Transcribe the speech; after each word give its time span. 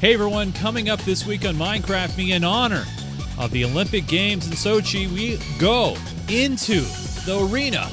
Hey 0.00 0.14
everyone, 0.14 0.52
coming 0.52 0.88
up 0.88 1.00
this 1.00 1.26
week 1.26 1.44
on 1.44 1.56
Minecraft 1.56 2.16
Me 2.16 2.30
in 2.30 2.44
honor 2.44 2.84
of 3.36 3.50
the 3.50 3.64
Olympic 3.64 4.06
Games 4.06 4.46
in 4.46 4.52
Sochi, 4.52 5.10
we 5.12 5.40
go 5.58 5.96
into 6.28 6.82
the 7.26 7.44
arena 7.50 7.90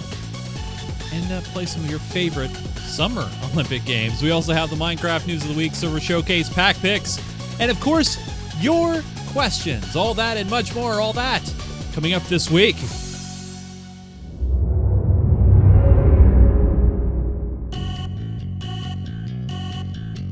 and 1.12 1.31
uh, 1.31 1.41
play 1.46 1.65
some 1.65 1.83
of 1.83 1.89
your 1.89 1.97
favorite 1.97 2.52
summer 2.78 3.28
Olympic 3.54 3.86
games. 3.86 4.21
We 4.21 4.29
also 4.29 4.54
have 4.54 4.70
the 4.70 4.76
Minecraft 4.76 5.26
News 5.26 5.41
of 5.46 5.49
the 5.49 5.57
Week, 5.57 5.73
Server 5.73 5.99
Showcase, 5.99 6.47
Pack 6.47 6.76
Picks, 6.76 7.20
and 7.60 7.71
of 7.71 7.79
course, 7.79 8.19
your 8.62 9.01
questions. 9.31 9.96
All 9.96 10.13
that 10.13 10.37
and 10.37 10.47
much 10.47 10.76
more, 10.76 11.01
all 11.01 11.13
that 11.13 11.42
coming 11.94 12.13
up 12.13 12.22
this 12.26 12.51
week. 12.51 12.76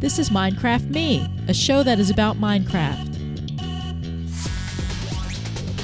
This 0.04 0.20
is 0.20 0.32
Minecraft 0.32 0.90
Me, 0.90 1.26
a 1.48 1.54
show 1.54 1.82
that 1.82 1.98
is 1.98 2.10
about 2.10 2.36
Minecraft. 2.36 3.08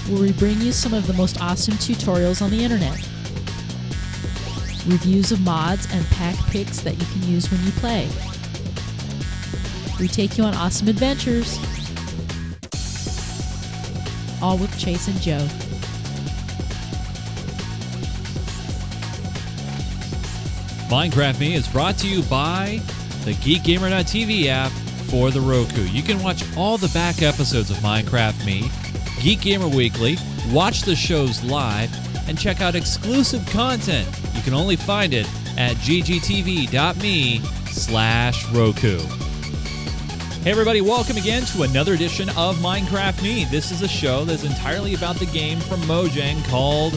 Where 0.10 0.22
we 0.22 0.34
bring 0.34 0.60
you 0.60 0.74
some 0.74 0.94
of 0.94 1.08
the 1.08 1.14
most 1.14 1.40
awesome 1.42 1.76
tutorials 1.76 2.42
on 2.42 2.52
the 2.52 2.62
internet, 2.62 2.98
reviews 4.86 5.32
of 5.32 5.40
mods, 5.40 5.88
and 5.94 6.06
pack 6.08 6.36
picks 6.48 6.82
that 6.82 7.00
you 7.00 7.06
can 7.14 7.32
use 7.32 7.50
when 7.50 7.64
you 7.64 7.72
play. 7.72 8.10
We 10.02 10.10
take 10.10 10.38
you 10.38 10.44
on 10.44 10.54
awesome 10.54 10.90
adventures, 10.90 11.58
all 14.42 14.58
with 14.58 14.78
Chase 14.78 15.08
and 15.08 15.22
Joe. 15.22 15.48
Minecraft 20.90 21.40
Me 21.40 21.56
is 21.56 21.70
brought 21.70 21.98
to 22.00 22.08
you 22.10 22.22
by 22.24 22.82
the 23.26 23.34
GeekGamer.tv 23.34 24.48
app 24.48 24.72
for 25.10 25.32
the 25.32 25.42
Roku. 25.42 25.84
You 25.84 26.04
can 26.04 26.22
watch 26.22 26.44
all 26.56 26.78
the 26.78 26.90
back 26.90 27.22
episodes 27.22 27.70
of 27.70 27.78
Minecraft 27.78 28.46
Me, 28.46 28.70
Geek 29.22 29.42
Gamer 29.42 29.68
Weekly, 29.68 30.18
watch 30.52 30.82
the 30.82 30.96
shows 30.96 31.44
live, 31.44 31.90
and 32.28 32.38
check 32.38 32.62
out 32.62 32.76
exclusive 32.76 33.46
content. 33.48 34.08
You 34.36 34.42
can 34.42 34.54
only 34.54 34.76
find 34.76 35.14
it 35.14 35.28
at 35.58 35.76
ggtv.me 35.78 37.40
slash 37.66 38.46
Roku. 38.52 39.00
Hey 40.44 40.52
everybody, 40.52 40.80
welcome 40.80 41.18
again 41.18 41.44
to 41.48 41.64
another 41.64 41.96
edition 41.96 42.30
of 42.30 42.56
Minecraft 42.60 43.22
Me. 43.22 43.46
This 43.46 43.72
is 43.72 43.82
a 43.82 43.88
show 43.88 44.24
that's 44.24 44.46
entirely 44.46 44.94
about 44.94 45.18
the 45.18 45.26
game 45.26 45.60
from 45.60 45.82
Mojang 45.82 46.48
called 46.48 46.94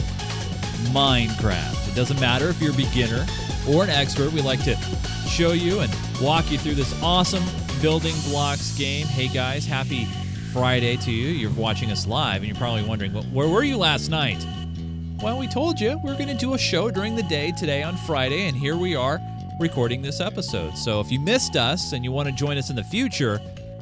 Minecraft. 0.93 1.89
It 1.89 1.95
doesn't 1.95 2.19
matter 2.21 2.47
if 2.47 2.61
you're 2.61 2.73
a 2.73 2.77
beginner 2.77 3.25
or 3.67 3.83
an 3.83 3.89
expert, 3.89 4.31
we 4.31 4.41
like 4.41 4.63
to 4.63 4.77
show 5.27 5.51
you 5.51 5.79
and 5.81 5.91
walk 6.23 6.49
you 6.49 6.57
through 6.57 6.73
this 6.73 6.97
awesome 7.03 7.43
building 7.81 8.15
blocks 8.29 8.77
game. 8.77 9.05
Hey 9.05 9.27
guys, 9.27 9.65
happy 9.65 10.05
Friday 10.53 10.95
to 10.95 11.11
you. 11.11 11.27
You're 11.27 11.51
watching 11.51 11.91
us 11.91 12.07
live 12.07 12.37
and 12.37 12.45
you're 12.45 12.55
probably 12.55 12.83
wondering, 12.83 13.11
well, 13.11 13.23
where 13.23 13.49
were 13.49 13.63
you 13.63 13.75
last 13.75 14.07
night? 14.07 14.41
Well, 15.21 15.37
we 15.37 15.49
told 15.49 15.81
you 15.81 15.99
we 16.01 16.09
are 16.09 16.15
going 16.15 16.29
to 16.29 16.33
do 16.33 16.53
a 16.53 16.57
show 16.57 16.89
during 16.89 17.17
the 17.17 17.23
day 17.23 17.51
today 17.51 17.83
on 17.83 17.97
Friday, 17.97 18.47
and 18.47 18.55
here 18.55 18.77
we 18.77 18.95
are 18.95 19.19
recording 19.59 20.01
this 20.01 20.21
episode. 20.21 20.77
So 20.77 21.01
if 21.01 21.11
you 21.11 21.19
missed 21.19 21.57
us 21.57 21.91
and 21.91 22.05
you 22.05 22.13
want 22.13 22.29
to 22.29 22.33
join 22.33 22.57
us 22.57 22.69
in 22.69 22.77
the 22.77 22.85
future, 22.85 23.41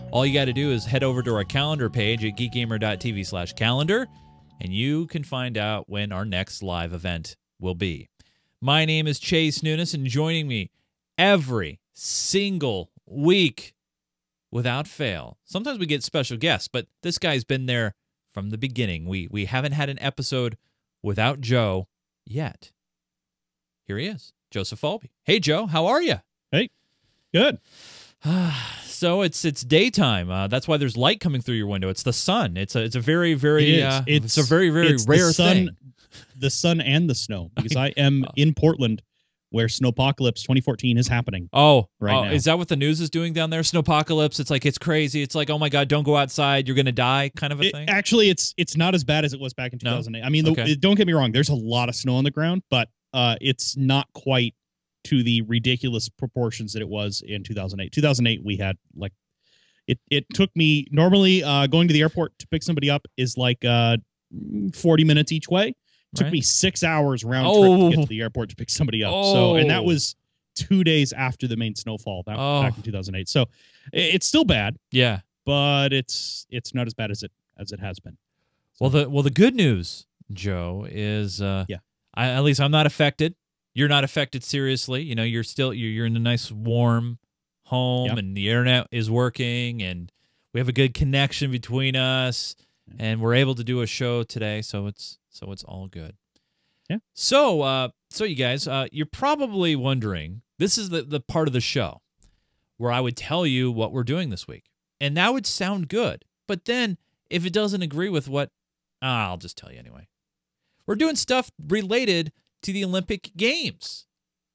all 0.09 0.25
you 0.25 0.33
got 0.33 0.45
to 0.45 0.53
do 0.53 0.71
is 0.71 0.83
head 0.83 1.03
over 1.03 1.21
to 1.21 1.35
our 1.35 1.43
calendar 1.43 1.91
page 1.91 2.25
at 2.25 2.37
geekgamer.tv 2.37 3.23
slash 3.23 3.53
calendar, 3.53 4.07
and 4.59 4.73
you 4.73 5.05
can 5.05 5.23
find 5.23 5.59
out 5.59 5.87
when 5.87 6.11
our 6.11 6.25
next 6.25 6.63
live 6.63 6.91
event 6.91 7.35
will 7.59 7.75
be. 7.75 8.09
My 8.59 8.83
name 8.85 9.05
is 9.05 9.19
Chase 9.19 9.61
Nunes, 9.61 9.93
and 9.93 10.07
joining 10.07 10.47
me 10.47 10.71
every 11.19 11.80
single 12.01 12.91
week 13.05 13.75
without 14.51 14.87
fail. 14.87 15.37
Sometimes 15.45 15.77
we 15.77 15.85
get 15.85 16.03
special 16.03 16.37
guests, 16.37 16.67
but 16.67 16.87
this 17.03 17.17
guy's 17.17 17.43
been 17.43 17.67
there 17.67 17.93
from 18.33 18.49
the 18.49 18.57
beginning. 18.57 19.05
We 19.05 19.27
we 19.29 19.45
haven't 19.45 19.73
had 19.73 19.89
an 19.89 19.99
episode 20.01 20.57
without 21.03 21.41
Joe 21.41 21.87
yet. 22.25 22.71
Here 23.85 23.97
he 23.97 24.07
is, 24.07 24.33
Joseph 24.49 24.81
Falby. 24.81 25.11
Hey 25.23 25.39
Joe, 25.39 25.67
how 25.67 25.85
are 25.85 26.01
you? 26.01 26.15
Hey, 26.51 26.69
good. 27.33 27.59
so 28.83 29.21
it's 29.21 29.45
it's 29.45 29.61
daytime. 29.61 30.31
Uh, 30.31 30.47
that's 30.47 30.67
why 30.67 30.77
there's 30.77 30.97
light 30.97 31.19
coming 31.19 31.41
through 31.41 31.55
your 31.55 31.67
window. 31.67 31.89
It's 31.89 32.03
the 32.03 32.13
sun. 32.13 32.57
It's 32.57 32.75
a 32.75 32.83
it's 32.83 32.95
a 32.95 32.99
very 32.99 33.35
very 33.35 33.79
it 33.79 33.83
uh, 33.83 34.03
it's, 34.07 34.37
it's, 34.37 34.37
a 34.37 34.49
very 34.49 34.69
very 34.69 34.87
it's 34.87 35.07
rare 35.07 35.27
the 35.27 35.33
sun, 35.33 35.55
thing. 35.55 35.69
The 36.35 36.49
sun 36.49 36.81
and 36.81 37.09
the 37.09 37.15
snow, 37.15 37.51
because 37.55 37.75
I 37.77 37.89
am 37.89 38.25
in 38.35 38.53
Portland, 38.55 39.01
where 39.51 39.67
Snowpocalypse 39.67 40.41
2014 40.41 40.97
is 40.97 41.07
happening. 41.07 41.47
Oh, 41.53 41.87
right 41.99 42.31
oh, 42.31 42.33
is 42.33 42.45
that 42.45 42.57
what 42.57 42.67
the 42.69 42.75
news 42.75 42.99
is 42.99 43.09
doing 43.09 43.33
down 43.33 43.49
there? 43.51 43.61
Snowpocalypse. 43.61 44.39
It's 44.39 44.49
like 44.49 44.65
it's 44.65 44.77
crazy. 44.77 45.21
It's 45.21 45.35
like 45.35 45.49
oh 45.49 45.59
my 45.59 45.69
god, 45.69 45.87
don't 45.87 46.03
go 46.03 46.17
outside. 46.17 46.67
You're 46.67 46.75
gonna 46.75 46.91
die, 46.91 47.31
kind 47.35 47.53
of 47.53 47.61
a 47.61 47.65
It- 47.67 47.73
thing. 47.73 47.89
actually, 47.89 48.29
it's 48.29 48.53
it's 48.57 48.75
not 48.75 48.95
as 48.95 49.03
bad 49.03 49.23
as 49.25 49.33
it 49.33 49.39
was 49.39 49.53
back 49.53 49.73
in 49.73 49.79
No? 49.83 49.91
2008. 49.91 50.23
I 50.25 50.29
mean, 50.29 50.45
the, 50.45 50.51
Okay. 50.51 50.75
don't 50.75 50.95
get 50.95 51.05
me 51.07 51.13
wrong. 51.13 51.31
There's 51.31 51.49
a 51.49 51.55
lot 51.55 51.87
of 51.89 51.95
snow 51.95 52.15
on 52.15 52.23
the 52.23 52.31
ground, 52.31 52.63
but 52.69 52.89
uh, 53.13 53.35
it's 53.41 53.75
not 53.77 54.07
quite 54.13 54.55
to 55.03 55.23
the 55.23 55.41
ridiculous 55.43 56.07
proportions 56.09 56.73
that 56.73 56.81
it 56.81 56.87
was 56.87 57.23
in 57.25 57.43
2008. 57.43 57.91
2008, 57.91 58.41
we 58.43 58.57
had 58.57 58.77
like 58.95 59.11
it. 59.87 59.99
It 60.09 60.25
took 60.33 60.49
me 60.55 60.87
normally 60.91 61.43
uh, 61.43 61.67
going 61.67 61.87
to 61.87 61.93
the 61.93 62.01
airport 62.01 62.37
to 62.39 62.47
pick 62.47 62.63
somebody 62.63 62.89
up 62.89 63.05
is 63.17 63.35
like 63.35 63.65
uh, 63.65 63.97
40 64.73 65.03
minutes 65.03 65.31
each 65.31 65.49
way. 65.49 65.73
Took 66.15 66.25
Right. 66.25 66.33
me 66.33 66.41
six 66.41 66.83
hours 66.83 67.23
round 67.23 67.45
trip 67.45 67.69
Oh. 67.69 67.89
to 67.89 67.95
get 67.95 68.01
to 68.03 68.07
the 68.09 68.21
airport 68.21 68.49
to 68.49 68.55
pick 68.55 68.69
somebody 68.69 69.03
up. 69.03 69.11
So, 69.25 69.55
and 69.55 69.69
that 69.69 69.79
Oh. 69.79 69.83
was 69.83 70.15
two 70.55 70.83
days 70.83 71.13
after 71.13 71.47
the 71.47 71.55
main 71.55 71.73
snowfall 71.75 72.23
back, 72.23 72.35
Oh. 72.37 72.61
back 72.63 72.75
in 72.77 72.83
2008. 72.83 73.29
So, 73.29 73.45
it's 73.93 74.25
still 74.27 74.43
bad, 74.43 74.77
yeah. 74.91 75.21
but 75.45 75.93
it's 75.93 76.45
it's 76.49 76.73
not 76.73 76.87
as 76.87 76.93
bad 76.93 77.11
as 77.11 77.23
it 77.23 77.31
as 77.57 77.71
it 77.71 77.79
has 77.79 77.99
been. 77.99 78.17
Well, 78.79 78.89
the 78.89 79.09
well 79.09 79.23
the 79.23 79.29
good 79.29 79.55
news, 79.55 80.05
Joe, 80.33 80.85
is 80.89 81.41
uh, 81.41 81.65
Yeah. 81.69 81.77
I, 82.13 82.27
at 82.27 82.43
least 82.43 82.59
I'm 82.59 82.71
not 82.71 82.85
affected. 82.85 83.35
You're 83.73 83.87
not 83.87 84.03
affected 84.03 84.43
seriously. 84.43 85.01
You 85.03 85.15
know, 85.15 85.23
you're 85.23 85.43
still 85.45 85.73
you're, 85.73 85.89
you're 85.89 86.05
in 86.05 86.17
a 86.17 86.19
nice 86.19 86.51
warm 86.51 87.19
home, 87.67 88.07
Yep. 88.09 88.17
and 88.17 88.35
the 88.35 88.49
internet 88.49 88.87
is 88.91 89.09
working, 89.09 89.81
and 89.81 90.11
we 90.53 90.59
have 90.59 90.67
a 90.67 90.73
good 90.73 90.93
connection 90.93 91.51
between 91.51 91.95
us, 91.95 92.55
and 92.99 93.21
we're 93.21 93.35
able 93.35 93.55
to 93.55 93.63
do 93.63 93.79
a 93.79 93.87
show 93.87 94.23
today. 94.23 94.61
So 94.61 94.87
it's 94.87 95.17
so 95.31 95.51
it's 95.51 95.63
all 95.63 95.87
good. 95.87 96.15
Yeah. 96.89 96.97
So 97.13 97.61
uh, 97.61 97.89
so 98.09 98.23
you 98.23 98.35
guys, 98.35 98.67
uh, 98.67 98.87
you're 98.91 99.05
probably 99.05 99.75
wondering. 99.75 100.43
This 100.59 100.77
is 100.77 100.89
the 100.89 101.01
the 101.01 101.19
part 101.19 101.47
of 101.47 101.53
the 101.53 101.61
show 101.61 102.01
where 102.77 102.91
I 102.91 102.99
would 102.99 103.17
tell 103.17 103.47
you 103.47 103.71
what 103.71 103.91
we're 103.91 104.03
doing 104.03 104.29
this 104.29 104.47
week, 104.47 104.65
and 104.99 105.17
that 105.17 105.33
would 105.33 105.47
sound 105.47 105.87
good. 105.87 106.25
But 106.47 106.65
then 106.65 106.97
if 107.29 107.45
it 107.45 107.53
doesn't 107.53 107.81
agree 107.81 108.09
with 108.09 108.27
what 108.27 108.51
Ah, 109.01 109.29
I'll 109.29 109.37
just 109.37 109.57
tell 109.57 109.71
you 109.71 109.79
anyway. 109.79 110.07
We're 110.85 110.95
doing 110.95 111.15
stuff 111.15 111.51
related 111.67 112.31
to 112.63 112.71
the 112.71 112.83
Olympic 112.83 113.31
Games. 113.35 114.05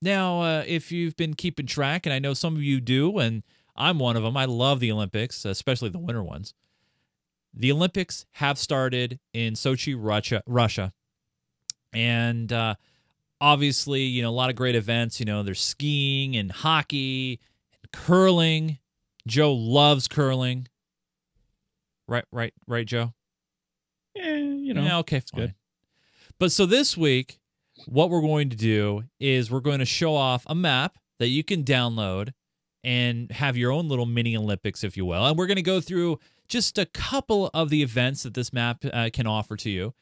Now, 0.01 0.43
uh, 0.43 0.65
if 0.67 0.93
you've 0.93 1.17
been 1.17 1.35
keeping 1.35 1.67
track, 1.67 2.07
and 2.07 2.13
I 2.13 2.19
know 2.19 2.35
some 2.35 2.55
of 2.55 2.63
you 2.63 2.81
do, 2.81 3.19
and 3.19 3.43
I'm 3.75 3.99
one 3.99 4.17
of 4.17 4.23
them, 4.23 4.37
I 4.37 4.45
love 4.45 4.81
the 4.81 4.93
Olympics, 4.93 5.45
especially 5.45 5.89
the 5.89 5.99
winter 5.99 6.23
ones. 6.23 6.55
The 7.57 7.73
Olympics 7.73 8.27
have 8.33 8.59
started 8.59 9.19
in 9.33 9.55
Sochi, 9.55 9.97
Russia, 9.99 10.43
Russia, 10.47 10.93
and 11.93 12.53
uh, 12.53 12.75
obviously, 13.41 14.03
you 14.03 14.21
know, 14.21 14.29
a 14.29 14.31
lot 14.31 14.51
of 14.51 14.57
great 14.57 14.75
events. 14.75 15.19
You 15.19 15.27
know, 15.27 15.43
there's 15.43 15.61
skiing 15.61 16.37
and 16.37 16.53
hockey 16.53 17.41
and 17.73 17.91
curling. 17.93 18.79
Joe 19.27 19.55
loves 19.55 20.07
curling. 20.07 20.69
Right, 22.07 22.27
right, 22.31 22.53
right, 22.69 22.87
Joe. 22.87 23.15
Eh, 24.17 24.37
you 24.37 24.75
know, 24.75 24.83
yeah, 24.83 24.99
okay, 24.99 25.21
fine. 25.21 25.41
good. 25.41 25.55
But 26.39 26.53
so 26.53 26.67
this 26.67 26.97
week, 26.97 27.39
what 27.87 28.11
we're 28.11 28.21
going 28.21 28.51
to 28.51 28.57
do 28.57 29.05
is 29.19 29.51
we're 29.51 29.61
going 29.61 29.79
to 29.79 29.87
show 29.87 30.15
off 30.15 30.45
a 30.47 30.55
map 30.55 30.99
that 31.19 31.29
you 31.29 31.43
can 31.43 31.65
download 31.65 32.33
and 32.85 33.31
have 33.33 33.57
your 33.57 33.73
own 33.73 33.89
little 33.89 34.07
mini 34.07 34.37
Olympics, 34.37 34.85
if 34.85 34.97
you 34.97 35.05
will. 35.07 35.25
And 35.27 35.37
we're 35.39 35.47
going 35.47 35.57
to 35.57 35.63
go 35.63 35.81
through 35.81 36.19
just 36.49 36.79
a 36.79 36.87
couple 36.87 37.51
of 37.53 37.71
the 37.71 37.83
events 37.83 38.23
that 38.23 38.35
this 38.35 38.53
map 38.53 38.85
uh, 38.93 39.11
can 39.13 39.27
offer 39.27 39.57
to 39.57 39.71
you. 39.71 39.95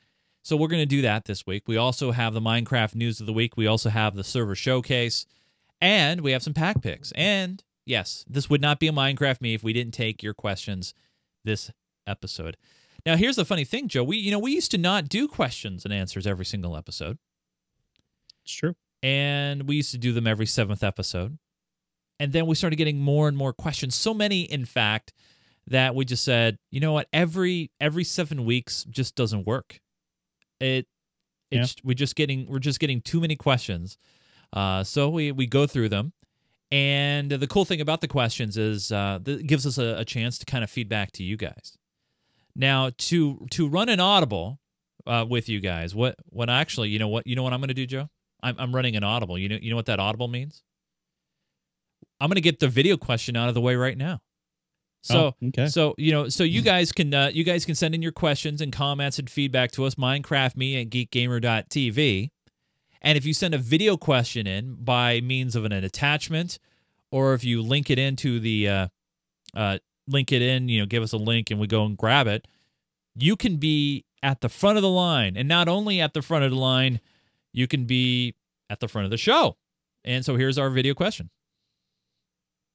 So 0.43 0.57
we're 0.57 0.69
going 0.69 0.83
to 0.83 0.87
do 0.87 1.03
that 1.03 1.25
this 1.25 1.47
week. 1.47 1.63
We 1.67 1.77
also 1.79 2.11
have 2.11 2.35
the 2.35 2.41
Minecraft 2.41 2.95
news 2.95 3.19
of 3.19 3.27
the 3.27 3.33
week. 3.33 3.57
We 3.57 3.67
also 3.67 3.89
have 3.89 4.15
the 4.15 4.25
server 4.25 4.55
showcase, 4.55 5.25
and 5.81 6.21
we 6.21 6.33
have 6.33 6.43
some 6.43 6.53
pack 6.53 6.83
picks. 6.83 7.13
And 7.13 7.65
yes, 7.87 8.25
this 8.29 8.51
would 8.51 8.61
not 8.61 8.79
be 8.79 8.89
a 8.89 8.93
Minecraft 8.93 9.41
me 9.41 9.55
if 9.55 9.63
we 9.63 9.73
didn't 9.73 9.95
take 9.95 10.23
your 10.23 10.35
questions 10.35 10.93
this 11.45 11.71
episode. 12.07 12.59
Now, 13.07 13.17
here's 13.17 13.37
the 13.37 13.45
funny 13.45 13.65
thing, 13.65 13.89
Joe. 13.89 14.05
We 14.05 14.19
you 14.19 14.31
know 14.31 14.39
we 14.39 14.53
used 14.53 14.71
to 14.73 14.79
not 14.79 15.09
do 15.09 15.29
questions 15.29 15.85
and 15.85 15.93
answers 15.95 16.27
every 16.27 16.45
single 16.45 16.77
episode, 16.77 17.19
it's 18.45 18.55
true. 18.55 18.75
and 19.03 19.69
we 19.69 19.77
used 19.77 19.91
to 19.93 19.99
do 19.99 20.13
them 20.13 20.27
every 20.27 20.47
seventh 20.47 20.83
episode, 20.83 21.39
and 22.21 22.33
then 22.33 22.47
we 22.47 22.55
started 22.55 22.77
getting 22.77 22.99
more 22.99 23.29
and 23.29 23.37
more 23.37 23.53
questions. 23.53 23.95
So 23.95 24.15
many, 24.15 24.43
in 24.43 24.65
fact, 24.65 25.13
that 25.69 25.95
we 25.95 26.05
just 26.05 26.25
said, 26.25 26.59
you 26.71 26.81
know 26.81 26.93
what? 26.93 27.09
Every 27.13 27.71
every 27.81 28.05
seven 28.05 28.45
weeks 28.45 28.85
just 28.85 29.15
doesn't 29.17 29.47
work. 29.47 29.81
It 30.61 30.87
it's 31.51 31.77
we're 31.85 31.95
just 31.95 32.17
getting 32.17 32.47
we're 32.49 32.59
just 32.59 32.81
getting 32.81 33.01
too 33.03 33.21
many 33.21 33.37
questions. 33.37 33.99
Uh, 34.53 34.85
so 34.85 35.09
we 35.11 35.33
we 35.33 35.47
go 35.47 35.67
through 35.67 35.89
them, 35.91 36.13
And 36.71 37.31
the 37.31 37.47
cool 37.47 37.65
thing 37.65 37.81
about 37.81 38.01
the 38.01 38.09
questions 38.09 38.57
is 38.57 38.91
uh, 38.91 39.21
it 39.25 39.47
gives 39.47 39.65
us 39.65 39.79
a, 39.79 39.97
a 39.99 40.05
chance 40.05 40.39
to 40.39 40.47
kind 40.47 40.65
of 40.65 40.71
feedback 40.71 41.13
to 41.13 41.23
you 41.23 41.37
guys. 41.37 41.79
Now, 42.57 42.91
to 42.99 43.47
to 43.53 43.69
run 43.69 43.89
an 43.89 44.01
audible 44.01 44.59
uh, 45.07 45.25
with 45.29 45.49
you 45.49 45.61
guys, 45.61 45.95
what 45.95 46.17
what 46.31 46.51
actually, 46.51 46.89
you 46.91 46.99
know 46.99 47.07
what 47.09 47.27
you 47.29 47.37
know 47.37 47.45
what 47.45 47.53
I'm 47.53 47.61
going 47.61 47.69
to 47.69 47.75
do, 47.75 47.87
Joe? 47.87 48.09
I'm 48.43 48.57
I'm 48.59 48.75
running 48.75 48.97
an 48.97 49.05
audible. 49.05 49.39
You 49.39 49.49
know 49.51 49.59
you 49.63 49.71
know 49.71 49.77
what 49.77 49.87
that 49.87 50.01
audible 50.01 50.27
means? 50.27 50.65
I'm 52.21 52.29
going 52.29 52.37
to 52.37 52.41
get 52.41 52.59
the 52.61 52.69
video 52.69 52.97
question 52.97 53.37
out 53.37 53.49
of 53.49 53.55
the 53.55 53.61
way 53.61 53.77
right 53.77 53.97
now. 53.99 54.21
So 55.05 55.35
Oh, 55.43 55.49
okay. 55.49 55.67
so 55.67 55.95
you 55.99 56.13
know 56.13 56.31
so 56.31 56.45
you 56.45 56.63
guys 56.63 56.91
can 56.91 57.13
uh, 57.13 57.31
you 57.33 57.45
guys 57.45 57.67
can 57.67 57.75
send 57.75 57.95
in 57.95 58.01
your 58.01 58.11
questions 58.13 58.63
and 58.63 58.73
comments 58.73 59.19
and 59.19 59.29
feedback 59.29 59.71
to 59.73 59.85
us 59.85 59.97
minecraftme 59.97 60.81
at 60.81 60.89
geekgamer.tv. 60.89 62.31
And 63.03 63.19
if 63.19 63.27
you 63.27 63.35
send 63.35 63.53
a 63.53 63.59
video 63.59 63.99
question 63.99 64.47
in 64.47 64.77
by 64.83 65.21
means 65.21 65.55
of 65.57 65.67
an, 65.67 65.73
an 65.73 65.85
attachment, 65.85 66.59
or 67.13 67.35
if 67.35 67.45
you 67.45 67.61
link 67.61 67.91
it 67.91 67.99
into 67.99 68.41
the 68.41 68.67
uh, 68.67 68.89
uh, 69.55 69.79
link 70.09 70.33
it 70.33 70.41
in, 70.41 70.71
you 70.71 70.81
know, 70.81 70.87
give 70.87 71.03
us 71.03 71.13
a 71.13 71.19
link 71.19 71.51
and 71.51 71.61
we 71.61 71.67
go 71.67 71.85
and 71.85 71.99
grab 71.99 72.27
it, 72.27 72.49
you 73.15 73.37
can 73.37 73.59
be 73.59 74.07
at 74.23 74.41
the 74.41 74.49
front 74.49 74.79
of 74.79 74.83
the 74.83 74.89
line. 74.89 75.37
And 75.37 75.47
not 75.47 75.69
only 75.69 76.01
at 76.01 76.15
the 76.15 76.23
front 76.23 76.45
of 76.45 76.51
the 76.51 76.57
line, 76.57 76.99
you 77.53 77.67
can 77.69 77.85
be 77.85 78.35
at 78.71 78.81
the 78.81 78.89
front 78.89 79.05
of 79.05 79.11
the 79.11 79.19
show. 79.19 79.59
And 80.03 80.25
so 80.25 80.37
here's 80.37 80.57
our 80.57 80.71
video 80.71 80.95
question. 80.95 81.29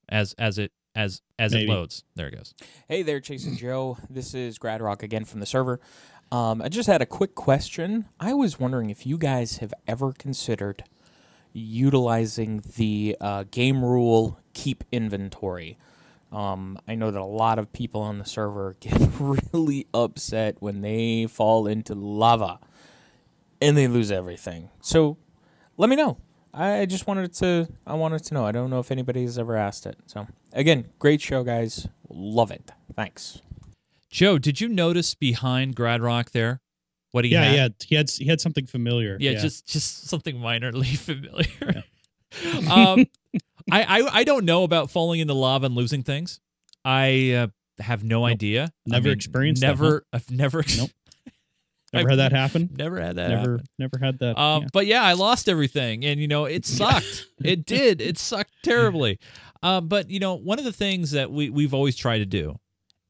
As 0.07 0.33
as 0.37 0.59
it 0.59 0.71
as 0.99 1.21
as 1.39 1.53
Maybe. 1.53 1.71
it 1.71 1.73
loads. 1.73 2.03
There 2.15 2.27
it 2.27 2.35
goes. 2.35 2.53
Hey 2.89 3.03
there, 3.03 3.21
Chase 3.21 3.45
and 3.45 3.57
Joe. 3.57 3.97
This 4.09 4.33
is 4.33 4.59
Gradrock 4.59 5.01
again 5.01 5.23
from 5.23 5.39
the 5.39 5.45
server. 5.45 5.79
Um, 6.29 6.61
I 6.61 6.67
just 6.67 6.87
had 6.87 7.01
a 7.01 7.05
quick 7.05 7.35
question. 7.35 8.05
I 8.19 8.33
was 8.33 8.59
wondering 8.59 8.89
if 8.89 9.07
you 9.07 9.17
guys 9.17 9.57
have 9.57 9.73
ever 9.87 10.11
considered 10.11 10.83
utilizing 11.53 12.61
the 12.75 13.15
uh, 13.21 13.45
game 13.49 13.83
rule 13.83 14.39
keep 14.53 14.83
inventory. 14.91 15.77
Um, 16.31 16.77
I 16.87 16.95
know 16.95 17.09
that 17.09 17.19
a 17.19 17.23
lot 17.23 17.57
of 17.57 17.71
people 17.71 18.01
on 18.01 18.19
the 18.19 18.25
server 18.25 18.75
get 18.81 18.99
really 19.19 19.87
upset 19.93 20.57
when 20.59 20.81
they 20.81 21.27
fall 21.27 21.65
into 21.65 21.95
lava 21.95 22.59
and 23.61 23.77
they 23.77 23.87
lose 23.87 24.11
everything. 24.11 24.69
So 24.81 25.17
let 25.77 25.89
me 25.89 25.95
know. 25.95 26.17
I 26.53 26.85
just 26.85 27.07
wanted 27.07 27.33
to 27.35 27.67
I 27.85 27.93
wanted 27.93 28.23
to 28.25 28.33
know. 28.33 28.45
I 28.45 28.51
don't 28.51 28.69
know 28.69 28.79
if 28.79 28.91
anybody 28.91 29.21
has 29.23 29.37
ever 29.37 29.55
asked 29.55 29.85
it. 29.85 29.97
So 30.07 30.27
again, 30.53 30.85
great 30.99 31.21
show 31.21 31.43
guys. 31.43 31.87
Love 32.09 32.51
it. 32.51 32.71
Thanks. 32.95 33.41
Joe, 34.09 34.37
did 34.39 34.59
you 34.59 34.67
notice 34.67 35.13
behind 35.13 35.75
Grad 35.75 36.01
Rock 36.01 36.31
there 36.31 36.61
what 37.11 37.25
he 37.25 37.31
yeah, 37.31 37.43
had? 37.43 37.55
yeah. 37.55 37.67
He 37.87 37.95
had 37.95 38.09
he 38.09 38.25
had 38.25 38.41
something 38.41 38.65
familiar. 38.65 39.17
Yeah, 39.19 39.33
just 39.33 39.67
just 39.67 40.07
something 40.09 40.37
minorly 40.37 40.97
familiar. 40.97 41.83
um, 42.71 43.05
I, 43.71 43.83
I 44.01 44.19
I 44.19 44.23
don't 44.23 44.45
know 44.45 44.63
about 44.63 44.89
falling 44.89 45.19
into 45.19 45.33
lava 45.33 45.67
and 45.67 45.75
losing 45.75 46.03
things. 46.03 46.39
I 46.83 47.31
uh, 47.33 47.47
have 47.83 48.03
no 48.03 48.21
Nope. 48.21 48.29
idea. 48.31 48.63
I 48.87 48.91
Never 48.91 49.09
mean, 49.09 49.13
experienced 49.13 49.61
that, 49.61 49.67
Never. 49.67 50.05
I've 50.11 50.29
never. 50.31 50.63
Nope. 50.77 50.89
Never 51.93 52.09
had 52.09 52.19
that 52.19 52.31
happen. 52.31 52.69
Never 52.77 52.99
had 53.01 53.15
that. 53.17 53.29
Never 53.29 53.51
happen. 53.53 53.65
never 53.77 53.99
had 54.01 54.19
that. 54.19 54.37
Um, 54.39 54.63
yeah. 54.63 54.67
But 54.73 54.85
yeah, 54.85 55.03
I 55.03 55.13
lost 55.13 55.49
everything, 55.49 56.05
and 56.05 56.19
you 56.19 56.27
know 56.27 56.45
it 56.45 56.65
sucked. 56.77 57.27
it 57.43 57.65
did. 57.65 58.01
It 58.01 58.17
sucked 58.19 58.53
terribly. 58.63 59.19
Um, 59.63 59.87
but 59.87 60.09
you 60.09 60.19
know, 60.19 60.35
one 60.35 60.59
of 60.59 60.65
the 60.65 60.73
things 60.73 61.11
that 61.11 61.31
we 61.31 61.49
we've 61.49 61.73
always 61.73 61.95
tried 61.95 62.19
to 62.19 62.25
do 62.25 62.55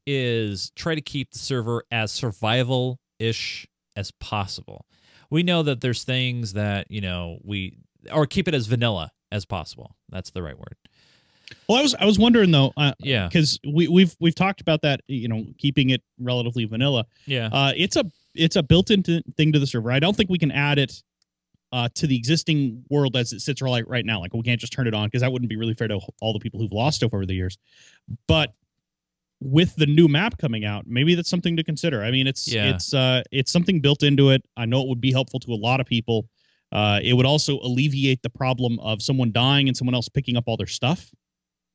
is 0.06 0.70
try 0.76 0.94
to 0.94 1.00
keep 1.00 1.30
the 1.32 1.38
server 1.38 1.84
as 1.90 2.10
survival 2.10 2.98
ish 3.18 3.66
as 3.96 4.10
possible. 4.12 4.86
We 5.30 5.42
know 5.42 5.62
that 5.62 5.80
there's 5.80 6.04
things 6.04 6.54
that 6.54 6.90
you 6.90 7.00
know 7.00 7.38
we 7.44 7.78
or 8.12 8.26
keep 8.26 8.48
it 8.48 8.54
as 8.54 8.66
vanilla 8.66 9.10
as 9.30 9.44
possible. 9.44 9.94
That's 10.08 10.30
the 10.30 10.42
right 10.42 10.58
word. 10.58 10.76
Well, 11.68 11.78
I 11.78 11.82
was 11.82 11.94
I 11.96 12.04
was 12.04 12.18
wondering 12.18 12.50
though, 12.50 12.72
uh, 12.76 12.92
Yeah. 13.00 13.26
because 13.28 13.58
we 13.68 13.88
we've 13.88 14.14
we've 14.20 14.34
talked 14.34 14.60
about 14.60 14.82
that. 14.82 15.00
You 15.06 15.28
know, 15.28 15.44
keeping 15.58 15.90
it 15.90 16.02
relatively 16.18 16.64
vanilla. 16.64 17.06
Yeah. 17.26 17.48
Uh, 17.52 17.72
it's 17.76 17.96
a 17.96 18.04
it's 18.34 18.56
a 18.56 18.62
built-in 18.62 19.02
thing 19.02 19.52
to 19.52 19.58
the 19.58 19.66
server. 19.66 19.90
I 19.92 19.98
don't 19.98 20.16
think 20.16 20.30
we 20.30 20.38
can 20.38 20.50
add 20.52 20.78
it 20.78 21.02
uh, 21.72 21.88
to 21.94 22.06
the 22.06 22.16
existing 22.16 22.84
world 22.90 23.16
as 23.16 23.32
it 23.32 23.40
sits 23.40 23.62
right 23.62 23.86
right 23.88 24.04
now. 24.04 24.20
Like 24.20 24.34
we 24.34 24.42
can't 24.42 24.60
just 24.60 24.72
turn 24.72 24.86
it 24.86 24.94
on 24.94 25.06
because 25.06 25.20
that 25.22 25.32
wouldn't 25.32 25.48
be 25.48 25.56
really 25.56 25.74
fair 25.74 25.88
to 25.88 26.00
all 26.20 26.32
the 26.32 26.38
people 26.40 26.60
who've 26.60 26.72
lost 26.72 26.96
stuff 26.96 27.14
over 27.14 27.26
the 27.26 27.34
years. 27.34 27.58
But 28.26 28.54
with 29.42 29.74
the 29.76 29.86
new 29.86 30.06
map 30.08 30.36
coming 30.38 30.64
out, 30.64 30.86
maybe 30.86 31.14
that's 31.14 31.30
something 31.30 31.56
to 31.56 31.64
consider. 31.64 32.02
I 32.02 32.10
mean, 32.10 32.26
it's 32.26 32.46
Yeah. 32.52 32.74
it's 32.74 32.92
uh 32.92 33.22
it's 33.30 33.50
something 33.52 33.80
built 33.80 34.02
into 34.02 34.30
it. 34.30 34.42
I 34.56 34.66
know 34.66 34.82
it 34.82 34.88
would 34.88 35.00
be 35.00 35.12
helpful 35.12 35.40
to 35.40 35.52
a 35.52 35.54
lot 35.56 35.80
of 35.80 35.86
people. 35.86 36.28
Uh, 36.72 37.00
it 37.02 37.14
would 37.14 37.26
also 37.26 37.58
alleviate 37.60 38.22
the 38.22 38.30
problem 38.30 38.78
of 38.80 39.02
someone 39.02 39.32
dying 39.32 39.66
and 39.66 39.76
someone 39.76 39.94
else 39.94 40.08
picking 40.08 40.36
up 40.36 40.44
all 40.46 40.56
their 40.56 40.66
stuff. 40.68 41.10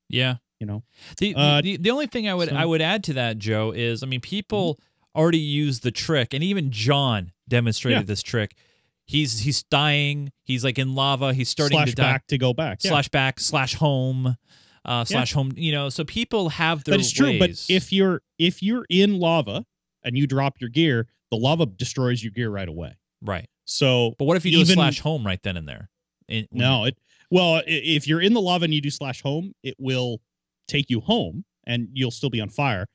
Yeah. 0.10 0.36
You 0.60 0.68
know, 0.68 0.84
The, 1.18 1.36
Uh, 1.36 1.62
the 1.62 1.76
the 1.78 1.92
only 1.92 2.08
thing 2.08 2.30
I 2.30 2.34
would 2.34 2.50
so- 2.50 2.56
I 2.56 2.66
would 2.66 2.82
add 2.82 3.04
to 3.06 3.14
that, 3.14 3.40
Joe, 3.40 3.72
is 3.72 4.04
I 4.04 4.06
mean 4.06 4.22
people 4.22 4.80
already 5.16 5.38
used 5.40 5.84
the 5.84 5.92
trick, 5.92 6.34
and 6.34 6.44
even 6.44 6.72
John 6.72 7.32
demonstrated 7.48 8.02
Yeah. 8.02 8.06
this 8.06 8.22
trick. 8.22 8.56
He's 9.06 9.42
he's 9.42 9.64
dying. 9.64 10.32
He's 10.44 10.64
like 10.64 10.80
in 10.80 10.96
lava. 10.96 11.34
He's 11.34 11.50
starting 11.50 11.78
slash 11.78 11.90
to 11.92 11.96
die. 11.96 12.04
back 12.04 12.28
to 12.28 12.38
go 12.38 12.54
back. 12.54 12.80
Yeah. 12.84 12.90
Slash 12.92 13.10
back. 13.10 13.40
Slash 13.40 13.76
home. 13.76 14.36
Uh, 14.84 15.04
slash 15.04 15.34
home. 15.34 15.52
You 15.56 15.72
know, 15.72 15.90
so 15.90 16.04
people 16.04 16.50
have 16.50 16.84
their 16.84 16.94
that 16.94 17.02
is 17.02 17.12
true. 17.12 17.40
But 17.40 17.52
if 17.70 17.92
you're 17.94 18.22
if 18.38 18.62
you're 18.62 18.86
in 18.90 19.20
lava 19.20 19.66
and 20.04 20.18
you 20.18 20.28
drop 20.28 20.60
your 20.62 20.70
gear, 20.70 21.08
the 21.32 21.38
lava 21.38 21.66
destroys 21.66 22.24
your 22.24 22.32
gear 22.32 22.50
right 22.52 22.68
away. 22.68 22.96
right, 23.22 23.48
So 23.66 24.14
but 24.20 24.26
what 24.26 24.38
if 24.38 24.46
you 24.46 24.52
do 24.52 24.60
even- 24.60 24.76
slash 24.76 25.00
home 25.00 25.26
right 25.26 25.42
then 25.42 25.58
and 25.58 25.68
there? 25.68 25.90
In- 26.28 26.48
no, 26.52 26.86
it 26.86 26.98
well, 27.32 27.62
if 27.66 28.08
you're 28.08 28.22
in 28.22 28.34
the 28.34 28.42
lava 28.42 28.66
and 28.66 28.74
you 28.74 28.82
do 28.82 28.92
slash 28.92 29.22
home, 29.24 29.54
it 29.64 29.76
will 29.80 30.22
take 30.68 30.90
you 30.92 31.00
home 31.00 31.46
and 31.66 31.88
you'll 31.92 32.12
still 32.12 32.30
be 32.30 32.40
on 32.42 32.50
fire. 32.50 32.88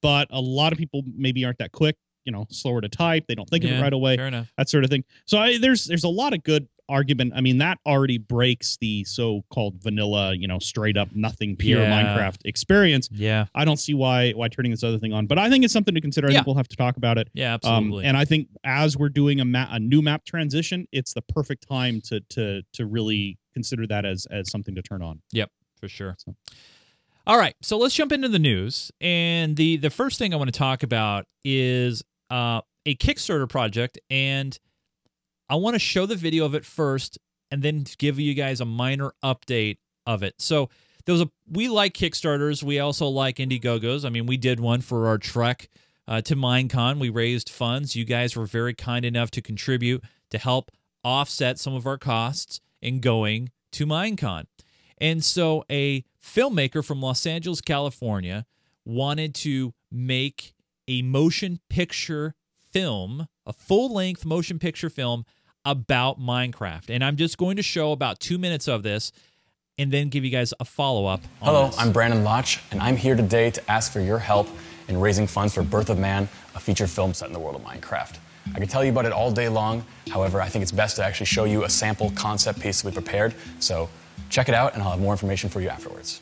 But 0.00 0.28
a 0.30 0.40
lot 0.40 0.72
of 0.72 0.78
people 0.78 1.02
maybe 1.16 1.44
aren't 1.44 1.58
that 1.58 1.72
quick, 1.72 1.96
you 2.24 2.32
know, 2.32 2.46
slower 2.50 2.80
to 2.80 2.88
type. 2.88 3.26
They 3.26 3.34
don't 3.34 3.48
think 3.48 3.64
of 3.64 3.70
it 3.70 3.80
right 3.80 3.92
away. 3.92 4.16
Fair 4.16 4.26
enough. 4.28 4.52
That 4.56 4.68
sort 4.68 4.84
of 4.84 4.90
thing. 4.90 5.04
So 5.26 5.38
I, 5.38 5.58
there's 5.58 5.84
there's 5.86 6.04
a 6.04 6.08
lot 6.08 6.32
of 6.34 6.42
good 6.44 6.68
argument. 6.88 7.32
I 7.34 7.40
mean, 7.40 7.58
that 7.58 7.78
already 7.86 8.18
breaks 8.18 8.76
the 8.80 9.02
so-called 9.04 9.80
vanilla, 9.82 10.34
you 10.34 10.46
know, 10.46 10.58
straight 10.58 10.96
up 10.98 11.08
nothing 11.14 11.56
pure 11.56 11.80
Yeah. 11.80 12.02
Minecraft 12.02 12.40
experience. 12.44 13.08
Yeah. 13.12 13.46
I 13.54 13.64
don't 13.64 13.78
see 13.78 13.94
why 13.94 14.32
why 14.32 14.48
turning 14.48 14.72
this 14.72 14.82
other 14.84 14.98
thing 14.98 15.12
on, 15.12 15.26
but 15.26 15.38
I 15.38 15.48
think 15.48 15.64
it's 15.64 15.72
something 15.72 15.94
to 15.94 16.00
consider. 16.00 16.26
I 16.28 16.30
Yeah. 16.32 16.38
think 16.38 16.46
we'll 16.48 16.56
have 16.56 16.68
to 16.68 16.76
talk 16.76 16.96
about 16.96 17.18
it. 17.18 17.28
Yeah. 17.34 17.54
Um, 17.54 17.60
Absolutely. 17.62 18.04
and 18.04 18.16
I 18.16 18.24
think 18.24 18.48
as 18.64 18.96
we're 18.96 19.08
doing 19.08 19.40
a 19.40 19.44
map, 19.44 19.68
a 19.72 19.80
new 19.80 20.02
map 20.02 20.24
transition, 20.24 20.86
it's 20.92 21.14
the 21.14 21.22
perfect 21.22 21.66
time 21.66 22.00
to 22.02 22.20
to 22.30 22.62
to 22.74 22.84
really 22.86 23.38
consider 23.54 23.86
that 23.86 24.04
as 24.04 24.26
as 24.26 24.50
something 24.50 24.74
to 24.74 24.82
turn 24.82 25.02
on. 25.02 25.22
Yep 25.32 25.50
for 25.80 25.88
sure. 25.88 26.14
So- 26.18 26.34
All 27.24 27.38
right, 27.38 27.54
so 27.62 27.78
let's 27.78 27.94
jump 27.94 28.10
into 28.10 28.28
the 28.28 28.40
news. 28.40 28.90
And 29.00 29.56
the 29.56 29.76
the 29.76 29.90
first 29.90 30.18
thing 30.18 30.34
I 30.34 30.36
want 30.36 30.52
to 30.52 30.58
talk 30.58 30.82
about 30.82 31.26
is 31.44 32.02
uh, 32.30 32.62
a 32.84 32.96
Kickstarter 32.96 33.48
project, 33.48 33.98
and 34.10 34.58
I 35.48 35.54
want 35.54 35.74
to 35.74 35.78
show 35.78 36.04
the 36.06 36.16
video 36.16 36.44
of 36.44 36.54
it 36.54 36.64
first, 36.64 37.18
and 37.50 37.62
then 37.62 37.84
give 37.98 38.18
you 38.18 38.34
guys 38.34 38.60
a 38.60 38.64
minor 38.64 39.12
update 39.22 39.78
of 40.04 40.24
it. 40.24 40.34
So 40.38 40.68
there 41.04 41.12
was 41.12 41.22
a 41.22 41.30
we 41.48 41.68
like 41.68 41.94
Kickstarters. 41.94 42.64
We 42.64 42.80
also 42.80 43.06
like 43.06 43.36
Indiegogos. 43.36 44.04
I 44.04 44.08
mean, 44.08 44.26
we 44.26 44.36
did 44.36 44.58
one 44.58 44.80
for 44.80 45.06
our 45.06 45.18
trek 45.18 45.68
uh, 46.08 46.22
to 46.22 46.34
Minecon. 46.34 46.98
We 46.98 47.08
raised 47.08 47.48
funds. 47.48 47.94
You 47.94 48.04
guys 48.04 48.34
were 48.34 48.46
very 48.46 48.74
kind 48.74 49.04
enough 49.04 49.30
to 49.32 49.40
contribute 49.40 50.02
to 50.30 50.38
help 50.38 50.72
offset 51.04 51.60
some 51.60 51.74
of 51.74 51.86
our 51.86 51.98
costs 51.98 52.60
in 52.80 52.98
going 52.98 53.50
to 53.72 53.86
Minecon. 53.86 54.46
And 54.98 55.24
so 55.24 55.64
a 55.70 56.04
filmmaker 56.24 56.84
from 56.84 57.00
Los 57.00 57.26
Angeles, 57.26 57.60
California, 57.60 58.46
wanted 58.84 59.34
to 59.36 59.74
make 59.90 60.54
a 60.88 61.02
motion 61.02 61.60
picture 61.68 62.34
film, 62.70 63.28
a 63.46 63.52
full 63.52 63.92
length 63.92 64.24
motion 64.24 64.58
picture 64.58 64.90
film 64.90 65.24
about 65.64 66.20
Minecraft. 66.20 66.90
And 66.90 67.04
I'm 67.04 67.16
just 67.16 67.38
going 67.38 67.56
to 67.56 67.62
show 67.62 67.92
about 67.92 68.18
two 68.18 68.38
minutes 68.38 68.68
of 68.68 68.82
this 68.82 69.12
and 69.78 69.90
then 69.92 70.08
give 70.08 70.24
you 70.24 70.30
guys 70.30 70.52
a 70.60 70.64
follow 70.64 71.06
up. 71.06 71.20
Hello, 71.40 71.70
I'm 71.78 71.92
Brandon 71.92 72.22
Laatsch, 72.22 72.60
and 72.70 72.80
I'm 72.80 72.96
here 72.96 73.16
today 73.16 73.50
to 73.50 73.70
ask 73.70 73.92
for 73.92 74.00
your 74.00 74.18
help 74.18 74.48
in 74.88 75.00
raising 75.00 75.26
funds 75.26 75.54
for 75.54 75.62
Birth 75.62 75.88
of 75.88 75.98
Man, 75.98 76.28
a 76.54 76.60
feature 76.60 76.86
film 76.86 77.14
set 77.14 77.28
in 77.28 77.32
the 77.32 77.38
world 77.38 77.56
of 77.56 77.62
Minecraft. 77.62 78.18
I 78.54 78.58
can 78.58 78.68
tell 78.68 78.84
you 78.84 78.90
about 78.90 79.06
it 79.06 79.12
all 79.12 79.30
day 79.30 79.48
long. 79.48 79.84
However, 80.10 80.42
I 80.42 80.48
think 80.48 80.62
it's 80.62 80.72
best 80.72 80.96
to 80.96 81.04
actually 81.04 81.26
show 81.26 81.44
you 81.44 81.64
a 81.64 81.68
sample 81.68 82.10
concept 82.16 82.60
piece 82.60 82.84
we 82.84 82.90
prepared. 82.90 83.34
So 83.60 83.88
check 84.28 84.48
it 84.48 84.54
out, 84.54 84.74
and 84.74 84.82
I'll 84.82 84.90
have 84.90 85.00
more 85.00 85.12
information 85.12 85.50
for 85.50 85.60
you 85.60 85.68
afterwards. 85.68 86.20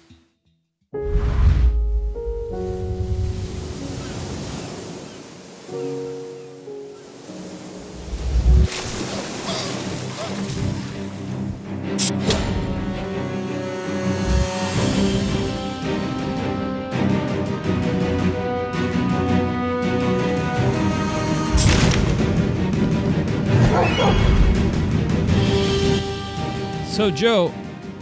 So, 27.01 27.11
Joe, 27.11 27.51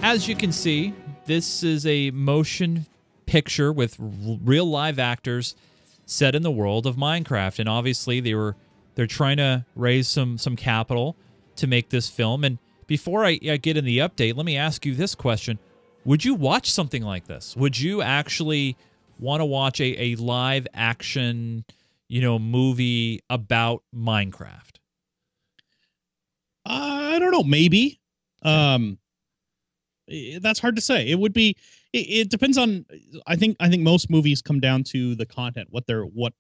as 0.02 0.28
you 0.28 0.35
can 0.35 0.52
see, 0.52 0.95
this 1.26 1.62
is 1.62 1.87
a 1.87 2.11
motion 2.12 2.87
picture 3.26 3.73
with 3.73 3.97
real 3.99 4.64
live 4.64 4.99
actors 4.99 5.55
set 6.07 6.35
in 6.35 6.43
the 6.43 6.50
world 6.50 6.87
of 6.87 6.97
Minecraft, 6.97 7.59
and 7.59 7.69
obviously 7.69 8.21
they 8.21 8.35
were 8.35 8.57
they're 8.95 9.07
trying 9.07 9.37
to 9.37 9.64
raise 9.75 10.09
some 10.09 10.38
some 10.38 10.57
capital 10.57 11.17
to 11.57 11.67
make 11.67 11.90
this 11.90 12.09
film. 12.09 12.45
And 12.45 12.59
before 12.87 13.25
I, 13.25 13.38
I 13.49 13.57
get 13.59 13.76
in 13.76 13.85
the 13.85 13.99
update, 13.99 14.37
let 14.37 14.47
me 14.47 14.57
ask 14.57 14.87
you 14.87 14.95
this 14.95 15.14
question: 15.14 15.59
Would 16.05 16.25
you 16.25 16.35
watch 16.35 16.71
something 16.71 17.02
like 17.02 17.26
this? 17.26 17.57
Would 17.57 17.78
you 17.78 18.00
actually 18.02 18.76
want 19.19 19.40
to 19.40 19.45
watch 19.45 19.81
a, 19.81 20.02
a 20.02 20.14
live 20.17 20.67
action, 20.73 21.64
you 22.09 22.21
know, 22.21 22.38
movie 22.38 23.21
about 23.28 23.83
Minecraft? 23.95 24.76
I 26.64 27.19
don't 27.19 27.33
know. 27.33 27.43
Maybe. 27.43 28.00
Um, 28.43 28.99
that's 30.41 30.59
hard 30.61 30.77
to 30.77 30.83
say. 30.83 31.09
It 31.09 31.19
would 31.19 31.33
be. 31.33 31.57
It, 31.93 31.99
it 31.99 32.31
depends 32.31 32.59
on. 32.59 32.85
I 33.27 33.37
think. 33.37 33.57
I 33.61 33.69
think 33.69 33.83
most 33.83 34.11
movies 34.11 34.43
come 34.43 34.61
down 34.61 34.85
to 34.85 35.15
the 35.15 35.27
content. 35.27 35.69
What 35.71 35.87
they're. 35.87 36.03
What. 36.05 36.33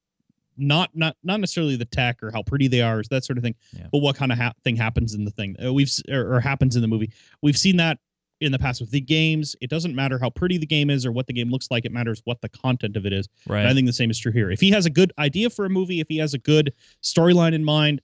Not 0.60 0.90
not 0.92 1.16
not 1.22 1.38
necessarily 1.38 1.76
the 1.76 1.84
tech 1.84 2.20
or 2.20 2.32
how 2.32 2.42
pretty 2.42 2.66
they 2.66 2.80
are, 2.80 3.00
that 3.10 3.24
sort 3.24 3.38
of 3.38 3.44
thing, 3.44 3.54
Yeah. 3.72 3.86
but 3.92 3.98
what 3.98 4.16
kind 4.16 4.32
of 4.32 4.38
ha- 4.38 4.54
thing 4.64 4.74
happens 4.74 5.14
in 5.14 5.24
the 5.24 5.30
thing. 5.30 5.54
Uh, 5.64 5.72
we've 5.72 5.88
or, 6.10 6.34
or 6.34 6.40
happens 6.40 6.74
in 6.74 6.82
the 6.82 6.88
movie. 6.88 7.12
We've 7.42 7.56
seen 7.56 7.76
that 7.76 7.98
in 8.40 8.50
the 8.50 8.58
past 8.58 8.80
with 8.80 8.90
the 8.90 9.00
games. 9.00 9.54
It 9.60 9.70
doesn't 9.70 9.94
matter 9.94 10.18
how 10.18 10.30
pretty 10.30 10.58
the 10.58 10.66
game 10.66 10.90
is 10.90 11.06
or 11.06 11.12
what 11.12 11.28
the 11.28 11.32
game 11.32 11.48
looks 11.48 11.70
like. 11.70 11.84
It 11.84 11.92
matters 11.92 12.22
what 12.24 12.40
the 12.40 12.48
content 12.48 12.96
of 12.96 13.06
it 13.06 13.12
is. 13.12 13.28
Right. 13.46 13.60
And 13.60 13.68
I 13.68 13.72
think 13.74 13.86
the 13.86 13.92
same 13.92 14.10
is 14.10 14.18
true 14.18 14.32
here. 14.32 14.50
If 14.50 14.58
he 14.60 14.72
has 14.72 14.84
a 14.84 14.90
good 14.90 15.12
idea 15.16 15.48
for 15.48 15.64
a 15.64 15.68
movie, 15.70 16.00
if 16.00 16.08
he 16.08 16.18
has 16.18 16.34
a 16.34 16.38
good 16.38 16.74
storyline 17.04 17.52
in 17.54 17.62
mind, 17.64 18.00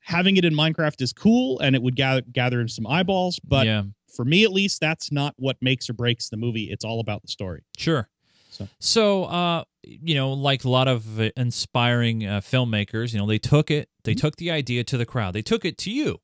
having 0.00 0.36
it 0.36 0.44
in 0.44 0.52
Minecraft 0.54 1.00
is 1.00 1.14
cool 1.14 1.58
and 1.60 1.74
it 1.74 1.82
would 1.82 1.96
gather 1.96 2.20
gather 2.30 2.68
some 2.68 2.86
eyeballs. 2.86 3.40
But 3.42 3.64
yeah. 3.66 3.84
For 4.14 4.24
me, 4.24 4.44
at 4.44 4.52
least, 4.52 4.80
that's 4.80 5.10
not 5.12 5.34
what 5.36 5.56
makes 5.60 5.88
or 5.90 5.92
breaks 5.94 6.28
the 6.28 6.36
movie. 6.36 6.64
It's 6.70 6.84
all 6.84 7.00
about 7.00 7.22
the 7.22 7.28
story. 7.28 7.62
Sure. 7.76 8.08
So- 8.50 8.68
So, 8.78 9.24
uh, 9.24 9.64
you 9.82 10.14
know, 10.14 10.32
like 10.32 10.64
a 10.64 10.70
lot 10.70 10.88
of 10.88 11.20
uh, 11.20 11.30
inspiring 11.36 12.24
uh, 12.26 12.40
filmmakers, 12.40 13.12
you 13.12 13.18
know, 13.18 13.26
they 13.26 13.38
took 13.38 13.70
it, 13.70 13.88
Mm-hmm. 13.88 14.00
they 14.04 14.14
took 14.14 14.36
the 14.36 14.50
idea 14.50 14.84
to 14.84 14.96
the 14.96 15.06
crowd, 15.06 15.34
they 15.34 15.42
took 15.42 15.64
it 15.64 15.76
to 15.78 15.90
you, 15.90 16.18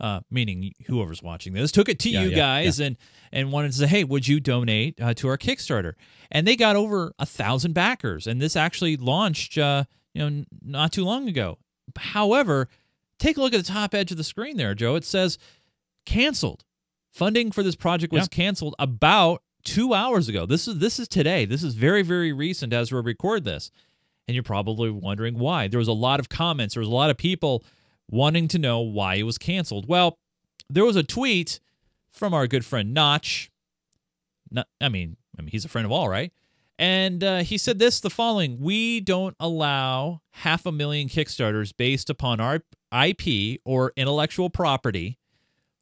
uh, 0.00 0.20
meaning 0.30 0.72
whoever's 0.88 1.22
watching 1.22 1.52
this, 1.54 1.70
took 1.72 1.88
it 1.88 1.98
to 2.00 2.10
Yeah, 2.10 2.22
you 2.22 2.30
yeah, 2.30 2.36
guys, 2.36 2.80
and 2.80 2.96
and 3.32 3.52
wanted 3.52 3.72
to 3.72 3.78
say, 3.78 3.86
hey, 3.86 4.04
would 4.04 4.26
you 4.26 4.40
donate 4.40 5.00
uh, 5.00 5.14
to 5.14 5.28
our 5.28 5.38
Kickstarter? 5.38 5.94
And 6.30 6.46
they 6.46 6.56
got 6.56 6.76
over 6.76 7.12
a 7.18 7.24
thousand 7.26 7.72
backers, 7.74 8.26
and 8.26 8.40
this 8.40 8.56
actually 8.56 8.96
launched, 8.96 9.56
uh, 9.58 9.84
you 10.12 10.20
know, 10.20 10.26
n- 10.26 10.46
not 10.62 10.92
too 10.92 11.04
long 11.04 11.28
ago. 11.28 11.58
However, 11.96 12.68
take 13.18 13.36
a 13.36 13.40
look 13.40 13.54
at 13.54 13.58
the 13.64 13.72
top 13.72 13.94
edge 13.94 14.10
of 14.10 14.16
the 14.18 14.24
screen 14.24 14.56
there, 14.56 14.74
Joe. 14.74 14.96
It 14.96 15.04
says 15.04 15.38
canceled. 16.04 16.64
Funding 17.16 17.50
for 17.50 17.62
this 17.62 17.76
project 17.76 18.12
was 18.12 18.28
canceled 18.28 18.74
about 18.78 19.42
two 19.64 19.94
hours 19.94 20.28
ago. 20.28 20.44
This 20.44 20.68
is 20.68 20.80
this 20.80 20.98
is 20.98 21.08
today. 21.08 21.46
This 21.46 21.62
is 21.62 21.72
very 21.72 22.02
very 22.02 22.30
recent 22.30 22.74
as 22.74 22.92
we 22.92 23.00
record 23.00 23.42
this, 23.42 23.70
and 24.28 24.34
you're 24.34 24.44
probably 24.44 24.90
wondering 24.90 25.38
why. 25.38 25.66
There 25.66 25.78
was 25.78 25.88
a 25.88 25.94
lot 25.94 26.20
of 26.20 26.28
comments. 26.28 26.74
There 26.74 26.82
was 26.82 26.90
a 26.90 26.92
lot 26.92 27.08
of 27.08 27.16
people 27.16 27.64
wanting 28.10 28.48
to 28.48 28.58
know 28.58 28.80
why 28.80 29.14
it 29.14 29.22
was 29.22 29.38
canceled. 29.38 29.88
Well, 29.88 30.18
there 30.68 30.84
was 30.84 30.94
a 30.94 31.02
tweet 31.02 31.58
from 32.10 32.34
our 32.34 32.46
good 32.46 32.66
friend 32.66 32.92
Notch. 32.92 33.50
Not, 34.50 34.68
I 34.78 34.90
mean, 34.90 35.16
I 35.38 35.40
mean 35.40 35.52
he's 35.52 35.64
a 35.64 35.70
friend 35.70 35.86
of 35.86 35.92
all, 35.92 36.10
right? 36.10 36.34
And 36.78 37.24
uh, 37.24 37.38
he 37.38 37.56
said 37.56 37.78
this: 37.78 37.98
the 37.98 38.10
following: 38.10 38.60
We 38.60 39.00
don't 39.00 39.36
allow 39.40 40.20
half 40.32 40.66
a 40.66 40.70
million 40.70 41.08
Kickstarters 41.08 41.74
based 41.74 42.10
upon 42.10 42.40
our 42.42 42.60
IP 42.92 43.62
or 43.64 43.94
intellectual 43.96 44.50
property 44.50 45.18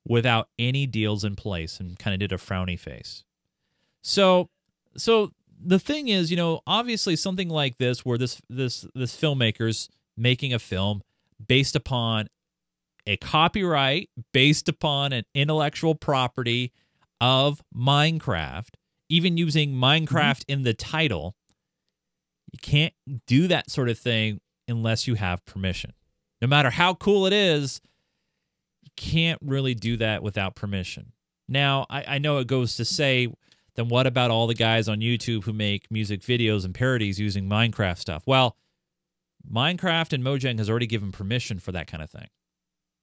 without 0.06 0.48
any 0.58 0.86
deals 0.86 1.24
in 1.24 1.36
place, 1.36 1.80
and 1.80 1.98
kind 1.98 2.14
of 2.14 2.20
did 2.20 2.32
a 2.32 2.36
frowny 2.36 2.78
face. 2.78 3.24
So, 4.02 4.50
so 4.96 5.32
the 5.64 5.78
thing 5.78 6.08
is, 6.08 6.30
you 6.30 6.36
know, 6.36 6.60
obviously 6.66 7.16
something 7.16 7.48
like 7.48 7.78
this, 7.78 8.04
where 8.04 8.18
this 8.18 8.40
this 8.48 8.86
this 8.94 9.16
filmmaker's 9.16 9.88
making 10.16 10.52
a 10.52 10.58
film 10.58 11.02
based 11.46 11.74
upon 11.74 12.28
a 13.06 13.16
copyright, 13.16 14.10
based 14.32 14.68
upon 14.68 15.12
an 15.12 15.24
intellectual 15.34 15.94
property 15.94 16.72
of 17.20 17.62
Minecraft, 17.74 18.74
even 19.08 19.36
using 19.36 19.72
Minecraft 19.72 20.06
mm-hmm. 20.06 20.52
in 20.52 20.62
the 20.62 20.74
title, 20.74 21.34
you 22.52 22.58
can't 22.62 22.94
do 23.26 23.48
that 23.48 23.70
sort 23.70 23.88
of 23.88 23.98
thing 23.98 24.40
unless 24.68 25.06
you 25.06 25.14
have 25.14 25.44
permission. 25.44 25.92
No 26.40 26.48
matter 26.48 26.70
how 26.70 26.94
cool 26.94 27.26
it 27.26 27.32
is, 27.32 27.80
can't 28.96 29.38
really 29.42 29.74
do 29.74 29.96
that 29.98 30.22
without 30.22 30.54
permission. 30.54 31.12
Now, 31.48 31.86
I, 31.90 32.04
I 32.14 32.18
know 32.18 32.38
it 32.38 32.46
goes 32.46 32.76
to 32.76 32.84
say, 32.84 33.28
then 33.74 33.88
what 33.88 34.06
about 34.06 34.30
all 34.30 34.46
the 34.46 34.54
guys 34.54 34.88
on 34.88 35.00
YouTube 35.00 35.44
who 35.44 35.52
make 35.52 35.90
music 35.90 36.20
videos 36.22 36.64
and 36.64 36.74
parodies 36.74 37.18
using 37.18 37.48
Minecraft 37.48 37.98
stuff? 37.98 38.22
Well, 38.26 38.56
Minecraft 39.50 40.12
and 40.12 40.24
Mojang 40.24 40.58
has 40.58 40.70
already 40.70 40.86
given 40.86 41.12
permission 41.12 41.58
for 41.58 41.72
that 41.72 41.86
kind 41.86 42.02
of 42.02 42.10
thing. 42.10 42.28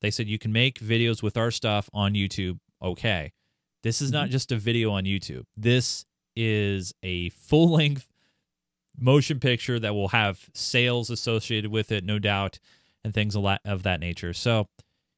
They 0.01 0.11
said 0.11 0.27
you 0.27 0.39
can 0.39 0.51
make 0.51 0.79
videos 0.79 1.21
with 1.21 1.37
our 1.37 1.51
stuff 1.51 1.89
on 1.93 2.13
YouTube. 2.13 2.59
Okay. 2.81 3.33
This 3.83 4.01
is 4.01 4.11
not 4.11 4.25
mm-hmm. 4.25 4.31
just 4.31 4.51
a 4.51 4.57
video 4.57 4.91
on 4.91 5.03
YouTube. 5.03 5.45
This 5.55 6.05
is 6.35 6.93
a 7.03 7.29
full 7.29 7.69
length 7.71 8.07
motion 8.97 9.39
picture 9.39 9.79
that 9.79 9.93
will 9.93 10.09
have 10.09 10.49
sales 10.53 11.09
associated 11.09 11.71
with 11.71 11.91
it, 11.91 12.03
no 12.03 12.19
doubt, 12.19 12.59
and 13.03 13.13
things 13.13 13.35
a 13.35 13.39
lot 13.39 13.61
of 13.65 13.83
that 13.83 13.99
nature. 13.99 14.33
So, 14.33 14.67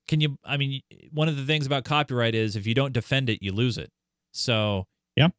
can 0.07 0.21
you? 0.21 0.37
I 0.43 0.57
mean, 0.57 0.81
one 1.11 1.27
of 1.29 1.37
the 1.37 1.45
things 1.45 1.65
about 1.65 1.85
copyright 1.85 2.35
is 2.35 2.55
if 2.55 2.67
you 2.67 2.73
don't 2.73 2.93
defend 2.93 3.29
it, 3.29 3.39
you 3.41 3.51
lose 3.51 3.77
it. 3.77 3.91
So, 4.31 4.87
Yeah. 5.15 5.29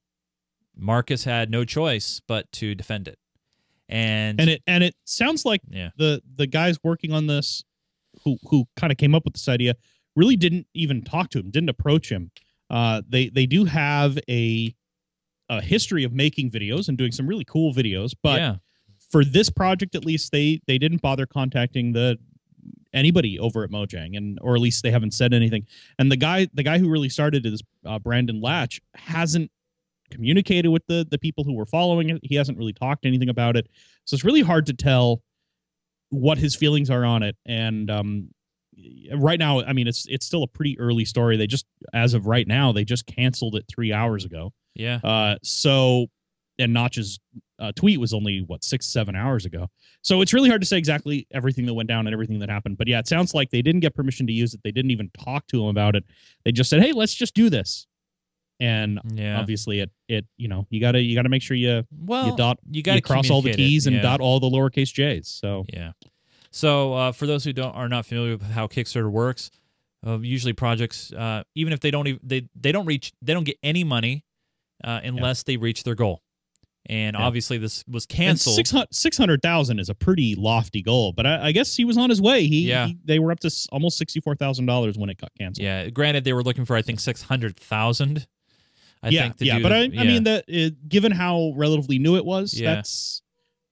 Markus 0.76 1.24
had 1.24 1.50
no 1.50 1.64
choice 1.64 2.20
but 2.26 2.50
to 2.52 2.74
defend 2.74 3.08
it, 3.08 3.18
and, 3.88 4.40
And 4.40 4.50
it 4.50 4.62
and 4.66 4.82
it 4.82 4.94
sounds 5.04 5.44
like 5.44 5.60
yeah, 5.68 5.90
the 5.96 6.22
the 6.36 6.46
guys 6.46 6.78
working 6.82 7.12
on 7.12 7.26
this 7.26 7.62
who 8.24 8.38
who 8.48 8.66
kind 8.76 8.90
of 8.90 8.96
came 8.96 9.14
up 9.14 9.24
with 9.24 9.34
this 9.34 9.48
idea 9.48 9.74
really 10.16 10.36
didn't 10.36 10.66
even 10.74 11.02
talk 11.02 11.30
to 11.30 11.38
him 11.38 11.50
didn't 11.50 11.68
approach 11.68 12.10
him 12.10 12.30
uh 12.70 13.02
they 13.08 13.28
they 13.28 13.46
do 13.46 13.64
have 13.64 14.16
a 14.28 14.72
a 15.48 15.60
history 15.60 16.04
of 16.04 16.12
making 16.12 16.48
videos 16.50 16.88
and 16.88 16.96
doing 16.96 17.10
some 17.10 17.26
really 17.26 17.44
cool 17.44 17.74
videos 17.74 18.14
but 18.22 18.38
yeah, 18.40 18.54
for 19.10 19.24
this 19.24 19.50
project 19.50 19.96
at 19.96 20.04
least 20.04 20.30
they 20.30 20.60
they 20.68 20.78
didn't 20.78 21.02
bother 21.02 21.26
contacting 21.26 21.92
the 21.92 22.16
anybody 22.94 23.38
over 23.38 23.64
at 23.64 23.70
Mojang 23.70 24.16
and 24.16 24.38
or 24.40 24.54
at 24.54 24.60
least 24.60 24.82
they 24.82 24.90
haven't 24.90 25.12
said 25.12 25.34
anything. 25.34 25.66
And 25.98 26.10
the 26.10 26.16
guy 26.16 26.48
the 26.54 26.62
guy 26.62 26.78
who 26.78 26.88
really 26.88 27.08
started 27.08 27.44
it 27.44 27.52
is 27.52 27.62
uh, 27.84 27.98
Brandon 27.98 28.40
Laatsch 28.40 28.80
hasn't 28.94 29.50
communicated 30.10 30.68
with 30.68 30.86
the 30.86 31.06
the 31.10 31.18
people 31.18 31.44
who 31.44 31.54
were 31.54 31.66
following 31.66 32.10
it. 32.10 32.20
He 32.22 32.36
hasn't 32.36 32.56
really 32.56 32.72
talked 32.72 33.04
anything 33.04 33.28
about 33.28 33.56
it. 33.56 33.68
So 34.04 34.14
it's 34.14 34.24
really 34.24 34.42
hard 34.42 34.66
to 34.66 34.72
tell 34.74 35.22
what 36.10 36.38
his 36.38 36.54
feelings 36.54 36.90
are 36.90 37.04
on 37.04 37.22
it. 37.22 37.36
And 37.44 37.90
um 37.90 38.30
right 39.14 39.38
now 39.38 39.60
i 39.62 39.72
mean 39.72 39.86
it's 39.86 40.04
it's 40.08 40.26
still 40.26 40.42
a 40.42 40.48
pretty 40.48 40.78
early 40.78 41.04
story. 41.04 41.36
They 41.36 41.46
just 41.46 41.66
as 41.92 42.14
of 42.14 42.26
right 42.26 42.46
now 42.46 42.72
they 42.72 42.84
just 42.84 43.06
canceled 43.06 43.56
it 43.56 43.64
three 43.68 43.92
hours 43.92 44.24
ago. 44.24 44.52
Yeah. 44.74 45.00
uh 45.02 45.36
so 45.42 46.06
and 46.58 46.72
notch's 46.72 47.18
uh, 47.58 47.70
tweet 47.76 47.98
was 48.00 48.12
only 48.12 48.40
what 48.46 48.64
six 48.64 48.86
seven 48.86 49.14
hours 49.14 49.44
ago 49.46 49.68
so 50.02 50.20
it's 50.20 50.32
really 50.32 50.48
hard 50.48 50.60
to 50.60 50.66
say 50.66 50.76
exactly 50.76 51.26
everything 51.32 51.66
that 51.66 51.74
went 51.74 51.88
down 51.88 52.06
and 52.06 52.12
everything 52.14 52.38
that 52.38 52.48
happened 52.50 52.76
but 52.76 52.86
yeah 52.88 52.98
it 52.98 53.06
sounds 53.06 53.32
like 53.34 53.50
they 53.50 53.62
didn't 53.62 53.80
get 53.80 53.94
permission 53.94 54.26
to 54.26 54.32
use 54.32 54.54
it 54.54 54.60
they 54.64 54.70
didn't 54.72 54.90
even 54.90 55.10
talk 55.24 55.46
to 55.46 55.62
him 55.62 55.68
about 55.68 55.94
it 55.96 56.04
they 56.44 56.52
just 56.52 56.68
said 56.70 56.80
hey 56.80 56.92
let's 56.92 57.14
just 57.14 57.34
do 57.34 57.48
this 57.48 57.86
and 58.60 59.00
Yeah. 59.12 59.38
obviously 59.40 59.80
it 59.80 59.90
it 60.08 60.26
you 60.36 60.48
know 60.48 60.66
you 60.70 60.80
gotta 60.80 61.00
you 61.00 61.14
gotta 61.14 61.28
make 61.28 61.42
sure 61.42 61.56
you 61.56 61.84
Well, 61.96 62.26
you 62.28 62.36
dot 62.36 62.58
you 62.70 62.82
got 62.82 62.94
to 62.94 63.00
cross 63.00 63.30
all 63.30 63.42
the 63.42 63.52
t's 63.52 63.86
and 63.86 63.96
yeah. 63.96 64.02
dot 64.02 64.20
all 64.20 64.38
the 64.40 64.48
lowercase 64.48 64.92
j's 64.92 65.28
so 65.28 65.64
Yeah. 65.72 65.92
So 66.50 66.94
uh, 66.94 67.10
for 67.10 67.26
those 67.26 67.42
who 67.42 67.52
don't 67.52 67.74
are 67.74 67.88
not 67.88 68.06
familiar 68.06 68.36
with 68.36 68.48
how 68.52 68.68
Kickstarter 68.68 69.10
works, 69.10 69.50
uh, 70.06 70.20
usually 70.20 70.52
projects, 70.52 71.12
uh, 71.12 71.42
even 71.56 71.72
if 71.72 71.80
they 71.80 71.90
don't 71.90 72.06
even, 72.06 72.20
they 72.22 72.48
they 72.54 72.70
don't 72.70 72.86
reach 72.86 73.12
they 73.20 73.32
don't 73.34 73.42
get 73.42 73.56
any 73.64 73.82
money 73.82 74.24
uh, 74.84 75.00
unless 75.02 75.42
they 75.42 75.56
reach 75.56 75.82
their 75.82 75.96
goal. 75.96 76.22
And 76.86 77.16
Yeah. 77.18 77.24
obviously 77.24 77.56
this 77.58 77.82
was 77.88 78.04
And 78.04 78.08
canceled. 78.16 78.56
600 78.56 78.88
600,000 78.94 79.78
is 79.78 79.88
a 79.88 79.94
pretty 79.94 80.34
lofty 80.34 80.82
goal, 80.82 81.12
but 81.12 81.26
I, 81.26 81.46
I 81.46 81.52
guess 81.52 81.74
he 81.74 81.84
was 81.84 81.96
on 81.96 82.10
his 82.10 82.20
way. 82.20 82.46
He, 82.46 82.68
Yeah. 82.68 82.88
he- 82.88 82.98
they 83.04 83.18
were 83.18 83.32
up 83.32 83.40
to 83.40 83.50
almost 83.72 83.98
$64,000 83.98 84.98
when 84.98 85.08
it 85.10 85.16
got 85.18 85.30
canceled. 85.38 85.64
yeah. 85.64 85.88
Granted, 85.88 86.24
they 86.24 86.32
were 86.34 86.42
looking 86.42 86.64
for 86.66 86.76
I 86.76 86.82
think 86.82 87.00
six 87.00 87.22
hundred 87.22 87.56
thousand. 87.56 88.26
I 89.02 89.08
yeah, 89.10 89.22
think 89.24 89.36
to 89.38 89.44
yeah, 89.46 89.58
but 89.60 89.68
the- 89.70 89.74
I, 89.74 89.82
yeah. 89.84 90.00
I 90.00 90.04
mean 90.04 90.24
that 90.24 90.44
uh, 90.52 90.70
given 90.88 91.12
how 91.12 91.52
relatively 91.56 91.98
new 91.98 92.16
it 92.16 92.24
was, 92.24 92.52
Yeah. 92.58 92.74
that's 92.76 93.22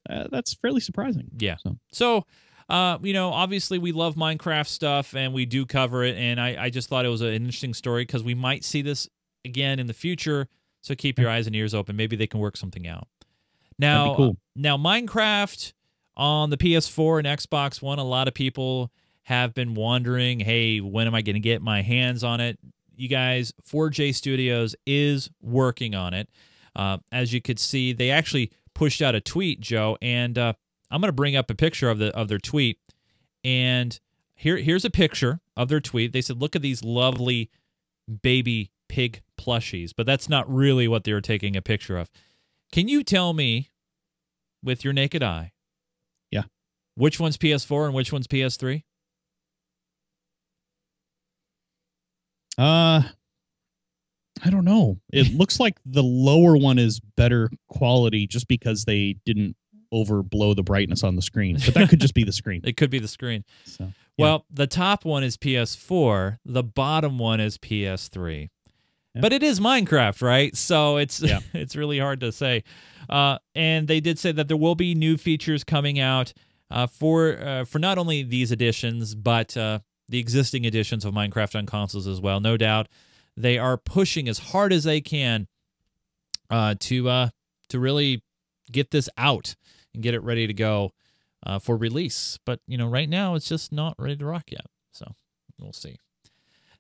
uh, 0.09 0.29
that's 0.31 0.55
fairly 0.55 0.81
surprising. 0.81 1.31
Yeah. 1.39 1.57
So 1.57 1.79
So, 1.93 2.27
uh, 2.69 2.99
you 3.03 3.13
know, 3.13 3.31
obviously 3.31 3.79
we 3.79 3.93
love 3.93 4.15
Minecraft 4.15 4.67
stuff 4.67 5.15
and 5.15 5.33
we 5.35 5.45
do 5.47 5.65
cover 5.67 6.03
it. 6.03 6.17
And 6.17 6.41
I, 6.41 6.65
I 6.65 6.71
just 6.71 6.89
thought 6.89 7.05
it 7.05 7.09
was 7.09 7.21
an 7.21 7.33
interesting 7.35 7.73
story 7.75 8.05
because 8.05 8.23
we 8.23 8.35
might 8.35 8.65
see 8.65 8.83
this 8.83 9.09
again 9.45 9.79
in 9.79 9.87
the 9.87 9.93
future. 9.95 10.49
So 10.83 10.95
keep 10.95 11.19
your 11.19 11.31
eyes 11.31 11.47
and 11.47 11.57
ears 11.57 11.75
open. 11.75 11.97
Maybe 11.97 12.17
they 12.17 12.27
can 12.27 12.41
work 12.41 12.57
something 12.57 12.87
out. 12.87 13.09
Now, 13.79 14.15
cool. 14.15 14.37
now 14.55 14.77
Minecraft 14.77 15.73
on 16.17 16.51
the 16.51 16.57
PS4 16.57 17.21
and 17.21 17.27
Xbox 17.41 17.81
One, 17.81 17.99
a 17.99 18.05
lot 18.05 18.29
of 18.29 18.35
people 18.35 18.93
have 19.23 19.55
been 19.55 19.75
wondering, 19.75 20.41
hey, 20.41 20.81
when 20.81 21.07
am 21.07 21.15
I 21.15 21.23
going 21.23 21.35
to 21.35 21.41
get 21.41 21.63
my 21.63 21.83
hands 21.83 22.23
on 22.23 22.41
it? 22.41 22.59
you 22.97 23.09
guys, 23.09 23.53
4J 23.69 24.15
Studios 24.15 24.77
is 24.87 25.31
working 25.41 25.95
on 25.95 26.15
it. 26.15 26.29
Uh, 26.75 26.99
as 27.11 27.33
you 27.33 27.41
could 27.41 27.59
see, 27.59 27.93
they 27.93 28.11
actually 28.11 28.51
pushed 28.75 29.03
out 29.03 29.15
a 29.15 29.21
tweet, 29.21 29.61
Joe, 29.61 29.99
and 30.01 30.39
uh, 30.39 30.53
I'm 30.91 31.01
going 31.01 31.09
to 31.09 31.13
bring 31.13 31.37
up 31.37 31.51
a 31.51 31.55
picture 31.55 31.91
of 31.91 31.99
the 31.99 32.15
of 32.17 32.29
their 32.29 32.39
tweet. 32.39 32.79
And 33.45 33.99
here 34.35 34.57
here's 34.57 34.85
a 34.85 34.91
picture 34.91 35.41
of 35.57 35.69
their 35.69 35.81
tweet. 35.81 36.13
They 36.13 36.23
said, 36.23 36.41
"Look 36.41 36.57
at 36.57 36.63
these 36.63 36.83
lovely 36.83 37.51
baby 38.23 38.71
pig 38.89 39.23
plushies," 39.43 39.91
but 39.97 40.07
that's 40.07 40.29
not 40.29 40.53
really 40.53 40.87
what 40.89 41.05
they 41.05 41.13
were 41.13 41.21
taking 41.21 41.57
a 41.57 41.63
picture 41.63 41.99
of. 41.99 42.11
Can 42.73 42.89
you 42.89 43.03
tell 43.03 43.33
me, 43.33 43.71
with 44.63 44.85
your 44.85 44.93
naked 44.93 45.23
eye, 45.23 45.53
Yeah. 46.31 46.45
which 46.95 47.19
one's 47.21 47.37
PS4 47.37 47.87
and 47.87 47.95
which 47.95 48.13
one's 48.13 48.27
PS3? 48.29 48.85
Uh 52.59 53.03
I 54.45 54.51
don't 54.51 54.65
know. 54.65 54.99
It 55.13 55.33
looks 55.37 55.61
like 55.61 55.77
the 55.87 56.03
lower 56.03 56.57
one 56.57 56.79
is 56.79 57.01
better 57.17 57.51
quality 57.69 58.27
just 58.27 58.49
because 58.49 58.85
they 58.85 59.17
didn't 59.25 59.57
overblow 59.95 60.57
the 60.57 60.63
brightness 60.63 61.05
on 61.05 61.17
the 61.17 61.23
screen. 61.23 61.59
But 61.65 61.75
that 61.75 61.89
could 61.91 62.01
just 62.01 62.15
be 62.15 62.25
the 62.25 62.33
screen. 62.33 62.61
It 62.65 62.77
could 62.77 62.91
be 62.91 62.99
the 62.99 63.09
screen. 63.09 63.45
So, 63.65 63.85
yeah. 63.85 63.91
Well, 64.19 64.47
the 64.51 64.67
top 64.67 65.05
one 65.05 65.23
is 65.23 65.37
PS4, 65.37 66.39
the 66.45 66.63
bottom 66.63 67.19
one 67.19 67.41
is 67.41 67.59
PS3. 67.59 68.49
Yeah. 69.15 69.21
But 69.21 69.33
it 69.33 69.43
is 69.43 69.61
Minecraft, 69.61 70.23
right? 70.23 70.57
So 70.57 70.97
it's 70.97 71.21
Yeah. 71.21 71.41
it's 71.53 71.77
really 71.77 71.99
hard 71.99 72.21
to 72.21 72.33
say. 72.33 72.65
Uh, 73.09 73.39
and 73.55 73.89
they 73.89 74.01
did 74.01 74.19
say 74.19 74.33
that 74.33 74.49
there 74.49 74.57
will 74.57 74.75
be 74.75 74.95
new 74.95 75.17
features 75.17 75.65
coming 75.65 75.99
out 75.99 76.33
uh, 76.71 76.87
for 76.87 77.39
uh, 77.39 77.65
for 77.65 77.79
not 77.79 77.99
only 77.99 78.23
these 78.23 78.51
editions, 78.51 79.15
but 79.15 79.57
uh, 79.57 79.81
the 80.09 80.19
existing 80.19 80.65
editions 80.65 81.05
of 81.05 81.13
Minecraft 81.13 81.57
on 81.57 81.67
consoles 81.67 82.07
as 82.07 82.21
well. 82.21 82.41
No 82.41 82.57
doubt, 82.57 82.89
they 83.37 83.59
are 83.59 83.77
pushing 83.77 84.29
as 84.29 84.39
hard 84.39 84.73
as 84.73 84.85
they 84.85 85.01
can 85.01 85.47
uh, 86.51 86.75
to 86.81 87.09
uh, 87.09 87.29
to 87.69 87.79
really 87.79 88.23
get 88.71 88.91
this 88.91 89.09
out 89.19 89.55
and 89.93 90.03
get 90.03 90.15
it 90.15 90.23
ready 90.23 90.47
to 90.47 90.55
go 90.55 90.93
uh, 91.45 91.59
for 91.59 91.77
release. 91.77 92.39
But 92.47 92.61
you 92.67 92.79
know, 92.79 92.89
right 92.89 93.09
now 93.09 93.35
it's 93.35 93.49
just 93.49 93.73
not 93.73 93.95
ready 93.99 94.17
to 94.17 94.25
rock 94.25 94.45
yet. 94.51 94.67
So 94.93 95.15
we'll 95.59 95.73
see. 95.73 95.97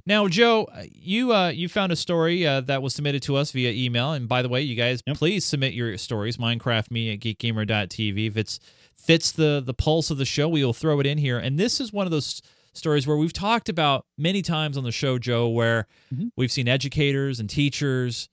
Now, 0.04 0.26
Joe, 0.26 0.64
uh, 0.64 0.82
you 0.92 1.32
uh, 1.32 1.48
you 1.50 1.68
found 1.68 1.92
a 1.92 1.96
story 1.96 2.46
uh, 2.46 2.60
that 2.62 2.82
was 2.82 2.94
submitted 2.94 3.22
to 3.24 3.36
us 3.36 3.52
via 3.52 3.70
email, 3.70 4.12
and 4.12 4.28
by 4.28 4.42
the 4.42 4.48
way, 4.48 4.60
you 4.62 4.74
guys 4.74 5.00
Yep. 5.06 5.16
please 5.16 5.44
submit 5.44 5.74
your 5.74 5.96
stories. 5.98 6.36
Minecraft 6.38 6.90
me 6.90 7.12
at 7.12 7.20
geekgamer.tv. 7.20 8.26
If 8.26 8.36
it's 8.36 8.58
fits 8.96 9.30
the 9.32 9.62
the 9.64 9.74
pulse 9.74 10.10
of 10.10 10.18
the 10.18 10.24
show, 10.24 10.48
we 10.48 10.64
will 10.64 10.72
throw 10.72 10.98
it 11.00 11.06
in 11.06 11.18
here. 11.18 11.38
And 11.38 11.58
this 11.58 11.80
is 11.80 11.92
one 11.92 12.06
of 12.06 12.10
those 12.10 12.42
stories 12.74 13.06
where 13.06 13.16
we've 13.16 13.32
talked 13.32 13.68
about 13.68 14.06
many 14.18 14.42
times 14.42 14.76
on 14.76 14.82
the 14.84 14.92
show, 14.92 15.18
Joe, 15.18 15.48
where 15.48 15.86
Mhm. 16.12 16.30
we've 16.36 16.50
seen 16.50 16.68
educators 16.68 17.38
and 17.38 17.48
teachers 17.48 18.28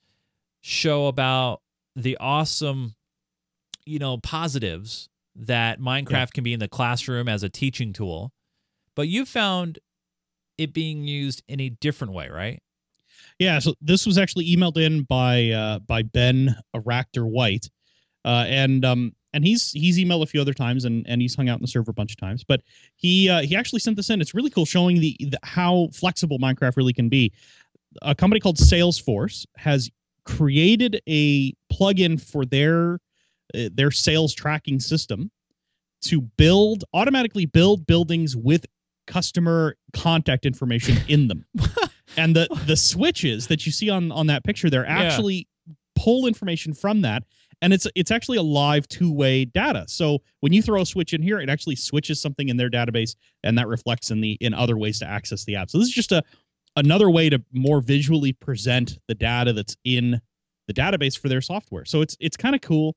show 0.61 1.07
about 1.07 1.61
the 1.95 2.17
awesome, 2.17 2.95
you 3.85 3.99
know, 3.99 4.17
positives 4.17 5.09
that 5.35 5.79
Minecraft 5.79 6.31
can 6.33 6.43
be 6.43 6.53
in 6.53 6.59
the 6.59 6.67
classroom 6.67 7.27
as 7.29 7.43
a 7.43 7.49
teaching 7.49 7.93
tool. 7.93 8.31
But 8.95 9.07
you 9.07 9.25
found 9.25 9.79
it 10.59 10.73
being 10.73 11.07
used 11.07 11.41
in 11.47 11.59
a 11.61 11.69
different 11.69 12.13
way, 12.13 12.29
right? 12.29 12.61
Yeah, 13.39 13.59
so 13.59 13.73
this 13.81 14.05
was 14.05 14.17
actually 14.17 14.53
emailed 14.53 14.77
in 14.77 15.03
by 15.03 15.49
uh, 15.49 15.79
by 15.79 16.03
Ben 16.03 16.55
Aractor 16.75 17.25
White, 17.25 17.69
uh, 18.25 18.45
and 18.47 18.83
um, 18.83 19.15
and 19.33 19.45
he's 19.45 19.71
he's 19.71 19.97
emailed 19.97 20.23
a 20.23 20.25
few 20.25 20.41
other 20.41 20.53
times, 20.53 20.83
and 20.83 21.07
and 21.07 21.21
he's 21.21 21.35
hung 21.35 21.47
out 21.47 21.57
in 21.57 21.61
the 21.61 21.67
server 21.67 21.91
a 21.91 21.93
bunch 21.93 22.11
of 22.11 22.17
times. 22.17 22.43
But 22.43 22.61
he 22.97 23.29
uh, 23.29 23.41
he 23.41 23.55
actually 23.55 23.79
sent 23.79 23.95
this 23.95 24.09
in. 24.09 24.19
It's 24.19 24.33
really 24.33 24.49
cool, 24.49 24.65
showing 24.65 24.99
the, 24.99 25.15
the 25.19 25.39
how 25.43 25.87
flexible 25.93 26.37
Minecraft 26.37 26.75
really 26.75 26.93
can 26.93 27.07
be. 27.07 27.31
A 28.01 28.13
company 28.13 28.41
called 28.41 28.57
Salesforce 28.57 29.45
has 29.55 29.89
created 30.25 31.01
a 31.07 31.53
plugin 31.71 32.21
for 32.21 32.45
their 32.45 32.99
uh, 33.55 33.69
their 33.73 33.91
sales 33.91 34.33
tracking 34.33 34.81
system 34.81 35.31
to 36.01 36.21
build 36.21 36.83
automatically 36.93 37.45
build 37.45 37.87
buildings 37.87 38.35
with 38.35 38.65
customer 39.09 39.75
contact 39.91 40.45
information 40.45 40.97
in 41.10 41.27
them. 41.27 41.45
And 42.17 42.36
the 42.36 42.47
the 42.65 42.75
switches 42.75 43.47
that 43.47 43.67
you 43.67 43.71
see 43.71 43.89
on 43.89 44.12
on 44.12 44.27
that 44.27 44.43
picture 44.43 44.67
they're 44.69 44.86
actually 44.86 45.47
pull 45.95 46.25
information 46.25 46.73
from 46.73 47.01
that 47.01 47.23
and 47.62 47.71
it's 47.71 47.86
it's 47.93 48.10
actually 48.10 48.39
a 48.39 48.41
live 48.41 48.88
two-way 48.88 49.45
data. 49.45 49.86
So 49.88 50.19
when 50.39 50.51
you 50.51 50.63
throw 50.63 50.81
a 50.81 50.86
switch 50.88 51.13
in 51.13 51.21
here 51.21 51.39
it 51.39 51.49
actually 51.49 51.75
switches 51.75 52.19
something 52.19 52.49
in 52.49 52.57
their 52.57 52.69
database 52.69 53.15
and 53.43 53.57
that 53.60 53.67
reflects 53.67 54.10
in 54.10 54.21
the 54.21 54.38
in 54.41 54.55
other 54.55 54.75
ways 54.75 54.97
to 54.99 55.05
access 55.05 55.45
the 55.45 55.55
app. 55.55 55.69
So 55.69 55.77
this 55.77 55.88
is 55.88 55.93
just 55.93 56.12
a 56.12 56.23
another 56.75 57.12
way 57.12 57.29
to 57.29 57.43
more 57.53 57.79
visually 57.79 58.34
present 58.34 58.97
the 59.07 59.15
data 59.15 59.53
that's 59.53 59.77
in 59.84 60.19
the 60.67 60.73
database 60.73 61.17
for 61.17 61.29
their 61.29 61.41
software. 61.41 61.86
So 61.86 62.01
it's 62.01 62.17
it's 62.19 62.38
kind 62.38 62.55
of 62.55 62.62
cool. 62.62 62.95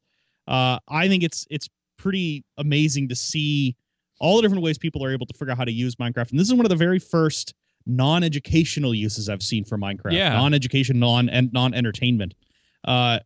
Uh 0.48 0.78
i 0.88 1.06
think 1.06 1.22
it's 1.22 1.46
it's 1.50 1.68
pretty 1.98 2.44
amazing 2.56 3.08
to 3.08 3.14
see 3.14 3.76
all 4.22 4.36
the 4.36 4.42
different 4.42 4.62
ways 4.62 4.78
people 4.78 5.04
are 5.04 5.12
able 5.12 5.26
to 5.26 5.34
figure 5.34 5.52
out 5.52 5.58
how 5.58 5.64
to 5.64 5.72
use 5.72 5.96
minecraft 5.96 6.30
and 6.30 6.40
this 6.40 6.46
is 6.46 6.54
one 6.54 6.64
of 6.64 6.70
the 6.70 6.76
very 6.76 6.98
first 6.98 7.54
non-educational 7.86 8.94
uses 8.94 9.28
I've 9.28 9.42
seen 9.42 9.64
for 9.64 9.78
Minecraft. 9.78 10.12
Yeah. 10.12 10.34
Non-education, 10.34 10.98
non 10.98 11.28
and 11.28 11.52
non-entertainment. 11.52 12.34
Uh, 12.84 13.20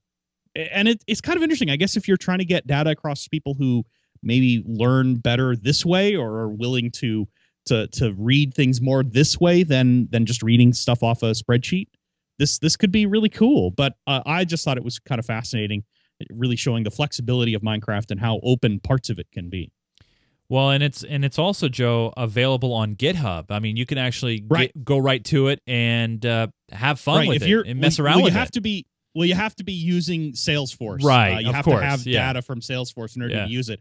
and 0.54 0.88
it, 0.88 1.04
it's 1.06 1.20
kind 1.20 1.36
of 1.36 1.42
interesting. 1.42 1.70
I 1.70 1.76
guess 1.76 1.96
if 1.96 2.08
you're 2.08 2.16
trying 2.16 2.38
to 2.38 2.44
get 2.44 2.66
data 2.66 2.90
across 2.90 3.24
to 3.24 3.30
people 3.30 3.54
who 3.54 3.84
maybe 4.22 4.62
learn 4.66 5.16
better 5.16 5.54
this 5.54 5.84
way 5.84 6.16
or 6.16 6.38
are 6.38 6.48
willing 6.48 6.90
to 6.90 7.28
to 7.66 7.88
to 7.88 8.14
read 8.16 8.54
things 8.54 8.80
more 8.80 9.02
this 9.02 9.38
way 9.40 9.62
than 9.62 10.08
than 10.10 10.24
just 10.24 10.42
reading 10.42 10.72
stuff 10.72 11.02
off 11.02 11.22
a 11.22 11.32
spreadsheet, 11.32 11.88
this 12.38 12.58
this 12.58 12.76
could 12.76 12.92
be 12.92 13.06
really 13.06 13.28
cool. 13.28 13.70
But 13.70 13.94
uh, 14.06 14.22
I 14.24 14.44
just 14.44 14.64
thought 14.64 14.76
it 14.78 14.84
was 14.84 14.98
kind 14.98 15.18
of 15.18 15.26
fascinating, 15.26 15.84
really 16.30 16.56
showing 16.56 16.84
the 16.84 16.90
flexibility 16.90 17.54
of 17.54 17.62
Minecraft 17.62 18.10
and 18.10 18.20
how 18.20 18.40
open 18.42 18.80
parts 18.80 19.10
of 19.10 19.18
it 19.18 19.30
can 19.32 19.50
be. 19.50 19.70
Well, 20.48 20.70
and 20.70 20.82
it's 20.82 21.02
and 21.02 21.24
it's 21.24 21.38
also 21.38 21.68
Joe 21.68 22.12
available 22.16 22.72
on 22.72 22.94
GitHub. 22.94 23.46
I 23.50 23.58
mean, 23.58 23.76
you 23.76 23.84
can 23.86 23.98
actually 23.98 24.40
get, 24.40 24.84
go 24.84 24.98
right 24.98 25.24
to 25.24 25.48
it 25.48 25.60
and 25.66 26.24
uh, 26.24 26.46
have 26.70 27.00
fun 27.00 27.18
right. 27.18 27.28
with 27.28 27.36
if 27.38 27.42
it 27.42 27.48
you're 27.48 27.62
and 27.62 27.80
mess 27.80 27.98
well, 27.98 28.06
around 28.06 28.16
well, 28.16 28.24
with 28.24 28.34
you 28.34 28.38
have 28.38 28.48
it. 28.48 28.52
to 28.54 28.60
be 28.60 28.86
well 29.14 29.24
you 29.26 29.34
have 29.34 29.56
to 29.56 29.64
be 29.64 29.72
using 29.72 30.32
salesforce 30.32 31.02
Right, 31.02 31.36
uh, 31.36 31.38
you 31.40 31.48
of 31.48 31.54
have 31.54 31.64
course, 31.64 31.80
to 31.80 31.86
have 31.86 32.06
yeah. 32.06 32.26
data 32.26 32.42
from 32.42 32.60
salesforce 32.60 33.16
in 33.16 33.22
order 33.22 33.34
Yeah. 33.34 33.44
to 33.46 33.50
use 33.50 33.70
it 33.70 33.80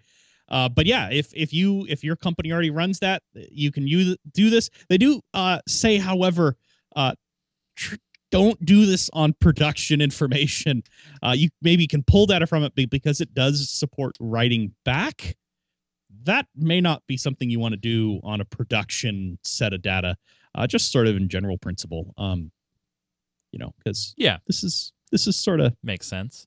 uh, 0.50 0.70
but 0.70 0.86
yeah 0.86 1.10
if 1.12 1.34
if 1.36 1.54
you 1.54 1.86
if 1.90 2.04
your 2.04 2.16
company 2.16 2.52
already 2.54 2.70
runs 2.70 3.00
that 3.00 3.22
you 3.34 3.72
can 3.72 3.86
use 3.88 4.16
do 4.34 4.50
this 4.50 4.70
they 4.88 4.98
do 4.98 5.20
uh, 5.34 5.60
say 5.68 5.98
however 5.98 6.56
uh, 6.96 7.14
tr- 7.76 7.96
don't 8.32 8.64
do 8.66 8.86
this 8.86 9.10
on 9.14 9.34
production 9.42 10.00
information 10.10 10.84
uh, 11.22 11.34
you 11.36 11.50
maybe 11.62 11.86
can 11.86 12.02
pull 12.02 12.26
data 12.26 12.48
from 12.48 12.64
it 12.64 12.74
because 12.90 13.20
it 13.20 13.34
does 13.34 13.70
support 13.70 14.16
writing 14.22 14.74
back 14.86 15.36
that 16.26 16.48
may 16.56 16.82
not 16.82 17.02
be 17.08 17.18
something 17.18 17.50
you 17.50 17.60
want 17.60 17.72
to 17.74 17.78
do 17.80 18.20
on 18.24 18.42
a 18.42 18.46
production 18.46 19.38
set 19.44 19.74
of 19.74 19.82
data 19.82 20.16
uh, 20.56 20.68
just 20.68 20.92
sort 20.92 21.08
of 21.08 21.16
in 21.16 21.28
general 21.30 21.58
principle 21.58 22.14
um, 22.18 22.52
you 23.52 23.60
know 23.60 23.74
because 23.78 24.14
yeah, 24.18 24.38
this 24.48 24.64
is 24.64 24.92
this 25.12 25.28
is 25.28 25.36
sort 25.36 25.60
of 25.62 25.74
makes 25.84 26.08
sense. 26.08 26.46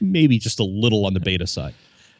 maybe 0.00 0.38
just 0.38 0.60
a 0.60 0.64
little 0.64 1.06
on 1.06 1.14
the 1.14 1.20
beta 1.20 1.46
side. 1.46 1.74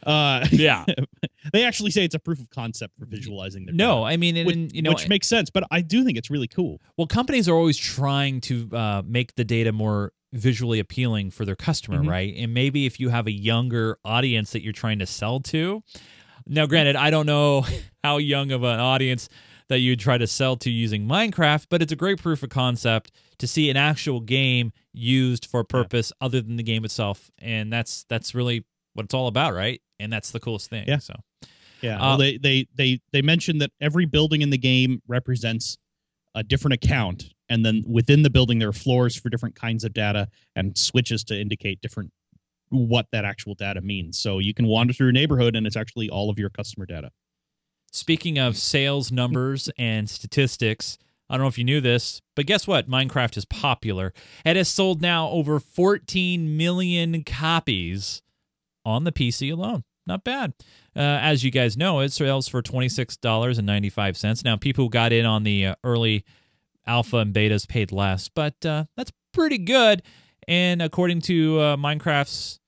Uh, 0.07 0.47
Yeah. 0.51 0.87
they 1.53 1.63
actually 1.65 1.91
say 1.91 2.05
it's 2.07 2.15
a 2.15 2.19
proof 2.19 2.41
of 2.41 2.49
concept 2.49 2.95
for 2.99 3.05
visualizing 3.05 3.67
their 3.67 3.75
no, 3.75 3.97
data, 3.97 4.07
I 4.07 4.17
mean, 4.17 4.37
and, 4.39 4.47
which, 4.47 4.57
and, 4.57 4.73
you 4.73 4.81
know, 4.81 4.91
which 4.93 5.09
makes 5.11 5.27
sense. 5.29 5.51
But 5.51 5.65
I 5.71 5.83
do 5.83 6.03
think 6.05 6.17
it's 6.17 6.31
really 6.31 6.49
cool. 6.49 6.81
well, 6.97 7.07
companies 7.07 7.51
are 7.51 7.55
always 7.55 7.77
trying 7.77 8.41
to 8.43 8.71
uh, 8.73 9.03
make 9.05 9.35
the 9.35 9.45
data 9.45 9.73
more 9.73 10.13
visually 10.33 10.79
appealing 10.79 11.31
for 11.33 11.45
their 11.45 11.57
customer, 11.57 11.99
Mhm. 11.99 12.09
right? 12.09 12.35
And 12.35 12.55
maybe 12.55 12.87
if 12.87 12.99
you 12.99 13.11
have 13.11 13.27
a 13.27 13.33
younger 13.33 13.99
audience 14.05 14.53
that 14.53 14.63
you're 14.63 14.73
trying 14.73 15.01
to 15.01 15.07
sell 15.07 15.41
to. 15.41 15.83
Now, 16.51 16.67
granted, 16.67 16.97
I 16.97 17.11
don't 17.11 17.27
know 17.27 17.65
how 18.05 18.19
young 18.19 18.51
of 18.51 18.65
an 18.65 18.81
audience 18.81 19.29
that 19.69 19.79
you'd 19.79 20.01
try 20.01 20.19
to 20.19 20.27
sell 20.27 20.57
to 20.57 20.69
using 20.71 21.07
Minecraft, 21.07 21.67
but 21.71 21.81
it's 21.81 21.93
a 21.93 21.97
great 21.97 22.21
proof 22.21 22.43
of 22.43 22.51
concept 22.51 23.13
to 23.39 23.47
see 23.47 23.71
an 23.71 23.77
actual 23.77 24.21
game 24.21 24.73
used 24.93 25.47
for 25.47 25.61
a 25.61 25.65
purpose 25.65 26.13
other 26.21 26.41
than 26.41 26.57
the 26.57 26.65
game 26.65 26.85
itself, 26.85 27.31
and 27.39 27.73
that's 27.73 28.05
that's 28.09 28.35
really 28.35 28.65
what 28.95 29.05
it's 29.05 29.15
all 29.15 29.29
about, 29.29 29.55
right? 29.55 29.81
And 30.01 30.13
that's 30.13 30.33
the 30.33 30.41
coolest 30.41 30.69
thing. 30.69 30.87
Yeah. 30.89 30.99
So 30.99 31.15
Yeah, 31.83 31.99
Uh, 31.99 32.09
well, 32.09 32.19
they 32.19 32.37
they 32.37 32.67
they 32.75 33.01
they 33.13 33.23
mentioned 33.23 33.61
that 33.61 33.71
every 33.81 34.05
building 34.07 34.43
in 34.43 34.51
the 34.51 34.59
game 34.59 35.01
represents 35.07 35.79
a 36.35 36.43
different 36.43 36.75
account, 36.75 37.33
and 37.49 37.65
then 37.65 37.85
within 37.87 38.23
the 38.23 38.31
building 38.31 38.59
there 38.59 38.71
are 38.71 38.73
floors 38.73 39.15
for 39.15 39.29
different 39.29 39.55
kinds 39.55 39.85
of 39.85 39.93
data 39.93 40.29
and 40.57 40.77
switches 40.77 41.23
to 41.25 41.41
indicate 41.41 41.81
different 41.81 42.11
what 42.71 43.07
that 43.13 43.25
actual 43.25 43.55
data 43.55 43.81
means. 43.81 44.19
So 44.19 44.39
you 44.39 44.55
can 44.55 44.67
wander 44.67 44.93
through 44.93 45.09
your 45.09 45.13
neighborhood, 45.13 45.57
and 45.57 45.67
it's 45.67 45.77
actually 45.77 46.09
all 46.09 46.31
of 46.31 46.39
your 46.39 46.51
customer 46.51 46.87
data. 46.87 47.11
Speaking 47.93 48.39
of 48.39 48.57
sales 48.57 49.11
numbers 49.11 49.69
and 49.77 50.09
statistics, 50.09 50.97
I 51.29 51.35
don't 51.35 51.43
know 51.43 51.49
if 51.49 51.59
you 51.59 51.65
knew 51.65 51.81
this, 51.81 52.23
but 52.37 52.47
guess 52.47 52.67
what? 52.67 52.89
Minecraft 52.89 53.37
is 53.37 53.45
popular. 53.45 54.13
It 54.45 54.57
has 54.57 54.69
sold 54.69 55.03
now 55.03 55.29
over 55.29 55.59
14 55.59 56.57
million 56.57 57.25
copies 57.25 58.23
on 58.85 59.05
the 59.05 59.13
PC 59.13 59.53
alone. 59.53 59.85
Not 60.07 60.25
bad. 60.25 60.55
Uh, 60.97 61.01
as 61.01 61.45
you 61.45 61.51
guys 61.51 61.77
know, 61.77 62.01
it 62.01 62.13
sells 62.13 62.49
for 62.49 62.63
$26.95. 62.63 64.45
Now, 64.45 64.57
people 64.57 64.85
who 64.85 64.91
got 64.91 65.13
in 65.13 65.27
on 65.27 65.43
the 65.45 65.67
uh, 65.67 65.75
early 65.85 66.25
alpha 66.87 67.19
and 67.19 67.35
betas 67.35 67.69
paid 67.69 67.93
less, 67.93 68.29
but 68.29 68.65
uh, 68.65 68.85
that's 68.97 69.13
pretty 69.33 69.59
good. 69.59 70.03
And 70.49 70.83
according 70.83 71.21
to 71.23 71.61
uh, 71.61 71.77
Minecraft's 71.77 72.60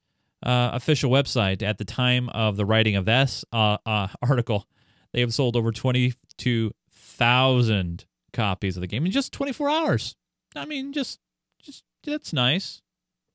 uh, 0.42 0.70
official 0.72 1.10
website, 1.10 1.62
at 1.62 1.76
the 1.78 1.84
time 1.84 2.28
of 2.30 2.56
the 2.56 2.64
writing 2.64 2.96
of 2.96 3.04
this 3.04 3.44
uh, 3.52 3.76
uh, 3.86 4.08
article, 4.22 4.66
they 5.12 5.20
have 5.20 5.34
sold 5.34 5.56
over 5.56 5.72
22,000 5.72 8.04
copies 8.32 8.76
of 8.76 8.80
the 8.80 8.86
game 8.86 9.04
in 9.04 9.12
just 9.12 9.32
24 9.32 9.68
hours. 9.68 10.16
I 10.54 10.64
mean, 10.64 10.92
just, 10.92 11.18
just 11.60 11.82
that's 12.04 12.32
nice. 12.32 12.82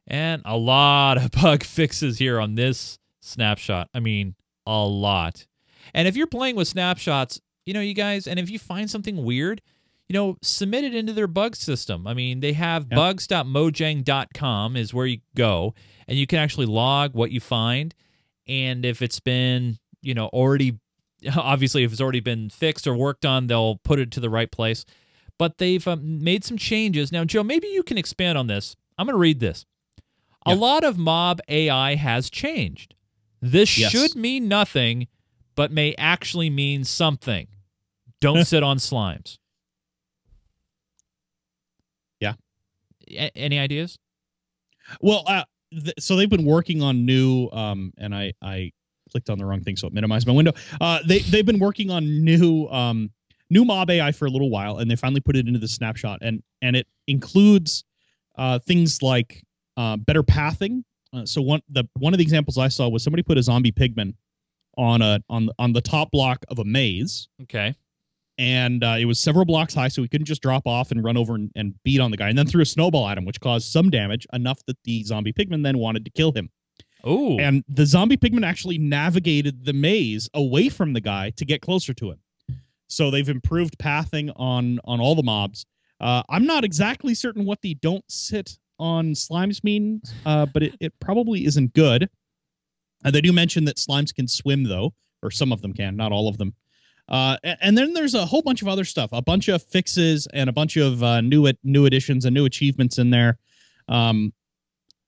and 0.07 0.41
a 0.45 0.57
lot 0.57 1.17
of 1.17 1.31
bug 1.41 1.63
fixes 1.63 2.19
here 2.19 2.39
on 2.39 2.55
this 2.55 2.99
snapshot. 3.21 3.89
I 3.93 3.99
mean, 3.99 4.35
a 4.65 4.85
lot. 4.85 5.45
And 5.93 6.07
if 6.07 6.15
you're 6.15 6.27
playing 6.27 6.55
with 6.55 6.67
snapshots, 6.67 7.39
you 7.65 7.73
know, 7.73 7.81
you 7.81 7.93
guys, 7.93 8.27
and 8.27 8.39
if 8.39 8.49
you 8.49 8.59
find 8.59 8.89
something 8.89 9.23
weird, 9.23 9.61
you 10.07 10.13
know, 10.13 10.37
submit 10.41 10.83
it 10.83 10.93
into 10.93 11.13
their 11.13 11.27
bug 11.27 11.55
system. 11.55 12.05
I 12.05 12.13
mean, 12.13 12.41
they 12.41 12.53
have 12.53 12.87
Yep. 12.91 12.95
bugs.mojang.com 12.95 14.75
is 14.75 14.93
where 14.93 15.05
you 15.05 15.19
go, 15.35 15.73
and 16.07 16.17
you 16.17 16.27
can 16.27 16.39
actually 16.39 16.65
log 16.67 17.15
what 17.15 17.31
you 17.31 17.39
find. 17.39 17.95
And 18.47 18.85
if 18.85 19.01
it's 19.01 19.21
been, 19.21 19.79
you 20.01 20.13
know, 20.13 20.27
already, 20.27 20.79
obviously, 21.35 21.83
if 21.83 21.91
it's 21.93 22.01
already 22.01 22.19
been 22.19 22.49
fixed 22.49 22.85
or 22.85 22.95
worked 22.95 23.25
on, 23.25 23.47
they'll 23.47 23.77
put 23.77 23.99
it 23.99 24.11
to 24.11 24.19
the 24.19 24.29
right 24.29 24.51
place. 24.51 24.85
But 25.39 25.57
they've 25.57 25.85
um, 25.87 26.23
made 26.23 26.43
some 26.43 26.57
changes. 26.57 27.11
Now, 27.11 27.25
Joe, 27.25 27.43
maybe 27.43 27.67
you 27.67 27.83
can 27.83 27.97
expand 27.97 28.37
on 28.37 28.47
this. 28.47 28.75
I'm 28.97 29.05
going 29.07 29.15
to 29.15 29.19
read 29.19 29.39
this. 29.39 29.65
A 30.45 30.55
lot 30.55 30.83
of 30.83 30.97
mob 30.97 31.39
AI 31.47 31.95
has 31.95 32.29
changed. 32.29 32.95
This 33.41 33.77
Yes. 33.77 33.91
should 33.91 34.15
mean 34.15 34.47
nothing, 34.47 35.07
but 35.55 35.71
may 35.71 35.95
actually 35.97 36.49
mean 36.49 36.83
something. 36.83 37.47
Don't 38.21 38.45
sit 38.47 38.61
on 38.63 38.77
slimes. 38.77 39.37
Yeah. 42.19 42.33
A- 43.09 43.35
any 43.37 43.59
ideas? 43.59 43.97
Well, 45.01 45.23
uh, 45.27 45.43
th- 45.71 45.95
so 45.99 46.15
they've 46.15 46.29
been 46.29 46.45
working 46.45 46.81
on 46.81 47.05
new, 47.05 47.49
um, 47.51 47.93
and 47.97 48.13
I 48.13 48.33
I 48.41 48.71
clicked 49.11 49.29
on 49.29 49.37
the 49.37 49.45
wrong 49.45 49.61
thing, 49.61 49.75
so 49.77 49.87
it 49.87 49.93
minimized 49.93 50.27
my 50.27 50.33
window. 50.33 50.53
Uh, 50.79 50.99
they 51.07 51.19
they've 51.19 51.45
been 51.45 51.59
working 51.59 51.89
on 51.89 52.23
new 52.23 52.67
um 52.67 53.11
new 53.53 53.63
mob 53.65 53.89
AI 53.89 54.11
for 54.11 54.25
a 54.25 54.29
little 54.29 54.49
while, 54.49 54.77
and 54.79 54.89
they 54.91 54.95
finally 54.95 55.21
put 55.21 55.35
it 55.35 55.47
into 55.47 55.59
the 55.59 55.67
snapshot, 55.67 56.19
and 56.21 56.41
and 56.61 56.75
it 56.75 56.87
includes 57.07 57.83
uh 58.37 58.59
things 58.59 59.01
like 59.01 59.43
uh 59.77 59.95
better 59.97 60.23
pathing. 60.23 60.83
Uh, 61.13 61.25
so 61.25 61.41
one 61.41 61.61
the 61.69 61.83
one 61.97 62.13
of 62.13 62.17
the 62.17 62.23
examples 62.23 62.57
I 62.57 62.67
saw 62.69 62.89
was 62.89 63.03
somebody 63.03 63.23
put 63.23 63.37
a 63.37 63.43
zombie 63.43 63.71
pigman 63.71 64.15
on 64.77 65.01
a 65.01 65.19
on 65.29 65.49
on 65.59 65.73
the 65.73 65.81
top 65.81 66.09
block 66.11 66.43
of 66.49 66.57
a 66.59 66.65
maze 66.65 67.27
Okay. 67.43 67.75
and 68.39 68.83
uh, 68.83 68.95
it 68.99 69.05
was 69.05 69.19
several 69.19 69.45
blocks 69.45 69.75
high, 69.75 69.89
so 69.89 70.01
he 70.01 70.07
couldn't 70.07 70.25
just 70.25 70.41
drop 70.41 70.65
off 70.65 70.89
and 70.91 71.03
run 71.03 71.15
over 71.17 71.35
and, 71.35 71.51
and 71.55 71.75
beat 71.83 71.99
on 71.99 72.09
the 72.09 72.17
guy, 72.17 72.29
and 72.29 72.37
then 72.37 72.47
threw 72.47 72.63
a 72.63 72.65
snowball 72.65 73.07
at 73.07 73.17
him, 73.17 73.25
which 73.25 73.39
caused 73.39 73.67
some 73.71 73.91
damage, 73.91 74.25
enough 74.33 74.59
that 74.65 74.77
the 74.85 75.03
zombie 75.03 75.31
pigman 75.33 75.61
then 75.63 75.77
wanted 75.77 76.03
to 76.05 76.11
kill 76.11 76.31
him. 76.31 76.49
Oh, 77.03 77.37
And 77.37 77.63
the 77.67 77.85
zombie 77.85 78.17
pigman 78.17 78.43
actually 78.45 78.77
navigated 78.79 79.65
the 79.65 79.73
maze 79.73 80.27
away 80.33 80.69
from 80.69 80.93
the 80.93 81.01
guy 81.01 81.29
to 81.31 81.45
get 81.45 81.61
closer 81.61 81.93
to 81.93 82.09
him. 82.11 82.19
So 82.87 83.09
they've 83.09 83.29
improved 83.29 83.77
pathing 83.79 84.29
on 84.35 84.79
on 84.85 84.99
all 84.99 85.15
the 85.15 85.23
mobs. 85.23 85.65
Uh, 85.99 86.23
I'm 86.29 86.45
not 86.45 86.63
exactly 86.63 87.13
certain 87.13 87.45
what 87.45 87.61
the 87.61 87.75
don't 87.75 88.03
sit 88.09 88.57
on 88.79 89.13
slimes 89.13 89.63
means, 89.63 90.13
uh, 90.25 90.45
but 90.45 90.63
it, 90.63 90.75
it 90.79 90.93
probably 90.99 91.45
isn't 91.45 91.73
good. 91.73 92.09
And 93.05 93.13
they 93.13 93.21
do 93.21 93.31
mention 93.33 93.65
that 93.65 93.77
slimes 93.77 94.13
can 94.13 94.27
swim 94.27 94.63
though, 94.63 94.93
or 95.21 95.31
some 95.31 95.51
of 95.51 95.61
them 95.61 95.73
can, 95.73 95.95
not 95.95 96.11
all 96.11 96.27
of 96.27 96.37
them. 96.37 96.53
Uh, 97.09 97.37
and 97.43 97.77
then 97.77 97.93
there's 97.93 98.13
a 98.13 98.25
whole 98.25 98.41
bunch 98.41 98.61
of 98.61 98.67
other 98.67 98.85
stuff, 98.85 99.09
a 99.11 99.21
bunch 99.21 99.49
of 99.49 99.61
fixes 99.61 100.27
and 100.33 100.49
a 100.49 100.53
bunch 100.53 100.77
of 100.77 101.03
uh, 101.03 101.21
new 101.21 101.51
new 101.63 101.85
additions 101.85 102.25
and 102.25 102.33
new 102.33 102.45
achievements 102.45 102.97
in 102.97 103.09
there. 103.09 103.37
Um, 103.87 104.33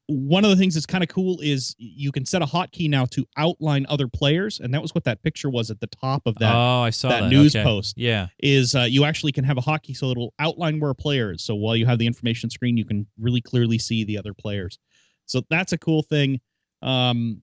one 0.08 0.44
of 0.44 0.52
the 0.52 0.56
things 0.56 0.76
that's 0.76 0.86
kind 0.86 1.04
of 1.04 1.10
cool 1.10 1.40
is 1.42 1.76
you 1.80 2.12
can 2.12 2.26
set 2.26 2.42
a 2.42 2.46
hotkey 2.46 2.88
now 2.90 3.06
to 3.06 3.26
outline 3.38 3.86
other 3.90 4.08
players, 4.08 4.60
and 4.60 4.74
that 4.74 4.82
was 4.82 4.94
what 4.94 5.04
that 5.06 5.24
picture 5.24 5.50
was 5.50 5.72
at 5.72 5.80
the 5.80 5.88
top 5.88 6.24
of 6.28 6.36
that. 6.40 6.54
oh, 6.56 6.82
I 6.82 6.92
saw 6.92 7.10
that, 7.10 7.22
that 7.22 7.30
news 7.30 7.56
Okay. 7.56 7.64
post. 7.64 7.98
Yeah. 7.98 8.28
Is 8.40 8.76
uh, 8.76 8.82
you 8.82 9.04
actually 9.04 9.32
can 9.32 9.44
have 9.46 9.58
a 9.58 9.62
hotkey 9.62 9.96
so 9.98 10.12
it'll 10.12 10.34
outline 10.38 10.80
where 10.80 10.92
a 10.92 10.96
player 10.96 11.32
is. 11.32 11.44
So 11.44 11.56
while 11.56 11.76
you 11.76 11.86
have 11.88 11.98
the 11.98 12.06
information 12.08 12.50
screen, 12.52 12.78
you 12.78 12.86
can 12.86 13.08
really 13.20 13.42
clearly 13.42 13.80
see 13.80 14.04
the 14.04 14.18
other 14.18 14.34
players. 14.34 14.78
So 15.26 15.42
that's 15.50 15.74
a 15.74 15.78
cool 15.78 16.04
thing. 16.04 16.40
Um, 16.84 17.42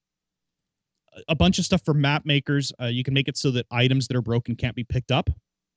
a 1.28 1.34
bunch 1.34 1.58
of 1.58 1.64
stuff 1.64 1.84
for 1.84 1.94
map 1.94 2.24
makers. 2.24 2.72
Uh, 2.80 2.86
you 2.86 3.02
can 3.04 3.12
make 3.12 3.28
it 3.28 3.36
so 3.36 3.50
that 3.50 3.66
items 3.70 4.06
that 4.08 4.16
are 4.16 4.22
broken 4.22 4.54
can't 4.56 4.74
be 4.76 4.84
picked 4.84 5.10
up. 5.10 5.28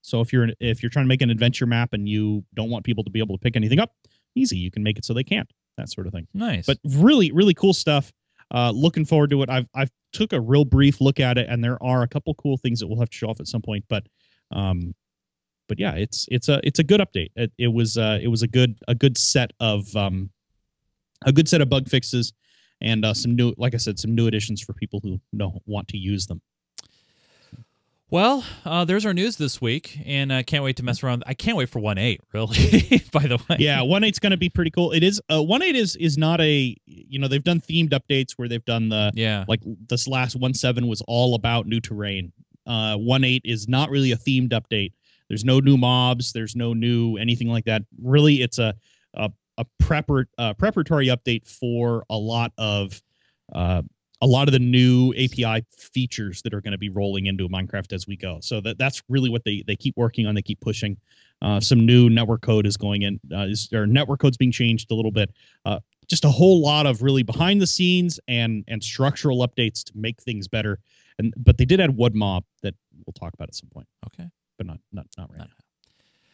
So 0.01 0.21
if 0.21 0.31
you're 0.31 0.49
if 0.59 0.83
you're 0.83 0.91
trying 0.91 1.05
to 1.05 1.09
make 1.09 1.23
an 1.23 1.31
adventure 1.31 1.65
map 1.65 1.93
and 1.93 2.07
you 2.07 2.45
don't 2.53 2.69
want 2.69 2.85
people 2.85 3.03
to 3.03 3.09
be 3.09 3.19
able 3.19 3.35
to 3.37 3.41
pick 3.41 3.55
anything 3.55 3.79
up, 3.79 3.91
easy. 4.35 4.55
You 4.57 4.69
can 4.69 4.83
make 4.83 4.99
it 4.99 5.03
so 5.05 5.13
they 5.15 5.23
can't. 5.23 5.49
That 5.77 5.89
sort 5.89 6.07
of 6.07 6.13
thing. 6.13 6.27
Nice. 6.33 6.65
but 6.65 6.77
really 6.83 7.31
really 7.31 7.53
cool 7.53 7.73
stuff. 7.73 8.11
Uh 8.53 8.71
looking 8.71 9.05
forward 9.05 9.29
to 9.31 9.41
it. 9.43 9.49
I've 9.49 9.67
i've 9.73 9.91
took 10.13 10.31
a 10.33 10.39
real 10.39 10.63
brief 10.63 11.01
look 11.01 11.19
at 11.19 11.37
it 11.37 11.47
and 11.49 11.61
there 11.63 11.81
are 11.83 12.01
a 12.01 12.07
couple 12.07 12.33
cool 12.35 12.57
things 12.57 12.79
that 12.79 12.87
we'll 12.87 12.99
have 12.99 13.09
to 13.09 13.17
show 13.17 13.27
off 13.27 13.41
at 13.41 13.47
some 13.47 13.61
point 13.61 13.83
but 13.89 14.07
um 14.51 14.95
but 15.67 15.77
yeah 15.77 15.91
it's 15.95 16.25
it's 16.31 16.47
a 16.47 16.61
it's 16.63 16.79
a 16.79 16.83
good 16.83 17.01
update. 17.01 17.31
It, 17.35 17.51
it 17.57 17.67
was 17.67 17.97
uh 17.97 18.19
it 18.21 18.27
was 18.27 18.41
a 18.41 18.47
good 18.47 18.77
a 18.87 18.95
good 18.95 19.17
set 19.17 19.51
of 19.59 19.93
um 19.95 20.29
a 21.25 21.31
good 21.33 21.49
set 21.49 21.59
of 21.61 21.69
bug 21.69 21.89
fixes 21.89 22.31
and 22.81 23.03
uh 23.03 23.13
some 23.13 23.35
new 23.35 23.53
like 23.57 23.73
i 23.73 23.77
said 23.77 23.97
some 23.99 24.13
new 24.15 24.27
additions 24.27 24.61
for 24.61 24.73
people 24.73 24.99
who 25.03 25.19
don't 25.35 25.61
want 25.65 25.87
to 25.89 25.97
use 25.97 26.27
them 26.27 26.41
well, 28.11 28.43
uh, 28.63 28.85
there's 28.85 29.05
our 29.05 29.13
news 29.13 29.37
this 29.37 29.59
week, 29.59 29.99
and 30.05 30.31
I 30.31 30.43
can't 30.43 30.63
wait 30.63 30.75
to 30.77 30.83
mess 30.83 31.03
around. 31.03 31.23
I 31.25 31.33
can't 31.33 31.57
wait 31.57 31.69
for 31.69 31.79
one 31.79 31.97
eight. 31.97 32.21
Really, 32.33 33.03
by 33.11 33.27
the 33.27 33.37
way. 33.49 33.57
yeah 33.59 33.81
one 33.81 34.03
eight's 34.03 34.19
going 34.19 34.31
to 34.31 34.37
be 34.37 34.49
pretty 34.49 34.69
cool 34.71 34.91
it 34.91 35.03
is 35.03 35.21
uh 35.31 35.41
one 35.41 35.61
eight 35.63 35.75
is 35.75 35.95
is 35.95 36.17
not 36.17 36.41
a 36.41 36.75
you 36.85 37.17
know 37.17 37.27
they've 37.29 37.43
done 37.43 37.61
themed 37.61 37.91
updates 37.91 38.33
where 38.35 38.47
they've 38.49 38.65
done 38.65 38.89
the 38.89 39.11
Yeah. 39.15 39.45
like 39.47 39.61
this 39.87 40.07
last 40.07 40.35
one 40.35 40.53
seven 40.53 40.87
was 40.87 41.01
all 41.07 41.33
about 41.35 41.65
new 41.65 41.79
terrain. 41.79 42.33
Uh, 42.67 42.97
one 42.97 43.23
eight 43.23 43.41
is 43.45 43.67
not 43.67 43.89
really 43.89 44.11
a 44.11 44.17
themed 44.17 44.49
update. 44.49 44.91
There's 45.29 45.45
no 45.45 45.59
new 45.59 45.77
mobs. 45.77 46.33
There's 46.33 46.55
no 46.55 46.73
new 46.73 47.17
anything 47.17 47.47
like 47.47 47.65
that. 47.65 47.83
Really, 48.01 48.41
it's 48.41 48.59
a 48.59 48.75
a, 49.13 49.31
a 49.57 49.65
prepar, 49.81 50.25
uh, 50.37 50.53
preparatory 50.55 51.07
update 51.07 51.47
for 51.47 52.03
a 52.09 52.17
lot 52.17 52.51
of 52.57 53.01
uh, 53.53 53.81
a 54.25 54.27
lot 54.27 54.47
of 54.47 54.51
the 54.53 54.59
new 54.59 55.13
API 55.13 55.63
features 55.77 56.41
that 56.41 56.51
are 56.53 56.59
going 56.61 56.71
to 56.71 56.77
be 56.79 56.89
rolling 56.89 57.27
into 57.27 57.47
Minecraft 57.47 57.93
as 57.93 58.07
we 58.07 58.15
go. 58.17 58.39
So 58.41 58.59
that 58.61 58.77
that's 58.79 59.01
really 59.07 59.29
what 59.29 59.43
they 59.45 59.63
they 59.67 59.75
keep 59.75 59.95
working 59.95 60.25
on. 60.25 60.33
They 60.33 60.41
keep 60.41 60.59
pushing. 60.59 60.97
Uh, 61.41 61.59
some 61.59 61.85
new 61.85 62.09
network 62.09 62.41
code 62.41 62.65
is 62.65 62.75
going 62.75 63.03
in. 63.03 63.19
Uh, 63.31 63.41
is, 63.53 63.69
or 63.71 63.85
network 63.85 64.19
code's 64.21 64.37
being 64.37 64.51
changed 64.51 64.89
a 64.91 64.95
little 64.95 65.11
bit. 65.11 65.29
Uh, 65.65 65.79
just 66.07 66.25
a 66.25 66.29
whole 66.29 66.59
lot 66.61 66.85
of 66.87 67.03
really 67.03 67.21
behind 67.23 67.61
the 67.61 67.67
scenes 67.67 68.19
and 68.27 68.63
and 68.67 68.83
structural 68.83 69.45
updates 69.47 69.83
to 69.83 69.91
make 69.95 70.19
things 70.21 70.47
better. 70.47 70.79
And 71.19 71.31
but 71.37 71.57
they 71.57 71.65
did 71.65 71.79
add 71.79 71.95
wood 71.95 72.15
mob 72.15 72.43
that 72.63 72.73
we'll 73.05 73.13
talk 73.13 73.33
about 73.35 73.47
at 73.49 73.55
some 73.55 73.69
point, 73.69 73.87
Okay. 74.07 74.27
but 74.57 74.65
not 74.65 74.79
not 74.91 75.05
not 75.19 75.29
right 75.29 75.37
Not 75.39 75.49
now. 75.49 75.63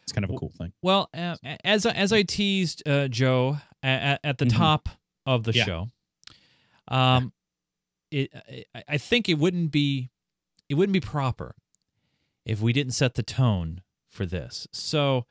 It's 0.03 0.13
kind 0.13 0.23
of 0.23 0.31
a 0.31 0.37
cool 0.37 0.53
thing. 0.57 0.71
Well, 0.81 1.09
uh, 1.13 1.35
as 1.65 1.85
as 1.85 2.13
I 2.13 2.21
teased 2.23 2.87
uh, 2.87 3.07
Joe 3.09 3.57
at, 3.83 4.19
at 4.23 4.37
the 4.37 4.45
Mhm. 4.45 4.55
top 4.55 4.87
of 5.25 5.43
the 5.43 5.53
Yeah. 5.53 5.65
show, 5.65 5.87
um, 6.87 7.31
it 8.11 8.67
I- 8.87 8.97
think 8.97 9.27
it 9.29 9.35
wouldn't 9.39 9.71
be 9.71 10.09
it 10.69 10.75
wouldn't 10.75 10.93
be 10.93 10.99
proper 10.99 11.55
if 12.45 12.61
we 12.61 12.73
didn't 12.73 12.93
set 12.93 13.15
the 13.15 13.23
tone 13.23 13.81
for 14.09 14.25
this. 14.25 14.67
So 14.71 15.25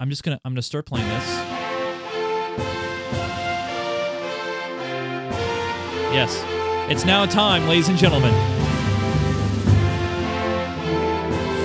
I'm 0.00 0.10
just 0.10 0.22
gonna 0.22 0.40
I'm 0.44 0.52
gonna 0.52 0.62
start 0.62 0.86
playing 0.86 1.08
this. 1.08 1.56
Yes, 6.12 6.42
it's 6.90 7.04
now 7.04 7.26
time, 7.26 7.66
ladies 7.68 7.88
and 7.88 7.98
gentlemen, 7.98 8.32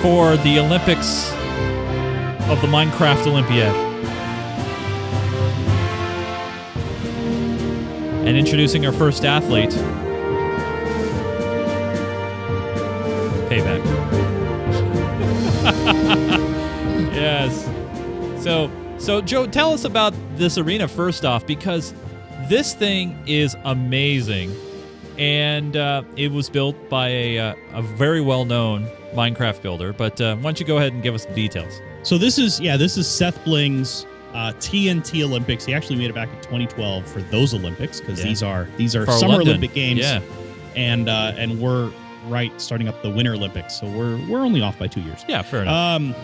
for 0.02 0.36
the 0.38 0.58
Olympics 0.58 1.30
of 2.50 2.60
the 2.60 2.66
Minecraft 2.66 3.26
Olympiad. 3.28 3.74
And 8.26 8.36
introducing 8.36 8.84
our 8.84 8.92
first 8.92 9.24
athlete, 9.24 9.72
Payback. 13.52 13.84
yes. 17.14 17.68
So, 18.42 18.70
so 18.98 19.20
Joe, 19.20 19.46
tell 19.46 19.72
us 19.72 19.84
about 19.84 20.14
this 20.36 20.56
arena 20.58 20.88
first 20.88 21.24
off, 21.24 21.46
because 21.46 21.92
this 22.48 22.74
thing 22.74 23.16
is 23.26 23.54
amazing, 23.64 24.54
and 25.18 25.76
uh, 25.76 26.02
it 26.16 26.32
was 26.32 26.48
built 26.48 26.76
by 26.88 27.08
a, 27.08 27.38
uh, 27.38 27.54
a 27.74 27.82
very 27.82 28.20
well-known 28.22 28.86
Minecraft 29.14 29.60
builder, 29.60 29.92
but 29.92 30.18
uh, 30.20 30.36
why 30.36 30.42
don't 30.42 30.58
you 30.58 30.64
go 30.64 30.78
ahead 30.78 30.94
and 30.94 31.02
give 31.02 31.14
us 31.14 31.26
the 31.26 31.34
details? 31.34 31.80
So 32.04 32.16
this 32.16 32.38
is 32.38 32.58
yeah, 32.58 32.76
this 32.78 32.96
is 32.96 33.06
SethBling's 33.06 34.06
uh, 34.32 34.52
TNT 34.58 35.22
Olympics. 35.22 35.66
He 35.66 35.74
actually 35.74 35.96
made 35.96 36.08
it 36.08 36.14
back 36.14 36.30
in 36.30 36.36
2012 36.40 37.06
for 37.06 37.20
those 37.20 37.52
Olympics 37.52 38.00
because 38.00 38.18
Yeah. 38.20 38.24
these 38.24 38.42
are 38.42 38.68
these 38.78 38.96
are 38.96 39.04
For 39.04 39.12
Summer 39.12 39.34
London. 39.34 39.48
Olympic 39.48 39.74
Games. 39.74 40.00
Yeah. 40.00 40.20
and 40.74 41.08
uh, 41.10 41.34
and 41.36 41.60
we're 41.60 41.92
right 42.28 42.58
starting 42.60 42.88
up 42.88 43.00
the 43.02 43.10
Winter 43.10 43.34
Olympics, 43.34 43.78
so 43.78 43.86
we're 43.86 44.16
we're 44.28 44.40
only 44.40 44.62
off 44.62 44.78
by 44.78 44.86
two 44.86 45.00
years. 45.00 45.24
Yeah, 45.28 45.42
fair 45.42 45.62
enough. 45.62 45.74
Um, 45.74 46.14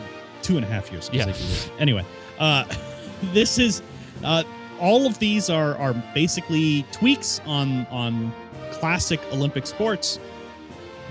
two 0.43 0.57
and 0.57 0.65
a 0.65 0.69
half 0.69 0.91
years. 0.93 1.11
Yeah. 1.13 1.27
they 1.27 1.33
do 1.33 1.39
this. 1.39 1.71
Anyway, 1.79 2.05
uh, 2.39 2.65
this 3.33 3.59
is 3.59 3.83
uh, 4.25 4.45
all 4.81 5.07
of 5.07 5.19
these 5.19 5.51
are 5.51 5.77
are 5.77 5.95
basically 6.15 6.85
tweaks 6.93 7.41
on 7.47 7.87
on 7.87 8.33
classic 8.71 9.21
Olympic 9.33 9.67
sports 9.67 10.19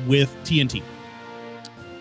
with 0.08 0.36
TNT. 0.44 0.82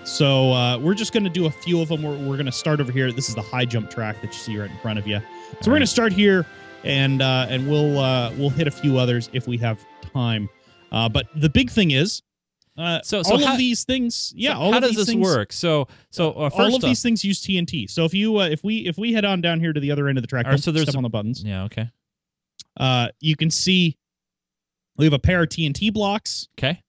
So 0.05 0.53
uh, 0.53 0.79
we're 0.79 0.95
just 0.95 1.13
going 1.13 1.25
to 1.25 1.31
do 1.31 1.47
a 1.47 1.51
few 1.51 1.81
of 1.81 1.89
them. 1.89 2.03
We're, 2.03 2.17
we're 2.17 2.37
going 2.37 2.47
to 2.47 2.53
start 2.53 2.81
over 2.81 2.93
here. 2.93 3.11
This 3.11 3.29
is 3.29 3.35
the 3.35 3.43
high 3.43 3.65
jump 3.65 3.91
track 3.91 4.21
that 4.21 4.29
you 4.29 4.33
see 4.35 4.57
right 4.57 4.71
in 4.71 4.77
front 4.79 5.01
of 5.01 5.07
you. 5.07 5.19
So 5.61 5.71
we're 5.71 5.79
going 5.79 5.81
to 5.81 5.87
start 5.89 6.13
here, 6.13 6.47
and 6.85 7.21
uh, 7.21 7.47
and 7.49 7.69
we'll 7.69 7.99
uh, 7.99 8.33
we'll 8.37 8.51
hit 8.51 8.69
a 8.69 8.71
few 8.71 8.99
others 8.99 9.29
if 9.33 9.49
we 9.49 9.59
have 9.59 9.85
time. 10.13 10.49
Uh, 10.93 11.09
but 11.09 11.27
the 11.35 11.49
big 11.49 11.71
thing 11.71 11.91
is, 11.91 12.23
uh, 12.79 13.01
So- 13.03 13.23
so 13.23 13.33
all 13.33 13.45
how- 13.45 13.53
of 13.53 13.59
these 13.59 13.85
things, 13.85 14.33
yeah. 14.37 14.53
So 14.55 14.59
all 14.61 14.71
how 14.73 14.79
of 14.79 14.83
does 14.83 14.91
these 14.93 14.99
this 14.99 15.07
things, 15.09 15.25
work? 15.25 15.53
So, 15.53 15.89
so 16.11 16.31
uh, 16.33 16.51
all 16.53 16.67
of 16.67 16.75
off- 16.75 16.81
these 16.83 17.03
things 17.03 17.25
use 17.25 17.41
TNT. 17.41 17.89
So 17.91 18.05
if 18.05 18.13
you 18.15 18.39
uh, 18.41 18.49
if 18.49 18.63
we 18.65 18.87
if 18.87 18.99
we 18.99 19.13
head 19.13 19.25
on 19.25 19.41
down 19.41 19.61
here 19.61 19.73
to 19.73 19.81
the 19.81 19.91
other 19.91 20.09
end 20.09 20.19
of 20.19 20.23
the 20.23 20.29
track, 20.29 20.47
right, 20.47 20.59
so 20.61 20.71
there's 20.73 20.85
step 20.85 20.93
some- 20.93 20.99
on 20.99 21.03
the 21.05 21.09
buttons. 21.11 21.43
yeah, 21.45 21.65
okay, 21.65 21.89
Uh, 22.79 23.09
you 23.21 23.37
can 23.37 23.51
see 23.51 23.97
we 24.99 25.05
have 25.05 25.13
a 25.15 25.19
pair 25.19 25.43
of 25.43 25.49
TNT 25.49 25.93
blocks, 25.93 26.49
okay. 26.59 26.83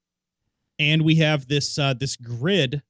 and 0.80 1.02
we 1.04 1.15
have 1.15 1.47
this 1.47 1.78
uh, 1.78 1.93
this 1.93 2.15
grid 2.15 2.82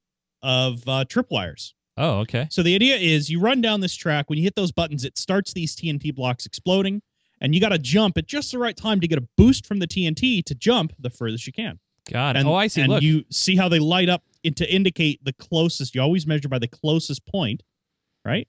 of 0.42 0.86
uh, 0.88 1.04
tripwires. 1.08 1.72
Oh, 1.96 2.18
okay. 2.20 2.46
So 2.50 2.62
the 2.62 2.74
idea 2.76 2.94
is 2.96 3.28
you 3.28 3.40
run 3.40 3.60
down 3.60 3.80
this 3.80 3.94
track. 3.96 4.30
When 4.30 4.36
you 4.38 4.44
hit 4.44 4.54
those 4.54 4.70
buttons, 4.70 5.04
it 5.04 5.18
starts 5.18 5.52
these 5.52 5.74
TNT 5.74 6.14
blocks 6.14 6.46
exploding, 6.46 7.02
and 7.40 7.54
you 7.54 7.60
got 7.60 7.70
to 7.70 7.78
jump 7.78 8.16
at 8.16 8.26
just 8.28 8.52
the 8.52 8.58
right 8.58 8.76
time 8.76 9.00
to 9.00 9.08
get 9.08 9.18
a 9.18 9.26
boost 9.36 9.66
from 9.66 9.80
the 9.80 9.86
TNT 9.88 10.44
to 10.44 10.54
jump 10.54 10.92
the 11.00 11.10
furthest 11.10 11.46
you 11.48 11.52
can. 11.52 11.80
It. 12.36 12.40
And, 12.40 12.48
oh, 12.48 12.54
I 12.54 12.66
see. 12.66 12.82
And 12.82 12.92
Look, 12.92 13.02
you 13.02 13.24
see 13.30 13.56
how 13.56 13.68
they 13.68 13.78
light 13.78 14.08
up 14.08 14.22
to 14.56 14.72
indicate 14.72 15.24
the 15.24 15.32
closest. 15.34 15.94
You 15.94 16.00
always 16.00 16.26
measure 16.26 16.48
by 16.48 16.58
the 16.58 16.68
closest 16.68 17.26
point, 17.26 17.62
right? 18.24 18.48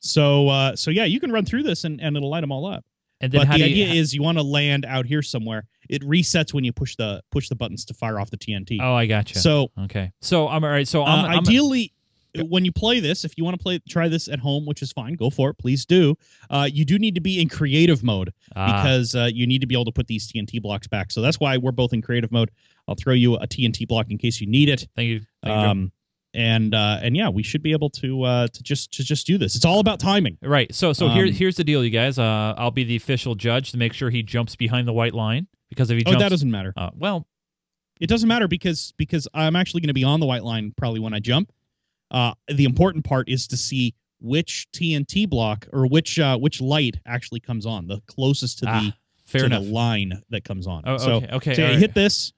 So, 0.00 0.48
uh, 0.48 0.76
so 0.76 0.90
yeah, 0.90 1.04
you 1.04 1.20
can 1.20 1.32
run 1.32 1.44
through 1.44 1.62
this 1.62 1.84
and, 1.84 2.00
and 2.00 2.16
it'll 2.16 2.30
light 2.30 2.42
them 2.42 2.52
all 2.52 2.66
up. 2.66 2.84
and 3.20 3.32
then 3.32 3.40
but 3.40 3.48
how 3.48 3.56
the 3.56 3.64
idea 3.64 3.86
you? 3.86 4.00
is 4.00 4.14
you 4.14 4.22
want 4.22 4.38
to 4.38 4.44
land 4.44 4.84
out 4.84 5.06
here 5.06 5.22
somewhere. 5.22 5.66
It 5.88 6.02
resets 6.02 6.52
when 6.52 6.64
you 6.64 6.72
push 6.72 6.96
the 6.96 7.22
push 7.30 7.48
the 7.48 7.54
buttons 7.54 7.84
to 7.86 7.94
fire 7.94 8.20
off 8.20 8.30
the 8.30 8.36
TNT. 8.36 8.78
oh, 8.80 8.94
I 8.94 9.06
got 9.06 9.34
you. 9.34 9.40
So 9.40 9.70
okay. 9.84 10.12
So 10.20 10.48
I'm 10.48 10.64
all 10.64 10.70
right. 10.70 10.86
So 10.86 11.02
uh, 11.02 11.06
I'm, 11.06 11.24
I'm 11.24 11.38
ideally, 11.38 11.92
when 12.44 12.64
you 12.64 12.72
play 12.72 13.00
this, 13.00 13.24
if 13.24 13.32
you 13.36 13.44
want 13.44 13.56
to 13.58 13.62
play 13.62 13.78
try 13.88 14.08
this 14.08 14.28
at 14.28 14.38
home, 14.38 14.66
which 14.66 14.82
is 14.82 14.92
fine, 14.92 15.14
go 15.14 15.30
for 15.30 15.50
it. 15.50 15.54
Please 15.58 15.84
do. 15.86 16.16
Uh, 16.50 16.68
you 16.70 16.84
do 16.84 16.98
need 16.98 17.14
to 17.14 17.20
be 17.20 17.40
in 17.40 17.48
creative 17.48 18.02
mode 18.02 18.32
ah, 18.54 18.66
because 18.82 19.14
uh, 19.14 19.28
you 19.32 19.46
need 19.46 19.60
to 19.60 19.66
be 19.66 19.74
able 19.74 19.84
to 19.86 19.92
put 19.92 20.06
these 20.06 20.30
TNT 20.30 20.60
blocks 20.60 20.86
back. 20.86 21.10
So 21.10 21.20
that's 21.22 21.38
why 21.40 21.56
we're 21.56 21.72
both 21.72 21.92
in 21.92 22.02
creative 22.02 22.30
mode. 22.32 22.50
I'll 22.88 22.94
throw 22.94 23.14
you 23.14 23.34
a 23.36 23.46
TNT 23.46 23.86
block 23.88 24.10
in 24.10 24.18
case 24.18 24.40
you 24.40 24.46
need 24.46 24.68
it. 24.68 24.86
thank 24.94 25.08
you. 25.08 25.20
Thank 25.42 25.54
you, 25.62 25.68
Um, 25.70 25.92
and 26.34 26.74
uh, 26.74 26.98
and 27.02 27.16
yeah, 27.16 27.28
we 27.30 27.42
should 27.42 27.62
be 27.62 27.72
able 27.72 27.88
to 27.90 28.22
uh, 28.24 28.48
to 28.48 28.62
just 28.62 28.92
to 28.92 29.02
just 29.04 29.26
do 29.26 29.38
this. 29.38 29.56
It's 29.56 29.64
all 29.64 29.80
about 29.80 29.98
timing. 30.00 30.36
Right. 30.42 30.74
So 30.74 30.92
so 30.92 31.08
here 31.08 31.24
Um, 31.26 31.32
here's 31.32 31.56
the 31.56 31.64
deal, 31.64 31.82
you 31.82 31.90
guys. 31.90 32.18
Uh, 32.18 32.54
I'll 32.58 32.70
be 32.70 32.84
the 32.84 32.96
official 32.96 33.34
judge 33.34 33.70
to 33.72 33.78
make 33.78 33.92
sure 33.94 34.10
he 34.10 34.22
jumps 34.22 34.54
behind 34.56 34.86
the 34.86 34.92
white 34.92 35.14
line 35.14 35.46
because 35.70 35.90
if 35.90 35.96
he 35.96 36.04
Oh, 36.06 36.10
jumps, 36.10 36.22
that 36.24 36.28
doesn't 36.28 36.50
matter. 36.50 36.74
uh, 36.76 36.90
well, 36.94 37.26
It 38.00 38.08
doesn't 38.08 38.28
matter 38.28 38.48
because 38.48 38.92
because 38.98 39.26
I'm 39.32 39.56
actually 39.56 39.80
going 39.80 39.88
to 39.88 39.94
be 39.94 40.04
on 40.04 40.20
the 40.20 40.26
white 40.26 40.44
line 40.44 40.74
probably 40.76 41.00
when 41.00 41.14
I 41.14 41.18
jump. 41.20 41.50
Uh, 42.10 42.32
the 42.48 42.64
important 42.64 43.04
part 43.04 43.28
is 43.28 43.46
to 43.48 43.56
see 43.56 43.94
which 44.20 44.66
TNT 44.72 45.28
block 45.28 45.66
or 45.72 45.86
which 45.86 46.18
uh, 46.18 46.38
which 46.38 46.60
light 46.60 46.96
actually 47.06 47.40
comes 47.40 47.66
on, 47.66 47.86
the 47.86 48.00
closest 48.06 48.58
to 48.60 48.64
the 48.66 48.70
ah, 48.70 48.92
fair 49.26 49.40
to 49.40 49.46
enough. 49.46 49.62
the 49.64 49.70
line 49.70 50.22
that 50.30 50.44
comes 50.44 50.66
on. 50.66 50.82
Oh, 50.86 50.96
so 50.98 51.12
okay. 51.16 51.28
Okay. 51.32 51.54
so 51.54 51.62
yeah, 51.62 51.68
right. 51.70 51.78
hit 51.78 51.94
this, 51.94 52.32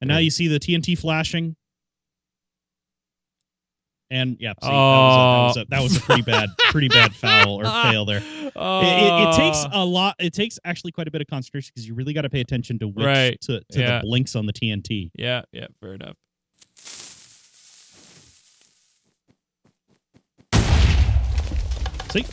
and 0.00 0.08
now 0.08 0.18
you 0.18 0.30
see 0.30 0.46
the 0.48 0.60
TNT 0.60 0.98
flashing. 0.98 1.56
And 4.12 4.36
yeah, 4.40 4.54
see, 4.60 4.68
Oh. 4.68 4.70
that, 4.70 5.44
was 5.46 5.56
a, 5.56 5.64
that 5.70 5.82
was 5.82 5.92
a 5.92 5.94
that 5.94 5.94
was 5.94 5.96
a 5.96 6.00
pretty 6.00 6.22
bad 6.22 6.48
pretty 6.70 6.88
bad 6.88 7.14
foul 7.14 7.60
or 7.60 7.64
fail 7.64 8.04
there. 8.04 8.18
It, 8.18 8.52
it, 8.56 9.28
it 9.28 9.36
takes 9.36 9.64
Oh. 9.72 9.82
a 9.82 9.84
lot. 9.84 10.16
It 10.18 10.34
takes 10.34 10.58
actually 10.64 10.90
quite 10.92 11.06
a 11.06 11.12
bit 11.12 11.20
of 11.20 11.28
concentration 11.28 11.70
because 11.74 11.86
you 11.86 11.94
really 11.94 12.12
got 12.12 12.22
to 12.22 12.30
pay 12.30 12.40
attention 12.40 12.78
to 12.80 12.88
which 12.88 13.06
Right. 13.06 13.40
to, 13.42 13.60
to 13.70 13.78
Yeah. 13.80 13.98
the 14.00 14.06
blinks 14.06 14.34
on 14.34 14.46
the 14.46 14.52
TNT. 14.52 15.10
Yeah. 15.14 15.42
Yeah. 15.52 15.68
Fair 15.80 15.94
enough. 15.94 16.16
See, 22.10 22.24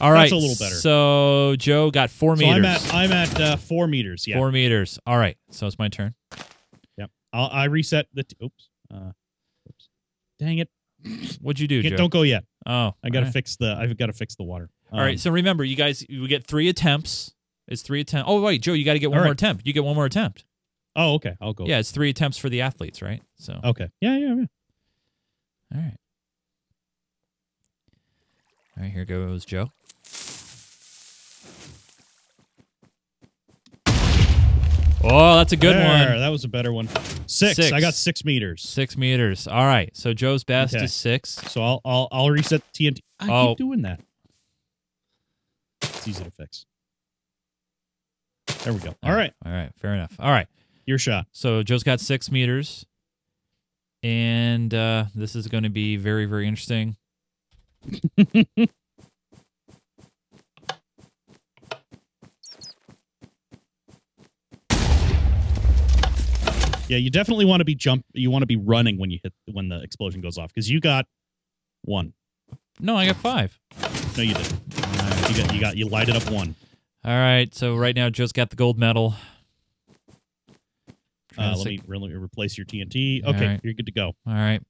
All 0.00 0.12
right. 0.12 0.30
That's 0.30 0.32
a 0.32 0.36
little 0.36 0.56
better. 0.58 0.74
So 0.76 1.56
Joe 1.58 1.90
got 1.90 2.10
four 2.10 2.36
so 2.36 2.40
meters. 2.44 2.56
I'm 2.56 2.64
at 2.64 2.94
I'm 2.94 3.12
at 3.12 3.40
uh, 3.40 3.56
four 3.56 3.86
meters. 3.86 4.26
Yeah, 4.26 4.36
Four 4.36 4.52
meters. 4.52 4.98
All 5.06 5.18
right. 5.18 5.36
So 5.50 5.66
it's 5.66 5.78
my 5.78 5.88
turn. 5.88 6.14
Yep. 6.96 7.10
I'll, 7.32 7.48
I 7.50 7.64
reset 7.64 8.06
the. 8.14 8.24
T- 8.24 8.36
oops, 8.42 8.68
uh, 8.92 9.12
oops, 9.68 9.88
dang 10.38 10.58
it! 10.58 10.68
What'd 11.40 11.60
you 11.60 11.68
do, 11.68 11.82
Joe? 11.82 11.96
don't 11.96 12.12
go 12.12 12.22
yet. 12.22 12.44
oh, 12.66 12.94
I 13.02 13.10
got 13.10 13.12
to 13.12 13.18
all 13.18 13.24
right. 13.24 13.32
fix 13.32 13.56
the. 13.56 13.76
I've 13.78 13.96
got 13.96 14.06
to 14.06 14.12
fix 14.12 14.36
the 14.36 14.44
water. 14.44 14.70
All 14.92 15.00
right. 15.00 15.12
Um, 15.12 15.18
So 15.18 15.30
remember, 15.30 15.64
you 15.64 15.76
guys, 15.76 16.04
we 16.08 16.26
get 16.28 16.46
three 16.46 16.68
attempts. 16.68 17.34
It's 17.66 17.82
three 17.82 18.00
attempts. 18.00 18.26
Oh 18.28 18.40
wait, 18.40 18.62
Joe, 18.62 18.72
you 18.72 18.84
got 18.84 18.92
to 18.92 18.98
get 18.98 19.10
one 19.10 19.18
All 19.18 19.24
more 19.24 19.32
attempt. 19.32 19.66
You 19.66 19.72
get 19.72 19.84
one 19.84 19.96
more 19.96 20.06
attempt. 20.06 20.44
Oh, 20.96 21.14
okay. 21.14 21.34
I'll 21.40 21.54
go. 21.54 21.66
Yeah, 21.66 21.78
it's 21.78 21.90
three 21.90 22.10
attempts 22.10 22.38
for 22.38 22.48
the 22.48 22.60
athletes, 22.60 23.02
right? 23.02 23.22
So 23.36 23.58
Okay. 23.64 23.88
Yeah, 24.00 24.16
yeah, 24.16 24.34
yeah. 24.34 24.44
all 25.74 25.80
right. 25.80 25.96
All 28.76 28.82
right, 28.82 28.92
here 28.92 29.04
goes 29.04 29.44
Joe. 29.44 29.70
Oh, 35.06 35.36
that's 35.36 35.52
a 35.52 35.56
good 35.56 35.76
There, 35.76 35.84
one. 35.86 36.18
That 36.18 36.28
was 36.30 36.44
a 36.44 36.48
better 36.48 36.72
one. 36.72 36.88
Six. 37.26 37.56
Six. 37.56 37.72
I 37.72 37.80
got 37.80 37.92
six 37.94 38.24
meters. 38.24 38.62
Six 38.62 38.96
meters. 38.96 39.46
All 39.46 39.66
right. 39.66 39.94
So 39.94 40.14
Joe's 40.14 40.44
best 40.44 40.74
Okay. 40.74 40.84
is 40.84 40.94
six. 40.94 41.30
So 41.30 41.62
I'll 41.62 41.80
I'll 41.84 42.08
I'll 42.10 42.30
reset 42.30 42.62
the 42.72 42.90
TNT. 42.90 43.00
I 43.20 43.28
Oh. 43.30 43.48
keep 43.50 43.58
doing 43.58 43.82
that. 43.82 44.00
It's 45.82 46.08
easy 46.08 46.24
to 46.24 46.30
fix. 46.30 46.64
There 48.64 48.72
we 48.72 48.78
go. 48.80 48.94
All 49.02 49.12
right, 49.14 49.32
All 49.44 49.52
right. 49.52 49.70
Fair 49.78 49.92
enough. 49.94 50.14
All 50.18 50.30
right. 50.30 50.46
your 50.86 50.98
shot. 50.98 51.26
So 51.32 51.62
Joe's 51.62 51.82
got 51.82 52.00
six 52.00 52.30
meters, 52.30 52.86
and 54.02 54.72
uh, 54.72 55.06
this 55.14 55.36
is 55.36 55.48
going 55.48 55.64
to 55.64 55.70
be 55.70 55.96
very, 55.96 56.24
very 56.24 56.48
interesting. 56.48 56.96
Yeah, 66.88 66.98
you 66.98 67.10
definitely 67.10 67.44
want 67.44 67.60
to 67.60 67.64
be 67.64 67.74
jump. 67.74 68.04
You 68.12 68.30
want 68.30 68.42
to 68.42 68.46
be 68.46 68.56
running 68.56 68.98
when 68.98 69.10
you 69.10 69.18
hit 69.22 69.32
when 69.50 69.68
the 69.68 69.80
explosion 69.82 70.20
goes 70.20 70.36
off 70.36 70.48
because 70.52 70.70
you 70.70 70.80
got 70.80 71.06
one. 71.82 72.12
No, 72.78 72.96
I 72.96 73.06
got 73.06 73.16
five. 73.16 73.58
No, 74.16 74.22
you 74.22 74.34
didn't. 74.34 74.52
You 75.30 75.42
got 75.42 75.54
you 75.54 75.60
got 75.60 75.76
you 75.76 75.88
lighted 75.88 76.16
up 76.16 76.30
one. 76.30 76.54
All 77.04 77.12
right. 77.12 77.52
So 77.54 77.76
right 77.76 77.94
now 77.96 78.10
Joe's 78.10 78.32
got 78.32 78.50
the 78.50 78.56
gold 78.56 78.78
medal. 78.78 79.14
Uh, 81.36 81.54
let 81.56 81.66
me 81.66 81.80
really 81.86 82.14
replace 82.14 82.56
your 82.56 82.64
TNT. 82.64 83.24
Okay, 83.24 83.46
right. 83.46 83.60
you're 83.64 83.74
good 83.74 83.86
to 83.86 83.92
go. 83.92 84.12
All 84.26 84.34
right. 84.34 84.62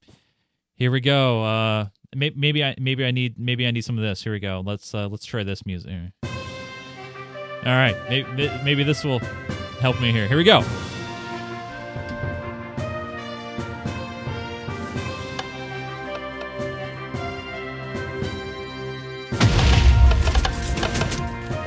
Here 0.77 0.91
we 0.91 1.01
go. 1.01 1.45
Uh, 1.45 1.87
may- 2.15 2.33
maybe 2.35 2.65
I 2.65 2.75
maybe 2.79 3.05
I 3.05 3.11
need 3.11 3.39
maybe 3.39 3.67
I 3.67 3.71
need 3.71 3.85
some 3.85 3.99
of 3.99 4.05
this. 4.05 4.23
Here 4.23 4.33
we 4.33 4.41
go. 4.41 4.63
Let's 4.65 4.95
uh, 4.95 5.09
let's 5.09 5.25
try 5.25 5.43
this 5.45 5.65
music. 5.67 5.93
All 6.23 7.73
right. 7.73 7.97
Maybe, 8.11 8.51
maybe 8.63 8.83
this 8.85 9.05
will 9.05 9.21
help 9.81 10.01
me 10.01 10.13
here. 10.13 10.29
Here 10.29 10.37
we 10.37 10.45
go. 10.45 10.63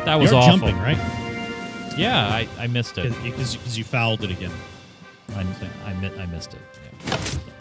That 0.06 0.16
was 0.20 0.32
you're 0.32 0.40
awful. 0.40 0.60
jumping, 0.60 0.78
right? 0.78 0.98
Yeah, 1.98 2.28
I, 2.28 2.48
I 2.58 2.68
missed 2.68 2.98
it. 2.98 3.12
Because 3.24 3.78
you 3.78 3.84
fouled 3.84 4.24
it 4.24 4.32
again. 4.32 4.54
I, 5.36 5.42
I, 5.84 5.94
mi- 5.96 6.18
I 6.18 6.26
missed 6.28 6.54
it. 6.54 6.62
Yeah. 7.06 7.18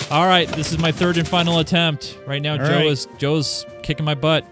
All 0.09 0.27
right, 0.27 0.49
this 0.49 0.71
is 0.71 0.79
my 0.79 0.93
third 0.93 1.17
and 1.17 1.27
final 1.27 1.59
attempt. 1.59 2.17
Right 2.27 2.41
now, 2.41 2.53
All 2.53 2.59
Joe 2.59 2.77
right. 2.77 2.87
is 2.87 3.09
Joe's 3.19 3.67
kicking 3.83 4.05
my 4.05 4.15
butt. 4.15 4.47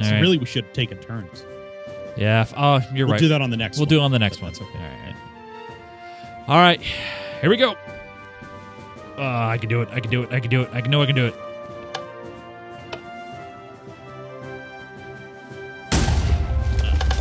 So 0.00 0.10
right. 0.10 0.20
really, 0.20 0.38
we 0.38 0.46
should 0.46 0.64
have 0.64 0.72
taken 0.72 0.96
turns. 0.98 1.44
Yeah. 2.16 2.46
Oh, 2.56 2.80
you're 2.94 3.06
right. 3.06 3.12
we'll 3.12 3.20
do 3.20 3.28
that 3.28 3.42
on 3.42 3.50
the 3.50 3.56
next. 3.58 3.76
We'll 3.76 3.84
one. 3.84 3.90
do 3.90 3.98
it 3.98 4.02
on 4.02 4.10
the 4.12 4.18
next 4.18 4.40
one. 4.40 4.52
okay. 4.52 4.64
All 4.64 4.80
right. 4.80 5.14
All 6.48 6.56
right. 6.56 6.80
Here 7.40 7.50
we 7.50 7.58
go. 7.58 7.72
Uh, 9.18 9.46
I 9.48 9.58
can 9.58 9.68
do 9.68 9.82
it. 9.82 9.90
I 9.92 10.00
can 10.00 10.10
do 10.10 10.22
it. 10.22 10.32
I 10.32 10.40
can 10.40 10.50
do 10.50 10.62
it. 10.62 10.70
I 10.72 10.80
can 10.80 10.90
know 10.90 11.02
I 11.02 11.06
can 11.06 11.14
do 11.14 11.26
it. 11.26 11.34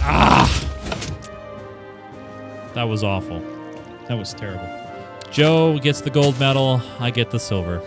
Ah! 0.02 0.48
That 2.76 2.84
was 2.84 3.04
awful. 3.04 3.42
That 4.08 4.18
was 4.18 4.34
terrible. 4.34 4.89
Joe 5.32 5.78
gets 5.80 6.02
the 6.02 6.10
gold 6.10 6.40
medal. 6.40 6.82
I 7.00 7.12
get 7.12 7.32
the 7.32 7.40
silver. 7.40 7.80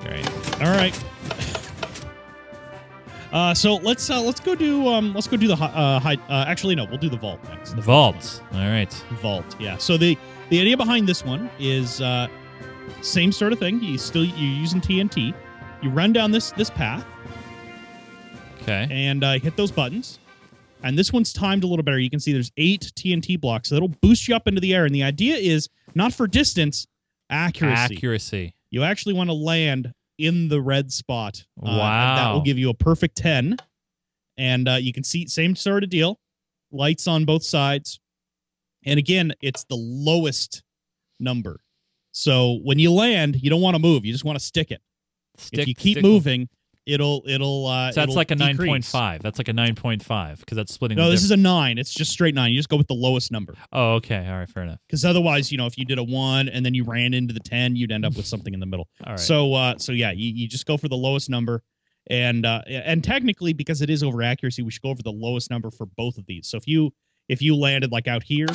Great. 0.00 0.26
All 0.60 0.70
right. 0.72 0.98
Uh, 3.30 3.52
so 3.52 3.74
let's 3.76 4.08
uh, 4.08 4.18
let's 4.22 4.40
go 4.40 4.54
do 4.54 4.88
um 4.88 5.12
let's 5.12 5.26
go 5.28 5.36
do 5.36 5.46
the 5.46 5.52
uh, 5.52 6.00
high, 6.00 6.16
uh 6.30 6.46
actually 6.48 6.74
no 6.74 6.86
we'll 6.86 6.96
do 6.96 7.10
the 7.10 7.16
vault 7.18 7.38
next 7.44 7.74
The 7.76 7.82
vault. 7.82 8.42
All 8.54 8.60
right. 8.60 8.90
vault 9.20 9.44
yeah 9.60 9.76
so 9.76 9.98
the 9.98 10.16
the 10.48 10.58
idea 10.58 10.78
behind 10.78 11.06
this 11.06 11.22
one 11.26 11.50
is 11.58 12.00
uh 12.00 12.26
same 13.02 13.30
sort 13.30 13.52
of 13.52 13.58
thing 13.58 13.82
you 13.82 13.98
still 13.98 14.24
you're 14.24 14.34
using 14.38 14.80
TNT 14.80 15.34
you 15.82 15.90
run 15.90 16.10
down 16.14 16.30
this 16.30 16.52
this 16.52 16.70
path 16.70 17.04
Okay. 18.62 18.88
and 18.90 19.22
uh, 19.22 19.38
hit 19.38 19.56
those 19.58 19.70
buttons 19.70 20.18
and 20.82 20.98
this 20.98 21.12
one's 21.12 21.32
timed 21.32 21.64
a 21.64 21.66
little 21.66 21.82
better 21.82 21.98
you 21.98 22.10
can 22.10 22.20
see 22.20 22.32
there's 22.32 22.52
eight 22.56 22.92
TNT 22.96 23.40
blocks 23.40 23.68
that'll 23.70 23.88
boost 23.88 24.28
you 24.28 24.34
up 24.36 24.46
into 24.48 24.60
the 24.60 24.74
air 24.74 24.84
and 24.84 24.94
the 24.94 25.02
idea 25.02 25.34
is 25.36 25.68
not 25.94 26.12
for 26.14 26.26
distance 26.26 26.86
accuracy 27.30 27.96
Accuracy. 27.96 28.54
you 28.70 28.82
actually 28.84 29.14
want 29.14 29.28
to 29.30 29.34
land 29.34 29.92
in 30.18 30.48
the 30.48 30.60
red 30.60 30.90
spot. 30.92 31.44
Uh, 31.62 31.76
That 32.16 32.32
will 32.32 32.40
give 32.42 32.58
you 32.58 32.70
a 32.70 32.74
perfect 32.74 33.16
10. 33.16 33.56
And 34.36 34.68
uh, 34.68 34.72
you 34.74 34.92
can 34.92 35.04
see, 35.04 35.26
same 35.28 35.54
sort 35.54 35.84
of 35.84 35.90
deal. 35.90 36.18
Lights 36.72 37.06
on 37.06 37.24
both 37.24 37.44
sides. 37.44 38.00
And 38.84 38.98
again, 38.98 39.32
it's 39.40 39.62
the 39.64 39.76
lowest 39.76 40.64
number. 41.20 41.60
So 42.10 42.58
when 42.64 42.80
you 42.80 42.90
land, 42.90 43.36
you 43.40 43.48
don't 43.48 43.60
want 43.60 43.76
to 43.76 43.78
move. 43.78 44.04
You 44.04 44.10
just 44.12 44.24
want 44.24 44.36
to 44.38 44.44
stick 44.44 44.72
it. 44.72 44.80
Stick, 45.36 45.60
if 45.60 45.68
you 45.68 45.74
keep 45.76 46.02
moving, 46.02 46.48
it'll 46.88 47.22
it'll 47.26 47.66
uh 47.66 47.92
So 47.92 48.00
that's 48.00 48.04
it'll 48.10 48.16
like 48.16 48.30
a 48.30 48.34
decrease. 48.34 48.90
9.5. 48.90 49.20
That's 49.20 49.38
like 49.38 49.48
a 49.48 49.52
9.5 49.52 50.40
because 50.40 50.56
that's 50.56 50.72
splitting. 50.72 50.96
No, 50.96 51.10
this 51.10 51.22
is 51.22 51.30
a 51.30 51.36
nine. 51.36 51.78
It's 51.78 51.92
just 51.92 52.10
straight 52.10 52.34
nine. 52.34 52.50
You 52.50 52.58
just 52.58 52.68
go 52.68 52.76
with 52.76 52.88
the 52.88 52.94
lowest 52.94 53.30
number. 53.30 53.54
Oh, 53.72 53.94
okay. 53.94 54.26
All 54.26 54.38
right. 54.38 54.48
Fair 54.48 54.62
enough. 54.64 54.80
Because 54.86 55.04
otherwise, 55.04 55.52
you 55.52 55.58
know, 55.58 55.66
if 55.66 55.76
you 55.78 55.84
did 55.84 55.98
a 55.98 56.02
one 56.02 56.48
and 56.48 56.64
then 56.64 56.74
you 56.74 56.84
ran 56.84 57.14
into 57.14 57.34
the 57.34 57.40
10, 57.40 57.76
you'd 57.76 57.92
end 57.92 58.04
up 58.04 58.16
with 58.16 58.26
something 58.26 58.54
in 58.54 58.60
the 58.60 58.66
middle. 58.66 58.88
All 59.06 59.12
right. 59.12 59.20
So 59.20 59.54
uh 59.54 59.78
so 59.78 59.92
yeah, 59.92 60.10
you, 60.10 60.32
you 60.32 60.48
just 60.48 60.66
go 60.66 60.76
for 60.76 60.88
the 60.88 60.96
lowest 60.96 61.28
number. 61.30 61.62
And 62.10 62.46
uh 62.46 62.62
and 62.66 63.04
technically 63.04 63.52
because 63.52 63.82
it 63.82 63.90
is 63.90 64.02
over 64.02 64.22
accuracy, 64.22 64.62
we 64.62 64.70
should 64.70 64.82
go 64.82 64.90
over 64.90 65.02
the 65.02 65.12
lowest 65.12 65.50
number 65.50 65.70
for 65.70 65.86
both 65.86 66.16
of 66.16 66.26
these. 66.26 66.48
So 66.48 66.56
if 66.56 66.66
you 66.66 66.92
if 67.28 67.42
you 67.42 67.54
landed 67.54 67.92
like 67.92 68.08
out 68.08 68.22
here, 68.22 68.48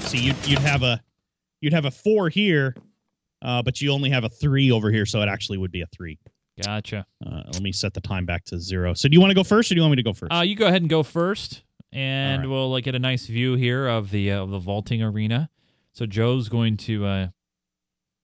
see 0.00 0.18
you 0.18 0.34
you'd 0.44 0.58
have 0.58 0.82
a 0.82 1.00
you'd 1.60 1.72
have 1.72 1.84
a 1.84 1.90
four 1.90 2.28
here, 2.28 2.74
uh, 3.42 3.62
but 3.62 3.80
you 3.80 3.90
only 3.92 4.10
have 4.10 4.24
a 4.24 4.28
three 4.28 4.70
over 4.70 4.90
here, 4.90 5.06
so 5.06 5.22
it 5.22 5.28
actually 5.28 5.58
would 5.58 5.70
be 5.70 5.80
a 5.80 5.86
three. 5.86 6.18
Gotcha. 6.62 7.06
Uh, 7.24 7.42
let 7.52 7.62
me 7.62 7.72
set 7.72 7.94
the 7.94 8.00
time 8.00 8.24
back 8.26 8.44
to 8.46 8.58
zero. 8.60 8.94
So 8.94 9.08
do 9.08 9.14
you 9.14 9.20
want 9.20 9.30
to 9.30 9.34
go 9.34 9.44
first 9.44 9.70
or 9.70 9.74
do 9.74 9.78
you 9.78 9.82
want 9.82 9.92
me 9.92 9.96
to 9.96 10.02
go 10.02 10.12
first? 10.12 10.32
Uh, 10.32 10.40
you 10.42 10.54
go 10.56 10.66
ahead 10.66 10.82
and 10.82 10.88
go 10.90 11.02
first, 11.02 11.62
and 11.92 12.42
right. 12.42 12.48
we'll 12.48 12.70
like 12.70 12.84
get 12.84 12.94
a 12.94 12.98
nice 12.98 13.26
view 13.26 13.54
here 13.54 13.86
of 13.88 14.10
the 14.10 14.30
uh, 14.32 14.42
of 14.42 14.50
the 14.50 14.58
vaulting 14.58 15.02
arena. 15.02 15.50
So 15.92 16.06
Joe's 16.06 16.48
going 16.48 16.76
to 16.78 17.06
uh, 17.06 17.26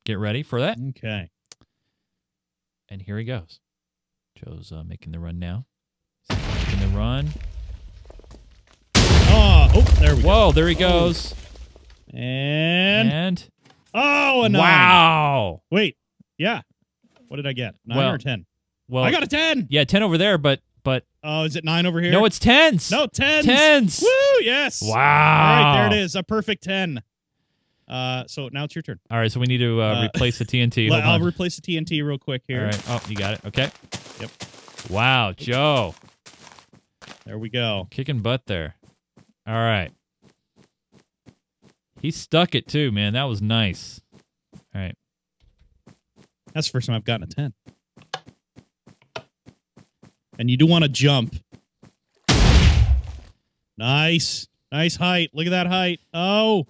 get 0.04 0.18
ready 0.18 0.42
for 0.42 0.60
that, 0.60 0.78
okay. 0.90 1.30
and 2.88 3.02
here 3.02 3.18
he 3.18 3.24
goes. 3.24 3.60
Joe's 4.36 4.72
uh, 4.72 4.82
making 4.84 5.12
the 5.12 5.18
run 5.20 5.38
now. 5.38 5.66
Making 6.30 6.80
the 6.80 6.96
run. 6.96 7.28
Oh, 9.32 9.68
oh, 9.74 9.80
there 10.00 10.16
we 10.16 10.22
go. 10.22 10.28
Whoa! 10.28 10.52
There 10.52 10.68
he 10.68 10.74
goes. 10.74 11.34
And, 12.12 13.12
And 13.12 13.50
oh, 13.94 14.42
a 14.42 14.48
nine. 14.48 14.60
wow! 14.60 15.62
Wait, 15.70 15.96
yeah. 16.38 16.62
What 17.30 17.36
did 17.36 17.46
I 17.46 17.52
get? 17.52 17.76
Nine 17.86 17.96
Well, 17.98 18.12
or 18.14 18.18
ten? 18.18 18.44
Well, 18.88 19.04
I 19.04 19.12
got 19.12 19.22
a 19.22 19.26
ten. 19.28 19.68
yeah, 19.70 19.84
ten 19.84 20.02
over 20.02 20.18
there, 20.18 20.36
but 20.36 20.60
but 20.82 21.04
Oh, 21.22 21.44
is 21.44 21.54
it 21.54 21.64
nine 21.64 21.86
over 21.86 22.00
here? 22.00 22.10
no, 22.10 22.24
it's 22.24 22.40
tens. 22.40 22.90
no 22.90 23.06
tens. 23.06 23.46
tens. 23.46 24.00
Woo! 24.02 24.42
Yes. 24.44 24.82
Wow! 24.82 24.88
All 24.90 24.96
right, 24.96 25.72
there 25.88 25.96
it 25.98 26.02
is. 26.02 26.16
A 26.16 26.24
perfect 26.24 26.64
ten. 26.64 27.00
Uh, 27.86 28.24
so 28.26 28.48
now 28.52 28.64
it's 28.64 28.74
your 28.74 28.82
turn. 28.82 28.98
All 29.12 29.18
right, 29.18 29.30
so 29.30 29.38
we 29.38 29.46
need 29.46 29.58
to 29.58 29.80
uh, 29.80 29.94
Uh, 30.00 30.04
replace 30.06 30.38
the 30.38 30.44
TNT. 30.44 30.90
I'll 30.92 31.14
on. 31.14 31.22
replace 31.22 31.54
the 31.54 31.62
TNT 31.62 32.04
real 32.04 32.18
quick 32.18 32.42
here. 32.48 32.60
All 32.62 32.66
right. 32.66 32.82
Oh, 32.88 33.00
you 33.08 33.14
got 33.16 33.34
it. 33.34 33.40
Okay. 33.46 33.70
Yep. 34.20 34.30
Wow, 34.90 35.32
Joe, 35.36 35.94
There 37.26 37.38
we 37.38 37.48
go. 37.48 37.86
kicking 37.92 38.20
butt 38.20 38.46
there. 38.46 38.74
All 39.46 39.54
right. 39.54 39.92
He 42.00 42.10
stuck 42.10 42.54
it 42.54 42.66
too, 42.66 42.90
man. 42.90 43.12
That 43.12 43.24
was 43.24 43.40
nice. 43.42 44.00
All 44.74 44.80
right. 44.80 44.96
That's 46.52 46.66
the 46.68 46.72
first 46.72 46.86
time 46.86 46.96
I've 46.96 47.04
gotten 47.04 47.24
a 47.24 47.26
ten. 47.26 47.52
And 50.38 50.50
you 50.50 50.56
do 50.56 50.66
want 50.66 50.84
to 50.84 50.88
jump. 50.88 51.34
Nice, 53.76 54.48
nice 54.72 54.96
height. 54.96 55.30
Look 55.32 55.46
at 55.46 55.50
that 55.50 55.66
height. 55.66 56.00
Oh, 56.12 56.66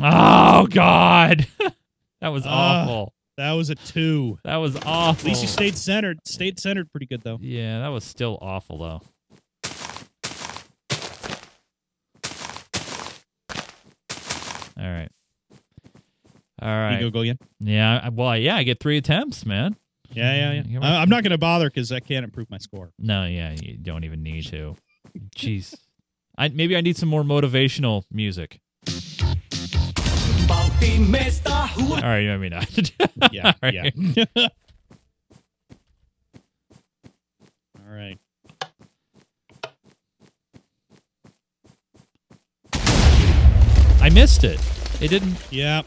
Oh 0.00 0.66
God, 0.68 1.46
that 2.20 2.28
was 2.28 2.44
Ah. 2.46 2.82
awful. 2.82 3.12
that 3.36 3.52
was 3.52 3.70
a 3.70 3.74
two. 3.74 4.38
That 4.44 4.56
was 4.56 4.76
awful. 4.86 5.20
At 5.22 5.24
least 5.24 5.42
you 5.42 5.48
stayed 5.48 5.76
centered. 5.76 6.18
Stayed 6.24 6.60
centered 6.60 6.90
pretty 6.92 7.06
good 7.06 7.22
though. 7.22 7.38
Yeah, 7.40 7.80
that 7.80 7.88
was 7.88 8.04
still 8.04 8.38
awful 8.40 8.78
though. 8.78 9.02
All 14.78 14.84
right. 14.92 15.10
All 16.60 16.68
right. 16.68 17.00
You 17.00 17.06
go 17.06 17.10
go 17.10 17.20
again. 17.20 17.38
Yeah. 17.60 18.08
Well, 18.08 18.36
yeah, 18.36 18.56
I 18.56 18.62
get 18.62 18.80
three 18.80 18.96
attempts, 18.98 19.46
man. 19.46 19.76
Yeah, 20.10 20.52
yeah, 20.52 20.62
yeah. 20.66 20.80
I, 20.80 21.02
I'm 21.02 21.08
not 21.08 21.22
going 21.22 21.32
to 21.32 21.38
bother 21.38 21.68
because 21.68 21.92
I 21.92 22.00
can't 22.00 22.24
improve 22.24 22.50
my 22.50 22.58
score. 22.58 22.92
No, 22.98 23.26
yeah, 23.26 23.54
you 23.60 23.76
don't 23.76 24.04
even 24.04 24.22
need 24.22 24.46
to. 24.46 24.74
Jeez. 25.36 25.74
I 26.36 26.48
maybe 26.48 26.76
I 26.76 26.80
need 26.80 26.96
some 26.96 27.08
more 27.08 27.22
motivational 27.22 28.04
music. 28.10 28.60
All 31.90 32.02
right, 32.02 32.28
I 32.28 32.36
mean. 32.36 32.52
Yeah, 33.32 33.52
All 33.62 33.70
yeah. 33.70 33.90
All 37.76 37.94
right. 37.94 38.18
I 44.00 44.10
missed 44.10 44.44
it. 44.44 44.60
It 45.00 45.08
didn't. 45.08 45.36
Yeah, 45.50 45.82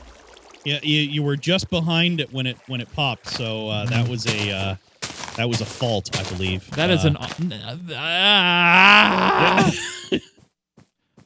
yeah. 0.66 0.80
You, 0.84 1.02
you 1.02 1.24
were 1.24 1.36
just 1.36 1.70
behind 1.70 2.20
it 2.20 2.32
when 2.34 2.48
it 2.48 2.58
when 2.68 2.82
it 2.82 2.92
popped, 2.94 3.28
so 3.28 3.70
uh, 3.70 3.86
that 3.86 4.08
was 4.08 4.26
a 4.28 4.52
uh, 4.52 4.76
that 5.36 5.48
was 5.50 5.62
a 5.62 5.66
fault, 5.66 6.16
I 6.20 6.24
believe. 6.30 6.70
That 6.72 6.90
is 6.90 7.06
Uh, 7.06 7.16
an. 7.20 7.54
Ah! 7.96 9.72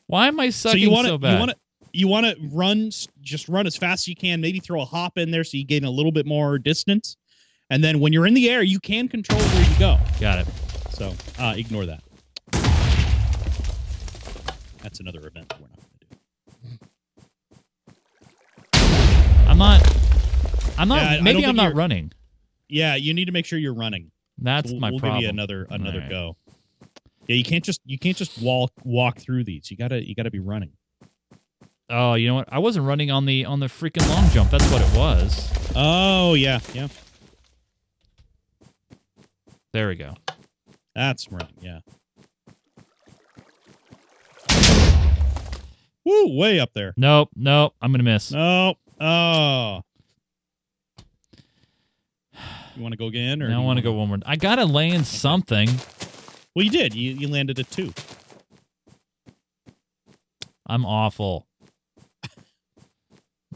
Why 0.08 0.28
am 0.28 0.40
I 0.40 0.50
sucking 0.50 0.80
so 0.80 0.82
you 0.82 0.92
want 0.92 1.06
to 1.06 1.10
so 1.14 1.18
bad? 1.18 1.34
you 1.34 1.40
want 1.40 1.52
to 1.52 1.58
you 1.94 2.08
want 2.08 2.26
to 2.26 2.36
run 2.52 2.90
just 3.22 3.50
run 3.50 3.66
as 3.68 3.76
fast 3.76 4.04
as 4.04 4.08
you 4.08 4.16
can. 4.16 4.42
Maybe 4.42 4.60
throw 4.60 4.82
a 4.82 4.86
hop 4.86 5.18
in 5.18 5.32
there 5.32 5.44
so 5.44 5.58
you 5.58 5.66
gain 5.66 5.84
a 5.84 5.90
little 5.90 6.12
bit 6.12 6.26
more 6.26 6.58
distance, 6.60 7.18
and 7.70 7.84
then 7.84 8.00
when 8.00 8.14
you're 8.14 8.28
in 8.28 8.34
the 8.34 8.50
air, 8.50 8.62
you 8.62 8.80
can 8.80 9.08
control 9.08 9.40
where 9.40 9.70
you 9.70 9.80
go. 9.80 9.98
Got 10.20 10.40
it. 10.40 10.48
So 10.92 11.14
uh, 11.40 11.54
ignore 11.58 11.86
that. 11.88 12.02
That's 14.82 15.00
another 15.00 15.26
event 15.26 15.50
that 15.50 15.60
we're 15.60 15.68
not 15.68 15.80
going 15.80 15.90
to 16.00 16.06
do. 16.80 16.86
I'm 19.48 19.58
not. 19.58 19.82
I'm 20.78 20.88
not. 20.88 21.02
Yeah, 21.02 21.22
maybe 21.22 21.46
I'm 21.46 21.56
not 21.56 21.76
running. 21.76 22.12
Yeah, 22.68 22.96
you 22.96 23.14
need 23.14 23.26
to 23.26 23.32
make 23.32 23.46
sure 23.46 23.60
you're 23.60 23.74
running. 23.74 24.12
That's 24.38 24.72
we'll, 24.72 24.82
my 24.82 24.90
we'll 24.90 25.00
problem. 25.00 25.22
give 25.22 25.24
you 25.24 25.30
another 25.30 25.68
another 25.70 26.00
right. 26.00 26.10
go. 26.10 26.36
Yeah, 27.28 27.36
you 27.36 27.44
can't 27.44 27.64
just 27.64 27.82
you 27.86 27.98
can't 27.98 28.18
just 28.18 28.42
walk 28.42 28.72
walk 28.84 29.20
through 29.20 29.44
these. 29.46 29.72
You 29.72 29.78
gotta 29.78 30.06
you 30.06 30.16
gotta 30.16 30.32
be 30.32 30.40
running. 30.40 30.72
Oh, 31.90 32.16
you 32.16 32.28
know 32.28 32.36
what? 32.36 32.52
I 32.52 32.60
wasn't 32.60 32.86
running 32.86 33.12
on 33.12 33.26
the 33.26 33.46
on 33.46 33.60
the 33.60 33.68
freaking 33.68 34.08
long 34.10 34.30
jump. 34.32 34.52
That's 34.52 34.70
what 34.72 34.82
it 34.82 34.98
was. 34.98 35.52
Oh 35.76 36.34
yeah, 36.34 36.60
yeah. 36.74 36.88
There 39.72 39.88
we 39.88 39.96
go. 39.96 40.16
That's 40.96 41.32
running. 41.32 41.58
Yeah. 41.62 41.80
Woo, 46.04 46.38
way 46.38 46.60
up 46.60 46.72
there. 46.74 46.94
Nope, 46.98 47.30
nope. 47.36 47.74
I'm 47.82 47.92
gonna 47.92 48.04
miss. 48.04 48.32
No. 48.32 48.76
Oh. 49.00 49.82
You 52.76 52.82
want 52.82 52.92
to 52.92 52.98
go 52.98 53.06
again, 53.06 53.42
or 53.42 53.48
Now 53.48 53.62
I 53.62 53.64
want 53.66 53.78
to 53.78 53.82
go 53.82 53.94
one 53.94 54.10
more. 54.10 54.18
I 54.26 54.36
gotta 54.36 54.66
land 54.66 55.08
something. 55.08 55.70
Well, 56.54 56.66
you 56.66 56.70
did. 56.70 56.94
You 56.94 57.14
you 57.14 57.30
landed 57.30 57.58
a 57.58 57.64
two. 57.64 57.94
I'm 60.68 60.86
awful. 60.86 61.46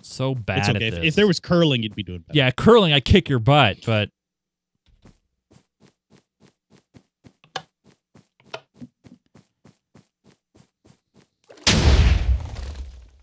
so 0.02 0.34
bad 0.36 0.60
It's 0.60 0.70
okay. 0.70 0.76
at 0.78 0.82
If, 0.84 0.94
this. 0.96 1.04
if 1.10 1.16
there 1.16 1.28
was 1.28 1.42
curling, 1.42 1.84
you'd 1.84 1.96
be 1.96 2.04
doing 2.04 2.20
better. 2.20 2.38
yeah, 2.38 2.50
curling, 2.52 2.94
I 2.94 3.02
kick 3.02 3.28
your 3.28 3.40
butt, 3.40 3.80
but 3.86 4.10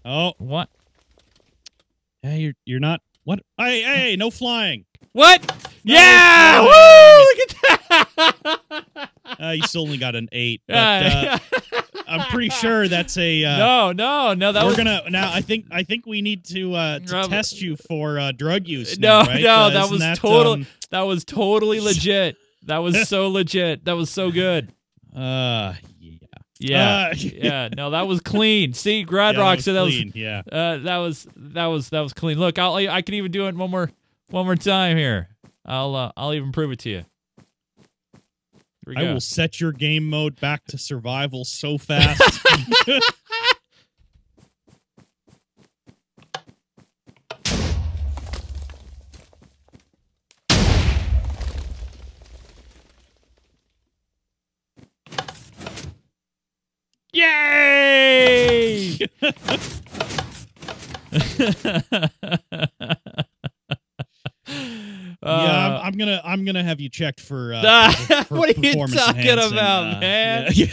Oh, 0.04 0.34
what? 0.38 0.68
Hey, 2.26 2.38
you're 2.38 2.54
you're 2.64 2.80
not. 2.80 3.00
What? 3.24 3.40
Hey, 3.58 3.82
hey, 3.82 4.16
no 4.16 4.30
flying. 4.30 4.84
What? 5.12 5.40
No 5.84 5.94
yeah! 5.94 6.62
flying. 6.62 6.68
Woo! 6.68 7.26
Look 7.28 7.38
at 7.40 8.44
that! 8.44 9.10
Uh, 9.40 9.50
you 9.50 9.62
still 9.62 9.82
only 9.82 9.98
got 9.98 10.14
an 10.14 10.28
eight. 10.32 10.62
But, 10.68 10.76
uh, 10.76 11.38
I'm 12.06 12.26
pretty 12.30 12.50
sure 12.50 12.88
that's 12.88 13.16
a. 13.16 13.44
Uh, 13.44 13.58
no, 13.58 13.92
no, 13.92 14.34
no. 14.34 14.52
That 14.52 14.62
we're 14.62 14.68
was 14.68 14.76
gonna 14.76 15.02
now. 15.10 15.32
I 15.32 15.40
think 15.40 15.66
I 15.70 15.82
think 15.82 16.06
we 16.06 16.22
need 16.22 16.44
to 16.46 16.74
uh, 16.74 16.98
to 17.00 17.28
test 17.28 17.60
you 17.60 17.76
for 17.76 18.18
uh, 18.18 18.32
drug 18.32 18.68
use. 18.68 18.98
no, 18.98 19.22
right? 19.22 19.42
no. 19.42 19.54
Uh, 19.54 19.70
that 19.70 19.90
was 19.90 20.00
that, 20.00 20.18
total. 20.18 20.52
um, 20.52 20.66
that 20.90 21.02
was 21.02 21.24
totally 21.24 21.80
legit. 21.90 22.36
That 22.64 22.78
was 22.78 23.08
so 23.08 23.28
legit. 23.28 23.84
That 23.84 23.96
was 23.96 24.10
so 24.10 24.30
good. 24.30 24.72
uh, 25.16 25.74
yeah. 26.58 27.12
Yeah, 27.14 27.28
Uh, 27.28 27.30
yeah. 27.42 27.68
No, 27.76 27.90
that 27.90 28.06
was 28.06 28.20
clean. 28.20 28.72
See, 28.72 29.00
Yeah, 29.00 29.04
Grad 29.04 29.36
that 29.36 29.40
Rock 29.40 29.56
was 29.56 29.64
said 29.64 29.74
that 29.74 29.82
was 29.82 30.14
yeah. 30.14 30.42
uh, 30.50 30.78
that 30.78 30.96
was 30.98 31.26
that 31.36 31.66
was 31.66 31.88
that 31.90 32.00
was 32.00 32.12
clean. 32.12 32.38
Look, 32.38 32.58
I'll 32.58 32.74
I 32.76 33.02
can 33.02 33.14
even 33.14 33.30
do 33.32 33.46
it 33.46 33.54
one 33.54 33.70
more 33.70 33.90
one 34.30 34.44
more 34.46 34.56
time 34.56 34.96
here. 34.96 35.28
I'll 35.64 35.94
uh, 35.94 36.12
I'll 36.16 36.34
even 36.34 36.52
prove 36.52 36.72
it 36.72 36.78
to 36.80 36.90
you. 36.90 37.04
I 38.88 39.00
go. 39.02 39.12
will 39.14 39.20
set 39.20 39.60
your 39.60 39.72
game 39.72 40.08
mode 40.08 40.38
back 40.40 40.64
to 40.66 40.78
survival 40.78 41.44
so 41.44 41.76
fast. 41.76 42.22
Yay! 57.16 58.98
yeah, 59.22 59.40
I'm, 65.22 65.86
I'm 65.86 65.92
gonna 65.96 66.20
I'm 66.24 66.44
gonna 66.44 66.62
have 66.62 66.78
you 66.78 66.88
checked 66.90 67.20
for. 67.20 67.54
Uh, 67.54 67.90
for- 67.92 68.24
for 68.24 68.34
what 68.36 68.56
are 68.56 68.60
you 68.60 68.86
talking 68.88 69.30
about, 69.30 69.96
uh, 69.96 70.00
man? 70.00 70.50
yeah. 70.54 70.66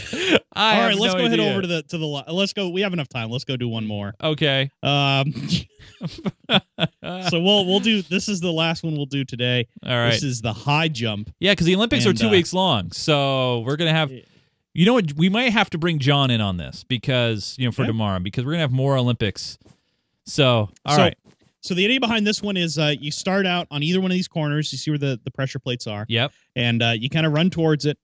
All 0.54 0.80
right, 0.80 0.94
let's 0.94 1.14
no 1.14 1.20
go 1.20 1.26
ahead 1.26 1.40
idea. 1.40 1.50
over 1.50 1.62
to 1.62 1.66
the 1.66 1.82
to 1.84 1.98
the. 1.98 2.06
Let's 2.06 2.52
go. 2.52 2.68
We 2.68 2.82
have 2.82 2.92
enough 2.92 3.08
time. 3.08 3.30
Let's 3.30 3.44
go 3.44 3.56
do 3.56 3.68
one 3.68 3.86
more. 3.86 4.12
Okay. 4.22 4.70
Um, 4.82 5.32
so 6.50 7.40
we'll 7.40 7.64
we'll 7.66 7.80
do. 7.80 8.02
This 8.02 8.28
is 8.28 8.40
the 8.40 8.52
last 8.52 8.84
one 8.84 8.96
we'll 8.96 9.06
do 9.06 9.24
today. 9.24 9.66
All 9.84 9.96
right. 9.96 10.10
This 10.12 10.22
is 10.22 10.42
the 10.42 10.52
high 10.52 10.88
jump. 10.88 11.32
Yeah, 11.40 11.52
because 11.52 11.66
the 11.66 11.74
Olympics 11.74 12.06
are 12.06 12.12
two 12.12 12.28
uh, 12.28 12.32
weeks 12.32 12.52
long, 12.52 12.92
so 12.92 13.60
we're 13.60 13.76
gonna 13.76 13.94
have. 13.94 14.12
You 14.74 14.84
know 14.86 14.94
what? 14.94 15.12
We 15.14 15.28
might 15.28 15.50
have 15.52 15.70
to 15.70 15.78
bring 15.78 15.98
John 16.00 16.30
in 16.30 16.40
on 16.40 16.56
this 16.56 16.84
because 16.84 17.54
you 17.58 17.64
know 17.66 17.72
for 17.72 17.82
Okay. 17.82 17.88
tomorrow 17.88 18.18
because 18.18 18.44
we're 18.44 18.52
gonna 18.52 18.62
have 18.62 18.72
more 18.72 18.96
Olympics. 18.96 19.56
So 20.26 20.68
all 20.84 20.96
so, 20.96 21.02
right. 21.02 21.16
So 21.60 21.74
the 21.74 21.84
idea 21.84 22.00
behind 22.00 22.26
this 22.26 22.42
one 22.42 22.56
is 22.56 22.78
uh, 22.78 22.92
you 22.98 23.10
start 23.10 23.46
out 23.46 23.66
on 23.70 23.82
either 23.82 24.00
one 24.00 24.10
of 24.10 24.14
these 24.14 24.28
corners. 24.28 24.70
You 24.72 24.78
see 24.78 24.90
where 24.90 24.98
the, 24.98 25.18
the 25.24 25.30
pressure 25.30 25.58
plates 25.58 25.86
are, 25.86 26.04
Yep. 26.08 26.32
and 26.56 26.82
uh, 26.82 26.90
you 26.90 27.08
kind 27.08 27.24
of 27.24 27.32
run 27.32 27.48
towards 27.50 27.86
it, 27.86 27.98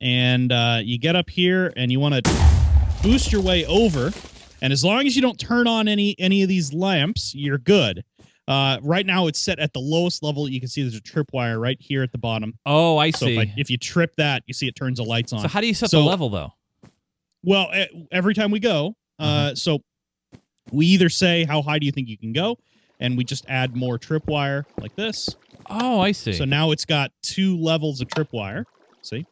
and 0.00 0.52
uh, 0.52 0.80
you 0.82 0.98
get 0.98 1.16
up 1.16 1.30
here, 1.30 1.72
and 1.76 1.90
you 1.92 2.00
want 2.00 2.22
to 2.24 2.36
boost 3.02 3.32
your 3.32 3.40
way 3.40 3.64
over. 3.66 4.12
And 4.60 4.72
as 4.72 4.84
long 4.84 5.06
as 5.06 5.16
you 5.16 5.22
don't 5.22 5.38
turn 5.40 5.66
on 5.66 5.88
any 5.88 6.14
any 6.18 6.42
of 6.42 6.48
these 6.48 6.72
lamps, 6.72 7.34
you're 7.34 7.58
good. 7.58 8.04
Uh, 8.48 8.78
right 8.82 9.06
now, 9.06 9.28
it's 9.28 9.38
set 9.38 9.58
at 9.58 9.72
the 9.72 9.78
lowest 9.80 10.22
level. 10.22 10.48
You 10.48 10.58
can 10.60 10.68
see 10.68 10.82
there's 10.82 10.96
a 10.96 11.00
tripwire 11.00 11.60
right 11.60 11.76
here 11.80 12.02
at 12.02 12.10
the 12.12 12.18
bottom. 12.18 12.58
Oh, 12.66 12.98
I 12.98 13.10
So 13.10 13.26
see. 13.26 13.34
if, 13.34 13.38
I, 13.38 13.54
if 13.56 13.70
you 13.70 13.78
trip 13.78 14.14
that, 14.16 14.42
you 14.46 14.54
see 14.54 14.66
it 14.66 14.74
turns 14.74 14.98
the 14.98 15.04
lights 15.04 15.32
on. 15.32 15.40
so 15.40 15.48
how 15.48 15.60
do 15.60 15.66
you 15.66 15.74
set 15.74 15.90
So- 15.90 16.02
the 16.02 16.08
level 16.08 16.28
though? 16.28 16.52
Well, 17.44 17.72
every 18.12 18.34
time 18.34 18.50
we 18.52 18.60
go, 18.60 18.94
uh, 19.18 19.22
Uh-huh. 19.22 19.54
so 19.56 19.82
we 20.70 20.86
either 20.86 21.08
say 21.08 21.44
how 21.44 21.60
high 21.62 21.78
do 21.80 21.86
you 21.86 21.92
think 21.92 22.08
you 22.08 22.16
can 22.16 22.32
go, 22.32 22.56
and 23.00 23.16
we 23.16 23.24
just 23.24 23.44
add 23.48 23.74
more 23.76 23.98
tripwire 23.98 24.64
like 24.80 24.94
this. 24.94 25.28
Oh, 25.68 26.00
I 26.00 26.12
see. 26.12 26.32
So 26.34 26.44
now 26.44 26.70
it's 26.70 26.84
got 26.84 27.10
two 27.22 27.56
levels 27.58 28.00
of 28.00 28.08
tripwire. 28.08 28.64
See, 29.02 29.26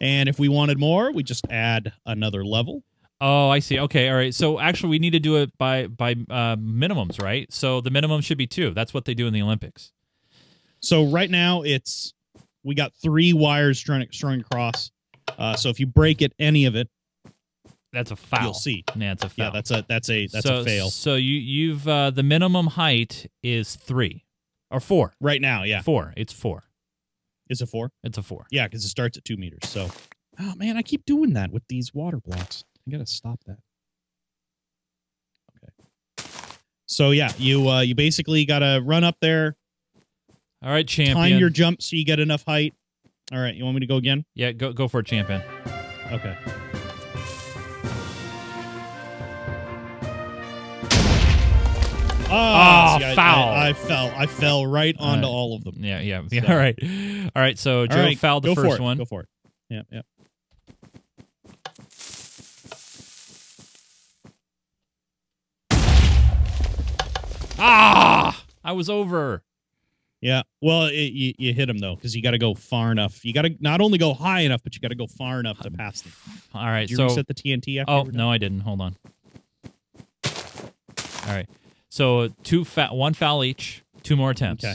and 0.00 0.28
if 0.28 0.38
we 0.38 0.48
wanted 0.48 0.78
more, 0.78 1.12
we 1.12 1.22
just 1.22 1.46
add 1.50 1.92
another 2.06 2.44
level. 2.44 2.82
Oh, 3.24 3.48
I 3.48 3.58
see. 3.58 3.78
Okay, 3.80 4.08
all 4.08 4.16
right. 4.16 4.34
So 4.34 4.60
actually, 4.60 4.90
we 4.90 4.98
need 4.98 5.10
to 5.14 5.20
do 5.20 5.36
it 5.36 5.56
by 5.58 5.86
by 5.86 6.12
uh, 6.30 6.56
minimums, 6.56 7.20
right? 7.22 7.52
So 7.52 7.80
the 7.80 7.90
minimum 7.90 8.20
should 8.20 8.38
be 8.38 8.46
two. 8.46 8.70
That's 8.74 8.92
what 8.94 9.04
they 9.04 9.14
do 9.14 9.26
in 9.26 9.32
the 9.32 9.42
Olympics. 9.42 9.92
So 10.80 11.04
right 11.06 11.30
now 11.30 11.62
it's 11.62 12.12
we 12.62 12.74
got 12.74 12.92
three 13.02 13.32
wires 13.32 13.78
strung 13.78 14.04
strung 14.12 14.40
across. 14.40 14.90
Uh, 15.38 15.56
so 15.56 15.70
if 15.70 15.80
you 15.80 15.86
break 15.86 16.20
it, 16.22 16.32
any 16.38 16.66
of 16.66 16.76
it, 16.76 16.88
That's 17.92 18.10
a 18.10 18.16
foul. 18.16 18.42
you'll 18.42 18.54
see. 18.54 18.84
Yeah, 18.94 19.12
it's 19.12 19.24
a 19.24 19.28
foul. 19.30 19.46
Yeah, 19.46 19.50
that's 19.50 19.70
a 19.70 19.84
that's 19.88 20.10
a 20.10 20.26
that's 20.26 20.46
so, 20.46 20.58
a 20.60 20.64
fail 20.64 20.90
So 20.90 21.14
you 21.14 21.36
you've 21.38 21.88
uh, 21.88 22.10
the 22.10 22.22
minimum 22.22 22.66
height 22.68 23.30
is 23.42 23.76
three 23.76 24.24
or 24.70 24.80
four. 24.80 25.14
right 25.20 25.40
now. 25.40 25.62
Yeah, 25.62 25.80
Four. 25.82 26.12
It's 26.16 26.32
four. 26.32 26.64
is 27.48 27.62
a 27.62 27.66
four. 27.66 27.90
It's 28.02 28.18
a 28.18 28.22
four. 28.22 28.46
Yeah, 28.50 28.66
because 28.66 28.84
it 28.84 28.88
starts 28.88 29.16
at 29.16 29.24
two 29.24 29.36
meters. 29.38 29.60
So, 29.64 29.88
oh 30.40 30.54
man, 30.56 30.76
I 30.76 30.82
keep 30.82 31.06
doing 31.06 31.32
that 31.34 31.50
with 31.50 31.62
these 31.68 31.94
water 31.94 32.18
blocks. 32.18 32.64
I 32.86 32.90
gotta 32.90 33.06
stop 33.06 33.40
that. 33.46 33.56
Okay. 35.64 35.72
So 36.86 37.10
yeah, 37.12 37.32
you 37.38 37.68
uh, 37.68 37.80
you 37.80 37.94
basically 37.94 38.44
gotta 38.44 38.80
run 38.84 39.04
up 39.04 39.16
there, 39.20 39.56
All 40.62 40.70
right, 40.70 40.86
champion. 40.86 41.16
time 41.16 41.38
your 41.38 41.50
jump 41.50 41.82
so 41.82 41.96
you 41.96 42.04
get 42.04 42.20
enough 42.20 42.44
height. 42.44 42.74
All 43.32 43.38
right, 43.40 43.54
you 43.54 43.64
want 43.64 43.74
me 43.76 43.80
to 43.80 43.86
go 43.86 43.96
again? 43.96 44.24
yeah, 44.34 44.52
go 44.52 44.72
go 44.72 44.86
for 44.88 45.00
it, 45.00 45.06
champion. 45.06 45.42
Okay. 46.12 46.36
Oh, 52.26 52.36
Ah, 52.36 52.96
see, 52.98 53.04
I- 53.06 53.14
foul. 53.14 53.48
I, 53.50 53.68
I 53.68 53.72
fell. 53.74 54.12
I 54.16 54.26
fell 54.26 54.66
right 54.66 54.96
onto 54.98 55.24
right. 55.26 55.30
all 55.30 55.54
of 55.54 55.62
them. 55.64 55.74
Yeah, 55.78 56.00
yeah. 56.00 56.22
yeah. 56.30 56.40
So- 56.46 56.48
All 56.52 56.56
right, 56.56 56.78
all 57.34 57.42
right. 57.42 57.58
So 57.58 57.86
Joe 57.86 57.96
All 57.96 58.02
right, 58.02 58.18
fouled 58.18 58.42
the 58.44 58.54
first 58.54 58.80
one. 58.80 58.98
Go 58.98 59.04
for 59.04 59.20
it. 59.22 59.28
Yeah, 59.70 59.82
yeah. 59.92 60.00
Ah, 67.58 68.44
I 68.64 68.72
was 68.72 68.88
over. 68.90 69.42
Yeah. 70.20 70.42
Well, 70.62 70.84
it, 70.86 71.12
you, 71.12 71.34
you 71.36 71.52
hit 71.52 71.68
him 71.68 71.78
though, 71.78 71.94
because 71.94 72.16
you 72.16 72.22
got 72.22 72.30
to 72.30 72.38
go 72.38 72.54
far 72.54 72.90
enough. 72.90 73.24
You 73.24 73.32
got 73.34 73.42
to 73.42 73.54
not 73.60 73.80
only 73.80 73.98
go 73.98 74.14
high 74.14 74.40
enough, 74.40 74.62
but 74.62 74.74
you 74.74 74.80
got 74.80 74.88
to 74.88 74.94
go 74.94 75.06
far 75.06 75.38
enough 75.38 75.58
to 75.60 75.70
pass 75.70 76.00
them. 76.00 76.12
All 76.54 76.64
right. 76.64 76.82
Did 76.88 76.90
you 76.92 76.96
so 76.96 77.04
reset 77.04 77.26
the 77.26 77.34
TNT 77.34 77.80
after? 77.80 77.92
oh 77.92 77.98
you 77.98 78.04
were 78.06 78.10
done? 78.12 78.18
no, 78.18 78.30
I 78.30 78.38
didn't. 78.38 78.60
Hold 78.60 78.80
on. 78.80 78.96
All 80.24 81.34
right. 81.34 81.48
So 81.90 82.28
two 82.42 82.64
fa- 82.64 82.88
one 82.92 83.14
foul 83.14 83.44
each. 83.44 83.82
Two 84.02 84.16
more 84.16 84.30
attempts. 84.30 84.64
Okay. 84.64 84.74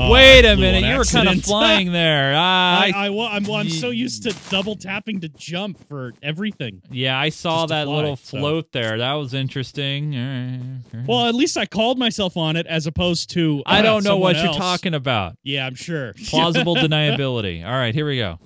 Oh, 0.00 0.10
Wait 0.10 0.46
a 0.46 0.56
minute, 0.56 0.88
you 0.88 0.96
were 0.96 1.04
kind 1.04 1.28
of 1.28 1.42
flying 1.44 1.92
there. 1.92 2.32
Ah, 2.34 2.80
I, 2.80 2.92
I, 2.94 3.06
I, 3.06 3.10
well, 3.10 3.26
I'm, 3.26 3.44
well, 3.44 3.56
I'm 3.56 3.68
so 3.68 3.90
used 3.90 4.22
to 4.22 4.34
double 4.50 4.74
tapping 4.74 5.20
to 5.20 5.28
jump 5.28 5.86
for 5.88 6.14
everything. 6.22 6.80
yeah, 6.90 7.18
I 7.18 7.28
saw 7.28 7.66
that 7.66 7.84
fly, 7.84 7.94
little 7.94 8.16
so. 8.16 8.38
float 8.38 8.72
there. 8.72 8.96
That 8.96 9.12
was 9.14 9.34
interesting. 9.34 10.16
All 10.16 10.22
right, 10.22 10.60
all 10.94 11.00
right. 11.00 11.08
Well, 11.08 11.26
at 11.26 11.34
least 11.34 11.58
I 11.58 11.66
called 11.66 11.98
myself 11.98 12.38
on 12.38 12.56
it 12.56 12.66
as 12.66 12.86
opposed 12.86 13.30
to. 13.30 13.62
I 13.66 13.80
uh, 13.80 13.82
don't 13.82 14.04
know 14.04 14.16
what 14.16 14.36
someone 14.36 14.54
you're 14.54 14.60
talking 14.60 14.94
about. 14.94 15.36
Yeah, 15.42 15.66
I'm 15.66 15.74
sure. 15.74 16.14
Plausible 16.28 16.76
deniability. 16.76 17.64
All 17.64 17.72
right, 17.72 17.94
here 17.94 18.06
we 18.06 18.16
go. 18.16 18.38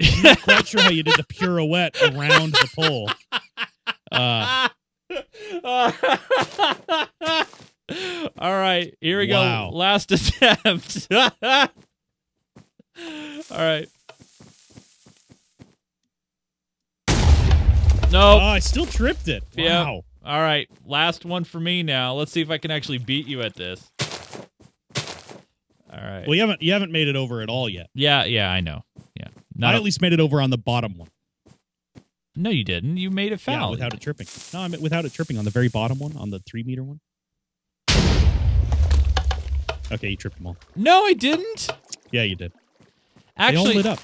I'm 0.00 0.22
not 0.22 0.42
quite 0.42 0.66
sure 0.68 0.82
how 0.82 0.90
you 0.90 1.02
did 1.02 1.16
the 1.16 1.24
pirouette 1.24 1.96
around 2.02 2.52
the 2.52 2.68
pole. 2.74 3.10
Uh, 4.12 4.68
All 8.38 8.52
right, 8.52 8.94
here 9.00 9.18
we 9.20 9.32
Wow. 9.32 9.70
go. 9.70 9.76
Last 9.76 10.10
attempt. 10.12 11.08
All 11.12 11.30
right. 13.52 13.88
oh, 17.08 18.08
Nope. 18.10 18.42
I 18.42 18.58
still 18.60 18.86
tripped 18.86 19.28
it. 19.28 19.42
Yeah. 19.54 19.84
Wow. 19.84 20.02
All 20.24 20.40
right, 20.40 20.68
last 20.84 21.24
one 21.24 21.44
for 21.44 21.60
me 21.60 21.82
now. 21.84 22.14
Let's 22.14 22.32
see 22.32 22.40
if 22.40 22.50
I 22.50 22.58
can 22.58 22.72
actually 22.72 22.98
beat 22.98 23.26
you 23.28 23.42
at 23.42 23.54
this. 23.54 23.92
All 25.88 26.02
right. 26.02 26.26
Well, 26.26 26.34
you 26.34 26.40
haven't 26.40 26.62
you 26.62 26.72
haven't 26.72 26.90
made 26.90 27.06
it 27.08 27.14
over 27.16 27.40
at 27.42 27.48
all 27.48 27.68
yet. 27.68 27.88
yeah, 27.94 28.24
yeah, 28.24 28.50
I 28.50 28.60
know. 28.60 28.82
Yeah. 29.56 29.66
Not 29.66 29.74
I 29.74 29.78
at 29.78 29.82
least 29.82 30.00
made 30.02 30.12
it 30.12 30.20
over 30.20 30.40
on 30.42 30.50
the 30.50 30.58
bottom 30.58 30.96
one. 30.98 31.08
no, 32.36 32.50
you 32.50 32.64
didn't. 32.64 32.96
You 32.98 33.10
made 33.10 33.32
it 33.32 33.40
Yeah, 33.46 33.58
foul. 33.60 33.70
without 33.70 33.94
it 33.94 34.00
tripping. 34.00 34.26
No, 34.52 34.60
I 34.60 34.68
mean 34.68 34.80
without 34.82 35.04
it 35.04 35.12
tripping 35.12 35.38
on 35.38 35.44
the 35.44 35.50
very 35.50 35.68
bottom 35.68 35.98
one, 35.98 36.16
on 36.16 36.30
the 36.30 36.38
three 36.40 36.62
meter 36.62 36.82
one. 36.84 37.00
Okay, 39.92 40.08
you 40.10 40.16
tripped 40.16 40.36
them 40.36 40.48
all. 40.48 40.56
no, 40.74 41.04
I 41.04 41.12
didn't. 41.12 41.68
Yeah, 42.10 42.24
you 42.24 42.34
did. 42.34 42.52
they 43.38 43.44
all 43.44 43.48
Actually, 43.48 43.74
lit 43.74 43.86
up. 43.86 44.00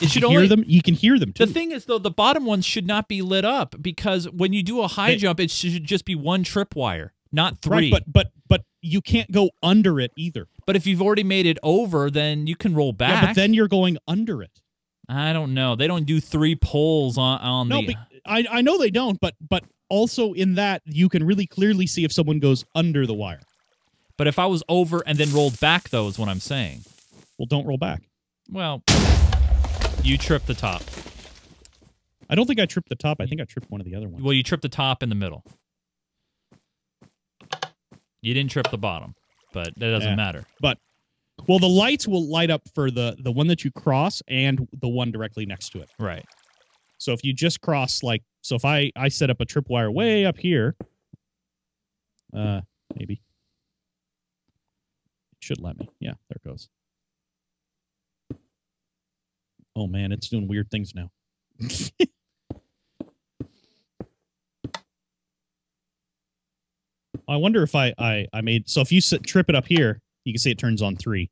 it 0.00 0.10
should 0.10 0.22
you 0.22 0.28
only 0.28 0.40
hear 0.42 0.48
them. 0.48 0.64
You 0.66 0.82
can 0.82 0.94
hear 0.94 1.16
them 1.18 1.32
too. 1.32 1.46
The 1.46 1.52
thing 1.52 1.70
is, 1.70 1.84
though, 1.84 1.98
the 1.98 2.10
bottom 2.10 2.44
ones 2.44 2.64
should 2.66 2.86
not 2.86 3.06
be 3.08 3.22
lit 3.22 3.44
up 3.44 3.76
because 3.80 4.28
when 4.30 4.52
you 4.52 4.62
do 4.64 4.80
a 4.82 4.88
high 4.88 5.12
They- 5.12 5.18
jump, 5.18 5.38
it 5.38 5.50
should 5.52 5.84
just 5.84 6.04
be 6.04 6.16
one 6.16 6.42
tripwire, 6.42 7.10
not 7.30 7.62
three. 7.62 7.90
Right, 7.90 7.90
but 7.92 8.12
but 8.12 8.32
but 8.48 8.64
you 8.80 9.00
can't 9.00 9.30
go 9.30 9.50
under 9.62 10.00
it 10.00 10.10
either. 10.16 10.48
But 10.66 10.74
if 10.74 10.86
you've 10.88 11.00
already 11.02 11.22
made 11.24 11.46
it 11.46 11.58
over, 11.62 12.10
then 12.10 12.48
you 12.48 12.56
can 12.56 12.74
roll 12.74 12.92
back. 12.92 13.22
Yeah, 13.22 13.28
but 13.28 13.36
then 13.36 13.54
you're 13.54 13.68
going 13.68 13.98
under 14.08 14.42
it. 14.42 14.60
I 15.08 15.32
don't 15.32 15.54
know. 15.54 15.74
They 15.76 15.86
don't 15.86 16.04
do 16.06 16.20
three 16.20 16.54
poles 16.56 17.18
on 17.18 17.40
on 17.40 17.68
No, 17.68 17.80
the. 17.80 17.86
but 17.88 17.96
I 18.24 18.46
I 18.50 18.60
know 18.62 18.78
they 18.78 18.90
don't, 18.90 19.18
but 19.20 19.34
but 19.46 19.64
also 19.88 20.32
in 20.32 20.54
that 20.54 20.82
you 20.86 21.08
can 21.08 21.24
really 21.24 21.46
clearly 21.46 21.86
see 21.86 22.04
if 22.04 22.12
someone 22.12 22.38
goes 22.38 22.64
under 22.74 23.06
the 23.06 23.14
wire. 23.14 23.40
But 24.16 24.26
if 24.28 24.38
I 24.38 24.46
was 24.46 24.62
over 24.68 25.02
and 25.06 25.18
then 25.18 25.32
rolled 25.32 25.58
back, 25.60 25.88
though, 25.90 26.06
is 26.08 26.18
what 26.18 26.28
I'm 26.28 26.40
saying. 26.40 26.84
Well, 27.38 27.46
don't 27.46 27.66
roll 27.66 27.78
back. 27.78 28.02
Well, 28.50 28.82
you 30.02 30.16
tripped 30.18 30.46
the 30.46 30.54
top. 30.54 30.82
I 32.30 32.34
don't 32.34 32.46
think 32.46 32.60
I 32.60 32.66
tripped 32.66 32.88
the 32.88 32.94
top. 32.94 33.20
I 33.20 33.26
think 33.26 33.40
I 33.40 33.44
tripped 33.44 33.70
one 33.70 33.80
of 33.80 33.84
the 33.86 33.94
other 33.94 34.08
ones. 34.08 34.22
Well, 34.22 34.32
you 34.32 34.42
tripped 34.42 34.62
the 34.62 34.68
top 34.68 35.02
in 35.02 35.08
the 35.08 35.14
middle. 35.14 35.42
You 38.20 38.34
didn't 38.34 38.50
trip 38.52 38.70
the 38.70 38.78
bottom, 38.78 39.14
but 39.52 39.74
that 39.76 39.90
doesn't 39.90 40.10
Yeah. 40.10 40.14
matter. 40.16 40.44
But 40.60 40.78
well, 41.48 41.58
the 41.58 41.68
lights 41.68 42.06
will 42.06 42.28
light 42.28 42.50
up 42.50 42.62
for 42.74 42.90
the 42.90 43.16
the 43.20 43.32
one 43.32 43.46
that 43.48 43.64
you 43.64 43.70
cross 43.70 44.22
and 44.28 44.66
the 44.80 44.88
one 44.88 45.10
directly 45.10 45.46
next 45.46 45.70
to 45.70 45.80
it. 45.80 45.90
Right. 45.98 46.24
So 46.98 47.12
if 47.12 47.24
you 47.24 47.32
just 47.32 47.60
cross 47.60 48.02
like 48.02 48.22
so 48.42 48.54
if 48.54 48.64
I 48.64 48.92
I 48.96 49.08
set 49.08 49.30
up 49.30 49.40
a 49.40 49.44
tripwire 49.46 49.92
way 49.92 50.24
up 50.24 50.38
here, 50.38 50.76
uh 52.36 52.60
maybe. 52.96 53.14
It 53.14 53.20
should 55.40 55.60
let 55.60 55.78
me. 55.78 55.90
Yeah, 56.00 56.14
there 56.28 56.36
it 56.44 56.48
goes. 56.48 56.68
Oh 59.74 59.86
man, 59.86 60.12
it's 60.12 60.28
doing 60.28 60.46
weird 60.48 60.70
things 60.70 60.94
now. 60.94 61.10
I 67.28 67.36
wonder 67.36 67.62
if 67.62 67.74
I 67.74 67.94
I 67.98 68.26
I 68.32 68.40
made 68.42 68.68
so 68.68 68.80
if 68.80 68.92
you 68.92 69.00
sit, 69.00 69.24
trip 69.24 69.48
it 69.48 69.54
up 69.54 69.66
here, 69.66 70.00
you 70.24 70.32
can 70.32 70.38
see 70.40 70.50
it 70.50 70.58
turns 70.58 70.82
on 70.82 70.96
3. 70.96 71.30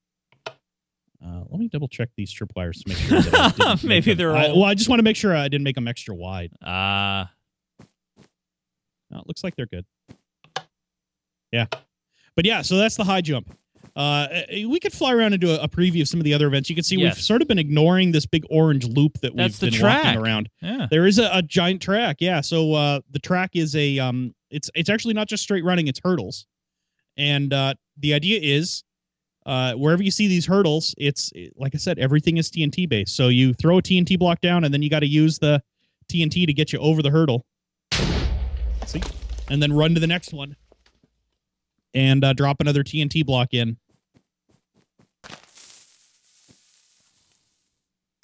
Uh, 1.23 1.43
let 1.51 1.61
me 1.61 1.69
double 1.69 1.87
check 1.89 2.09
these 2.17 2.33
tripwires 2.35 2.83
to 2.83 2.89
make 2.89 2.97
sure 2.97 3.21
that 3.21 3.81
Maybe 3.85 4.15
they're 4.15 4.35
I- 4.35 4.49
all- 4.49 4.61
well, 4.61 4.65
I 4.71 4.75
just 4.75 4.89
want 4.89 5.01
to 5.01 5.05
make 5.05 5.17
sure 5.17 5.37
I 5.37 5.49
didn't 5.49 5.65
make 5.65 5.75
them 5.75 5.87
extra 5.89 6.15
wide. 6.15 6.51
Ah, 6.65 7.31
No, 9.11 9.19
it 9.19 9.27
looks 9.27 9.45
like 9.45 9.55
they're 9.57 9.67
good. 9.67 9.85
Yeah, 11.53 11.67
but 12.37 12.45
yeah, 12.47 12.63
so 12.63 12.77
that's 12.77 12.97
the 12.97 13.05
high 13.05 13.21
jump. 13.23 13.57
Uh, 13.97 14.29
eh, 14.31 14.65
we 14.67 14.79
could 14.79 14.93
fly 14.93 15.13
around 15.13 15.33
and 15.33 15.41
do 15.41 15.51
a, 15.51 15.57
a 15.63 15.69
preview 15.69 16.01
of 16.01 16.07
some 16.09 16.21
of 16.21 16.25
the 16.25 16.33
other 16.33 16.47
events. 16.47 16.71
You 16.71 16.77
can 16.77 16.85
see 16.85 16.97
Yes. 16.97 17.17
we've 17.17 17.25
sort 17.25 17.43
of 17.43 17.49
been 17.49 17.59
ignoring 17.59 18.13
this 18.13 18.25
big 18.25 18.45
orange 18.49 18.87
loop 18.87 19.19
that 19.21 19.35
That's 19.35 19.61
we've 19.61 19.73
been 19.73 19.83
walking 19.83 20.17
around. 20.17 20.49
yeah. 20.63 20.87
There 20.89 21.07
is 21.07 21.19
a, 21.19 21.29
a 21.33 21.43
giant 21.43 21.83
track, 21.83 22.19
yeah. 22.21 22.41
So 22.41 22.73
uh, 22.75 23.01
the 23.11 23.19
track 23.19 23.51
is 23.55 23.75
a 23.75 23.99
um, 23.99 24.33
it's 24.51 24.71
it's 24.77 24.89
actually 24.89 25.15
not 25.15 25.27
just 25.29 25.43
straight 25.43 25.65
running; 25.65 25.89
it's 25.89 26.01
hurdles, 26.05 26.47
and 27.21 27.53
uh, 27.53 27.75
the 27.99 28.15
idea 28.15 28.41
is, 28.43 28.83
uh, 29.47 29.75
wherever 29.75 30.03
you 30.03 30.11
see 30.11 30.27
these 30.27 30.47
hurdles, 30.47 30.95
it's 30.99 31.33
like 31.57 31.75
I 31.75 31.79
said, 31.79 31.99
everything 31.99 32.39
is 32.39 32.51
TNT 32.51 32.89
based. 32.89 33.15
So 33.15 33.29
you 33.29 33.53
throw 33.53 33.79
a 33.79 33.83
TNT 33.83 34.19
block 34.19 34.41
down, 34.41 34.65
and 34.65 34.73
then 34.73 34.83
you 34.83 34.91
got 34.91 35.01
to 35.01 35.07
use 35.07 35.39
the 35.39 35.63
TNT 36.11 36.47
to 36.47 36.53
get 36.53 36.73
you 36.73 36.79
over 36.79 37.03
the 37.03 37.11
hurdle. 37.11 37.45
See, 38.87 39.03
and 39.49 39.63
then 39.63 39.73
run 39.73 39.95
to 39.95 40.01
the 40.01 40.07
next 40.07 40.33
one, 40.33 40.57
and 41.95 42.25
uh, 42.25 42.33
drop 42.33 42.57
another 42.61 42.83
TNT 42.83 43.25
block 43.25 43.53
in. 43.53 43.77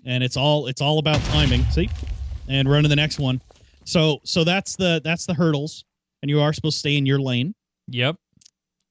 and 0.06 0.22
it's 0.22 0.36
all 0.36 0.68
it's 0.68 0.80
all 0.80 0.98
about 0.98 1.20
timing. 1.24 1.62
See, 1.64 1.90
and 2.48 2.70
run 2.70 2.84
to 2.84 2.88
the 2.88 2.96
next 2.96 3.18
one. 3.18 3.42
So 3.84 4.20
so 4.24 4.44
that's 4.44 4.76
the 4.76 5.02
that's 5.04 5.26
the 5.26 5.34
hurdles, 5.34 5.84
and 6.22 6.30
you 6.30 6.40
are 6.40 6.52
supposed 6.52 6.76
to 6.76 6.80
stay 6.80 6.96
in 6.96 7.04
your 7.04 7.20
lane. 7.20 7.54
Yep. 7.88 8.16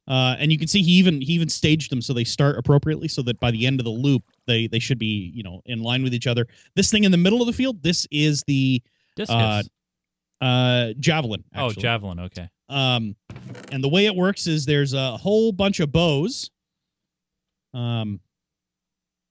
Uh, 0.07 0.35
and 0.37 0.51
you 0.51 0.59
can 0.59 0.67
see 0.67 0.83
he 0.83 0.91
even 0.91 1.19
he 1.19 1.33
even 1.33 1.49
staged 1.49 1.91
them 1.91 2.01
so 2.01 2.13
they 2.13 2.23
start 2.23 2.57
appropriately, 2.57 3.07
so 3.07 3.21
that 3.23 3.39
by 3.39 3.51
the 3.51 3.65
end 3.65 3.79
of 3.79 3.85
the 3.85 3.89
loop 3.91 4.23
they 4.45 4.67
they 4.67 4.79
should 4.79 4.99
be 4.99 5.31
you 5.33 5.41
know 5.41 5.61
in 5.65 5.81
line 5.81 6.03
with 6.03 6.13
each 6.13 6.27
other. 6.27 6.45
This 6.75 6.91
thing 6.91 7.03
in 7.03 7.11
the 7.11 7.17
middle 7.17 7.41
of 7.41 7.47
the 7.47 7.53
field, 7.53 7.81
this 7.81 8.07
is 8.11 8.43
the. 8.47 8.81
Uh, 9.29 9.63
uh 10.41 10.93
javelin. 10.99 11.43
oh, 11.55 11.71
javelin. 11.71 12.19
Okay. 12.19 12.49
Um, 12.69 13.15
and 13.71 13.83
the 13.83 13.87
way 13.87 14.05
it 14.05 14.15
works 14.15 14.47
is 14.47 14.65
there's 14.65 14.93
a 14.93 15.17
whole 15.17 15.51
bunch 15.51 15.79
of 15.79 15.91
bows. 15.91 16.49
Um, 17.73 18.19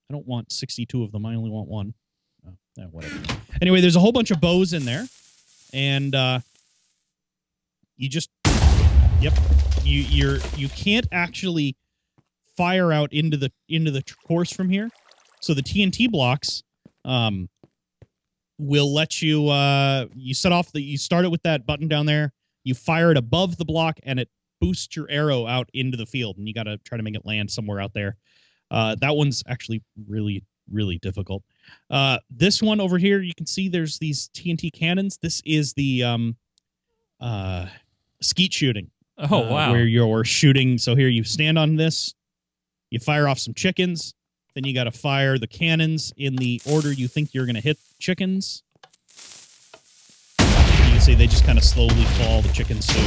I 0.08 0.14
don't 0.14 0.26
want 0.26 0.52
62 0.52 1.02
of 1.02 1.12
them. 1.12 1.26
I 1.26 1.34
only 1.34 1.50
want 1.50 1.68
one. 1.68 1.94
Oh, 2.46 2.52
eh, 2.78 2.86
whatever. 2.90 3.20
Anyway, 3.60 3.80
there's 3.80 3.96
a 3.96 4.00
whole 4.00 4.12
bunch 4.12 4.30
of 4.30 4.40
bows 4.40 4.72
in 4.72 4.84
there, 4.84 5.06
and 5.72 6.14
uh, 6.14 6.40
you 7.96 8.08
just, 8.08 8.30
yep, 9.24 9.32
you 9.82 10.02
you're 10.02 10.38
you 10.54 10.68
can't 10.68 11.06
actually 11.10 11.74
fire 12.58 12.92
out 12.92 13.10
into 13.14 13.38
the 13.38 13.50
into 13.70 13.90
the 13.90 14.02
course 14.26 14.52
from 14.52 14.68
here. 14.68 14.90
So 15.40 15.54
the 15.54 15.62
TNT 15.62 16.10
blocks, 16.10 16.62
um, 17.06 17.48
will 18.58 18.92
let 18.92 19.22
you 19.22 19.48
uh 19.48 20.06
you 20.14 20.34
set 20.34 20.52
off 20.52 20.70
the 20.72 20.82
you 20.82 20.98
start 20.98 21.24
it 21.24 21.30
with 21.30 21.42
that 21.42 21.64
button 21.64 21.88
down 21.88 22.04
there. 22.04 22.34
You 22.64 22.74
fire 22.74 23.10
it 23.10 23.16
above 23.16 23.56
the 23.56 23.64
block 23.64 23.98
and 24.02 24.20
it 24.20 24.28
boosts 24.60 24.94
your 24.94 25.06
arrow 25.08 25.46
out 25.46 25.70
into 25.72 25.96
the 25.96 26.06
field 26.06 26.36
and 26.36 26.46
you 26.46 26.52
got 26.52 26.64
to 26.64 26.76
try 26.78 26.96
to 26.96 27.02
make 27.02 27.14
it 27.14 27.24
land 27.24 27.50
somewhere 27.50 27.80
out 27.80 27.94
there. 27.94 28.16
Uh, 28.70 28.94
that 29.00 29.16
one's 29.16 29.42
actually 29.48 29.82
really 30.06 30.44
really 30.70 30.98
difficult. 30.98 31.42
Uh, 31.90 32.18
this 32.30 32.62
one 32.62 32.78
over 32.78 32.98
here 32.98 33.22
you 33.22 33.32
can 33.34 33.46
see 33.46 33.70
there's 33.70 33.98
these 33.98 34.28
tnt 34.34 34.70
cannons. 34.74 35.18
This 35.22 35.40
is 35.46 35.72
the 35.72 36.04
um, 36.04 36.36
uh, 37.20 37.66
skeet 38.20 38.52
shooting 38.52 38.90
Oh 39.16 39.44
uh, 39.44 39.50
wow. 39.50 39.72
where 39.72 39.84
you're 39.84 40.24
shooting. 40.24 40.78
So 40.78 40.94
here 40.96 41.08
you 41.08 41.22
stand 41.24 41.58
on 41.58 41.76
this. 41.76 42.14
You 42.90 42.98
fire 42.98 43.28
off 43.28 43.38
some 43.38 43.54
chickens. 43.54 44.14
Then 44.54 44.64
you 44.64 44.74
got 44.74 44.84
to 44.84 44.92
fire 44.92 45.38
the 45.38 45.46
cannons 45.46 46.12
in 46.16 46.36
the 46.36 46.60
order 46.70 46.92
you 46.92 47.08
think 47.08 47.34
you're 47.34 47.46
going 47.46 47.56
to 47.56 47.60
hit 47.60 47.78
chickens. 47.98 48.62
You 50.38 50.44
can 50.46 51.00
see 51.00 51.14
they 51.14 51.26
just 51.26 51.44
kind 51.44 51.58
of 51.58 51.64
slowly 51.64 52.04
fall 52.04 52.40
the 52.42 52.52
chickens 52.52 52.86
too. 52.86 53.00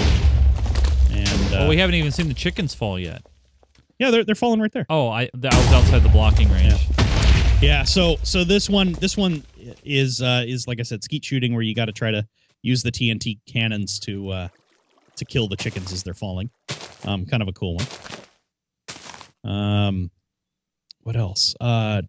And 1.12 1.30
uh, 1.54 1.58
well, 1.60 1.70
we 1.70 1.78
haven't 1.78 1.96
even 1.96 2.12
seen 2.12 2.28
the 2.28 2.34
chickens 2.34 2.74
fall 2.76 3.00
yet. 3.00 3.22
yeah 3.98 4.12
they're, 4.12 4.24
they're 4.26 4.36
falling 4.36 4.60
right 4.60 4.72
there. 4.72 4.86
Oh, 4.90 5.10
I, 5.10 5.28
th- 5.28 5.54
I 5.54 5.58
was 5.58 5.74
outside 5.74 6.04
the 6.04 6.10
blocking 6.10 6.52
range. 6.52 6.86
yeah. 7.62 7.84
So 7.84 8.18
so 8.24 8.44
this 8.44 8.70
one 8.70 8.92
this 8.94 9.16
one 9.16 9.44
is 9.84 10.22
uh 10.22 10.44
is 10.48 10.68
like 10.68 10.80
i 10.80 10.84
said 10.84 11.04
skeet 11.04 11.24
shooting 11.26 11.54
where 11.54 11.64
you 11.64 11.74
got 11.76 11.86
to 11.86 11.92
try 11.92 12.12
to 12.12 12.26
use 12.62 12.84
the 12.84 12.92
tnt 12.92 13.40
cannons 13.48 14.00
to 14.00 14.30
uh 14.30 14.48
to 15.18 15.26
kill 15.26 15.48
the 15.48 15.56
chickens 15.56 15.92
as 15.92 16.04
they're 16.04 16.14
falling. 16.14 16.50
Um 17.06 17.26
kind 17.26 17.42
of 17.44 17.50
a 17.50 17.54
cool 17.54 17.78
one. 17.78 19.52
Um 19.52 20.12
what 21.02 21.16
else? 21.16 21.56
Uh 21.60 22.02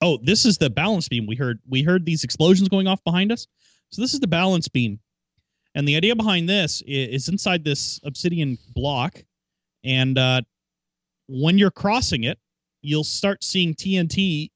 oh 0.00 0.18
this 0.22 0.44
is 0.44 0.58
the 0.58 0.70
balance 0.70 1.08
beam. 1.08 1.26
We 1.26 1.36
heard 1.36 1.60
we 1.68 1.82
heard 1.82 2.04
these 2.06 2.24
explosions 2.24 2.68
going 2.68 2.86
off 2.86 3.02
behind 3.04 3.32
us. 3.32 3.46
So 3.90 4.02
this 4.02 4.14
is 4.14 4.20
the 4.20 4.26
balance 4.26 4.68
beam. 4.68 5.00
And 5.74 5.86
the 5.86 5.96
idea 5.96 6.16
behind 6.16 6.48
this 6.48 6.82
is 6.86 7.28
inside 7.28 7.64
this 7.64 8.00
obsidian 8.04 8.58
block. 8.74 9.22
And 9.84 10.18
uh 10.18 10.42
when 11.28 11.58
you're 11.58 11.70
crossing 11.70 12.24
it 12.24 12.38
you'll 12.82 13.04
start 13.04 13.42
seeing 13.42 13.74
tnt 13.74 14.50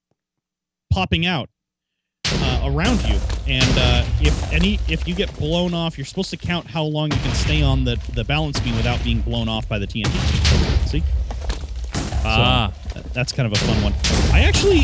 popping 0.92 1.26
out 1.26 1.50
uh, 2.26 2.60
around 2.64 3.02
you 3.08 3.18
and 3.50 3.78
uh, 3.78 4.04
if 4.20 4.52
any 4.52 4.78
if 4.88 5.06
you 5.08 5.14
get 5.14 5.36
blown 5.36 5.74
off 5.74 5.98
you're 5.98 6.04
supposed 6.04 6.30
to 6.30 6.36
count 6.36 6.66
how 6.66 6.84
long 6.84 7.10
you 7.10 7.18
can 7.18 7.34
stay 7.34 7.62
on 7.62 7.84
the 7.84 8.00
the 8.14 8.22
balance 8.24 8.60
beam 8.60 8.76
without 8.76 9.02
being 9.02 9.20
blown 9.22 9.48
off 9.48 9.68
by 9.68 9.78
the 9.78 9.86
tnt 9.86 10.88
see? 10.88 11.02
Ah, 12.24 12.72
Th- 12.92 13.04
that's 13.12 13.32
kind 13.32 13.46
of 13.46 13.52
a 13.52 13.64
fun 13.64 13.82
one. 13.82 13.94
I 14.32 14.42
actually 14.42 14.80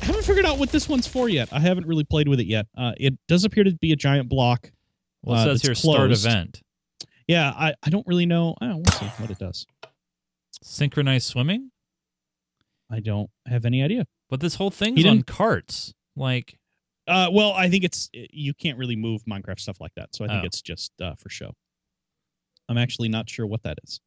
haven't 0.00 0.24
figured 0.24 0.46
out 0.46 0.58
what 0.58 0.70
this 0.70 0.88
one's 0.88 1.06
for 1.06 1.28
yet. 1.28 1.48
I 1.52 1.60
haven't 1.60 1.86
really 1.86 2.04
played 2.04 2.28
with 2.28 2.40
it 2.40 2.46
yet. 2.46 2.66
Uh, 2.76 2.92
it 2.96 3.14
does 3.28 3.44
appear 3.44 3.62
to 3.64 3.72
be 3.72 3.92
a 3.92 3.96
giant 3.96 4.28
block 4.28 4.72
well, 5.22 5.36
it 5.36 5.42
uh, 5.42 5.44
says 5.44 5.62
here 5.62 5.74
start 5.74 6.10
event. 6.12 6.62
yeah 7.26 7.52
i, 7.56 7.74
I 7.82 7.90
don't 7.90 8.06
really 8.06 8.26
know. 8.26 8.56
Oh, 8.60 8.76
we'll 8.76 8.84
see 8.86 9.06
what 9.18 9.30
it 9.30 9.38
does. 9.38 9.66
Synchronized 10.62 11.26
swimming. 11.26 11.70
i 12.90 13.00
don't 13.00 13.30
have 13.46 13.64
any 13.64 13.82
idea. 13.82 14.06
But 14.30 14.40
this 14.40 14.56
whole 14.56 14.70
thing's 14.70 15.02
You 15.02 15.10
on 15.10 15.22
carts. 15.22 15.94
Like, 16.16 16.57
uh, 17.08 17.28
well 17.32 17.52
i 17.54 17.68
think 17.68 17.82
it's 17.84 18.08
you 18.12 18.54
can't 18.54 18.78
really 18.78 18.96
move 18.96 19.22
minecraft 19.24 19.58
stuff 19.60 19.80
like 19.80 19.92
that 19.96 20.14
so 20.14 20.24
i 20.24 20.28
think 20.28 20.42
Oh. 20.42 20.46
it's 20.46 20.62
just 20.62 20.92
uh, 21.00 21.14
for 21.16 21.28
show 21.30 21.54
i'm 22.68 22.78
actually 22.78 23.08
not 23.08 23.28
sure 23.28 23.46
what 23.46 23.62
that 23.64 23.78
is 23.84 24.00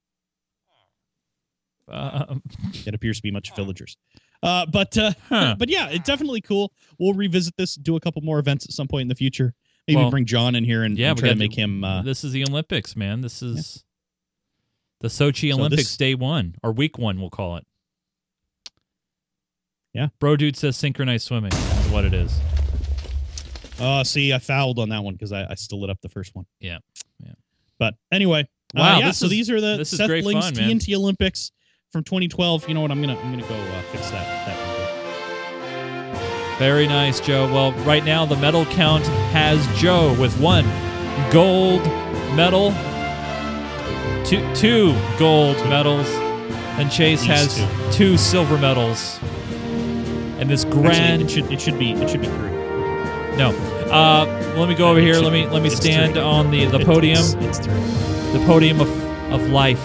uh, 1.92 2.36
It 2.86 2.94
appears 2.96 3.18
to 3.18 3.24
be 3.24 3.32
much 3.32 3.54
villagers. 3.54 3.98
Uh, 4.42 4.66
but 4.66 4.98
uh, 4.98 5.12
Huh. 5.28 5.56
but 5.60 5.68
yeah, 5.68 5.90
it's 5.90 6.06
definitely 6.08 6.40
cool. 6.40 6.72
We'll 7.00 7.14
revisit 7.14 7.58
this, 7.58 7.76
do 7.76 7.98
a 7.98 8.00
couple 8.00 8.22
more 8.22 8.40
events 8.40 8.64
at 8.66 8.72
some 8.72 8.88
point 8.88 9.02
in 9.02 9.08
the 9.10 9.16
future. 9.16 9.54
Maybe 9.88 9.98
Well, 9.98 10.10
bring 10.12 10.26
John 10.26 10.56
in 10.56 10.64
here 10.64 10.84
and, 10.84 10.98
yeah, 10.98 11.10
and 11.10 11.20
try 11.20 11.30
to 11.30 11.36
make 11.36 11.54
him. 11.54 11.84
Uh, 11.84 12.02
this 12.02 12.24
is 12.24 12.32
the 12.32 12.44
Olympics, 12.44 12.96
man. 12.96 13.20
This 13.22 13.42
is 13.42 13.84
the 15.02 15.10
Sochi 15.10 15.52
So 15.52 15.58
Olympics 15.58 15.84
this- 15.84 15.98
day 15.98 16.16
one 16.16 16.56
or 16.64 16.72
week 16.72 16.98
one, 16.98 17.20
we'll 17.20 17.30
call 17.32 17.58
it. 17.58 17.66
Yeah. 19.94 20.10
Bro, 20.20 20.38
dude 20.38 20.56
says 20.56 20.78
synchronized 20.78 21.26
swimming 21.28 21.52
is 21.52 21.90
what 21.92 22.06
it 22.06 22.14
is. 22.14 22.32
Uh, 23.82 24.04
see, 24.04 24.32
I 24.34 24.40
fouled 24.40 24.80
on 24.80 24.90
that 24.90 25.04
one 25.04 25.14
because 25.16 25.32
I, 25.32 25.46
I 25.50 25.56
still 25.56 25.82
lit 25.82 25.90
up 25.90 26.00
the 26.02 26.10
first 26.10 26.36
one. 26.36 26.46
Yeah, 26.60 26.78
yeah. 27.24 27.32
But 27.80 27.96
anyway, 28.12 28.42
uh, 28.42 28.46
Wow, 28.80 29.00
yeah. 29.00 29.08
this 29.08 29.18
So 29.20 29.26
is- 29.26 29.32
these 29.32 29.50
are 29.50 29.60
the 29.60 29.78
this 29.78 29.90
Seth 29.90 30.08
great 30.08 30.24
Ling's 30.24 30.46
fun, 30.46 30.56
man. 30.56 30.80
TNT 30.80 30.96
Olympics 30.96 31.52
from 31.92 32.04
2012. 32.04 32.68
You 32.68 32.76
know 32.76 32.82
what? 32.82 32.92
I'm 32.92 33.02
gonna 33.02 33.18
I'm 33.20 33.32
gonna 33.32 33.48
go 33.48 33.56
uh, 33.56 33.82
fix 33.92 34.10
that 34.12 34.46
that. 34.48 34.58
Window. 34.58 34.78
Very 36.60 36.88
nice, 36.88 37.20
Joe. 37.20 37.52
Well, 37.52 37.72
right 37.86 38.06
now 38.06 38.26
the 38.26 38.36
medal 38.38 38.66
count 38.66 39.06
has 39.34 39.66
Joe 39.80 40.16
with 40.22 40.40
one 40.40 40.64
gold 41.32 41.82
medal, 42.36 42.72
two 44.26 44.48
two 44.54 44.94
gold 45.18 45.56
medals, 45.68 46.08
and 46.78 46.92
Chase 46.92 47.24
has 47.24 47.58
two 47.96 48.16
silver 48.18 48.58
medals. 48.60 49.18
And 50.40 50.50
this 50.50 50.66
Actually, 50.66 50.82
grand 50.84 51.22
it 51.24 51.32
should 51.32 51.52
it 51.52 51.60
should 51.62 51.80
be 51.80 51.94
it 51.94 52.10
should 52.10 52.22
be 52.22 52.28
three. 52.28 52.61
No. 53.38 53.50
Uh, 53.92 54.54
let 54.58 54.70
me 54.70 54.76
go 54.76 54.90
over 54.90 55.00
here. 55.00 55.16
Let 55.16 55.34
me 55.34 55.48
let 55.48 55.62
me 55.62 55.68
it's 55.70 55.78
stand 55.78 56.14
three. 56.14 56.22
on 56.22 56.52
the 56.52 56.66
the 56.66 56.80
podium, 56.86 57.18
It's, 57.20 57.34
it's 57.34 57.60
the 57.60 58.44
podium 58.46 58.80
of 58.82 58.90
of 59.32 59.50
life. 59.50 59.84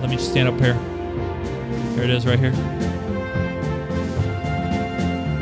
Let 0.00 0.10
me 0.10 0.16
just 0.16 0.30
stand 0.30 0.48
up 0.48 0.58
here. 0.60 0.74
Here 1.94 2.04
it 2.04 2.10
is, 2.10 2.26
right 2.26 2.38
here. 2.38 2.52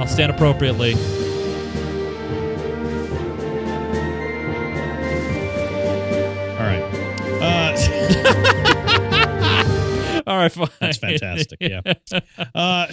I'll 0.01 0.07
stand 0.07 0.31
appropriately. 0.33 0.95
All 6.55 6.63
right. 6.63 6.83
Uh, 7.43 7.77
All 10.27 10.37
right, 10.37 10.51
fine. 10.53 10.69
that's 10.81 10.99
fantastic. 10.99 11.59
Yeah. 11.61 11.81
Uh, 12.55 12.87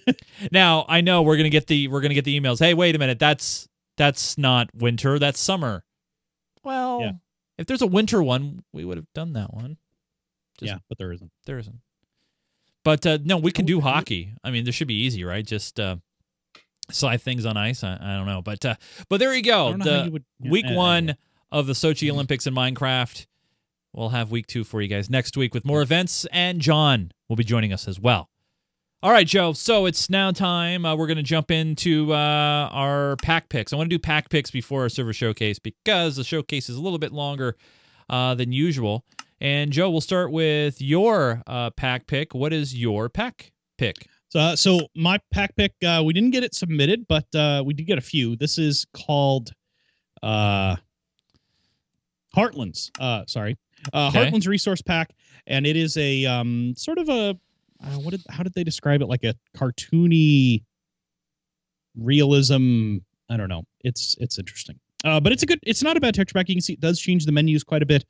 Now 0.52 0.84
I 0.88 1.00
know 1.00 1.22
we're 1.22 1.36
gonna 1.38 1.48
get 1.48 1.66
the 1.66 1.88
we're 1.88 2.00
gonna 2.02 2.14
get 2.14 2.24
the 2.24 2.38
emails. 2.38 2.58
Hey, 2.58 2.74
wait 2.74 2.94
a 2.94 2.98
minute. 2.98 3.18
That's 3.18 3.68
that's 3.96 4.36
not 4.38 4.68
winter. 4.74 5.18
That's 5.18 5.38
summer. 5.40 5.84
Well, 6.62 7.00
Yeah. 7.00 7.12
if 7.58 7.66
there's 7.66 7.82
a 7.82 7.86
winter 7.86 8.22
one, 8.22 8.64
we 8.72 8.84
would 8.84 8.96
have 8.96 9.06
done 9.14 9.32
that 9.34 9.52
one. 9.54 9.78
Just- 10.58 10.72
yeah, 10.72 10.78
but 10.88 10.98
there 10.98 11.12
isn't. 11.12 11.30
There 11.46 11.58
isn't. 11.58 11.80
But 12.84 13.04
uh, 13.06 13.18
no, 13.24 13.36
we 13.36 13.50
can 13.52 13.64
do 13.66 13.80
hockey. 13.80 14.32
I 14.44 14.50
mean, 14.50 14.64
this 14.64 14.74
should 14.74 14.88
be 14.88 14.94
easy, 15.02 15.24
right? 15.24 15.44
Just 15.44 15.80
uh, 15.80 15.96
slide 16.90 17.20
things 17.20 17.44
on 17.44 17.56
ice. 17.56 17.82
I, 17.82 17.94
I 18.00 18.16
don't 18.16 18.26
know, 18.26 18.42
but 18.42 18.64
uh, 18.64 18.74
but 19.08 19.18
there 19.18 19.34
you 19.34 19.42
go. 19.42 19.70
don't 19.70 19.78
know 19.80 19.84
how 19.92 19.98
The 20.00 20.04
you 20.06 20.10
would- 20.12 20.24
yeah, 20.40 20.50
week 20.50 20.66
one 20.68 21.08
yeah. 21.08 21.14
of 21.50 21.66
the 21.66 21.72
Sochi 21.72 22.10
Olympics 22.10 22.46
in 22.46 22.54
Minecraft. 22.54 23.26
We'll 23.92 24.10
have 24.10 24.30
week 24.30 24.46
two 24.46 24.62
for 24.62 24.82
you 24.82 24.88
guys 24.88 25.08
next 25.10 25.36
week 25.36 25.54
with 25.54 25.64
more 25.64 25.80
events, 25.82 26.26
and 26.30 26.60
John 26.60 27.12
will 27.28 27.36
be 27.36 27.44
joining 27.44 27.72
us 27.72 27.88
as 27.88 27.98
well. 27.98 28.28
All 29.06 29.12
right, 29.12 29.24
Joe. 29.24 29.52
So 29.52 29.86
it's 29.86 30.10
now 30.10 30.32
time. 30.32 30.84
Uh, 30.84 30.96
we're 30.96 31.06
going 31.06 31.16
to 31.16 31.22
jump 31.22 31.52
into 31.52 32.12
uh, 32.12 32.68
our 32.72 33.14
pack 33.22 33.48
picks. 33.48 33.72
I 33.72 33.76
want 33.76 33.88
to 33.88 33.96
do 33.96 34.00
pack 34.00 34.30
picks 34.30 34.50
before 34.50 34.82
our 34.82 34.88
server 34.88 35.12
showcase 35.12 35.60
because 35.60 36.16
the 36.16 36.24
showcase 36.24 36.68
is 36.68 36.74
a 36.74 36.80
little 36.80 36.98
bit 36.98 37.12
longer 37.12 37.54
uh, 38.10 38.34
than 38.34 38.50
usual. 38.50 39.04
And 39.40 39.70
Joe, 39.70 39.90
we'll 39.90 40.00
start 40.00 40.32
with 40.32 40.82
your 40.82 41.40
uh, 41.46 41.70
pack 41.70 42.08
pick. 42.08 42.34
What 42.34 42.52
is 42.52 42.76
your 42.76 43.08
pack 43.08 43.52
pick? 43.78 44.08
So, 44.30 44.40
uh, 44.40 44.56
so 44.56 44.80
my 44.96 45.20
pack 45.32 45.54
pick, 45.54 45.74
uh, 45.86 46.02
we 46.04 46.12
didn't 46.12 46.32
get 46.32 46.42
it 46.42 46.52
submitted, 46.52 47.06
but 47.06 47.32
uh, 47.32 47.62
we 47.64 47.74
did 47.74 47.84
get 47.84 47.98
a 47.98 48.02
few. 48.02 48.34
This 48.34 48.58
is 48.58 48.88
called 48.92 49.52
uh, 50.20 50.74
Heartlands. 52.36 52.90
Uh, 52.98 53.22
sorry, 53.28 53.56
uh, 53.92 54.08
Okay. 54.08 54.28
Heartlands 54.28 54.48
Resource 54.48 54.82
Pack, 54.82 55.14
and 55.46 55.64
it 55.64 55.76
is 55.76 55.96
a 55.96 56.26
um, 56.26 56.74
sort 56.76 56.98
of 56.98 57.08
a 57.08 57.38
uh, 57.82 57.98
what 57.98 58.10
did 58.12 58.22
how 58.30 58.42
did 58.42 58.54
they 58.54 58.64
describe 58.64 59.02
it? 59.02 59.06
Like 59.06 59.24
a 59.24 59.34
cartoony 59.56 60.62
realism. 61.96 62.98
I 63.28 63.36
don't 63.36 63.48
know. 63.48 63.64
It's 63.80 64.16
it's 64.20 64.38
interesting, 64.38 64.78
uh, 65.04 65.20
but 65.20 65.32
it's 65.32 65.42
a 65.42 65.46
good. 65.46 65.58
It's 65.64 65.82
not 65.82 65.96
a 65.96 66.00
bad 66.00 66.14
texture 66.14 66.34
pack. 66.34 66.48
You 66.48 66.54
can 66.54 66.62
see 66.62 66.74
it 66.74 66.80
does 66.80 67.00
change 67.00 67.26
the 67.26 67.32
menus 67.32 67.64
quite 67.64 67.82
a 67.82 67.86
bit, 67.86 68.04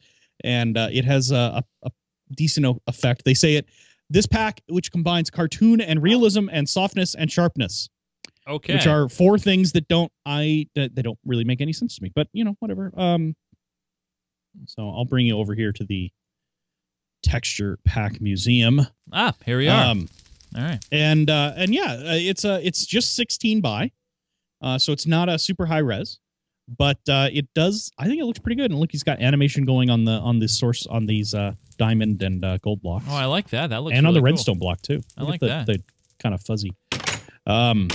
and 0.45 0.77
uh, 0.77 0.89
it 0.93 1.05
has 1.05 1.31
a, 1.31 1.63
a, 1.83 1.87
a 1.87 1.91
decent 2.35 2.67
effect. 2.87 3.25
They 3.25 3.35
say 3.35 3.55
it. 3.55 3.67
This 4.09 4.27
pack, 4.27 4.61
which 4.69 4.93
combines 4.93 5.31
cartoon 5.31 5.81
and 5.81 6.01
realism 6.03 6.49
and 6.53 6.69
softness 6.69 7.17
and 7.17 7.33
sharpness, 7.33 7.89
Okay. 8.47 8.75
which 8.75 8.87
are 8.87 9.09
four 9.09 9.37
things 9.39 9.73
that 9.73 9.89
don't 9.89 10.13
I 10.25 10.69
that 10.77 10.95
they 10.95 11.03
don't 11.03 11.19
really 11.25 11.45
make 11.45 11.61
any 11.61 11.73
sense 11.73 11.97
to 11.97 12.03
me. 12.03 12.13
But 12.15 12.29
you 12.33 12.45
know, 12.45 12.55
whatever. 12.61 12.93
Um, 12.97 13.35
so 14.67 14.89
I'll 14.91 15.05
bring 15.07 15.27
you 15.27 15.39
over 15.39 15.55
here 15.55 15.73
to 15.73 15.85
the 15.85 16.11
texture 17.23 17.79
pack 17.85 18.21
museum. 18.21 18.87
ah, 19.13 19.33
here 19.45 19.59
we 19.59 19.69
are. 19.69 19.91
Um, 19.91 20.09
All 20.57 20.63
right. 20.63 20.79
and 20.93 21.29
uh, 21.31 21.53
and 21.57 21.75
yeah, 21.75 21.93
uh, 21.93 22.15
it's 22.15 22.45
a 22.45 22.65
it's 22.67 22.87
just 22.87 23.15
16 23.17 23.61
by, 23.61 23.91
uh, 24.63 24.79
so 24.79 24.93
it's 24.93 25.07
not 25.07 25.29
a 25.29 25.39
super 25.39 25.67
high 25.67 25.79
res, 25.79 26.19
but 26.79 26.99
uh, 27.09 27.29
it 27.33 27.47
does. 27.55 27.91
I 27.99 28.07
think 28.07 28.21
it 28.21 28.25
looks 28.25 28.39
pretty 28.39 28.57
good. 28.57 28.71
And 28.71 28.81
look, 28.81 28.93
he's 28.93 29.03
got 29.03 29.21
animation 29.21 29.65
going 29.65 29.91
on 29.91 30.05
the 30.05 30.13
on 30.13 30.39
this 30.39 30.59
source 30.59 30.87
on 30.87 31.07
these 31.07 31.35
uh, 31.35 31.53
diamond 31.79 32.23
and 32.23 32.45
uh, 32.45 32.59
gold 32.59 32.81
blocks, 32.83 33.05
Oh, 33.09 33.15
I 33.15 33.27
like 33.27 33.49
that. 33.51 33.71
That 33.71 33.83
looks 33.83 33.97
and 33.97 34.07
on 34.07 34.15
the 34.15 34.21
cool. 34.21 34.25
redstone 34.25 34.59
block 34.59 34.81
too. 34.83 35.01
I 35.17 35.23
Look 35.23 35.31
like 35.31 35.43
at 35.43 35.67
the, 35.67 35.73
that. 35.73 35.79
The 35.79 35.83
kind 36.19 36.35
of 36.35 36.41
fuzzy. 36.43 36.73
Um, 37.47 37.89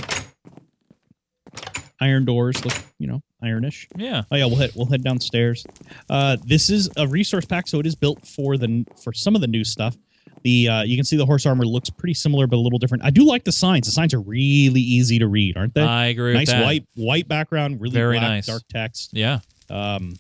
iron 2.01 2.25
doors 2.25 2.63
look, 2.65 2.73
you 2.97 3.07
know, 3.07 3.21
ironish. 3.43 3.87
Yeah. 3.95 4.23
Oh 4.31 4.35
yeah, 4.35 4.45
we'll 4.45 4.57
head 4.57 4.71
we'll 4.75 4.87
head 4.87 5.03
downstairs. 5.03 5.65
Uh, 6.09 6.37
this 6.43 6.69
is 6.69 6.89
a 6.97 7.07
resource 7.07 7.45
pack, 7.45 7.67
so 7.67 7.79
it 7.79 7.85
is 7.85 7.95
built 7.95 8.25
for 8.27 8.57
the 8.57 8.85
for 9.03 9.13
some 9.13 9.35
of 9.35 9.41
the 9.41 9.47
new 9.47 9.63
stuff. 9.63 9.95
The 10.43 10.67
uh, 10.67 10.81
you 10.83 10.95
can 10.95 11.05
see 11.05 11.17
the 11.17 11.25
horse 11.25 11.45
armor 11.45 11.65
looks 11.65 11.89
pretty 11.89 12.15
similar 12.15 12.47
but 12.47 12.55
a 12.55 12.59
little 12.59 12.79
different. 12.79 13.05
I 13.05 13.11
do 13.11 13.23
like 13.23 13.43
the 13.43 13.51
signs. 13.51 13.85
The 13.85 13.91
signs 13.91 14.13
are 14.13 14.21
really 14.21 14.81
easy 14.81 15.19
to 15.19 15.27
read, 15.27 15.55
aren't 15.55 15.75
they? 15.75 15.81
I 15.81 16.07
agree 16.07 16.33
nice 16.33 16.51
white 16.51 16.85
white 16.95 17.27
background, 17.27 17.79
really 17.79 17.93
Very 17.93 18.17
black, 18.17 18.29
nice. 18.29 18.47
dark 18.47 18.63
text. 18.69 19.11
Yeah. 19.13 19.39
Um, 19.69 20.15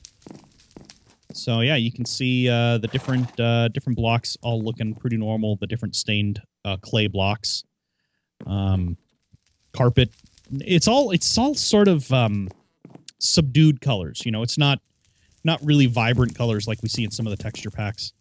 so 1.33 1.61
yeah, 1.61 1.75
you 1.75 1.91
can 1.91 2.05
see 2.05 2.49
uh, 2.49 2.77
the 2.77 2.87
different 2.87 3.39
uh, 3.39 3.69
different 3.69 3.97
blocks 3.97 4.37
all 4.43 4.61
looking 4.61 4.93
pretty 4.93 5.17
normal. 5.17 5.55
The 5.55 5.67
different 5.67 5.95
stained 5.95 6.41
uh, 6.65 6.77
clay 6.77 7.07
blocks, 7.07 7.63
um, 8.45 8.97
carpet. 9.73 10.11
It's 10.59 10.87
all 10.87 11.11
it's 11.11 11.37
all 11.37 11.55
sort 11.55 11.87
of 11.87 12.11
um, 12.11 12.49
subdued 13.19 13.81
colors. 13.81 14.21
You 14.25 14.31
know, 14.31 14.41
it's 14.43 14.57
not 14.57 14.79
not 15.43 15.59
really 15.63 15.85
vibrant 15.85 16.35
colors 16.35 16.67
like 16.67 16.81
we 16.83 16.89
see 16.89 17.03
in 17.03 17.11
some 17.11 17.25
of 17.25 17.35
the 17.35 17.41
texture 17.41 17.71
packs. 17.71 18.13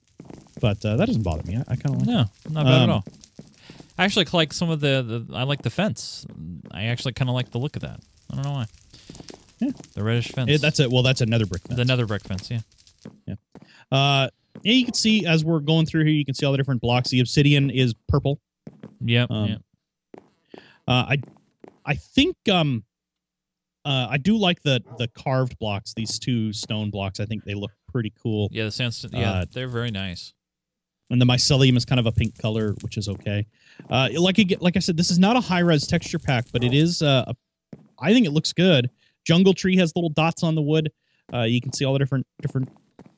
But 0.61 0.85
uh, 0.85 0.97
that 0.97 1.07
doesn't 1.07 1.23
bother 1.23 1.43
me. 1.45 1.57
I, 1.57 1.61
I 1.61 1.77
kind 1.77 1.97
of 1.97 2.07
like. 2.07 2.09
it. 2.09 2.11
No, 2.11 2.25
not 2.51 2.65
bad 2.67 2.75
at 2.75 2.83
Um, 2.83 2.91
all. 2.91 3.05
I 3.99 4.05
actually 4.05 4.27
like 4.33 4.53
some 4.53 4.71
of 4.71 4.81
the, 4.81 5.25
the 5.29 5.37
I 5.37 5.43
like 5.43 5.63
the 5.63 5.71
fence. 5.71 6.27
I 6.71 6.85
actually 6.85 7.13
kind 7.13 7.29
of 7.29 7.35
like 7.35 7.51
the 7.51 7.59
look 7.59 7.77
of 7.77 7.83
that. 7.83 8.01
I 8.31 8.35
don't 8.37 8.45
know 8.45 8.53
why. 8.53 8.67
Yeah. 9.59 9.73
The 9.95 10.03
reddish 10.03 10.29
fence. 10.29 10.51
It, 10.51 10.61
that's 10.63 10.81
it. 10.81 10.91
Well, 10.91 11.03
that's 11.03 11.21
another 11.21 11.45
brick. 11.47 11.63
the 11.65 11.77
fence. 11.77 11.89
nether 11.89 12.07
brick 12.07 12.23
fence. 12.25 12.51
Yeah. 12.51 12.61
Yeah. 13.27 13.35
Uh, 13.93 14.29
yeah, 14.63 14.73
you 14.73 14.85
can 14.85 14.95
see 14.95 15.27
as 15.27 15.45
we're 15.45 15.61
going 15.61 15.87
through 15.87 16.05
here, 16.05 16.15
you 16.15 16.25
can 16.25 16.35
see 16.35 16.47
all 16.47 16.53
the 16.53 16.59
different 16.59 16.81
blocks. 16.81 17.11
The 17.11 17.21
obsidian 17.21 17.71
is 17.71 17.95
purple. 18.09 18.41
Yep. 19.03 19.31
Um, 19.31 19.47
yep. 19.49 19.61
Uh, 20.89 21.07
I 21.09 21.19
I 21.85 21.95
think 21.95 22.37
um 22.51 22.85
uh, 23.85 24.09
I 24.11 24.19
do 24.19 24.37
like 24.37 24.63
the 24.63 24.83
the 24.99 25.09
carved 25.09 25.59
blocks. 25.59 25.95
These 25.95 26.19
two 26.19 26.53
stone 26.53 26.91
blocks. 26.91 27.19
I 27.21 27.25
think 27.25 27.45
they 27.45 27.55
look 27.55 27.73
pretty 27.91 28.13
cool. 28.23 28.49
Yeah. 28.53 28.65
The 28.65 28.71
sandstone. 28.73 29.13
Yeah. 29.15 29.33
uh, 29.33 29.45
they're 29.51 29.69
very 29.69 29.91
nice. 29.91 30.35
And 31.09 31.21
the 31.21 31.25
mycelium 31.27 31.77
is 31.77 31.85
kind 31.85 31.99
of 31.99 32.07
a 32.07 32.13
pink 32.13 32.39
color, 32.39 32.75
which 32.83 32.97
is 32.97 33.09
okay. 33.09 33.47
Uh, 33.89 34.09
like 34.19 34.39
I 34.39 34.45
like 34.61 34.77
I 34.77 34.81
said, 34.81 34.97
this 34.97 35.11
is 35.11 35.19
not 35.19 35.37
a 35.37 35.41
high 35.41 35.61
res 35.61 35.87
texture 35.87 36.19
pack, 36.19 36.45
but 36.53 36.63
it 36.63 36.73
is. 36.75 37.03
Uh, 37.03 37.25
a, 37.29 37.35
I 37.99 38.13
think 38.13 38.27
it 38.27 38.31
looks 38.33 38.53
good. 38.53 38.91
Jungle 39.25 39.55
tree 39.55 39.77
has 39.79 39.93
little 39.97 40.11
dots 40.11 40.43
on 40.43 40.55
the 40.55 40.63
wood. 40.63 40.93
Uh, 41.33 41.43
you 41.43 41.61
can 41.61 41.73
see 41.73 41.85
all 41.85 41.93
the 41.95 41.99
different 41.99 42.27
different 42.43 42.69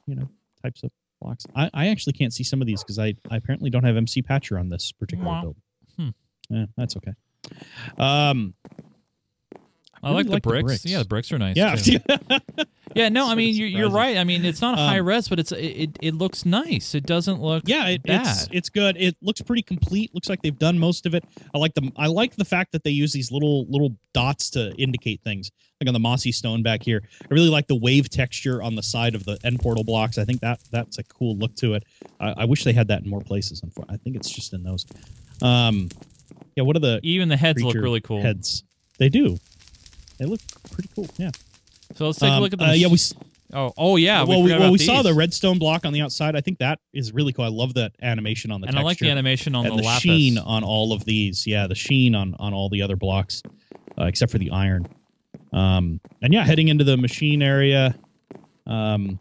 you 0.07 0.15
know 0.15 0.29
types 0.63 0.83
of 0.85 0.91
blocks. 1.21 1.45
I, 1.57 1.71
I 1.75 1.89
actually 1.89 2.13
can't 2.15 2.33
see 2.33 2.45
some 2.45 2.61
of 2.61 2.67
these 2.67 2.83
because 2.83 2.99
I, 2.99 3.15
I 3.31 3.37
apparently 3.37 3.69
don't 3.69 3.85
have 3.85 3.97
MCPatcher 3.97 4.59
on 4.59 4.69
this 4.69 4.93
particular 4.93 5.29
Wow. 5.31 5.41
build. 5.43 5.57
Hmm. 5.99 6.09
Yeah, 6.49 6.67
that's 6.77 6.97
okay. 6.97 7.13
Um, 7.99 8.55
I 10.05 10.09
really 10.09 10.15
like, 10.17 10.27
the, 10.27 10.33
like 10.33 10.43
the 10.43 10.49
bricks. 10.49 10.65
bricks. 10.65 10.85
Yeah, 10.85 10.99
the 10.99 11.05
bricks 11.05 11.31
are 11.33 11.39
nice. 11.39 11.57
yeah. 11.57 11.77
Yeah. 12.95 13.09
No, 13.09 13.27
I 13.31 13.35
mean 13.37 13.55
you're, 13.55 13.69
you're 13.69 13.89
right. 13.91 14.19
I 14.19 14.25
mean 14.25 14.45
it's 14.45 14.61
not 14.61 14.77
a 14.77 14.83
Um, 14.83 14.89
high 14.89 14.97
res, 14.97 15.27
but 15.27 15.39
it's 15.39 15.51
it, 15.53 15.97
it 16.03 16.15
looks 16.15 16.45
nice. 16.45 16.95
It 16.95 17.07
doesn't 17.07 17.41
look 17.41 17.63
yeah, 17.67 17.89
it, 17.89 18.03
it's 18.05 18.49
it's 18.53 18.69
good. 18.69 18.99
It 18.99 19.17
looks 19.23 19.41
pretty 19.41 19.63
complete. 19.63 20.15
Looks 20.15 20.29
like 20.29 20.43
they've 20.43 20.59
done 20.59 20.79
most 20.79 21.07
of 21.07 21.15
it. 21.15 21.25
I 21.55 21.59
like 21.59 21.73
the 21.73 21.91
I 21.97 22.09
like 22.09 22.37
the 22.37 22.45
fact 22.45 22.73
that 22.73 22.85
they 22.85 22.91
use 22.91 23.11
these 23.11 23.33
little 23.33 23.65
little 23.71 23.97
dots 24.13 24.51
to 24.51 24.75
indicate 24.75 25.23
things, 25.23 25.51
like 25.81 25.89
on 25.89 25.95
the 25.95 26.01
mossy 26.01 26.33
stone 26.33 26.63
back 26.63 26.83
here. 26.83 27.01
I 27.23 27.33
really 27.33 27.49
like 27.49 27.67
the 27.67 27.77
wave 27.77 28.11
texture 28.11 28.63
on 28.63 28.75
the 28.75 28.83
side 28.83 29.15
of 29.15 29.25
the 29.25 29.39
end 29.43 29.61
portal 29.61 29.85
blocks. 29.85 30.19
I 30.19 30.25
think 30.27 30.43
that 30.43 30.61
that's 30.71 30.99
a 30.99 31.05
cool 31.05 31.35
look 31.39 31.55
to 31.57 31.73
it. 31.73 31.85
I, 32.21 32.35
I 32.39 32.45
wish 32.45 32.65
they 32.65 32.75
had 32.75 32.89
that 32.89 33.05
in 33.05 33.09
more 33.09 33.23
places. 33.23 33.63
I 33.89 33.97
think 33.97 34.17
it's 34.17 34.29
just 34.29 34.53
in 34.53 34.65
those. 34.65 34.85
Um, 35.41 35.89
yeah. 36.57 36.65
What 36.65 36.77
are 36.77 36.81
the 36.81 37.01
Even 37.03 37.29
the 37.29 37.37
heads 37.37 37.63
look 37.63 37.73
creature 37.73 37.83
really 37.83 38.01
cool. 38.01 38.23
Heads. 38.23 38.65
They 38.99 39.09
do. 39.09 39.39
They 40.19 40.27
look 40.27 40.41
pretty 40.71 40.89
cool. 40.95 41.09
Yeah. 41.19 41.31
So 41.97 42.07
let's 42.07 42.19
take 42.19 42.31
a 42.31 42.35
Um, 42.35 42.43
look 42.43 42.53
at 42.53 42.59
the. 42.59 42.67
uh, 42.67 42.73
yeah. 42.73 42.87
We 42.87 42.95
s- 42.95 43.15
oh 43.53 43.73
oh 43.77 43.97
yeah. 43.97 44.23
well, 44.23 44.43
we, 44.43 44.49
forgot 44.49 44.61
well, 44.61 44.69
about 44.69 44.73
we 44.73 44.79
saw 44.79 45.03
the 45.03 45.11
these. 45.11 45.17
redstone 45.17 45.59
block 45.59 45.85
on 45.85 45.93
the 45.93 46.01
outside. 46.01 46.37
I 46.37 46.41
think 46.41 46.59
that 46.59 46.79
is 46.93 47.13
really 47.13 47.33
cool. 47.33 47.45
I 47.45 47.49
love 47.49 47.75
that 47.75 47.93
animation 48.03 48.51
on 48.51 48.61
the 48.61 48.69
and 48.69 48.79
I 48.79 48.83
like 48.83 48.99
the 48.99 49.11
animation 49.11 49.55
on 49.55 49.67
and 49.67 49.75
the, 49.75 49.83
the, 49.83 49.87
lapis. 49.87 50.03
sheen 50.03 50.39
on 50.39 50.63
all 50.65 50.93
of 50.93 51.05
these. 51.05 51.47
Yeah, 51.47 51.67
the 51.67 51.75
sheen 51.75 52.15
on 52.15 52.35
on 52.39 52.55
all 52.55 52.69
the 52.69 52.83
other 52.83 52.97
blocks, 52.97 53.43
uh, 53.99 54.05
except 54.05 54.31
for 54.33 54.39
the 54.39 54.51
iron. 54.51 54.87
Um, 55.53 56.01
and 56.23 56.33
yeah, 56.33 56.45
heading 56.45 56.69
into 56.69 56.85
the 56.85 56.97
machine 56.97 57.43
area. 57.43 57.95
Um, 58.67 59.19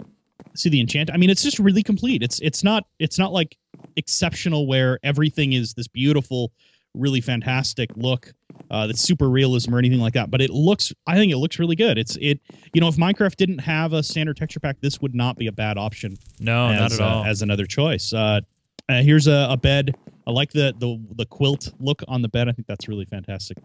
see 0.55 0.69
the 0.69 0.79
enchant. 0.79 1.09
I 1.11 1.17
mean, 1.17 1.29
it's 1.29 1.43
just 1.43 1.59
really 1.59 1.84
complete. 1.84 2.21
It's 2.23 2.39
it's 2.39 2.63
not 2.63 2.86
it's 2.99 3.17
not 3.19 3.34
like 3.34 3.57
exceptional 3.97 4.67
where 4.67 4.99
everything 5.03 5.53
is 5.53 5.73
this 5.73 5.88
beautiful 5.88 6.51
really 6.94 7.22
fantastic 7.22 7.89
look 7.96 8.34
uh, 8.70 8.88
that's 8.88 9.02
super 9.02 9.30
realism 9.30 9.74
or 9.74 9.80
anything 9.80 10.00
like 10.00 10.14
that. 10.14 10.30
But 10.32 10.42
it 10.42 10.50
looks, 10.50 10.94
I 11.08 11.16
think 11.16 11.32
it 11.32 11.38
looks 11.38 11.60
really 11.60 11.76
good. 11.76 11.98
It's 11.98 12.18
it, 12.18 12.39
you 12.74 12.82
know, 12.82 12.88
if 12.88 12.96
Minecraft 12.96 13.36
didn't 13.36 13.60
have 13.60 13.94
a 13.94 14.04
standard 14.04 14.38
texture 14.38 14.60
pack, 14.60 14.78
this 14.82 15.02
would 15.02 15.16
not 15.16 15.38
be 15.38 15.48
a 15.48 15.52
bad 15.52 15.78
option 15.78 16.18
No, 16.39 16.70
as, 16.70 16.80
not 16.80 16.92
at 16.94 17.00
uh, 17.00 17.16
all. 17.18 17.26
as 17.26 17.42
another 17.42 17.66
choice. 17.66 18.14
Uh, 18.14 18.42
uh, 18.89 19.02
here's 19.02 19.28
a, 19.28 19.48
a 19.50 19.58
bed. 19.58 19.96
I 20.28 20.32
like 20.32 20.52
the 20.52 20.74
the 20.78 21.02
the 21.16 21.26
quilt 21.26 21.74
look 21.80 22.04
on 22.08 22.22
the 22.22 22.30
bed. 22.30 22.48
I 22.48 22.52
think 22.52 22.68
that's 22.68 22.88
really 22.88 23.06
fantastic. 23.06 23.58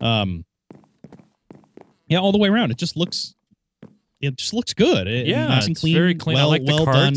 Um, 0.00 0.44
yeah, 2.06 2.18
all 2.18 2.32
the 2.32 2.38
way 2.38 2.48
around, 2.48 2.70
it 2.70 2.78
just 2.78 2.96
looks, 2.96 3.34
it 4.20 4.36
just 4.36 4.54
looks 4.54 4.72
good. 4.72 5.06
It, 5.06 5.26
yeah, 5.26 5.46
nice 5.48 5.66
and 5.66 5.72
it's 5.72 5.80
clean, 5.80 5.94
very 5.94 6.14
clean. 6.14 6.36
Well, 6.36 6.46
I 6.46 6.48
like 6.48 6.64
the 6.64 6.74
well 6.74 6.84
done. 6.86 7.14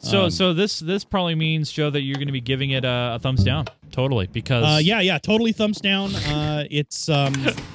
So, 0.00 0.24
Um, 0.24 0.30
so 0.30 0.52
this 0.52 0.80
this 0.80 1.04
probably 1.04 1.34
means 1.34 1.70
Joe 1.72 1.88
that 1.90 2.02
you're 2.02 2.16
going 2.16 2.26
to 2.28 2.32
be 2.32 2.40
giving 2.40 2.70
it 2.70 2.84
a, 2.84 3.12
a 3.14 3.18
thumbs 3.18 3.42
down, 3.44 3.66
totally, 3.92 4.26
because 4.26 4.64
Uh, 4.64 4.78
yeah, 4.78 5.00
yeah, 5.00 5.18
totally 5.18 5.52
thumbs 5.52 5.80
down. 5.80 6.14
Uh, 6.14 6.64
it's 6.70 7.08
um, 7.08 7.32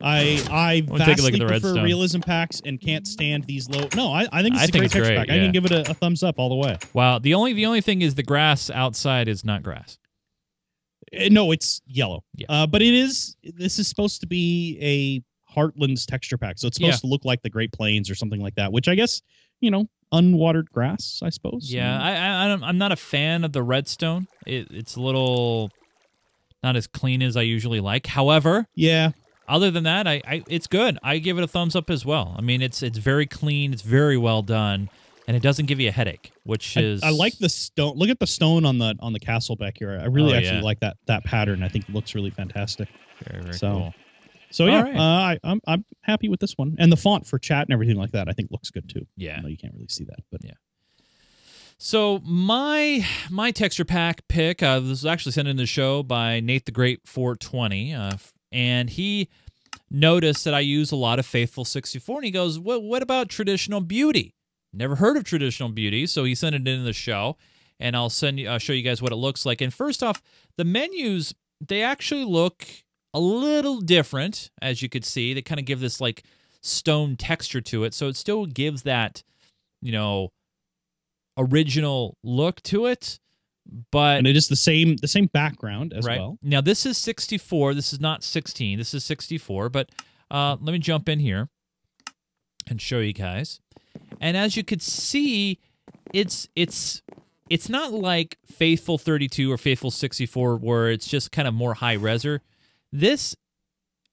I 0.00 0.42
I 0.50 0.84
Wanna 0.88 1.04
take 1.04 1.18
a 1.18 1.22
look 1.22 1.32
vastly 1.32 1.38
prefer 1.40 1.48
redstone. 1.68 1.82
realism 1.84 2.20
packs 2.20 2.60
and 2.64 2.80
can't 2.80 3.06
stand 3.06 3.44
these 3.44 3.68
low. 3.68 3.88
No, 3.94 4.12
I, 4.12 4.26
I 4.32 4.42
think 4.42 4.54
it's 4.54 4.64
a 4.64 4.66
think 4.68 4.72
great 4.72 4.84
it's 4.84 4.92
texture 4.94 5.14
great, 5.14 5.16
pack. 5.28 5.30
I 5.30 5.38
can 5.38 5.52
give 5.52 5.64
it 5.64 5.72
a, 5.72 5.90
a 5.90 5.94
thumbs 5.94 6.22
up 6.22 6.38
all 6.38 6.48
the 6.48 6.56
way. 6.56 6.78
wow. 6.94 7.18
The 7.18 7.34
only 7.34 7.52
the 7.52 7.66
only 7.66 7.80
thing 7.80 8.02
is 8.02 8.14
the 8.14 8.22
grass 8.22 8.70
outside 8.70 9.28
is 9.28 9.44
not 9.44 9.62
grass. 9.62 9.98
Uh, 11.16 11.28
No, 11.30 11.52
it's 11.52 11.82
yellow. 11.86 12.24
Yeah. 12.34 12.46
Uh, 12.48 12.66
but 12.66 12.82
it 12.82 12.94
is. 12.94 13.36
This 13.42 13.78
is 13.78 13.88
supposed 13.88 14.20
to 14.22 14.26
be 14.26 14.78
a 14.80 15.22
Heartlands 15.54 16.06
texture 16.06 16.38
pack, 16.38 16.58
so 16.58 16.66
it's 16.66 16.76
supposed 16.76 16.94
Yeah. 16.94 17.00
to 17.00 17.06
look 17.08 17.24
like 17.24 17.42
the 17.42 17.50
Great 17.50 17.72
Plains 17.72 18.08
or 18.10 18.14
something 18.14 18.40
like 18.40 18.54
that. 18.54 18.72
Which 18.72 18.88
I 18.88 18.94
guess 18.94 19.20
you 19.60 19.70
know, 19.70 19.86
unwatered 20.12 20.70
grass. 20.72 21.20
I 21.22 21.30
suppose. 21.30 21.72
Yeah, 21.72 22.00
I, 22.00 22.10
I 22.12 22.48
I'm- 22.48 22.62
I'm 22.64 22.78
not 22.78 22.92
a 22.92 22.96
fan 22.96 23.44
of 23.44 23.52
the 23.52 23.62
redstone. 23.62 24.28
It, 24.46 24.68
it's 24.70 24.96
a 24.96 25.00
little 25.00 25.70
not 26.62 26.76
as 26.76 26.86
clean 26.86 27.22
as 27.22 27.36
I 27.36 27.42
usually 27.42 27.80
like. 27.80 28.06
However, 28.06 28.66
yeah. 28.74 29.10
other 29.48 29.70
than 29.70 29.84
that, 29.84 30.06
I, 30.06 30.22
I 30.26 30.42
it's 30.48 30.66
good. 30.66 30.98
I 31.02 31.18
give 31.18 31.38
it 31.38 31.44
a 31.44 31.48
thumbs 31.48 31.74
up 31.74 31.90
as 31.90 32.04
well. 32.06 32.34
I 32.38 32.40
mean, 32.42 32.62
it's 32.62 32.82
it's 32.82 32.98
very 32.98 33.26
clean. 33.26 33.72
It's 33.72 33.82
very 33.82 34.16
well 34.16 34.42
done, 34.42 34.88
and 35.26 35.36
it 35.36 35.42
doesn't 35.42 35.66
give 35.66 35.80
you 35.80 35.88
a 35.88 35.92
headache, 35.92 36.30
which 36.44 36.76
is 36.76 37.02
I 37.02 37.10
like 37.10 37.38
the 37.38 37.48
stone. 37.48 37.96
Look 37.96 38.10
at 38.10 38.20
the 38.20 38.26
stone 38.28 38.64
on 38.64 38.78
the 38.78 38.94
on 39.00 39.12
the 39.12 39.20
castle 39.20 39.56
back 39.56 39.78
here. 39.78 39.98
I 40.00 40.06
really 40.06 40.34
Oh, 40.34 40.36
actually 40.36 40.58
yeah. 40.58 40.62
like 40.62 40.80
that 40.80 40.96
that 41.06 41.24
pattern. 41.24 41.62
I 41.62 41.68
think 41.68 41.88
it 41.88 41.94
looks 41.94 42.14
really 42.14 42.30
fantastic. 42.30 42.88
very 43.28 43.42
very 43.42 43.54
so- 43.54 43.72
cool. 43.72 43.94
So 44.52 44.66
yeah, 44.66 44.82
right. 44.82 44.96
uh, 44.96 45.00
I, 45.00 45.38
I'm 45.44 45.60
I'm 45.66 45.84
happy 46.02 46.28
with 46.28 46.40
this 46.40 46.56
one, 46.56 46.76
and 46.78 46.92
the 46.92 46.96
font 46.96 47.26
for 47.26 47.38
chat 47.38 47.66
and 47.66 47.72
everything 47.72 47.96
like 47.96 48.12
that. 48.12 48.28
I 48.28 48.32
think 48.32 48.50
looks 48.50 48.70
good 48.70 48.88
too. 48.88 49.06
Yeah. 49.16 49.40
You 49.46 49.56
can't 49.56 49.74
really 49.74 49.88
see 49.88 50.04
that, 50.04 50.20
but 50.30 50.42
Yeah. 50.44 50.52
So 51.78 52.20
my 52.24 53.04
my 53.28 53.50
texture 53.50 53.84
pack 53.84 54.28
pick 54.28 54.62
uh, 54.62 54.78
this 54.78 54.90
was 54.90 55.06
actually 55.06 55.32
sent 55.32 55.48
in 55.48 55.56
the 55.56 55.66
show 55.66 56.02
by 56.02 56.38
Nate 56.38 56.64
the 56.64 56.70
Great 56.70 57.00
420, 57.06 57.92
uh, 57.92 58.12
and 58.52 58.88
he 58.88 59.28
noticed 59.90 60.44
that 60.44 60.54
I 60.54 60.60
use 60.60 60.92
a 60.92 60.96
lot 60.96 61.18
of 61.18 61.26
Faithful 61.26 61.64
64, 61.64 62.18
and 62.18 62.24
he 62.24 62.30
goes, 62.30 62.58
"What 62.58 62.84
what 62.84 63.02
about 63.02 63.28
traditional 63.28 63.80
beauty? 63.80 64.36
Never 64.72 64.94
heard 64.96 65.16
of 65.16 65.24
traditional 65.24 65.70
beauty." 65.70 66.06
So 66.06 66.22
he 66.22 66.36
sent 66.36 66.54
it 66.54 66.68
in 66.68 66.84
the 66.84 66.92
show, 66.92 67.36
and 67.80 67.96
I'll 67.96 68.10
send 68.10 68.38
you, 68.38 68.48
I'll 68.48 68.60
show 68.60 68.72
you 68.72 68.82
guys 68.82 69.02
what 69.02 69.10
it 69.10 69.16
looks 69.16 69.44
like. 69.44 69.60
And 69.60 69.74
first 69.74 70.04
off, 70.04 70.22
the 70.56 70.64
menus 70.64 71.34
they 71.60 71.82
actually 71.82 72.24
look 72.24 72.66
a 73.14 73.20
little 73.20 73.80
different, 73.80 74.50
as 74.60 74.82
you 74.82 74.88
could 74.88 75.04
see. 75.04 75.34
They 75.34 75.42
kind 75.42 75.58
of 75.58 75.66
give 75.66 75.80
this 75.80 76.00
like 76.00 76.24
stone 76.60 77.16
texture 77.16 77.60
to 77.60 77.84
it, 77.84 77.94
so 77.94 78.08
it 78.08 78.16
still 78.16 78.46
gives 78.46 78.82
that, 78.82 79.22
you 79.80 79.92
know 79.92 80.30
original 81.38 82.16
look 82.22 82.62
to 82.62 82.86
it, 82.86 83.18
but 83.90 84.18
and 84.18 84.26
it 84.26 84.36
is 84.36 84.48
the 84.48 84.56
same 84.56 84.96
the 84.96 85.08
same 85.08 85.26
background 85.26 85.92
as 85.92 86.04
right 86.04 86.18
well. 86.18 86.38
now 86.42 86.60
this 86.60 86.86
is 86.86 86.98
64. 86.98 87.74
This 87.74 87.92
is 87.92 88.00
not 88.00 88.22
16. 88.22 88.78
This 88.78 88.94
is 88.94 89.04
64. 89.04 89.68
But 89.68 89.90
uh, 90.30 90.56
let 90.60 90.72
me 90.72 90.78
jump 90.78 91.08
in 91.08 91.20
here 91.20 91.48
and 92.68 92.80
show 92.80 92.98
you 92.98 93.12
guys. 93.12 93.60
And 94.20 94.36
as 94.36 94.56
you 94.56 94.64
could 94.64 94.82
see, 94.82 95.58
it's 96.12 96.48
it's 96.56 97.02
it's 97.48 97.68
not 97.68 97.92
like 97.92 98.38
Faithful 98.46 98.98
32 98.98 99.52
or 99.52 99.58
Faithful 99.58 99.90
64 99.90 100.56
where 100.56 100.90
it's 100.90 101.06
just 101.06 101.32
kind 101.32 101.46
of 101.46 101.54
more 101.54 101.74
high 101.74 101.96
reser. 101.96 102.40
This 102.92 103.34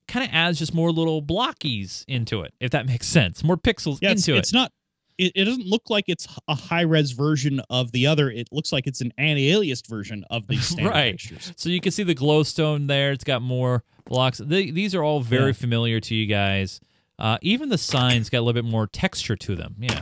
kind 0.08 0.28
of 0.28 0.34
adds 0.34 0.58
just 0.58 0.74
more 0.74 0.92
little 0.92 1.22
blockies 1.22 2.04
into 2.08 2.42
it, 2.42 2.54
if 2.60 2.72
that 2.72 2.86
makes 2.86 3.08
sense. 3.08 3.44
More 3.44 3.58
pixels 3.58 4.00
Yeah, 4.02 4.12
it's, 4.12 4.28
into 4.28 4.38
it's 4.40 4.52
it. 4.52 4.56
not. 4.56 4.72
It, 5.18 5.34
it 5.36 5.44
doesn't 5.46 5.66
look 5.68 5.90
like 5.90 6.06
it's 6.08 6.28
a 6.48 6.56
high 6.56 6.82
res 6.82 7.12
version 7.12 7.62
of 7.70 7.92
the 7.92 8.08
other. 8.08 8.30
It 8.32 8.48
looks 8.52 8.72
like 8.72 8.88
it's 8.88 9.02
an 9.02 9.12
anti-aliased 9.18 9.88
version 9.88 10.24
of 10.30 10.48
these 10.48 10.66
standard 10.70 10.92
Right. 10.92 11.12
textures. 11.12 11.52
So 11.58 11.70
you 11.70 11.82
can 11.82 11.92
see 11.92 12.04
the 12.04 12.16
glowstone 12.16 12.88
there. 12.88 13.12
It's 13.12 13.26
got 13.26 13.42
more 13.42 13.84
blocks. 14.06 14.38
They, 14.40 14.72
these 14.72 14.96
are 14.96 15.04
all 15.04 15.20
very 15.20 15.48
Yeah. 15.48 15.52
familiar 15.54 16.00
to 16.00 16.16
you 16.16 16.26
guys. 16.26 16.80
Uh, 17.20 17.38
even 17.42 17.68
the 17.68 17.78
signs 17.78 18.30
got 18.30 18.40
a 18.40 18.44
little 18.44 18.54
bit 18.64 18.64
more 18.70 18.88
texture 18.88 19.36
to 19.36 19.56
them. 19.56 19.76
Yeah. 19.78 20.00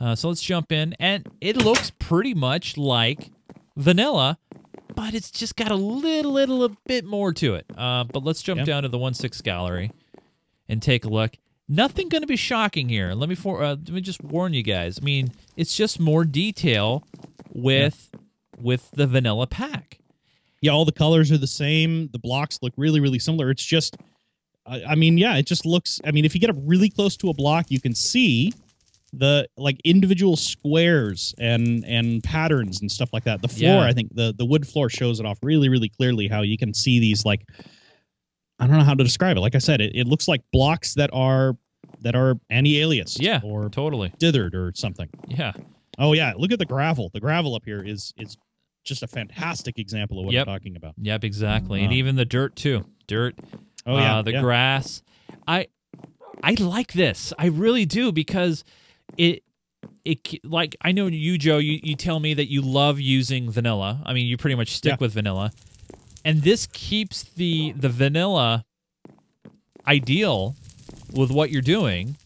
Uh, 0.00 0.14
so 0.16 0.28
let's 0.28 0.42
jump 0.42 0.72
in, 0.72 0.94
and 0.98 1.26
it 1.40 1.56
looks 1.56 1.90
pretty 2.00 2.34
much 2.34 2.76
like 2.76 3.30
vanilla, 3.76 4.36
but 4.96 5.14
it's 5.14 5.30
just 5.30 5.54
got 5.54 5.70
a 5.70 5.76
little, 5.76 6.32
little, 6.32 6.64
a 6.64 6.70
bit 6.86 7.04
more 7.04 7.32
to 7.34 7.54
it. 7.54 7.66
Uh, 7.76 8.02
but 8.04 8.24
let's 8.24 8.42
jump 8.42 8.58
Yeah. 8.58 8.64
down 8.64 8.82
to 8.82 8.88
the 8.88 8.98
one 8.98 9.14
six 9.14 9.40
gallery 9.40 9.92
and 10.68 10.82
take 10.82 11.04
a 11.04 11.08
look. 11.08 11.36
Nothing 11.68 12.08
going 12.08 12.22
to 12.22 12.26
be 12.26 12.36
shocking 12.36 12.88
here. 12.88 13.12
Let 13.12 13.28
me 13.28 13.34
for 13.36 13.62
uh, 13.62 13.70
let 13.76 13.90
me 13.90 14.00
just 14.00 14.22
warn 14.24 14.52
you 14.54 14.62
guys. 14.64 14.98
I 15.00 15.04
mean, 15.04 15.30
it's 15.56 15.76
just 15.76 16.00
more 16.00 16.24
detail 16.24 17.04
with 17.52 18.10
with 18.60 18.90
the 18.92 19.06
vanilla 19.06 19.46
pack. 19.46 19.98
Yeah, 20.62 20.72
all 20.72 20.84
the 20.84 20.92
colors 20.92 21.30
are 21.30 21.38
the 21.38 21.46
same. 21.46 22.08
The 22.12 22.18
blocks 22.18 22.60
look 22.62 22.72
really, 22.76 22.98
really 23.00 23.18
similar. 23.18 23.50
It's 23.50 23.64
just, 23.64 23.96
I, 24.64 24.82
I 24.84 24.94
mean, 24.94 25.18
yeah, 25.18 25.36
it 25.36 25.46
just 25.46 25.66
looks. 25.66 26.00
I 26.04 26.10
mean, 26.12 26.24
if 26.24 26.34
you 26.34 26.40
get 26.40 26.50
up 26.50 26.56
really 26.60 26.88
close 26.88 27.16
to 27.18 27.28
a 27.30 27.34
block, 27.34 27.66
you 27.68 27.80
can 27.80 27.94
see 27.94 28.52
the 29.12 29.48
like 29.56 29.80
individual 29.84 30.36
squares 30.36 31.34
and 31.38 31.84
and 31.84 32.22
patterns 32.22 32.80
and 32.80 32.90
stuff 32.90 33.10
like 33.12 33.24
that. 33.24 33.40
The 33.42 33.48
floor, 33.48 33.82
Yeah. 33.82 33.86
I 33.86 33.92
think 33.92 34.14
the 34.14 34.34
the 34.36 34.44
wood 34.44 34.66
floor 34.66 34.88
shows 34.90 35.20
it 35.20 35.26
off 35.26 35.38
really, 35.42 35.68
really 35.68 35.88
clearly. 35.88 36.28
How 36.28 36.42
you 36.42 36.58
can 36.58 36.74
see 36.74 36.98
these 37.00 37.24
like, 37.24 37.42
I 38.58 38.66
don't 38.66 38.76
know 38.78 38.84
how 38.84 38.94
to 38.94 39.04
describe 39.04 39.36
it. 39.36 39.40
Like 39.40 39.54
I 39.54 39.58
said, 39.58 39.80
it, 39.80 39.92
it 39.94 40.06
looks 40.06 40.28
like 40.28 40.42
blocks 40.52 40.94
that 40.94 41.10
are 41.12 41.56
that 42.00 42.14
are 42.14 42.34
anti-aliased, 42.50 43.18
Yeah, 43.20 43.40
or 43.42 43.68
totally. 43.70 44.10
dithered 44.18 44.54
or 44.54 44.72
something. 44.74 45.08
Yeah. 45.28 45.52
Oh 45.98 46.12
yeah, 46.12 46.34
look 46.36 46.52
at 46.52 46.58
the 46.58 46.66
gravel. 46.66 47.10
The 47.14 47.20
gravel 47.20 47.54
up 47.54 47.64
here 47.64 47.82
is 47.82 48.12
is 48.18 48.36
just 48.84 49.02
a 49.02 49.06
fantastic 49.06 49.78
example 49.78 50.18
of 50.20 50.26
what 50.26 50.34
Yep. 50.34 50.46
I'm 50.48 50.54
talking 50.54 50.76
about. 50.76 50.94
Yep, 51.00 51.24
exactly. 51.24 51.82
and 51.82 51.90
Uh. 51.92 51.96
even 51.96 52.16
the 52.16 52.24
dirt 52.24 52.54
too. 52.56 52.84
Dirt. 53.06 53.34
Oh 53.86 53.96
yeah, 53.98 54.18
uh, 54.18 54.22
the 54.22 54.32
yeah. 54.32 54.40
grass. 54.42 55.02
I 55.46 55.68
I 56.42 56.54
like 56.58 56.92
this. 56.92 57.32
I 57.38 57.46
really 57.46 57.86
do 57.86 58.12
because 58.12 58.62
it 59.16 59.42
it 60.04 60.44
like 60.44 60.76
I 60.80 60.92
know 60.92 61.06
you 61.06 61.38
Joe, 61.38 61.58
you, 61.58 61.80
you 61.82 61.96
tell 61.96 62.20
me 62.20 62.34
that 62.34 62.50
you 62.50 62.62
love 62.62 63.00
using 63.00 63.50
vanilla. 63.50 64.00
I 64.04 64.12
mean, 64.12 64.26
you 64.26 64.36
pretty 64.36 64.56
much 64.56 64.74
stick 64.76 64.92
Yeah. 64.92 64.96
with 65.00 65.12
vanilla. 65.12 65.52
And 66.24 66.42
this 66.42 66.66
keeps 66.66 67.22
the 67.24 67.72
the 67.72 67.88
vanilla 67.88 68.64
ideal 69.86 70.54
with 71.12 71.30
what 71.30 71.50
you're 71.50 71.62
doing 71.62 72.16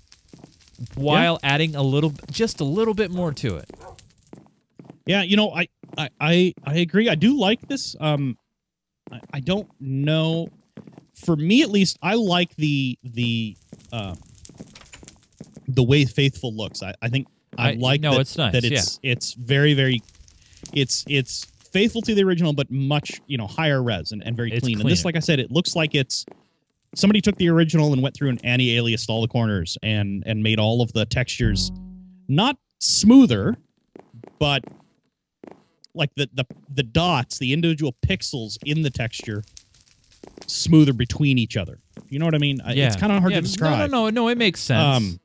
while 0.95 1.39
adding 1.43 1.75
a 1.77 1.83
little 1.83 2.15
just 2.31 2.61
a 2.61 2.65
little 2.65 2.95
bit 2.95 3.11
more 3.11 3.33
to 3.33 3.57
it. 3.57 3.71
Yeah, 5.07 5.23
you 5.23 5.37
know, 5.37 5.51
I, 5.51 5.69
I, 5.99 6.09
I, 6.21 6.55
I 6.65 6.75
agree. 6.79 7.09
I 7.09 7.15
do 7.17 7.39
like 7.39 7.67
this. 7.69 7.97
Um, 8.01 8.39
I, 9.11 9.21
I 9.35 9.41
don't 9.41 9.69
know. 9.81 10.49
For 11.15 11.37
me, 11.37 11.63
at 11.63 11.71
least, 11.71 11.99
I 12.03 12.15
like 12.15 12.55
the 12.57 12.97
the 13.03 13.57
uh, 13.93 14.15
the 15.75 15.83
way 15.83 16.05
faithful 16.05 16.55
looks. 16.55 16.83
I, 16.83 16.95
I 17.03 17.09
think 17.09 17.27
I, 17.59 17.71
I- 17.71 17.75
like 17.75 18.01
no, 18.01 18.13
that, 18.13 18.21
it's 18.21 18.37
nice, 18.37 18.53
that 18.53 18.65
it's 18.65 18.99
it's 19.03 19.35
very 19.35 19.75
very 19.75 20.03
it's 20.73 21.05
it's 21.09 21.45
faithful 21.45 22.03
to 22.03 22.15
the 22.15 22.23
original, 22.25 22.53
but 22.53 22.71
much 22.71 23.21
you 23.27 23.39
know 23.39 23.47
higher 23.47 23.83
res 23.83 24.13
and, 24.13 24.23
and 24.25 24.37
very 24.37 24.53
It's 24.53 24.63
clean. 24.65 24.81
And 24.81 24.89
this, 24.89 25.05
like 25.05 25.17
I 25.17 25.21
said, 25.21 25.39
it 25.41 25.51
looks 25.51 25.75
like 25.77 25.95
it's 25.95 26.27
somebody 26.95 27.21
took 27.21 27.37
the 27.37 27.49
original 27.49 27.93
and 27.93 28.03
went 28.03 28.15
through 28.17 28.31
and 28.31 28.45
anti-aliased 28.45 29.09
all 29.09 29.21
the 29.23 29.29
corners 29.29 29.79
and 29.83 30.23
and 30.27 30.43
made 30.43 30.59
all 30.59 30.83
of 30.83 30.93
the 30.93 31.07
textures 31.07 31.71
not 32.29 32.57
smoother, 32.79 33.57
but 34.39 34.65
like 35.95 36.11
the 36.17 36.29
the 36.35 36.45
the 36.75 36.83
dots, 36.83 37.39
the 37.39 37.53
individual 37.53 37.95
pixels 38.07 38.59
in 38.65 38.83
the 38.83 38.91
texture, 38.91 39.43
smoother 40.47 40.93
between 40.93 41.39
each 41.39 41.57
other. 41.57 41.79
You 42.09 42.19
know 42.19 42.25
what 42.25 42.35
I 42.35 42.39
mean? 42.39 42.61
Yeah. 42.69 42.87
It's 42.89 42.97
kind 42.97 43.13
of 43.13 43.21
hard 43.21 43.33
Yeah, 43.33 43.39
to 43.39 43.43
describe. 43.47 43.79
No, 43.79 43.87
no, 43.87 44.05
no, 44.05 44.11
no, 44.11 44.29
it 44.29 44.39
makes 44.39 44.61
sense. 44.61 44.97
Um, 44.97 45.21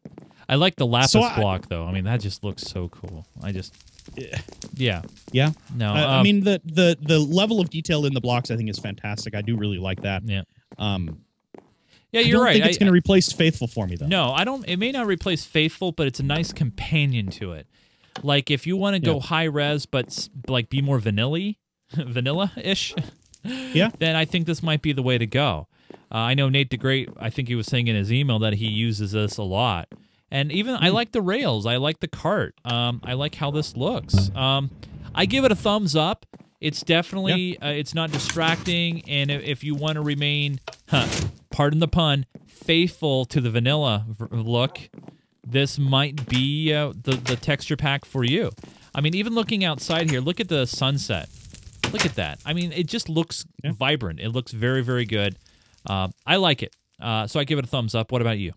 I 0.47 0.55
like 0.55 0.75
the 0.75 0.85
lapis 0.85 1.11
so 1.11 1.21
I- 1.21 1.39
block 1.39 1.67
though. 1.69 1.85
I 1.85 1.91
mean, 1.91 2.03
that 2.05 2.19
just 2.19 2.43
looks 2.43 2.63
so 2.63 2.89
cool. 2.89 3.25
I 3.41 3.51
just 3.51 3.73
Yeah. 4.75 5.01
Yeah. 5.31 5.51
No. 5.75 5.93
I, 5.93 6.01
I 6.01 6.17
um, 6.17 6.23
mean 6.23 6.43
the 6.43 6.61
the 6.65 6.97
the 7.01 7.19
level 7.19 7.59
of 7.59 7.69
detail 7.69 8.05
in 8.05 8.13
the 8.13 8.21
blocks 8.21 8.51
I 8.51 8.57
think 8.57 8.69
is 8.69 8.79
fantastic. 8.79 9.35
I 9.35 9.41
do 9.41 9.57
really 9.57 9.77
like 9.79 10.01
that. 10.01 10.23
Yeah. 10.25 10.43
Um, 10.77 11.21
Yeah, 12.11 12.21
you're 12.21 12.37
don't 12.37 12.45
right. 12.45 12.53
think 12.53 12.65
it's 12.65 12.77
going 12.77 12.87
to 12.87 12.93
replace 12.93 13.31
Faithful 13.31 13.67
for 13.67 13.87
me 13.87 13.95
though. 13.95 14.07
No, 14.07 14.31
I 14.31 14.43
don't. 14.43 14.63
It 14.67 14.77
may 14.77 14.91
not 14.91 15.07
replace 15.07 15.45
Faithful, 15.45 15.91
but 15.91 16.07
it's 16.07 16.19
a 16.19 16.23
nice 16.23 16.53
companion 16.53 17.27
to 17.31 17.53
it. 17.53 17.67
Like 18.23 18.49
if 18.49 18.65
you 18.65 18.77
want 18.77 18.95
to 18.95 18.99
go 18.99 19.19
high 19.19 19.43
res, 19.43 19.85
but 19.85 20.29
like 20.47 20.69
be 20.69 20.81
more 20.81 20.99
vanilla, 20.99 21.53
vanilla 21.91 22.51
ish. 22.55 22.93
Yeah. 23.43 23.89
then 23.99 24.15
I 24.15 24.25
think 24.25 24.45
this 24.45 24.63
might 24.63 24.81
be 24.81 24.93
the 24.93 25.03
way 25.03 25.17
to 25.17 25.25
go. 25.25 25.67
Uh, 26.11 26.17
I 26.17 26.33
know 26.33 26.49
Nate 26.49 26.69
the 26.69 26.77
Great, 26.77 27.09
I 27.19 27.29
think 27.29 27.47
he 27.47 27.55
was 27.55 27.67
saying 27.67 27.87
in 27.87 27.95
his 27.95 28.11
email 28.11 28.39
that 28.39 28.53
he 28.53 28.67
uses 28.67 29.11
this 29.11 29.37
a 29.37 29.43
lot. 29.43 29.89
And 30.31 30.51
even 30.51 30.75
I 30.79 30.89
like 30.89 31.11
the 31.11 31.21
rails. 31.21 31.65
I 31.65 31.77
like 31.77 31.99
the 31.99 32.07
cart. 32.07 32.55
Um, 32.65 32.99
I 33.03 33.13
like 33.13 33.35
how 33.35 33.51
this 33.51 33.75
looks. 33.77 34.29
Um, 34.35 34.71
I 35.13 35.25
give 35.25 35.45
it 35.45 35.51
a 35.51 35.55
thumbs 35.55 35.95
up. 35.95 36.25
It's 36.61 36.81
definitely 36.81 37.59
uh, 37.59 37.67
it's 37.69 37.93
not 37.93 38.11
distracting, 38.11 39.07
and 39.09 39.29
if, 39.29 39.43
if 39.43 39.63
you 39.63 39.75
want 39.75 39.95
to 39.95 40.01
remain, 40.01 40.59
huh, 40.89 41.07
pardon 41.51 41.79
the 41.79 41.87
pun, 41.87 42.25
faithful 42.47 43.25
to 43.25 43.39
the 43.39 43.51
vanilla 43.51 44.05
v- 44.07 44.25
look, 44.31 44.79
this 45.45 45.77
might 45.77 46.27
be 46.27 46.73
uh, 46.73 46.91
the 47.03 47.17
the 47.17 47.35
texture 47.35 47.75
pack 47.77 48.03
for 48.03 48.23
you. 48.23 48.49
I 48.95 49.01
mean, 49.01 49.13
even 49.13 49.35
looking 49.35 49.63
outside 49.63 50.09
here, 50.09 50.21
look 50.21 50.39
at 50.39 50.47
the 50.49 50.65
sunset. 50.65 51.29
Look 51.91 52.05
at 52.05 52.15
that. 52.15 52.39
I 52.45 52.53
mean, 52.53 52.71
it 52.71 52.87
just 52.87 53.09
looks 53.09 53.45
Yeah. 53.63 53.71
vibrant. 53.73 54.19
It 54.19 54.29
looks 54.29 54.51
very 54.51 54.81
very 54.81 55.05
good. 55.05 55.37
Uh, 55.87 56.07
I 56.25 56.37
like 56.37 56.63
it. 56.63 56.75
Uh, 56.99 57.27
so 57.27 57.39
I 57.39 57.43
give 57.43 57.59
it 57.59 57.65
a 57.65 57.67
thumbs 57.67 57.93
up. 57.93 58.11
What 58.11 58.21
about 58.21 58.39
you? 58.39 58.53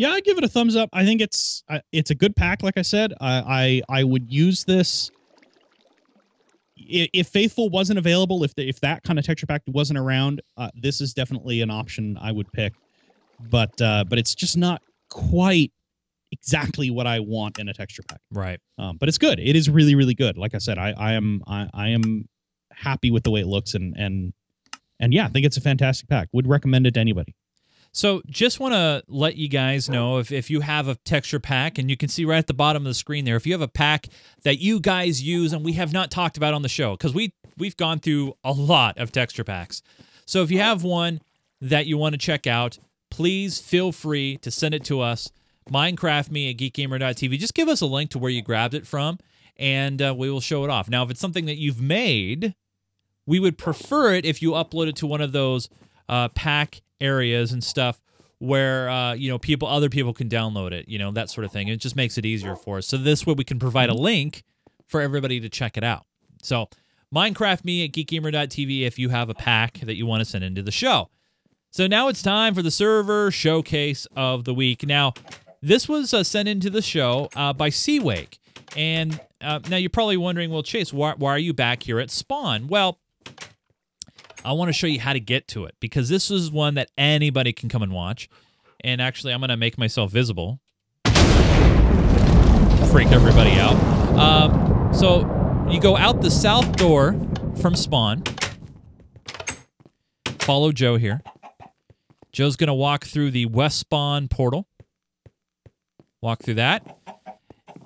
Yeah, 0.00 0.12
I 0.12 0.20
give 0.20 0.38
it 0.38 0.44
a 0.44 0.48
thumbs 0.48 0.76
up. 0.76 0.88
I 0.94 1.04
think 1.04 1.20
it's 1.20 1.62
uh, 1.68 1.80
it's 1.92 2.10
a 2.10 2.14
good 2.14 2.34
pack. 2.34 2.62
Like 2.62 2.78
I 2.78 2.82
said, 2.82 3.12
I 3.20 3.82
I, 3.90 3.98
I 3.98 4.04
would 4.04 4.32
use 4.32 4.64
this 4.64 5.10
if 6.74 7.28
Faithful 7.28 7.68
wasn't 7.68 7.98
available. 7.98 8.42
If 8.42 8.54
the, 8.54 8.66
if 8.66 8.80
that 8.80 9.02
kind 9.02 9.18
of 9.18 9.26
texture 9.26 9.44
pack 9.44 9.60
wasn't 9.66 9.98
around, 9.98 10.40
uh, 10.56 10.70
this 10.74 11.02
is 11.02 11.12
definitely 11.12 11.60
an 11.60 11.70
option 11.70 12.16
I 12.18 12.32
would 12.32 12.50
pick. 12.50 12.72
But 13.50 13.78
uh, 13.82 14.04
but 14.08 14.18
it's 14.18 14.34
just 14.34 14.56
not 14.56 14.80
quite 15.10 15.70
exactly 16.32 16.90
what 16.90 17.06
I 17.06 17.20
want 17.20 17.58
in 17.58 17.68
a 17.68 17.74
texture 17.74 18.02
pack. 18.08 18.22
Right. 18.30 18.58
Um, 18.78 18.96
but 18.96 19.10
it's 19.10 19.18
good. 19.18 19.38
It 19.38 19.54
is 19.54 19.68
really 19.68 19.96
really 19.96 20.14
good. 20.14 20.38
Like 20.38 20.54
I 20.54 20.58
said, 20.58 20.78
I 20.78 20.94
I 20.96 21.12
am 21.12 21.42
I, 21.46 21.68
I 21.74 21.88
am 21.88 22.26
happy 22.72 23.10
with 23.10 23.24
the 23.24 23.30
way 23.30 23.40
it 23.40 23.46
looks 23.46 23.74
and 23.74 23.94
and 23.98 24.32
and 24.98 25.12
yeah, 25.12 25.26
I 25.26 25.28
think 25.28 25.44
it's 25.44 25.58
a 25.58 25.60
fantastic 25.60 26.08
pack. 26.08 26.30
Would 26.32 26.46
recommend 26.46 26.86
it 26.86 26.94
to 26.94 27.00
anybody. 27.00 27.34
So 27.92 28.22
just 28.26 28.60
want 28.60 28.74
to 28.74 29.02
let 29.08 29.36
you 29.36 29.48
guys 29.48 29.88
know 29.88 30.18
if, 30.18 30.30
if 30.30 30.48
you 30.48 30.60
have 30.60 30.86
a 30.86 30.94
texture 30.94 31.40
pack, 31.40 31.76
and 31.76 31.90
you 31.90 31.96
can 31.96 32.08
see 32.08 32.24
right 32.24 32.38
at 32.38 32.46
the 32.46 32.54
bottom 32.54 32.82
of 32.82 32.90
the 32.90 32.94
screen 32.94 33.24
there, 33.24 33.36
if 33.36 33.46
you 33.46 33.52
have 33.52 33.60
a 33.60 33.68
pack 33.68 34.06
that 34.42 34.60
you 34.60 34.78
guys 34.78 35.22
use 35.22 35.52
and 35.52 35.64
we 35.64 35.72
have 35.72 35.92
not 35.92 36.10
talked 36.10 36.36
about 36.36 36.54
on 36.54 36.62
the 36.62 36.68
show, 36.68 36.92
because 36.92 37.12
we 37.12 37.34
we've 37.58 37.76
gone 37.76 37.98
through 37.98 38.34
a 38.44 38.52
lot 38.52 38.96
of 38.98 39.10
texture 39.10 39.44
packs. 39.44 39.82
So 40.24 40.42
if 40.42 40.50
you 40.50 40.60
have 40.60 40.84
one 40.84 41.20
that 41.60 41.86
you 41.86 41.98
want 41.98 42.12
to 42.12 42.18
check 42.18 42.46
out, 42.46 42.78
please 43.10 43.58
feel 43.58 43.90
free 43.90 44.36
to 44.38 44.50
send 44.50 44.74
it 44.74 44.84
to 44.84 45.00
us. 45.00 45.30
Minecraft 45.68 46.30
me 46.30 46.50
at 46.50 46.56
geekgamer.tv. 46.56 47.38
Just 47.38 47.54
give 47.54 47.68
us 47.68 47.80
a 47.80 47.86
link 47.86 48.10
to 48.10 48.18
where 48.18 48.30
you 48.30 48.40
grabbed 48.40 48.74
it 48.74 48.86
from, 48.86 49.18
and 49.56 50.00
uh, 50.00 50.14
we 50.16 50.30
will 50.30 50.40
show 50.40 50.64
it 50.64 50.70
off. 50.70 50.88
Now, 50.88 51.02
if 51.02 51.10
it's 51.10 51.20
something 51.20 51.46
that 51.46 51.58
you've 51.58 51.80
made, 51.80 52.54
we 53.26 53.40
would 53.40 53.58
prefer 53.58 54.14
it 54.14 54.24
if 54.24 54.40
you 54.40 54.52
upload 54.52 54.88
it 54.88 54.96
to 54.96 55.06
one 55.06 55.20
of 55.20 55.32
those 55.32 55.68
uh, 56.10 56.28
pack 56.28 56.82
areas 57.00 57.52
and 57.52 57.64
stuff 57.64 58.00
where 58.38 58.90
uh, 58.90 59.14
you 59.14 59.30
know 59.30 59.38
people 59.38 59.68
other 59.68 59.88
people 59.88 60.12
can 60.12 60.28
download 60.28 60.72
it 60.72 60.88
you 60.88 60.98
know 60.98 61.12
that 61.12 61.30
sort 61.30 61.44
of 61.46 61.52
thing. 61.52 61.68
It 61.68 61.76
just 61.76 61.96
makes 61.96 62.18
it 62.18 62.26
easier 62.26 62.56
for 62.56 62.78
us. 62.78 62.86
So 62.86 62.98
this 62.98 63.26
way 63.26 63.34
we 63.34 63.44
can 63.44 63.58
provide 63.58 63.88
a 63.88 63.94
link 63.94 64.42
for 64.86 65.00
everybody 65.00 65.40
to 65.40 65.48
check 65.48 65.76
it 65.76 65.84
out. 65.84 66.04
So 66.42 66.68
minecraft 67.14 67.64
me 67.64 67.84
at 67.84 67.92
geekgamer.tv 67.92 68.82
if 68.82 68.98
you 68.98 69.10
have 69.10 69.30
a 69.30 69.34
pack 69.34 69.80
that 69.80 69.94
you 69.94 70.04
want 70.04 70.20
to 70.20 70.24
send 70.24 70.42
into 70.42 70.62
the 70.62 70.72
show. 70.72 71.08
So 71.70 71.86
now 71.86 72.08
it's 72.08 72.22
time 72.22 72.54
for 72.54 72.62
the 72.62 72.70
server 72.70 73.30
showcase 73.30 74.06
of 74.16 74.44
the 74.44 74.54
week. 74.54 74.84
Now 74.84 75.14
this 75.62 75.88
was 75.88 76.12
uh, 76.12 76.24
sent 76.24 76.48
into 76.48 76.70
the 76.70 76.82
show 76.82 77.28
uh, 77.36 77.52
by 77.52 77.70
seawake. 77.70 78.38
And 78.76 79.20
uh, 79.40 79.60
now 79.68 79.76
you're 79.76 79.90
probably 79.90 80.16
wondering 80.16 80.50
well 80.50 80.62
chase 80.62 80.92
why, 80.92 81.14
why 81.16 81.30
are 81.30 81.38
you 81.38 81.52
back 81.52 81.82
here 81.82 82.00
at 82.00 82.10
spawn? 82.10 82.68
Well 82.68 82.98
I 84.44 84.52
want 84.52 84.68
to 84.68 84.72
show 84.72 84.86
you 84.86 85.00
how 85.00 85.12
to 85.12 85.20
get 85.20 85.48
to 85.48 85.66
it 85.66 85.74
because 85.80 86.08
this 86.08 86.30
is 86.30 86.50
one 86.50 86.74
that 86.74 86.90
anybody 86.96 87.52
can 87.52 87.68
come 87.68 87.82
and 87.82 87.92
watch. 87.92 88.28
And 88.82 89.02
actually, 89.02 89.34
I'm 89.34 89.40
going 89.40 89.50
to 89.50 89.56
make 89.56 89.76
myself 89.76 90.10
visible. 90.10 90.60
Freak 92.90 93.08
everybody 93.08 93.52
out. 93.52 93.76
Um, 94.16 94.94
so 94.94 95.66
you 95.70 95.80
go 95.80 95.96
out 95.96 96.22
the 96.22 96.30
south 96.30 96.76
door 96.76 97.14
from 97.60 97.76
spawn. 97.76 98.22
Follow 100.40 100.72
Joe 100.72 100.96
here. 100.96 101.20
Joe's 102.32 102.56
going 102.56 102.68
to 102.68 102.74
walk 102.74 103.04
through 103.04 103.32
the 103.32 103.46
west 103.46 103.78
spawn 103.78 104.28
portal. 104.28 104.66
Walk 106.22 106.42
through 106.42 106.54
that. 106.54 106.98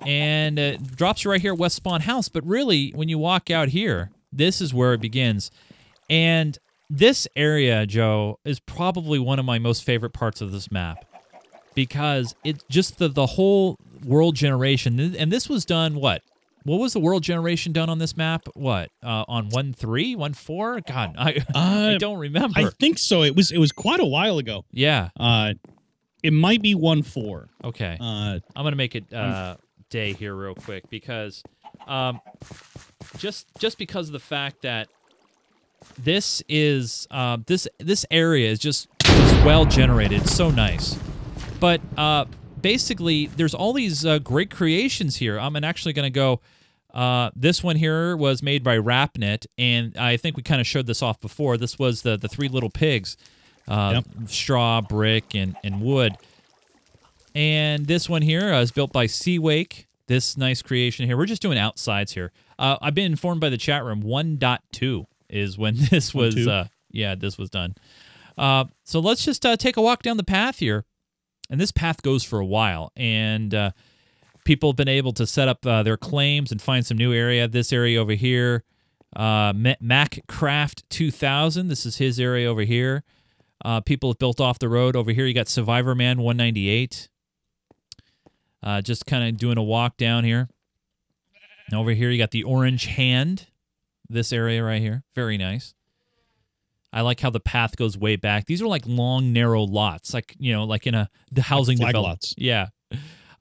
And 0.05 0.57
it 0.57 0.95
drops 0.95 1.23
you 1.23 1.31
right 1.31 1.41
here 1.41 1.53
at 1.53 1.59
West 1.59 1.77
Spawn 1.77 2.01
House. 2.01 2.29
But 2.29 2.45
really, 2.45 2.91
when 2.91 3.09
you 3.09 3.17
walk 3.17 3.49
out 3.49 3.69
here, 3.69 4.11
this 4.31 4.61
is 4.61 4.73
where 4.73 4.93
it 4.93 5.01
begins. 5.01 5.49
And 6.09 6.57
this 6.89 7.27
area, 7.35 7.85
Joe, 7.85 8.39
is 8.45 8.59
probably 8.59 9.19
one 9.19 9.39
of 9.39 9.45
my 9.45 9.59
most 9.59 9.83
favorite 9.83 10.13
parts 10.13 10.41
of 10.41 10.51
this 10.51 10.71
map 10.71 11.05
because 11.73 12.35
it's 12.43 12.63
just 12.69 12.97
the 12.99 13.07
the 13.07 13.25
whole 13.25 13.77
world 14.03 14.35
generation. 14.35 14.99
And 14.99 15.31
this 15.31 15.49
was 15.49 15.65
done 15.65 15.95
what? 15.95 16.21
What 16.63 16.79
was 16.79 16.93
the 16.93 16.99
world 16.99 17.21
generation 17.21 17.73
done 17.73 17.89
on 17.89 17.99
this 17.99 18.17
map? 18.17 18.47
What 18.55 18.89
uh, 19.03 19.25
on 19.27 19.49
one 19.49 19.73
three, 19.73 20.15
one 20.15 20.33
four? 20.33 20.79
God, 20.87 21.15
I 21.17 21.43
I 21.55 21.93
Uh, 21.93 21.97
don't 21.97 22.17
remember. 22.19 22.59
I 22.59 22.69
think 22.79 22.97
so. 22.97 23.23
It 23.23 23.35
was 23.35 23.51
it 23.51 23.57
was 23.59 23.71
quite 23.71 23.99
a 23.99 24.05
while 24.05 24.37
ago. 24.37 24.65
yeah. 24.71 25.09
Uh, 25.19 25.53
it 26.23 26.33
might 26.33 26.61
be 26.63 26.73
one 26.73 27.03
four. 27.03 27.49
Okay. 27.63 27.97
Uh, 27.99 28.39
I'm 28.55 28.63
gonna 28.63 28.75
make 28.75 28.95
it 28.95 29.11
uh, 29.13 29.57
day 29.91 30.13
here 30.13 30.33
real 30.33 30.55
quick 30.55 30.89
because 30.89 31.43
um, 31.87 32.19
just 33.19 33.47
just 33.59 33.77
because 33.77 34.07
of 34.07 34.13
the 34.13 34.19
fact 34.19 34.63
that 34.63 34.87
this 35.97 36.43
is 36.49 37.07
uh, 37.11 37.37
this 37.45 37.67
this 37.79 38.05
area 38.11 38.49
is 38.49 38.59
just, 38.59 38.87
just 38.99 39.45
well 39.45 39.65
generated, 39.65 40.27
so 40.27 40.51
nice. 40.51 40.97
But 41.59 41.81
uh, 41.97 42.25
basically, 42.61 43.27
there's 43.27 43.53
all 43.53 43.73
these 43.73 44.05
uh, 44.05 44.19
great 44.19 44.49
creations 44.49 45.17
here. 45.17 45.39
I'm 45.39 45.55
actually 45.63 45.93
gonna 45.93 46.09
go. 46.09 46.41
Uh, 46.93 47.29
this 47.35 47.61
one 47.61 47.75
here 47.75 48.15
was 48.15 48.41
made 48.41 48.63
by 48.63 48.77
Rapnet, 48.77 49.47
and 49.57 49.97
I 49.97 50.15
think 50.15 50.37
we 50.37 50.43
kind 50.43 50.61
of 50.61 50.67
showed 50.67 50.87
this 50.87 51.01
off 51.01 51.19
before. 51.19 51.57
This 51.57 51.77
was 51.77 52.01
the 52.01 52.17
the 52.17 52.27
three 52.27 52.47
little 52.47 52.69
pigs, 52.69 53.17
uh, 53.67 54.01
straw, 54.27 54.81
brick, 54.81 55.35
and 55.35 55.55
and 55.63 55.81
wood. 55.81 56.15
And 57.33 57.85
this 57.85 58.09
one 58.09 58.21
here 58.21 58.53
uh, 58.53 58.65
built 58.73 58.93
by 58.93 59.07
Seawake. 59.07 59.85
This 60.07 60.37
nice 60.37 60.61
creation 60.61 61.05
here. 61.05 61.17
We're 61.17 61.25
just 61.25 61.41
doing 61.41 61.57
outsides 61.57 62.13
here. 62.13 62.31
Uh, 62.59 62.77
I've 62.81 62.93
been 62.93 63.11
informed 63.11 63.41
by 63.41 63.49
the 63.49 63.57
chat 63.57 63.83
room 63.83 64.03
1.2 64.03 65.05
is 65.35 65.57
when 65.57 65.75
this 65.91 66.13
was, 66.13 66.47
uh, 66.47 66.67
yeah, 66.91 67.15
this 67.15 67.37
was 67.37 67.49
done. 67.49 67.75
Uh, 68.37 68.65
so 68.83 68.99
let's 68.99 69.23
just 69.23 69.45
uh, 69.45 69.57
take 69.57 69.77
a 69.77 69.81
walk 69.81 70.03
down 70.03 70.17
the 70.17 70.23
path 70.23 70.59
here. 70.59 70.85
And 71.49 71.61
this 71.61 71.71
path 71.71 72.01
goes 72.01 72.23
for 72.23 72.39
a 72.39 72.45
while. 72.45 72.91
And 72.95 73.53
uh, 73.53 73.71
people 74.45 74.69
have 74.69 74.75
been 74.75 74.87
able 74.87 75.13
to 75.13 75.27
set 75.27 75.47
up 75.47 75.65
uh, 75.65 75.83
their 75.83 75.97
claims 75.97 76.51
and 76.51 76.61
find 76.61 76.85
some 76.85 76.97
new 76.97 77.13
area. 77.13 77.47
This 77.47 77.71
area 77.71 78.01
over 78.01 78.13
here, 78.13 78.63
uh, 79.15 79.53
Ma- 79.55 79.75
MacCraft 79.81 80.83
2000. 80.89 81.67
This 81.67 81.85
is 81.85 81.97
his 81.97 82.19
area 82.19 82.49
over 82.49 82.61
here. 82.61 83.03
Uh, 83.63 83.81
people 83.81 84.09
have 84.09 84.19
built 84.19 84.41
off 84.41 84.59
the 84.59 84.69
road 84.69 84.95
over 84.95 85.11
here. 85.11 85.25
You 85.25 85.33
got 85.33 85.47
Survivor 85.47 85.95
Man 85.95 86.17
198. 86.17 87.09
Uh, 88.61 88.81
just 88.81 89.05
kind 89.05 89.27
of 89.27 89.37
doing 89.37 89.57
a 89.57 89.63
walk 89.63 89.97
down 89.97 90.23
here. 90.23 90.49
And 91.67 91.79
over 91.79 91.91
here, 91.91 92.09
you 92.09 92.17
got 92.17 92.31
the 92.31 92.43
Orange 92.43 92.85
Hand. 92.85 93.47
This 94.09 94.31
area 94.31 94.63
right 94.63 94.81
here, 94.81 95.03
very 95.15 95.37
nice. 95.37 95.73
I 96.93 97.01
like 97.01 97.19
how 97.19 97.29
the 97.29 97.39
path 97.41 97.75
goes 97.75 97.97
way 97.97 98.15
back. 98.15 98.45
These 98.45 98.61
are 98.61 98.67
like 98.67 98.83
long, 98.85 99.33
narrow 99.33 99.63
lots, 99.63 100.13
like 100.13 100.35
you 100.39 100.53
know, 100.53 100.63
like 100.63 100.87
in 100.87 100.95
a 100.95 101.09
the 101.31 101.41
housing 101.41 101.77
flag 101.77 101.89
develop- 101.89 102.07
lots. 102.07 102.33
Yeah, 102.37 102.67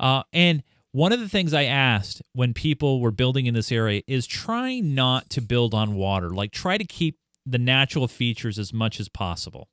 uh, 0.01 0.23
and 0.33 0.62
one 0.93 1.12
of 1.12 1.21
the 1.21 1.29
things 1.29 1.53
I 1.53 1.65
asked 1.65 2.23
when 2.33 2.55
people 2.55 3.01
were 3.01 3.11
building 3.11 3.47
in 3.47 3.55
this 3.55 3.71
area 3.73 4.03
is 4.07 4.27
try 4.27 4.81
not 4.81 5.29
to 5.31 5.41
build 5.41 5.75
on 5.75 5.95
water. 5.95 6.31
Like 6.31 6.53
try 6.53 6.79
to 6.79 6.85
keep 6.85 7.19
the 7.47 7.59
natural 7.59 8.09
features 8.09 8.59
as 8.59 8.73
much 8.73 8.99
as 9.01 9.09
possible. 9.09 9.69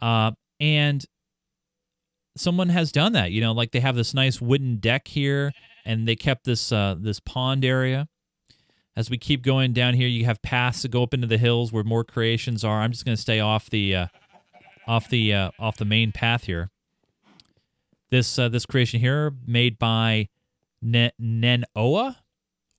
Uh, 0.00 0.32
and 0.60 1.04
someone 2.36 2.68
has 2.68 2.92
done 2.92 3.12
that. 3.12 3.32
You 3.32 3.40
know, 3.40 3.52
like 3.52 3.72
they 3.72 3.80
have 3.80 3.96
this 3.96 4.14
nice 4.14 4.40
wooden 4.40 4.76
deck 4.76 5.08
here, 5.08 5.52
and 5.84 6.06
they 6.06 6.16
kept 6.16 6.44
this 6.44 6.72
uh, 6.72 6.96
this 6.98 7.20
pond 7.20 7.64
area. 7.64 8.08
As 8.98 9.08
we 9.08 9.16
keep 9.16 9.42
going 9.42 9.72
down 9.72 9.94
here, 9.94 10.08
you 10.08 10.24
have 10.24 10.42
paths 10.42 10.82
that 10.82 10.90
go 10.90 11.04
up 11.04 11.14
into 11.14 11.28
the 11.28 11.38
hills 11.38 11.70
where 11.70 11.84
more 11.84 12.02
creations 12.02 12.64
are. 12.64 12.80
I'm 12.80 12.90
just 12.90 13.04
going 13.04 13.14
to 13.14 13.22
stay 13.22 13.38
off 13.38 13.70
the 13.70 13.94
uh, 13.94 14.06
off 14.88 15.08
the 15.08 15.32
uh, 15.32 15.50
off 15.56 15.76
the 15.76 15.84
main 15.84 16.10
path 16.10 16.46
here. 16.46 16.70
This 18.10 18.40
uh, 18.40 18.48
this 18.48 18.66
creation 18.66 18.98
here 18.98 19.34
made 19.46 19.78
by 19.78 20.30
ne- 20.82 21.12
Nenoa. 21.22 22.16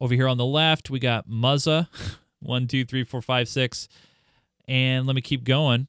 Over 0.01 0.13
here 0.13 0.27
on 0.27 0.35
the 0.35 0.45
left, 0.45 0.89
we 0.89 0.99
got 0.99 1.29
Muzza. 1.29 1.87
One, 2.41 2.67
two, 2.67 2.83
three, 2.83 3.05
four, 3.05 3.21
five, 3.21 3.47
six. 3.47 3.87
And 4.67 5.07
let 5.07 5.15
me 5.15 5.21
keep 5.21 5.45
going. 5.45 5.87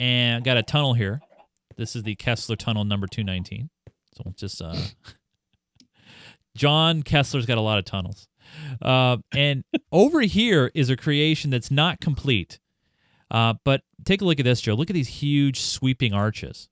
And 0.00 0.42
got 0.42 0.56
a 0.56 0.64
tunnel 0.64 0.94
here. 0.94 1.20
This 1.76 1.94
is 1.94 2.02
the 2.02 2.16
Kessler 2.16 2.56
Tunnel 2.56 2.84
number 2.84 3.06
219. 3.06 3.70
So 4.16 4.22
we'll 4.24 4.34
just 4.34 4.60
uh 4.60 4.74
John 6.56 7.04
Kessler's 7.04 7.46
got 7.46 7.58
a 7.58 7.60
lot 7.60 7.78
of 7.78 7.84
tunnels. 7.84 8.26
Uh, 8.80 9.18
and 9.32 9.64
over 9.92 10.20
here 10.20 10.70
is 10.74 10.90
a 10.90 10.96
creation 10.96 11.50
that's 11.50 11.70
not 11.70 12.00
complete. 12.00 12.58
Uh, 13.30 13.54
but 13.64 13.82
take 14.04 14.20
a 14.20 14.24
look 14.24 14.38
at 14.38 14.44
this, 14.44 14.60
Joe. 14.60 14.74
Look 14.74 14.90
at 14.90 14.94
these 14.94 15.08
huge 15.08 15.60
sweeping 15.60 16.12
arches. 16.12 16.68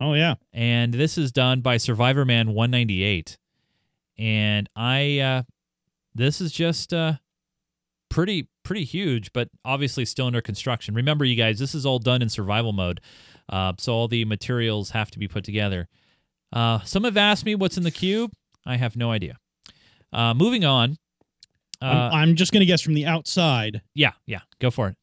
Oh 0.00 0.14
yeah. 0.14 0.34
And 0.52 0.94
this 0.94 1.18
is 1.18 1.30
done 1.32 1.60
by 1.60 1.76
Survivor 1.76 2.24
Man 2.24 2.54
198. 2.54 3.38
And 4.18 4.68
I, 4.74 5.18
uh, 5.18 5.42
this 6.14 6.40
is 6.40 6.52
just 6.52 6.92
uh, 6.92 7.14
pretty 8.08 8.48
pretty 8.62 8.84
huge, 8.84 9.32
but 9.32 9.48
obviously 9.64 10.04
still 10.04 10.26
under 10.26 10.40
construction. 10.40 10.94
Remember, 10.94 11.24
you 11.24 11.36
guys, 11.36 11.58
this 11.58 11.74
is 11.74 11.84
all 11.86 11.98
done 11.98 12.22
in 12.22 12.28
survival 12.28 12.72
mode, 12.72 13.00
uh, 13.48 13.72
so 13.78 13.92
all 13.92 14.08
the 14.08 14.24
materials 14.24 14.90
have 14.90 15.10
to 15.10 15.18
be 15.18 15.28
put 15.28 15.44
together. 15.44 15.88
Uh, 16.52 16.80
some 16.80 17.04
have 17.04 17.16
asked 17.16 17.44
me 17.44 17.54
what's 17.54 17.76
in 17.76 17.82
the 17.82 17.90
cube. 17.90 18.32
I 18.66 18.76
have 18.76 18.96
no 18.96 19.10
idea. 19.10 19.38
Uh, 20.12 20.34
moving 20.34 20.64
on. 20.64 20.98
Uh, 21.80 21.86
I'm, 21.86 22.12
I'm 22.30 22.36
just 22.36 22.52
gonna 22.52 22.64
guess 22.64 22.80
from 22.80 22.94
the 22.94 23.06
outside, 23.06 23.82
yeah, 23.94 24.12
yeah, 24.26 24.40
go 24.60 24.70
for 24.70 24.88
it. 24.88 24.96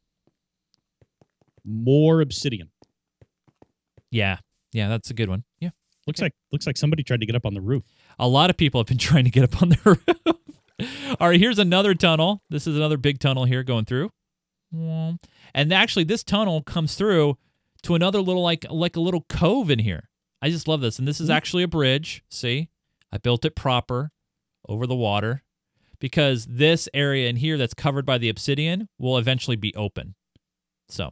more 1.65 2.21
obsidian. 2.21 2.69
Yeah, 4.11 4.37
yeah, 4.71 4.87
that's 4.87 5.09
a 5.09 5.13
good 5.13 5.29
one. 5.29 5.43
Yeah. 5.59 5.69
Looks 6.07 6.21
like 6.21 6.33
looks 6.51 6.65
like 6.65 6.77
somebody 6.77 7.03
tried 7.03 7.19
to 7.19 7.25
get 7.25 7.35
up 7.35 7.45
on 7.45 7.53
the 7.53 7.61
roof. 7.61 7.83
A 8.17 8.27
lot 8.27 8.49
of 8.49 8.57
people 8.57 8.79
have 8.79 8.87
been 8.87 8.97
trying 9.09 9.25
to 9.25 9.29
get 9.29 9.43
up 9.43 9.61
on 9.61 9.69
the 9.69 9.77
roof. 9.83 10.87
All 11.19 11.27
right, 11.29 11.39
here's 11.39 11.59
another 11.59 11.93
tunnel. 11.93 12.41
This 12.49 12.65
is 12.65 12.75
another 12.77 12.97
big 12.97 13.19
tunnel 13.19 13.45
here 13.45 13.63
going 13.63 13.85
through. 13.85 14.09
And 14.71 15.19
actually 15.73 16.05
this 16.05 16.23
tunnel 16.23 16.61
comes 16.61 16.95
through 16.95 17.37
to 17.83 17.95
another 17.95 18.21
little 18.21 18.43
like 18.43 18.65
like 18.69 18.95
a 18.95 19.01
little 19.01 19.25
cove 19.27 19.69
in 19.69 19.79
here. 19.79 20.09
I 20.41 20.49
just 20.49 20.67
love 20.67 20.79
this. 20.81 20.97
And 20.99 21.07
this 21.07 21.19
is 21.19 21.29
actually 21.29 21.63
a 21.63 21.67
bridge. 21.67 22.23
See? 22.29 22.69
I 23.11 23.17
built 23.17 23.43
it 23.45 23.55
proper 23.55 24.11
over 24.69 24.87
the 24.87 24.95
water 24.95 25.43
because 25.99 26.45
this 26.45 26.87
area 26.93 27.27
in 27.27 27.35
here 27.35 27.57
that's 27.57 27.73
covered 27.73 28.05
by 28.05 28.17
the 28.17 28.29
obsidian 28.29 28.87
will 28.97 29.17
eventually 29.17 29.57
be 29.57 29.75
open. 29.75 30.15
So, 30.87 31.11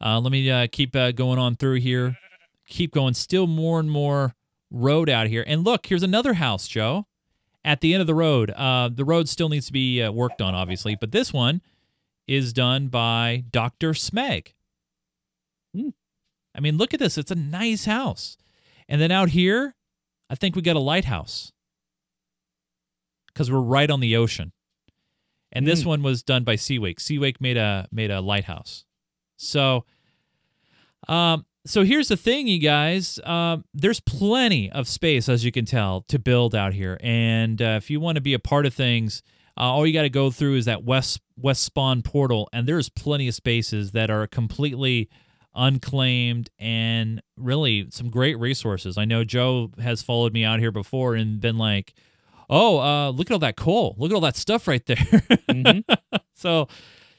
uh, 0.00 0.20
let 0.20 0.32
me 0.32 0.50
uh, 0.50 0.66
keep 0.70 0.96
uh, 0.96 1.12
going 1.12 1.38
on 1.38 1.56
through 1.56 1.80
here. 1.80 2.16
Keep 2.66 2.92
going. 2.92 3.14
Still 3.14 3.46
more 3.46 3.78
and 3.78 3.90
more 3.90 4.34
road 4.70 5.08
out 5.08 5.28
here. 5.28 5.44
And 5.46 5.64
look, 5.64 5.86
here's 5.86 6.02
another 6.02 6.34
house, 6.34 6.66
Joe. 6.66 7.06
At 7.64 7.80
the 7.80 7.94
end 7.94 8.00
of 8.00 8.06
the 8.06 8.14
road. 8.14 8.50
Uh, 8.50 8.88
the 8.92 9.04
road 9.04 9.28
still 9.28 9.48
needs 9.48 9.66
to 9.66 9.72
be 9.72 10.00
uh, 10.00 10.12
worked 10.12 10.40
on, 10.40 10.54
obviously, 10.54 10.94
but 10.94 11.10
this 11.10 11.32
one 11.32 11.62
is 12.26 12.52
done 12.52 12.88
by 12.88 13.44
Dr. 13.50 13.90
Smeg. 13.90 14.52
Hmm. 15.74 15.90
I 16.54 16.60
mean, 16.60 16.76
look 16.76 16.94
at 16.94 17.00
this. 17.00 17.18
It's 17.18 17.30
a 17.30 17.36
nice 17.36 17.84
house. 17.84 18.36
And 18.88 19.00
then 19.00 19.10
out 19.10 19.30
here, 19.30 19.74
I 20.30 20.36
think 20.36 20.54
we 20.54 20.62
got 20.62 20.76
a 20.76 20.80
lighthouse 20.80 21.52
because 23.36 23.50
we're 23.50 23.60
right 23.60 23.90
on 23.90 24.00
the 24.00 24.16
ocean. 24.16 24.50
And 25.52 25.66
this 25.66 25.82
Hmm. 25.82 25.88
one 25.90 26.02
was 26.02 26.22
done 26.22 26.42
by 26.42 26.56
Seawake. 26.56 26.96
Seawake 26.96 27.38
made 27.38 27.58
a 27.58 27.86
made 27.92 28.10
a 28.10 28.22
lighthouse. 28.22 28.86
So, 29.36 29.84
um, 31.06 31.44
so 31.66 31.84
here's 31.84 32.08
the 32.08 32.16
thing, 32.16 32.46
you 32.48 32.58
guys. 32.58 33.20
Um, 33.24 33.64
there's 33.74 34.00
plenty 34.00 34.70
of 34.72 34.88
space, 34.88 35.28
as 35.28 35.44
you 35.44 35.52
can 35.52 35.66
tell, 35.66 36.02
to 36.08 36.18
build 36.18 36.54
out 36.54 36.72
here. 36.72 36.96
And 37.02 37.60
uh, 37.60 37.74
if 37.76 37.90
you 37.90 38.00
want 38.00 38.16
to 38.16 38.22
be 38.22 38.32
a 38.34 38.38
part 38.38 38.64
of 38.64 38.72
things, 38.72 39.22
uh, 39.58 39.62
all 39.62 39.86
you 39.86 39.92
got 39.92 40.02
to 40.02 40.10
go 40.10 40.30
through 40.30 40.56
is 40.56 40.64
that 40.64 40.84
west 40.84 41.20
west 41.36 41.62
spawn 41.62 42.00
portal, 42.02 42.48
and 42.54 42.66
there's 42.66 42.88
plenty 42.88 43.28
of 43.28 43.34
spaces 43.34 43.92
that 43.92 44.10
are 44.10 44.26
completely 44.26 45.08
unclaimed 45.54 46.50
and 46.58 47.22
really 47.36 47.86
some 47.90 48.10
great 48.10 48.38
resources. 48.38 48.96
I 48.98 49.04
know 49.04 49.24
Joe 49.24 49.70
has 49.80 50.02
followed 50.02 50.32
me 50.32 50.44
out 50.44 50.60
here 50.60 50.72
before 50.72 51.14
and 51.14 51.40
been 51.40 51.56
like, 51.58 51.94
"Oh, 52.48 52.78
uh, 52.78 53.10
look 53.10 53.30
at 53.30 53.32
all 53.32 53.38
that 53.40 53.56
coal! 53.56 53.94
Look 53.98 54.10
at 54.10 54.14
all 54.14 54.20
that 54.22 54.36
stuff 54.36 54.66
right 54.68 54.84
there." 54.86 54.96
Mhm. 54.96 55.82
so, 56.34 56.68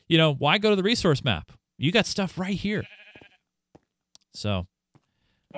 you 0.07 0.17
know, 0.17 0.33
why 0.33 0.57
go 0.57 0.69
to 0.69 0.75
the 0.75 0.83
resource 0.83 1.23
map? 1.23 1.51
You 1.77 1.91
got 1.91 2.05
stuff 2.05 2.37
right 2.37 2.55
here. 2.55 2.83
So, 4.33 4.67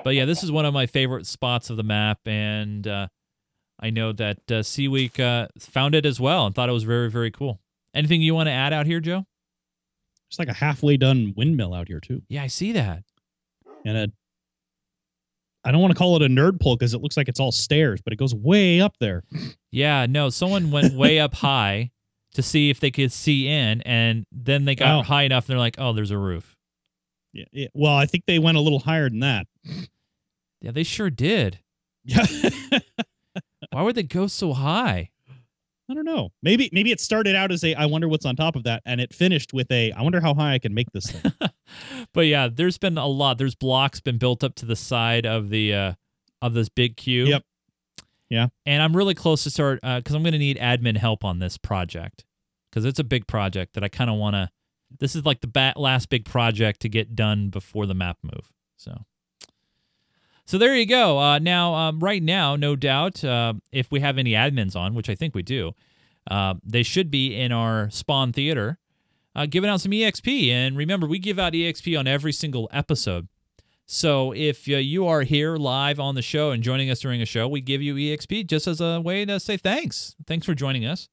but 0.04 0.14
yeah, 0.14 0.24
this 0.24 0.42
is 0.42 0.50
one 0.50 0.64
of 0.64 0.72
my 0.74 0.86
favorite 0.86 1.26
spots 1.26 1.70
of 1.70 1.76
the 1.76 1.82
map, 1.82 2.18
and 2.26 2.86
uh, 2.86 3.08
I 3.78 3.90
know 3.90 4.12
that 4.12 4.38
uh, 4.50 4.62
Seaweek 4.62 5.20
uh, 5.20 5.48
found 5.58 5.94
it 5.94 6.06
as 6.06 6.18
well 6.20 6.46
and 6.46 6.54
thought 6.54 6.68
it 6.68 6.72
was 6.72 6.84
very, 6.84 7.10
very 7.10 7.30
cool. 7.30 7.60
Anything 7.94 8.22
you 8.22 8.34
want 8.34 8.46
to 8.48 8.52
add 8.52 8.72
out 8.72 8.86
here, 8.86 9.00
Joe? 9.00 9.24
It's 10.28 10.38
like 10.38 10.48
a 10.48 10.52
halfway 10.54 10.96
done 10.96 11.34
windmill 11.36 11.74
out 11.74 11.88
here 11.88 12.00
too, 12.00 12.22
Yeah, 12.28 12.42
I 12.42 12.46
see 12.46 12.72
that. 12.72 13.02
and 13.84 13.96
a. 13.96 14.12
I 15.64 15.70
don't 15.72 15.80
want 15.80 15.92
to 15.92 15.98
call 15.98 16.16
it 16.16 16.22
a 16.22 16.28
nerd 16.28 16.60
pole 16.60 16.76
because 16.76 16.94
it 16.94 17.02
looks 17.02 17.16
like 17.16 17.28
it's 17.28 17.38
all 17.40 17.52
stairs, 17.52 18.00
but 18.02 18.12
it 18.12 18.16
goes 18.16 18.34
way 18.34 18.80
up 18.80 18.96
there. 19.00 19.24
Yeah, 19.70 20.06
no, 20.08 20.30
someone 20.30 20.70
went 20.70 20.94
way 20.94 21.20
up 21.20 21.34
high 21.34 21.90
to 22.34 22.42
see 22.42 22.70
if 22.70 22.80
they 22.80 22.90
could 22.90 23.12
see 23.12 23.46
in, 23.48 23.80
and 23.82 24.24
then 24.32 24.64
they 24.64 24.74
got 24.74 25.00
Oh. 25.00 25.02
high 25.02 25.22
enough. 25.24 25.44
And 25.46 25.52
they're 25.52 25.58
like, 25.58 25.76
"Oh, 25.78 25.92
there's 25.92 26.10
a 26.12 26.18
roof." 26.18 26.56
Yeah, 27.32 27.44
yeah. 27.52 27.68
Well, 27.74 27.94
I 27.94 28.06
think 28.06 28.24
they 28.26 28.38
went 28.38 28.56
a 28.56 28.60
little 28.60 28.78
higher 28.80 29.08
than 29.10 29.20
that. 29.20 29.46
Yeah, 30.60 30.70
they 30.72 30.82
sure 30.84 31.10
did. 31.10 31.58
Yeah. 32.04 32.24
Why 33.70 33.82
would 33.82 33.94
they 33.94 34.02
go 34.02 34.26
so 34.26 34.52
high? 34.52 35.10
I 35.90 35.94
don't 35.94 36.04
know. 36.04 36.30
Maybe 36.42 36.70
maybe 36.72 36.92
it 36.92 37.00
started 37.00 37.34
out 37.34 37.50
as 37.52 37.62
a 37.64 37.74
I 37.74 37.86
wonder 37.86 38.08
what's 38.08 38.24
on 38.24 38.36
top 38.36 38.56
of 38.56 38.62
that, 38.64 38.80
and 38.86 39.00
it 39.00 39.12
finished 39.12 39.52
with 39.52 39.70
a 39.70 39.92
I 39.92 40.02
wonder 40.02 40.20
how 40.20 40.34
high 40.34 40.54
I 40.54 40.58
can 40.58 40.72
make 40.72 40.90
this 40.92 41.10
thing. 41.10 41.32
but 42.12 42.22
yeah, 42.22 42.48
there's 42.52 42.78
been 42.78 42.98
a 42.98 43.06
lot. 43.06 43.38
There's 43.38 43.54
blocks 43.54 44.00
been 44.00 44.18
built 44.18 44.42
up 44.44 44.54
to 44.56 44.66
the 44.66 44.76
side 44.76 45.26
of 45.26 45.50
the 45.50 45.74
uh 45.74 45.92
of 46.42 46.54
this 46.54 46.68
big 46.68 46.96
cube. 46.96 47.28
Yep. 47.28 47.44
Yeah. 48.28 48.46
And 48.64 48.82
I'm 48.82 48.96
really 48.96 49.14
close 49.14 49.42
to 49.44 49.50
start 49.50 49.80
because 49.82 50.14
I'm 50.14 50.22
going 50.22 50.32
to 50.32 50.38
need 50.38 50.56
admin 50.56 50.96
help 50.96 51.24
on 51.24 51.40
this 51.40 51.58
project 51.58 52.24
because 52.70 52.84
it's 52.84 53.00
a 53.00 53.04
big 53.04 53.26
project 53.26 53.74
that 53.74 53.84
I 53.84 53.88
kind 53.88 54.08
of 54.08 54.16
want 54.16 54.34
to. 54.34 54.48
This 54.98 55.14
is 55.14 55.24
like 55.24 55.40
the 55.40 55.48
ba- 55.48 55.74
last 55.76 56.08
big 56.08 56.24
project 56.24 56.80
to 56.80 56.88
get 56.88 57.14
done 57.14 57.50
before 57.50 57.86
the 57.86 57.94
map 57.94 58.18
move. 58.22 58.50
So. 58.76 59.04
So 60.46 60.58
there 60.58 60.74
you 60.74 60.86
go. 60.86 61.18
Uh, 61.18 61.38
now, 61.38 61.74
um, 61.74 62.00
right 62.00 62.20
now, 62.20 62.56
no 62.56 62.74
doubt, 62.74 63.22
uh, 63.22 63.54
if 63.70 63.92
we 63.92 64.00
have 64.00 64.18
any 64.18 64.32
admins 64.32 64.74
on, 64.74 64.94
which 64.94 65.08
I 65.08 65.14
think 65.14 65.32
we 65.32 65.42
do, 65.42 65.76
uh, 66.28 66.54
they 66.64 66.82
should 66.82 67.08
be 67.08 67.36
in 67.36 67.52
our 67.52 67.88
spawn 67.90 68.32
theater 68.32 68.79
uh, 69.34 69.46
giving 69.46 69.70
out 69.70 69.80
some 69.80 69.92
EXP. 69.92 70.48
And 70.48 70.76
remember, 70.76 71.06
we 71.06 71.18
give 71.18 71.38
out 71.38 71.52
EXP 71.52 71.98
on 71.98 72.06
every 72.06 72.32
single 72.32 72.68
episode. 72.72 73.28
So 73.86 74.32
if 74.32 74.68
uh, 74.68 74.76
you 74.76 75.06
are 75.06 75.22
here 75.22 75.56
live 75.56 75.98
on 75.98 76.14
the 76.14 76.22
show 76.22 76.52
and 76.52 76.62
joining 76.62 76.90
us 76.90 77.00
during 77.00 77.20
a 77.20 77.26
show, 77.26 77.48
we 77.48 77.60
give 77.60 77.82
you 77.82 77.96
EXP 77.96 78.46
just 78.46 78.68
as 78.68 78.80
a 78.80 79.00
way 79.00 79.24
to 79.24 79.40
say 79.40 79.56
thanks. 79.56 80.14
Thanks 80.26 80.46
for 80.46 80.54
joining 80.54 80.86
us. 80.86 81.08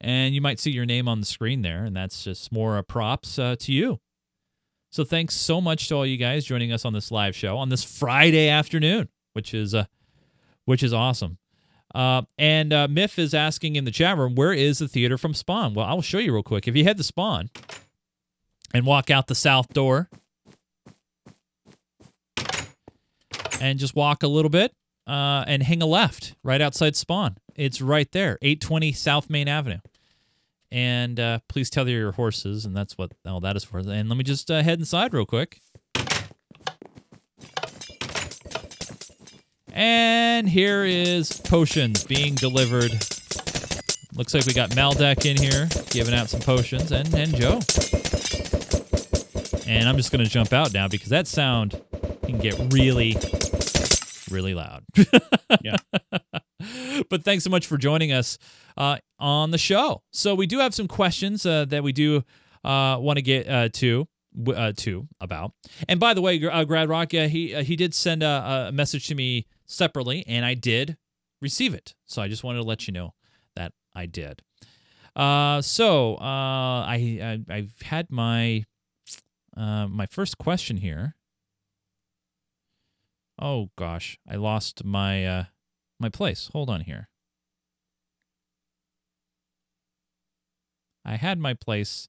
And 0.00 0.34
you 0.34 0.40
might 0.40 0.60
see 0.60 0.70
your 0.70 0.86
name 0.86 1.08
on 1.08 1.20
the 1.20 1.26
screen 1.26 1.62
there, 1.62 1.84
and 1.84 1.96
that's 1.96 2.24
just 2.24 2.52
more 2.52 2.80
props 2.82 3.38
uh, 3.38 3.56
to 3.60 3.72
you. 3.72 3.98
So 4.90 5.04
thanks 5.04 5.34
so 5.34 5.60
much 5.60 5.88
to 5.88 5.96
all 5.96 6.06
you 6.06 6.16
guys 6.16 6.44
joining 6.44 6.70
us 6.70 6.84
on 6.84 6.92
this 6.92 7.10
live 7.10 7.34
show 7.34 7.56
on 7.58 7.68
this 7.68 7.82
Friday 7.82 8.48
afternoon, 8.48 9.08
which 9.32 9.52
is 9.54 9.74
uh, 9.74 9.84
which 10.66 10.82
is 10.82 10.92
awesome. 10.92 11.38
Uh, 11.98 12.22
and 12.38 12.72
uh, 12.72 12.86
Miff 12.86 13.18
is 13.18 13.34
asking 13.34 13.74
in 13.74 13.84
the 13.84 13.90
chat 13.90 14.16
room, 14.16 14.36
where 14.36 14.52
is 14.52 14.78
the 14.78 14.86
theater 14.86 15.18
from 15.18 15.34
Spawn? 15.34 15.74
Well, 15.74 15.84
I 15.84 15.94
will 15.94 16.02
show 16.02 16.18
you 16.18 16.32
real 16.32 16.44
quick. 16.44 16.68
If 16.68 16.76
you 16.76 16.84
head 16.84 16.96
to 16.98 17.02
Spawn 17.02 17.50
and 18.72 18.86
walk 18.86 19.10
out 19.10 19.26
the 19.26 19.34
south 19.34 19.72
door 19.72 20.08
and 23.60 23.80
just 23.80 23.96
walk 23.96 24.22
a 24.22 24.28
little 24.28 24.48
bit 24.48 24.72
uh, 25.08 25.42
and 25.48 25.64
hang 25.64 25.82
a 25.82 25.86
left 25.86 26.36
right 26.44 26.60
outside 26.60 26.94
Spawn. 26.94 27.38
It's 27.56 27.80
right 27.80 28.10
there, 28.12 28.38
820 28.42 28.92
South 28.92 29.28
Main 29.28 29.48
Avenue. 29.48 29.80
And 30.70 31.18
uh, 31.18 31.40
please 31.48 31.68
tether 31.68 31.90
your 31.90 32.12
horses, 32.12 32.64
and 32.64 32.76
that's 32.76 32.96
what 32.96 33.10
all 33.26 33.40
that 33.40 33.56
is 33.56 33.64
for. 33.64 33.78
And 33.78 34.08
let 34.08 34.16
me 34.16 34.22
just 34.22 34.52
uh, 34.52 34.62
head 34.62 34.78
inside 34.78 35.12
real 35.12 35.26
quick. 35.26 35.60
And 39.72 40.48
here 40.48 40.84
is 40.84 41.32
potions 41.40 42.04
being 42.04 42.34
delivered. 42.34 42.92
Looks 44.14 44.34
like 44.34 44.46
we 44.46 44.52
got 44.52 44.70
Maldek 44.70 45.24
in 45.26 45.36
here 45.36 45.68
giving 45.90 46.14
out 46.14 46.28
some 46.28 46.40
potions, 46.40 46.90
and 46.92 47.12
and 47.14 47.34
Joe. 47.34 47.60
And 49.66 49.88
I'm 49.88 49.96
just 49.96 50.10
gonna 50.10 50.24
jump 50.24 50.52
out 50.52 50.72
now 50.72 50.88
because 50.88 51.10
that 51.10 51.26
sound 51.26 51.80
can 52.24 52.38
get 52.38 52.54
really, 52.72 53.16
really 54.30 54.54
loud. 54.54 54.84
Yeah. 55.62 55.76
but 57.08 57.24
thanks 57.24 57.42
so 57.42 57.48
much 57.50 57.66
for 57.66 57.78
joining 57.78 58.12
us 58.12 58.38
uh, 58.76 58.98
on 59.18 59.50
the 59.50 59.56
show. 59.58 60.02
So 60.12 60.34
we 60.34 60.46
do 60.46 60.58
have 60.58 60.74
some 60.74 60.86
questions 60.86 61.46
uh, 61.46 61.64
that 61.66 61.82
we 61.82 61.92
do 61.92 62.22
uh, 62.64 62.98
want 63.00 63.16
to 63.16 63.22
get 63.22 63.48
uh, 63.48 63.70
to 63.70 64.06
uh, 64.54 64.72
to 64.76 65.08
about. 65.20 65.52
And 65.88 65.98
by 65.98 66.14
the 66.14 66.22
way, 66.22 66.42
uh, 66.44 66.64
Grad 66.64 66.88
Rock, 66.88 67.12
Yeah, 67.12 67.26
he 67.26 67.54
uh, 67.54 67.62
he 67.62 67.76
did 67.76 67.94
send 67.94 68.22
a, 68.22 68.68
a 68.68 68.72
message 68.72 69.06
to 69.08 69.14
me 69.14 69.46
separately, 69.66 70.24
and 70.26 70.44
I 70.44 70.54
did 70.54 70.96
receive 71.40 71.74
it. 71.74 71.94
So 72.06 72.22
I 72.22 72.28
just 72.28 72.44
wanted 72.44 72.58
to 72.58 72.64
let 72.64 72.86
you 72.86 72.92
know 72.92 73.14
that 73.56 73.72
I 73.94 74.06
did. 74.06 74.42
Uh, 75.14 75.60
so 75.60 76.14
uh, 76.14 76.86
I, 76.86 77.42
I 77.48 77.54
have 77.56 77.80
had 77.82 78.10
my 78.10 78.64
uh, 79.56 79.88
my 79.88 80.06
first 80.06 80.38
question 80.38 80.78
here. 80.78 81.16
Oh 83.40 83.70
gosh, 83.76 84.18
I 84.28 84.36
lost 84.36 84.84
my 84.84 85.26
uh, 85.26 85.44
my 85.98 86.08
place. 86.08 86.50
Hold 86.52 86.70
on 86.70 86.82
here. 86.82 87.08
I 91.04 91.16
had 91.16 91.38
my 91.38 91.54
place 91.54 92.08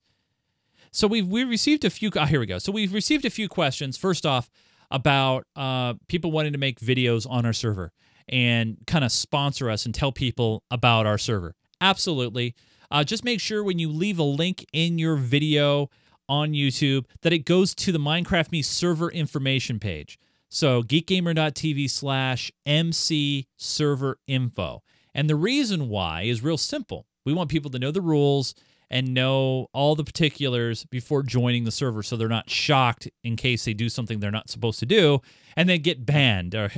so 0.92 1.08
we've 1.08 1.28
we 1.28 1.44
received 1.44 1.86
a 1.86 1.90
few. 1.90 2.10
Oh, 2.16 2.26
here 2.26 2.40
we 2.40 2.46
go. 2.46 2.58
So 2.58 2.72
we've 2.72 2.94
received 2.94 3.26
a 3.26 3.30
few 3.30 3.48
questions. 3.48 3.98
First 3.98 4.26
off, 4.26 4.50
about 4.92 5.46
uh, 5.56 5.94
people 6.08 6.32
wanting 6.32 6.54
to 6.54 6.58
make 6.58 6.80
videos 6.80 7.30
on 7.30 7.46
our 7.46 7.54
server 7.54 7.92
and 8.28 8.78
kind 8.88 9.04
of 9.04 9.12
sponsor 9.12 9.70
us 9.70 9.86
and 9.86 9.94
tell 9.94 10.12
people 10.12 10.64
about 10.72 11.06
our 11.06 11.18
server. 11.18 11.56
Absolutely. 11.82 12.56
Uh, 12.92 13.04
just 13.04 13.24
make 13.24 13.40
sure 13.40 13.64
when 13.64 13.80
you 13.80 13.90
leave 13.90 14.20
a 14.20 14.24
link 14.24 14.66
in 14.74 14.98
your 14.98 15.16
video 15.16 15.90
on 16.28 16.52
YouTube 16.52 17.06
that 17.22 17.34
it 17.34 17.40
goes 17.40 17.74
to 17.76 17.92
the 17.92 18.00
Minecraft 18.00 18.52
Me 18.52 18.62
server 18.62 19.12
information 19.12 19.80
page. 19.80 20.20
So 20.50 20.82
geekgamer.tv 20.82 21.90
slash 21.90 22.52
MC 22.66 23.48
server 23.58 24.18
info. 24.28 24.84
And 25.14 25.30
the 25.30 25.36
reason 25.36 25.90
why 25.90 26.24
is 26.24 26.44
real 26.44 26.58
simple. 26.58 27.06
We 27.26 27.34
want 27.34 27.50
people 27.50 27.70
to 27.72 27.80
know 27.80 27.92
the 27.92 28.02
rules 28.02 28.56
and 28.92 29.14
know 29.14 29.68
all 29.74 29.96
the 29.96 30.04
particulars 30.04 30.86
before 30.86 31.24
joining 31.24 31.64
the 31.64 31.72
server 31.72 32.02
so 32.02 32.18
they're 32.18 32.28
not 32.28 32.50
shocked 32.50 33.08
in 33.24 33.36
case 33.36 33.66
they 33.66 33.74
do 33.74 33.90
something 33.90 34.20
they're 34.20 34.32
not 34.32 34.50
supposed 34.50 34.80
to 34.80 34.86
do 34.86 35.22
and 35.56 35.70
then 35.70 35.82
get 35.82 36.06
banned 36.06 36.56
or 36.56 36.72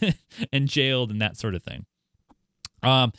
and 0.52 0.68
jailed 0.68 1.10
and 1.10 1.20
that 1.20 1.36
sort 1.36 1.54
of 1.54 1.62
thing. 1.62 1.86
Um, 2.82 3.12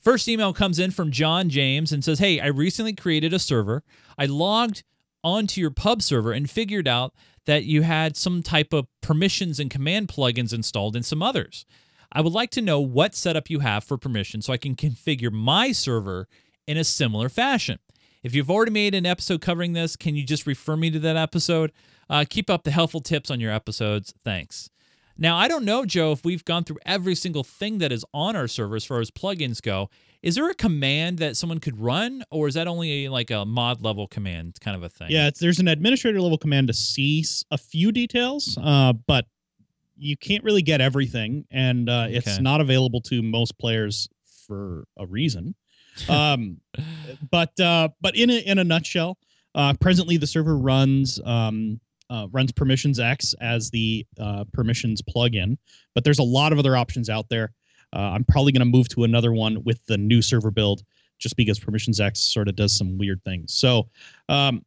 first 0.00 0.28
email 0.28 0.52
comes 0.52 0.78
in 0.78 0.90
from 0.90 1.10
John 1.10 1.48
James 1.48 1.92
and 1.92 2.04
says, 2.04 2.18
Hey, 2.18 2.40
I 2.40 2.46
recently 2.46 2.94
created 2.94 3.32
a 3.32 3.38
server. 3.38 3.82
I 4.16 4.26
logged 4.26 4.84
onto 5.24 5.60
your 5.60 5.70
pub 5.70 6.02
server 6.02 6.32
and 6.32 6.48
figured 6.50 6.88
out 6.88 7.14
that 7.46 7.64
you 7.64 7.82
had 7.82 8.16
some 8.16 8.42
type 8.42 8.72
of 8.72 8.86
permissions 9.00 9.58
and 9.58 9.70
command 9.70 10.08
plugins 10.08 10.52
installed 10.52 10.96
and 10.96 11.04
some 11.04 11.22
others. 11.22 11.66
I 12.12 12.20
would 12.20 12.32
like 12.32 12.50
to 12.52 12.62
know 12.62 12.80
what 12.80 13.14
setup 13.14 13.48
you 13.48 13.60
have 13.60 13.84
for 13.84 13.96
permission 13.96 14.42
so 14.42 14.52
I 14.52 14.58
can 14.58 14.76
configure 14.76 15.32
my 15.32 15.72
server 15.72 16.28
in 16.66 16.76
a 16.76 16.84
similar 16.84 17.28
fashion. 17.28 17.78
If 18.22 18.34
you've 18.34 18.50
already 18.50 18.70
made 18.72 18.94
an 18.94 19.04
episode 19.06 19.40
covering 19.40 19.72
this, 19.72 19.96
can 19.96 20.14
you 20.14 20.24
just 20.24 20.46
refer 20.46 20.76
me 20.76 20.90
to 20.92 20.98
that 21.00 21.16
episode? 21.16 21.72
Uh, 22.08 22.24
keep 22.28 22.48
up 22.48 22.62
the 22.62 22.70
helpful 22.70 23.00
tips 23.00 23.30
on 23.30 23.40
your 23.40 23.52
episodes. 23.52 24.14
Thanks. 24.24 24.70
Now, 25.18 25.36
I 25.36 25.46
don't 25.48 25.64
know, 25.64 25.84
Joe, 25.84 26.12
if 26.12 26.24
we've 26.24 26.44
gone 26.44 26.64
through 26.64 26.78
every 26.86 27.14
single 27.14 27.44
thing 27.44 27.78
that 27.78 27.92
is 27.92 28.04
on 28.14 28.34
our 28.36 28.48
server 28.48 28.76
as 28.76 28.84
far 28.84 29.00
as 29.00 29.10
plugins 29.10 29.60
go. 29.60 29.90
Is 30.22 30.36
there 30.36 30.48
a 30.48 30.54
command 30.54 31.18
that 31.18 31.36
someone 31.36 31.58
could 31.58 31.80
run, 31.80 32.22
or 32.30 32.46
is 32.46 32.54
that 32.54 32.68
only 32.68 33.08
like 33.08 33.30
a 33.32 33.44
mod 33.44 33.82
level 33.82 34.06
command 34.06 34.56
kind 34.60 34.76
of 34.76 34.84
a 34.84 34.88
thing? 34.88 35.08
Yeah, 35.10 35.26
it's, 35.26 35.40
there's 35.40 35.58
an 35.58 35.66
administrator 35.68 36.20
level 36.20 36.38
command 36.38 36.68
to 36.68 36.72
see 36.74 37.24
a 37.50 37.58
few 37.58 37.90
details, 37.92 38.56
uh, 38.62 38.92
but 38.92 39.26
you 39.96 40.16
can't 40.16 40.44
really 40.44 40.62
get 40.62 40.80
everything, 40.80 41.44
and 41.50 41.88
uh, 41.90 42.06
it's 42.08 42.28
Okay. 42.28 42.40
not 42.42 42.60
available 42.60 43.00
to 43.02 43.20
most 43.20 43.58
players 43.58 44.08
for 44.46 44.84
a 44.96 45.06
reason. 45.06 45.54
Um, 46.08 46.60
but 47.30 47.58
uh, 47.60 47.88
but 48.00 48.16
in 48.16 48.30
a, 48.30 48.38
in 48.38 48.58
a 48.58 48.64
nutshell, 48.64 49.18
uh, 49.54 49.74
presently 49.74 50.16
the 50.16 50.26
server 50.26 50.56
runs 50.56 51.20
um, 51.24 51.80
uh, 52.10 52.28
runs 52.30 52.52
PermissionsEx 52.52 53.34
as 53.40 53.70
the 53.70 54.06
uh, 54.18 54.44
Permissions 54.52 55.02
plugin, 55.02 55.56
but 55.94 56.04
there's 56.04 56.18
a 56.18 56.24
lot 56.24 56.52
of 56.52 56.58
other 56.58 56.76
options 56.76 57.08
out 57.08 57.28
there. 57.28 57.52
Uh, 57.94 58.12
I'm 58.14 58.24
probably 58.24 58.52
going 58.52 58.60
to 58.60 58.66
move 58.66 58.88
to 58.90 59.04
another 59.04 59.32
one 59.32 59.62
with 59.64 59.84
the 59.86 59.98
new 59.98 60.22
server 60.22 60.50
build, 60.50 60.82
just 61.18 61.36
because 61.36 61.58
PermissionsEx 61.60 62.16
sort 62.16 62.48
of 62.48 62.56
does 62.56 62.76
some 62.76 62.98
weird 62.98 63.22
things. 63.24 63.54
So, 63.54 63.88
um, 64.28 64.64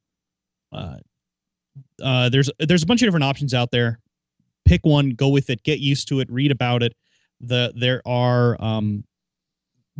uh, 0.72 0.98
uh, 2.04 2.30
there's 2.30 2.50
there's 2.60 2.84
a 2.84 2.86
bunch 2.86 3.02
of 3.02 3.08
different 3.08 3.26
options 3.26 3.54
out 3.54 3.72
there. 3.72 4.00
Pick 4.66 4.86
one, 4.86 5.12
go 5.12 5.30
with 5.30 5.50
it, 5.50 5.64
get 5.64 5.80
used 5.80 6.08
to 6.10 6.20
it, 6.20 6.32
read 6.32 6.52
about 6.52 6.84
it. 6.84 6.96
The 7.42 7.74
there 7.76 8.02
are 8.06 8.62
um, 8.62 9.04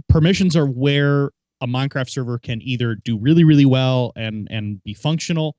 permissions 0.10 0.56
are 0.56 0.66
where 0.66 1.32
a 1.62 1.68
Minecraft 1.68 2.10
server 2.10 2.38
can 2.38 2.62
either 2.62 2.96
do 2.96 3.18
really 3.18 3.44
really 3.44 3.66
well 3.66 4.12
and 4.16 4.48
and 4.52 4.84
be 4.84 4.94
functional 4.94 5.56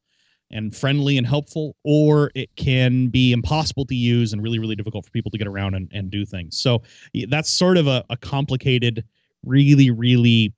and 0.50 0.76
friendly 0.76 1.18
and 1.18 1.26
helpful, 1.26 1.74
or 1.82 2.30
it 2.36 2.48
can 2.54 3.08
be 3.08 3.32
impossible 3.32 3.84
to 3.86 3.94
use 3.94 4.32
and 4.32 4.42
really 4.42 4.58
really 4.58 4.76
difficult 4.76 5.04
for 5.04 5.10
people 5.10 5.30
to 5.30 5.38
get 5.38 5.48
around 5.48 5.74
and, 5.74 5.90
and 5.92 6.10
do 6.10 6.24
things. 6.24 6.58
So 6.58 6.82
that's 7.28 7.50
sort 7.50 7.76
of 7.76 7.86
a, 7.86 8.04
a 8.10 8.16
complicated, 8.16 9.04
really 9.44 9.90
really 9.90 10.54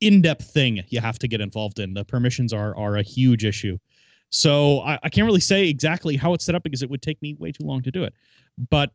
in-depth 0.00 0.44
thing 0.44 0.84
you 0.88 1.00
have 1.00 1.18
to 1.18 1.28
get 1.28 1.40
involved 1.40 1.78
in. 1.78 1.94
The 1.94 2.04
permissions 2.04 2.52
are 2.52 2.76
are 2.76 2.96
a 2.96 3.02
huge 3.02 3.44
issue. 3.44 3.78
So 4.30 4.80
I, 4.80 4.98
I 5.02 5.08
can't 5.10 5.26
really 5.26 5.40
say 5.40 5.68
exactly 5.68 6.16
how 6.16 6.34
it's 6.34 6.44
set 6.44 6.54
up 6.54 6.62
because 6.62 6.82
it 6.82 6.90
would 6.90 7.02
take 7.02 7.20
me 7.22 7.34
way 7.38 7.52
too 7.52 7.64
long 7.64 7.82
to 7.82 7.90
do 7.90 8.04
it. 8.04 8.14
But 8.70 8.90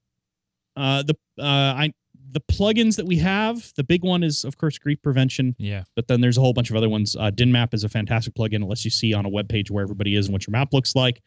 uh, 0.75 1.03
the 1.03 1.15
uh, 1.37 1.43
I 1.43 1.93
the 2.31 2.41
plugins 2.41 2.95
that 2.97 3.05
we 3.05 3.17
have, 3.17 3.71
the 3.75 3.83
big 3.83 4.03
one 4.03 4.23
is 4.23 4.43
of 4.45 4.57
course 4.57 4.77
grief 4.77 5.01
prevention, 5.01 5.55
Yeah. 5.57 5.83
but 5.95 6.07
then 6.07 6.21
there's 6.21 6.37
a 6.37 6.41
whole 6.41 6.53
bunch 6.53 6.69
of 6.69 6.75
other 6.75 6.89
ones. 6.89 7.15
Uh, 7.15 7.31
Dynmap 7.31 7.73
is 7.73 7.83
a 7.83 7.89
fantastic 7.89 8.33
plugin. 8.35 8.61
It 8.63 8.67
lets 8.67 8.85
you 8.85 8.91
see 8.91 9.13
on 9.13 9.25
a 9.25 9.29
web 9.29 9.49
page 9.49 9.71
where 9.71 9.81
everybody 9.83 10.15
is 10.15 10.27
and 10.27 10.33
what 10.33 10.45
your 10.45 10.51
map 10.51 10.73
looks 10.73 10.95
like. 10.95 11.21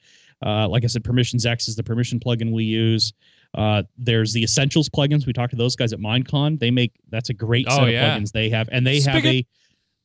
Uh, 0.44 0.68
like 0.68 0.84
I 0.84 0.86
said, 0.88 1.04
PermissionsEx 1.04 1.68
is 1.68 1.76
the 1.76 1.82
permission 1.82 2.20
plugin 2.20 2.52
we 2.52 2.64
use. 2.64 3.12
Uh, 3.54 3.82
there's 3.98 4.32
the 4.32 4.42
Essentials 4.42 4.88
plugins. 4.88 5.26
We 5.26 5.32
talked 5.32 5.50
to 5.50 5.56
those 5.56 5.76
guys 5.76 5.92
at 5.92 5.98
Minecon. 6.00 6.58
They 6.58 6.70
make 6.70 6.92
that's 7.10 7.30
a 7.30 7.34
great 7.34 7.66
Oh, 7.68 7.76
set 7.76 7.82
of 7.84 7.90
yeah. 7.90 8.16
plugins 8.18 8.32
they 8.32 8.48
have, 8.50 8.68
and 8.72 8.86
they 8.86 9.00
Spigot. 9.00 9.24
have 9.24 9.24
a 9.34 9.46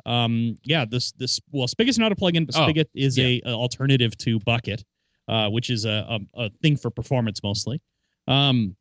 um 0.05 0.55
yeah 0.63 0.85
this 0.85 1.11
this 1.13 1.39
well 1.51 1.67
Spigot's 1.67 1.97
not 1.97 2.11
a 2.11 2.15
plugin, 2.15 2.45
but 2.45 2.55
Oh, 2.57 2.63
Spigot 2.63 2.89
is 2.95 3.17
a, 3.19 3.41
a 3.45 3.49
alternative 3.49 4.17
to 4.19 4.39
Bukkit, 4.39 4.83
uh, 5.27 5.49
which 5.49 5.69
is 5.69 5.85
a, 5.85 6.19
a 6.35 6.45
a 6.45 6.49
thing 6.61 6.77
for 6.77 6.89
performance 6.89 7.41
mostly. 7.43 7.81
Um, 8.27 8.75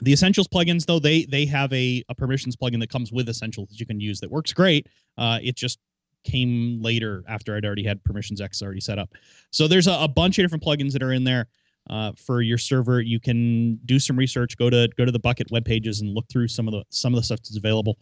the 0.00 0.12
Essentials 0.12 0.48
plugins, 0.48 0.86
though, 0.86 0.98
they 0.98 1.24
they 1.24 1.46
have 1.46 1.72
a, 1.72 2.04
a 2.08 2.14
permissions 2.14 2.56
plugin 2.56 2.80
that 2.80 2.90
comes 2.90 3.12
with 3.12 3.28
Essentials 3.28 3.68
that 3.70 3.80
you 3.80 3.86
can 3.86 4.00
use 4.00 4.20
that 4.20 4.30
works 4.30 4.52
great. 4.52 4.86
Uh, 5.16 5.38
it 5.42 5.56
just 5.56 5.78
came 6.24 6.80
later 6.82 7.24
after 7.28 7.56
I'd 7.56 7.64
already 7.64 7.84
had 7.84 8.02
PermissionsEx 8.04 8.62
already 8.62 8.80
set 8.80 8.98
up. 8.98 9.10
So 9.50 9.68
there's 9.68 9.86
a, 9.86 9.92
a 9.92 10.08
bunch 10.08 10.38
of 10.38 10.44
different 10.44 10.62
plugins 10.62 10.92
that 10.92 11.02
are 11.02 11.12
in 11.12 11.24
there 11.24 11.46
uh, 11.90 12.12
for 12.16 12.42
your 12.42 12.58
server. 12.58 13.00
You 13.00 13.20
can 13.20 13.76
do 13.84 13.98
some 13.98 14.16
research, 14.16 14.56
go 14.56 14.70
to 14.70 14.88
go 14.96 15.04
to 15.04 15.12
the 15.12 15.20
Bukkit 15.20 15.50
web 15.50 15.64
pages 15.64 16.00
and 16.00 16.14
look 16.14 16.26
through 16.28 16.48
some 16.48 16.68
of 16.68 16.72
the 16.72 16.84
some 16.90 17.14
of 17.14 17.20
the 17.20 17.24
stuff 17.24 17.40
that's 17.40 17.56
available. 17.56 17.98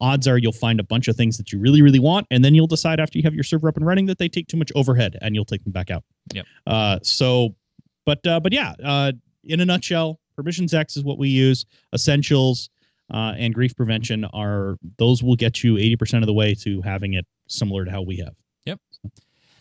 Odds 0.00 0.26
are 0.26 0.38
you'll 0.38 0.52
find 0.52 0.80
a 0.80 0.84
bunch 0.84 1.08
of 1.08 1.16
things 1.16 1.36
that 1.36 1.52
you 1.52 1.58
really 1.58 1.82
really 1.82 1.98
want, 1.98 2.26
and 2.30 2.44
then 2.44 2.54
you'll 2.54 2.66
decide 2.66 3.00
after 3.00 3.18
you 3.18 3.24
have 3.24 3.34
your 3.34 3.44
server 3.44 3.68
up 3.68 3.76
and 3.76 3.86
running 3.86 4.06
that 4.06 4.18
they 4.18 4.28
take 4.28 4.48
too 4.48 4.56
much 4.56 4.72
overhead, 4.74 5.16
and 5.20 5.34
you'll 5.34 5.44
take 5.44 5.62
them 5.64 5.72
back 5.72 5.90
out. 5.90 6.04
Yep. 6.32 6.46
Uh, 6.66 6.98
so, 7.02 7.54
but 8.06 8.26
uh, 8.26 8.40
but 8.40 8.52
yeah, 8.52 8.74
uh, 8.82 9.12
in 9.44 9.60
a 9.60 9.64
nutshell, 9.64 10.18
PermissionsEx 10.42 10.96
is 10.96 11.04
what 11.04 11.18
we 11.18 11.28
use. 11.28 11.64
Essentials 11.94 12.70
uh, 13.12 13.34
and 13.36 13.54
grief 13.54 13.76
prevention 13.76 14.24
are 14.26 14.76
those 14.98 15.22
will 15.22 15.36
get 15.36 15.62
you 15.62 15.76
eighty 15.76 15.96
percent 15.96 16.22
of 16.22 16.26
the 16.26 16.32
way 16.32 16.54
to 16.56 16.80
having 16.82 17.14
it 17.14 17.26
similar 17.48 17.84
to 17.84 17.90
how 17.90 18.02
we 18.02 18.16
have. 18.16 18.34
Yep. 18.64 18.80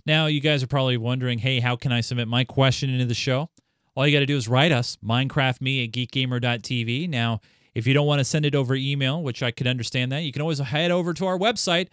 Now, 0.05 0.25
you 0.25 0.41
guys 0.41 0.63
are 0.63 0.67
probably 0.67 0.97
wondering, 0.97 1.39
hey, 1.39 1.59
how 1.59 1.75
can 1.75 1.91
I 1.91 2.01
submit 2.01 2.27
my 2.27 2.43
question 2.43 2.89
into 2.89 3.05
the 3.05 3.13
show? 3.13 3.49
All 3.95 4.07
you 4.07 4.13
got 4.13 4.21
to 4.21 4.25
do 4.25 4.37
is 4.37 4.47
write 4.47 4.71
us, 4.71 4.97
minecraftme 5.03 5.83
at 5.85 5.91
geekgamer.tv. 5.91 7.09
Now, 7.09 7.39
if 7.75 7.85
you 7.85 7.93
don't 7.93 8.07
want 8.07 8.19
to 8.19 8.25
send 8.25 8.45
it 8.45 8.55
over 8.55 8.73
email, 8.73 9.21
which 9.21 9.43
I 9.43 9.51
could 9.51 9.67
understand 9.67 10.11
that, 10.11 10.23
you 10.23 10.31
can 10.31 10.41
always 10.41 10.59
head 10.59 10.91
over 10.91 11.13
to 11.13 11.25
our 11.25 11.37
website 11.37 11.87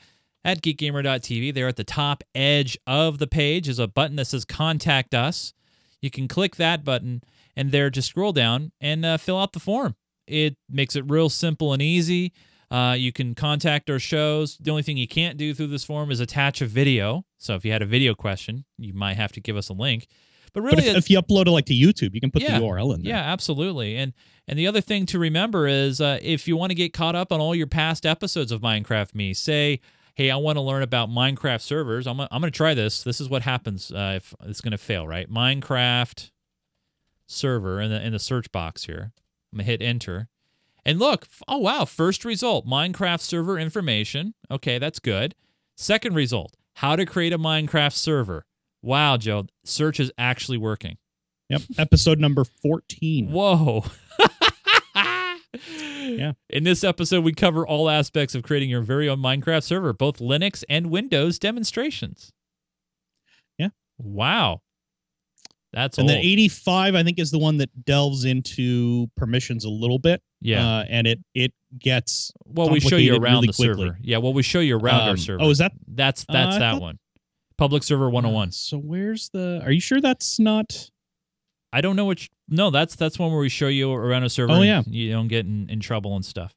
at 0.45 0.63
geekgamer.tv. 0.63 1.53
There 1.53 1.69
at 1.69 1.77
the 1.77 1.85
top 1.85 2.25
edge 2.35 2.79
of 2.87 3.19
the 3.19 3.27
page 3.27 3.69
is 3.69 3.79
a 3.79 3.87
button 3.87 4.17
that 4.17 4.27
says 4.27 4.45
Contact 4.45 5.15
Us. 5.15 5.53
You 6.01 6.11
can 6.11 6.29
click 6.29 6.57
that 6.57 6.85
button 6.85 7.23
and 7.59 7.73
there 7.73 7.91
just 7.91 8.09
scroll 8.09 8.33
down 8.33 8.73
and 8.81 9.05
uh, 9.05 9.17
fill 9.19 9.39
out 9.39 9.53
the 9.53 9.61
form. 9.61 9.97
It 10.27 10.57
makes 10.71 10.97
it 10.97 11.05
real 11.11 11.29
simple 11.29 11.73
and 11.75 11.83
easy. 11.83 12.33
Uh, 12.71 12.95
you 12.99 13.13
can 13.13 13.35
contact 13.35 13.89
our 13.91 13.99
shows. 13.99 14.57
The 14.59 14.71
only 14.71 14.83
thing 14.83 14.97
you 14.97 15.09
can't 15.09 15.37
do 15.39 15.53
through 15.55 15.69
this 15.69 15.85
form 15.85 16.11
is 16.11 16.21
attach 16.21 16.61
a 16.63 16.67
video. 16.67 17.25
So 17.39 17.55
if 17.55 17.65
you 17.65 17.73
had 17.73 17.83
a 17.83 17.87
video 17.87 18.15
question, 18.15 18.65
you 18.79 18.93
might 18.95 19.17
have 19.17 19.33
to 19.33 19.41
give 19.41 19.57
us 19.57 19.69
a 19.71 19.73
link. 19.73 20.07
But 20.53 20.63
really, 20.63 20.77
But 20.77 20.85
if, 20.87 20.97
if 20.97 21.11
you 21.11 21.21
upload 21.21 21.47
it 21.47 21.51
like 21.51 21.67
to 21.67 21.75
YouTube, 21.75 22.15
you 22.15 22.21
can 22.21 22.31
put 22.31 22.43
Yeah. 22.43 22.59
the 22.59 22.65
URL 22.65 22.95
in 22.95 23.03
there. 23.03 23.15
yeah, 23.15 23.21
absolutely. 23.33 23.97
And 23.97 24.13
and 24.47 24.59
the 24.59 24.67
other 24.67 24.81
thing 24.81 25.05
to 25.07 25.19
remember 25.19 25.67
is 25.67 26.01
uh, 26.01 26.19
if 26.23 26.47
you 26.49 26.57
want 26.57 26.71
to 26.71 26.75
get 26.75 26.93
caught 26.95 27.15
up 27.15 27.33
on 27.33 27.41
all 27.41 27.55
your 27.55 27.67
past 27.67 28.07
episodes 28.07 28.51
of 28.53 28.61
Minecraft 28.63 29.15
Me, 29.15 29.35
say, 29.35 29.81
hey, 30.15 30.31
I 30.31 30.37
want 30.37 30.57
to 30.57 30.63
learn 30.63 30.83
about 30.83 31.09
Minecraft 31.11 31.61
servers. 31.61 32.07
I'm 32.07 32.17
gonna, 32.17 32.29
I'm 32.33 32.41
going 32.41 32.51
to 32.53 32.57
try 32.57 32.73
this. 32.75 33.03
This 33.03 33.21
is 33.21 33.29
what 33.29 33.43
happens 33.43 33.91
uh, 33.93 34.15
if 34.17 34.35
it's 34.47 34.61
going 34.63 34.73
to 34.73 34.79
fail, 34.79 35.07
right? 35.07 35.31
Minecraft 35.31 36.31
server 37.29 37.81
in 37.81 37.91
the 37.91 38.05
in 38.05 38.13
the 38.13 38.19
search 38.19 38.51
box 38.51 38.85
here. 38.85 39.13
I'm 39.53 39.59
gonna 39.59 39.65
hit 39.65 39.83
enter. 39.83 40.29
And 40.85 40.99
look, 40.99 41.29
oh 41.47 41.59
wow, 41.59 41.85
first 41.85 42.25
result, 42.25 42.67
Minecraft 42.67 43.21
server 43.21 43.59
information. 43.59 44.35
Okay, 44.51 44.79
that's 44.79 44.99
good. 44.99 45.35
Second 45.77 46.15
result, 46.15 46.57
how 46.75 46.97
to 46.97 47.07
create 47.07 47.33
a 47.33 47.39
Minecraft 47.39 47.93
server. 47.93 48.47
Wow, 48.83 49.17
Joe, 49.17 49.47
search 49.65 50.01
is 50.01 50.11
actually 50.19 50.59
working. 50.59 50.97
Yep. 51.49 51.63
Episode 51.79 52.19
number 52.19 52.45
fourteen. 52.45 53.31
Whoa. 53.31 53.85
yeah. 55.71 56.33
In 56.51 56.65
this 56.65 56.85
episode, 56.85 57.25
we 57.25 57.33
cover 57.33 57.67
all 57.67 57.89
aspects 57.89 58.35
of 58.35 58.43
creating 58.43 58.71
your 58.71 58.83
very 58.83 59.09
own 59.09 59.19
Minecraft 59.19 59.63
server, 59.63 59.93
both 59.93 60.19
Linux 60.19 60.65
and 60.69 60.91
Windows 60.91 61.39
demonstrations. 61.39 62.33
Yeah. 63.59 63.69
Wow. 63.99 64.63
That's 65.73 65.99
all. 65.99 66.03
and 66.05 66.11
old. 66.11 66.17
then 66.19 66.25
85 66.25 66.95
I 66.95 67.03
think 67.03 67.19
is 67.19 67.31
the 67.31 67.39
one 67.39 67.59
that 67.59 67.85
delves 67.85 68.25
into 68.25 69.09
permissions 69.17 69.65
a 69.65 69.69
little 69.69 69.99
bit. 69.99 70.23
yeah. 70.41 70.67
Uh, 70.79 70.85
and 70.89 71.07
it 71.07 71.21
it 71.35 71.53
gets 71.79 72.33
well, 72.47 72.71
we 72.71 72.81
show 72.81 72.97
you 72.97 73.13
around 73.17 73.35
really 73.35 73.47
the 73.49 73.53
quickly. 73.53 73.85
server. 73.87 73.99
Yeah. 74.01 74.19
Well, 74.19 74.33
we 74.33 74.43
show 74.43 74.61
you 74.61 74.79
around 74.79 75.03
our 75.03 75.11
um, 75.11 75.17
server. 75.19 75.43
Oh, 75.43 75.51
is 75.51 75.59
that 75.59 75.73
That's 75.87 76.25
that's 76.29 76.57
Uh, 76.57 76.59
that 76.59 76.73
thought- 76.73 76.81
one. 76.83 76.99
Public 77.59 77.83
server 77.83 78.09
101. 78.09 78.53
So 78.53 78.79
where's 78.79 79.31
the 79.31 79.61
Are 79.65 79.73
you 79.73 79.81
sure 79.81 80.01
that's 80.01 80.39
not 80.39 80.91
I 81.73 81.81
don't 81.83 81.97
know 81.97 82.07
which. 82.07 82.31
No, 82.49 82.71
that's 82.71 82.95
that's 82.97 83.19
one 83.19 83.31
where 83.31 83.41
we 83.41 83.49
show 83.51 83.69
you 83.69 83.93
around 83.93 84.23
a 84.25 84.31
server. 84.31 84.53
Oh, 84.53 84.63
and 84.63 84.65
yeah. 84.65 84.83
You 84.87 85.13
don't 85.13 85.29
get 85.29 85.45
in, 85.45 85.69
in 85.69 85.81
trouble 85.81 86.17
and 86.17 86.25
stuff. 86.25 86.55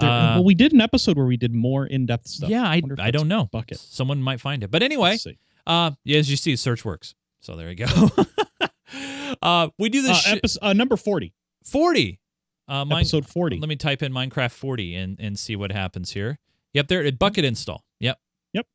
there, 0.00 0.08
Uh, 0.08 0.34
well 0.36 0.44
we 0.44 0.54
did 0.54 0.72
an 0.72 0.80
episode 0.80 1.16
where 1.18 1.26
we 1.26 1.36
did 1.36 1.52
more 1.52 1.84
in-depth 1.84 2.26
stuff. 2.26 2.48
yeah, 2.48 2.62
I, 2.66 2.76
if 2.76 2.98
I 3.00 3.10
don't 3.10 3.28
know. 3.28 3.50
Bukkit. 3.52 3.76
Someone 3.76 4.22
might 4.22 4.40
find 4.40 4.62
it. 4.62 4.70
But 4.70 4.82
anyway, 4.82 5.18
uh, 5.66 5.90
yeah, 6.04 6.18
as 6.18 6.30
you 6.30 6.36
see, 6.36 6.56
search 6.56 6.84
works. 6.86 7.14
So 7.42 7.56
there 7.56 7.68
you 7.70 7.74
go. 7.76 7.86
uh, 9.42 9.68
we 9.78 9.88
do 9.88 10.02
this 10.02 10.10
Uh, 10.12 10.14
shit- 10.14 10.38
episode, 10.38 10.60
uh, 10.62 10.72
number 10.72 10.96
40. 10.96 11.34
40. 11.64 12.18
Uh, 12.68 12.84
mine, 12.84 13.00
episode 13.00 13.26
40. 13.26 13.58
Let 13.58 13.68
me 13.68 13.76
type 13.76 14.02
in 14.02 14.12
Minecraft 14.12 14.52
40 14.52 14.94
and, 14.94 15.18
and 15.20 15.38
see 15.38 15.56
what 15.56 15.72
happens 15.72 16.12
here. 16.12 16.38
Yep, 16.74 16.88
there, 16.88 17.02
it 17.04 17.18
Bukkit 17.18 17.44
install. 17.44 17.84
Yep. 18.00 18.18
Yep. 18.54 18.66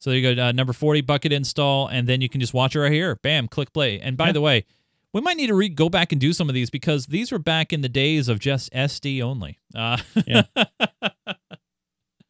So 0.00 0.10
there 0.10 0.18
you 0.18 0.34
go, 0.34 0.42
uh, 0.42 0.52
number 0.52 0.72
40, 0.72 1.02
Bukkit 1.02 1.32
install, 1.32 1.88
and 1.88 2.06
then 2.08 2.20
you 2.20 2.28
can 2.28 2.40
just 2.40 2.54
watch 2.54 2.76
it 2.76 2.80
right 2.80 2.92
here. 2.92 3.16
Bam, 3.22 3.48
click 3.48 3.72
play. 3.72 3.98
And 4.00 4.16
by 4.16 4.30
the 4.32 4.40
way, 4.40 4.64
we 5.12 5.20
might 5.20 5.36
need 5.36 5.48
to 5.48 5.54
re- 5.54 5.68
go 5.68 5.88
back 5.88 6.12
and 6.12 6.20
do 6.20 6.32
some 6.32 6.48
of 6.48 6.54
these 6.54 6.70
because 6.70 7.06
these 7.06 7.32
were 7.32 7.38
back 7.38 7.72
in 7.72 7.80
the 7.80 7.88
days 7.88 8.28
of 8.28 8.38
just 8.38 8.72
SD 8.72 9.22
only. 9.22 9.58
Uh, 9.74 9.96
Yeah. 10.26 10.42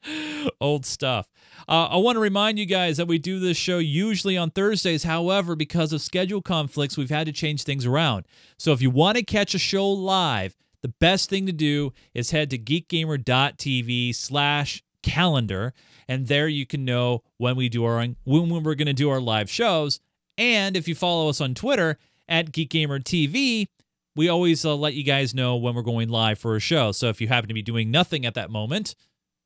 old 0.60 0.86
stuff. 0.86 1.28
Uh, 1.68 1.86
I 1.86 1.96
want 1.96 2.16
to 2.16 2.20
remind 2.20 2.58
you 2.58 2.66
guys 2.66 2.96
that 2.96 3.08
we 3.08 3.18
do 3.18 3.38
this 3.38 3.56
show 3.56 3.78
usually 3.78 4.36
on 4.36 4.50
Thursdays. 4.50 5.04
However, 5.04 5.54
because 5.54 5.92
of 5.92 6.00
schedule 6.00 6.42
conflicts, 6.42 6.96
we've 6.96 7.10
had 7.10 7.26
to 7.26 7.32
change 7.32 7.62
things 7.64 7.86
around. 7.86 8.26
So 8.58 8.72
if 8.72 8.82
you 8.82 8.90
want 8.90 9.16
to 9.16 9.22
catch 9.22 9.54
a 9.54 9.58
show 9.58 9.88
live, 9.88 10.56
the 10.82 10.88
best 10.88 11.30
thing 11.30 11.46
to 11.46 11.52
do 11.52 11.92
is 12.14 12.32
head 12.32 12.50
to 12.50 12.58
geekgamer.tv 12.58 14.14
slash 14.14 14.82
calendar, 15.02 15.72
and 16.08 16.26
there 16.26 16.48
you 16.48 16.66
can 16.66 16.84
know 16.84 17.22
when 17.38 17.56
we 17.56 17.68
do 17.68 17.84
our 17.84 18.04
when 18.24 18.62
we're 18.62 18.74
going 18.74 18.86
to 18.86 18.92
do 18.92 19.10
our 19.10 19.20
live 19.20 19.50
shows. 19.50 20.00
And 20.36 20.76
if 20.76 20.88
you 20.88 20.94
follow 20.94 21.28
us 21.28 21.40
on 21.40 21.54
Twitter 21.54 21.98
at 22.28 22.50
geekgamertv, 22.52 23.66
we 24.14 24.28
always 24.28 24.64
uh, 24.64 24.74
let 24.74 24.94
you 24.94 25.04
guys 25.04 25.34
know 25.34 25.56
when 25.56 25.74
we're 25.74 25.82
going 25.82 26.08
live 26.08 26.38
for 26.38 26.56
a 26.56 26.60
show. 26.60 26.92
So 26.92 27.08
if 27.08 27.20
you 27.20 27.28
happen 27.28 27.48
to 27.48 27.54
be 27.54 27.62
doing 27.62 27.90
nothing 27.90 28.26
at 28.26 28.34
that 28.34 28.50
moment, 28.50 28.94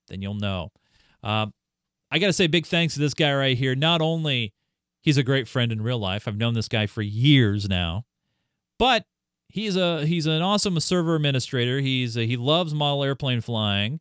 then 0.09 0.23
you'll 0.23 0.35
know. 0.35 0.70
Um, 1.23 1.53
I 2.11 2.19
got 2.19 2.27
to 2.28 2.33
say 2.33 2.47
big 2.47 2.66
thanks 2.66 2.95
to 2.95 3.01
this 3.01 3.15
guy 3.15 3.33
right 3.35 3.57
here. 3.57 3.74
Not 3.74 4.01
only 4.01 4.53
he's 5.01 5.16
a 5.19 5.23
great 5.23 5.49
friend 5.49 5.73
in 5.73 5.83
real 5.83 5.99
life, 5.99 6.27
I've 6.28 6.37
known 6.37 6.55
this 6.55 6.69
guy 6.69 6.87
for 6.87 7.03
years 7.03 7.69
now, 7.69 8.05
but 8.78 9.07
he's 9.49 9.77
a 9.77 10.07
he's 10.07 10.27
an 10.27 10.43
awesome 10.43 10.78
server 10.81 11.15
administrator. 11.16 11.81
He's 11.81 12.16
a, 12.16 12.27
he 12.27 12.37
loves 12.37 12.74
model 12.74 13.03
airplane 13.05 13.41
flying, 13.41 14.01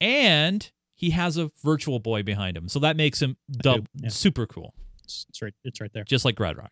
and 0.00 0.70
he 0.94 1.10
has 1.10 1.36
a 1.36 1.50
virtual 1.62 1.98
boy 1.98 2.22
behind 2.22 2.56
him, 2.56 2.68
so 2.68 2.78
that 2.80 2.96
makes 2.96 3.20
him 3.20 3.36
dub- 3.50 3.88
yeah. 3.94 4.08
super 4.08 4.46
cool, 4.46 4.74
It's, 5.04 5.26
it's 5.28 5.42
right 5.42 5.54
it's 5.64 5.80
right 5.80 5.92
there. 5.92 6.04
just 6.04 6.24
like 6.24 6.36
Gradrock. 6.36 6.68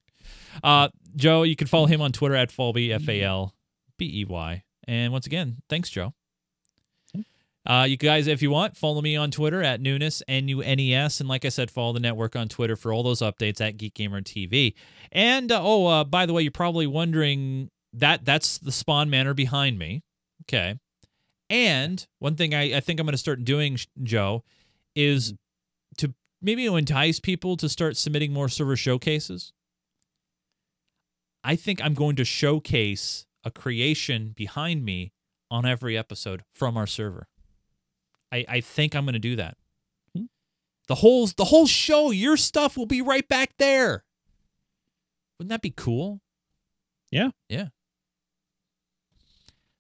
Uh, 0.63 0.89
Joe, 1.17 1.43
you 1.43 1.57
can 1.57 1.67
follow 1.67 1.87
him 1.87 2.01
on 2.01 2.13
Twitter 2.13 2.35
at 2.35 2.51
Falbey 2.51 2.91
F 2.91 3.09
A 3.09 3.23
L 3.23 3.55
B 3.99 4.21
E 4.21 4.25
Y. 4.25 4.63
And 4.87 5.13
once 5.13 5.27
again, 5.27 5.59
thanks, 5.69 5.89
Joe. 5.91 6.13
Uh, 7.67 7.87
you 7.89 7.97
guys, 7.97 8.27
if 8.27 8.43
you 8.43 8.51
want, 8.51 8.77
follow 8.77 9.01
me 9.01 9.17
on 9.17 9.31
Twitter 9.31 9.63
at 9.63 9.81
Nunes, 9.81 10.23
N 10.29 10.49
U 10.49 10.61
N 10.61 10.79
E 10.79 10.95
S. 10.95 11.21
And 11.21 11.29
like 11.29 11.45
I 11.45 11.49
said, 11.49 11.71
follow 11.71 11.95
the 11.95 12.01
network 12.01 12.37
on 12.37 12.49
Twitter 12.49 12.77
for 12.77 12.93
all 12.93 13.03
those 13.03 13.21
updates 13.21 13.61
at 13.61 13.79
Geek 13.79 13.95
Gamer 13.95 14.21
TV. 14.21 14.75
And 15.11 15.51
uh, 15.51 15.61
oh, 15.63 15.87
uh, 15.87 16.05
by 16.05 16.27
the 16.27 16.35
way, 16.35 16.43
you're 16.43 16.51
probably 16.51 16.87
wondering 16.87 17.71
that 17.95 18.25
that's 18.25 18.59
the 18.59 18.73
Spawn 18.73 19.09
Manor 19.09 19.33
behind 19.33 19.79
me. 19.79 20.03
Okay. 20.43 20.79
And 21.49 22.07
one 22.19 22.37
thing 22.37 22.55
I, 22.55 22.77
I 22.77 22.81
think 22.81 23.01
I'm 23.01 23.07
going 23.07 23.13
to 23.13 23.19
start 23.19 23.45
doing, 23.45 23.79
Joe, 24.03 24.45
is 24.95 25.35
to 25.99 26.13
maybe 26.43 26.67
entice 26.67 27.21
people 27.21 27.57
to 27.57 27.69
start 27.69 27.97
submitting 27.97 28.33
more 28.33 28.49
server 28.49 28.77
showcases. 28.77 29.53
I 31.43 31.57
think 31.57 31.83
I'm 31.83 31.95
going 31.95 32.17
to 32.17 32.25
showcase 32.25 33.27
a 33.43 33.51
creation 33.51 34.33
behind 34.37 34.85
me 34.85 35.13
on 35.51 35.67
every 35.67 35.97
episode 35.97 36.43
from 36.55 36.77
our 36.77 36.87
server. 36.87 37.29
I, 38.35 38.45
I 38.49 38.61
think 38.61 38.95
I'm 38.97 39.05
going 39.05 39.13
to 39.15 39.19
do 39.19 39.37
that. 39.37 39.57
Hmm. 40.17 40.25
The 40.89 40.97
whole 40.97 41.27
the 41.27 41.45
whole 41.47 41.67
show, 41.67 42.11
your 42.11 42.37
stuff 42.37 42.77
will 42.77 42.87
be 42.87 43.01
right 43.03 43.27
back 43.29 43.53
there. 43.59 44.05
Wouldn't 45.39 45.51
that 45.51 45.63
be 45.63 45.71
cool? 45.71 46.21
Yeah. 47.11 47.31
Yeah. 47.49 47.69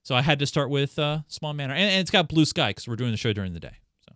So 0.04 0.14
I 0.14 0.22
had 0.22 0.38
to 0.40 0.46
start 0.46 0.68
with 0.70 0.98
uh, 0.98 1.20
Spawn 1.28 1.56
Manor, 1.56 1.74
and, 1.74 1.82
and 1.90 2.00
it's 2.00 2.10
got 2.10 2.28
blue 2.28 2.44
sky 2.44 2.70
because 2.70 2.86
we're 2.86 2.96
doing 2.96 3.10
the 3.10 3.16
show 3.16 3.32
during 3.32 3.54
the 3.54 3.60
day. 3.60 3.76
So, 4.06 4.14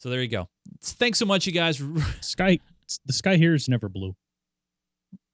so 0.00 0.10
there 0.10 0.20
you 0.20 0.28
go. 0.28 0.48
Thanks 0.82 1.18
so 1.18 1.26
much, 1.26 1.46
you 1.46 1.52
guys. 1.52 1.80
Sky 2.20 2.58
the 3.06 3.12
sky 3.14 3.36
here 3.36 3.54
is 3.54 3.68
never 3.70 3.88
blue. 3.88 4.14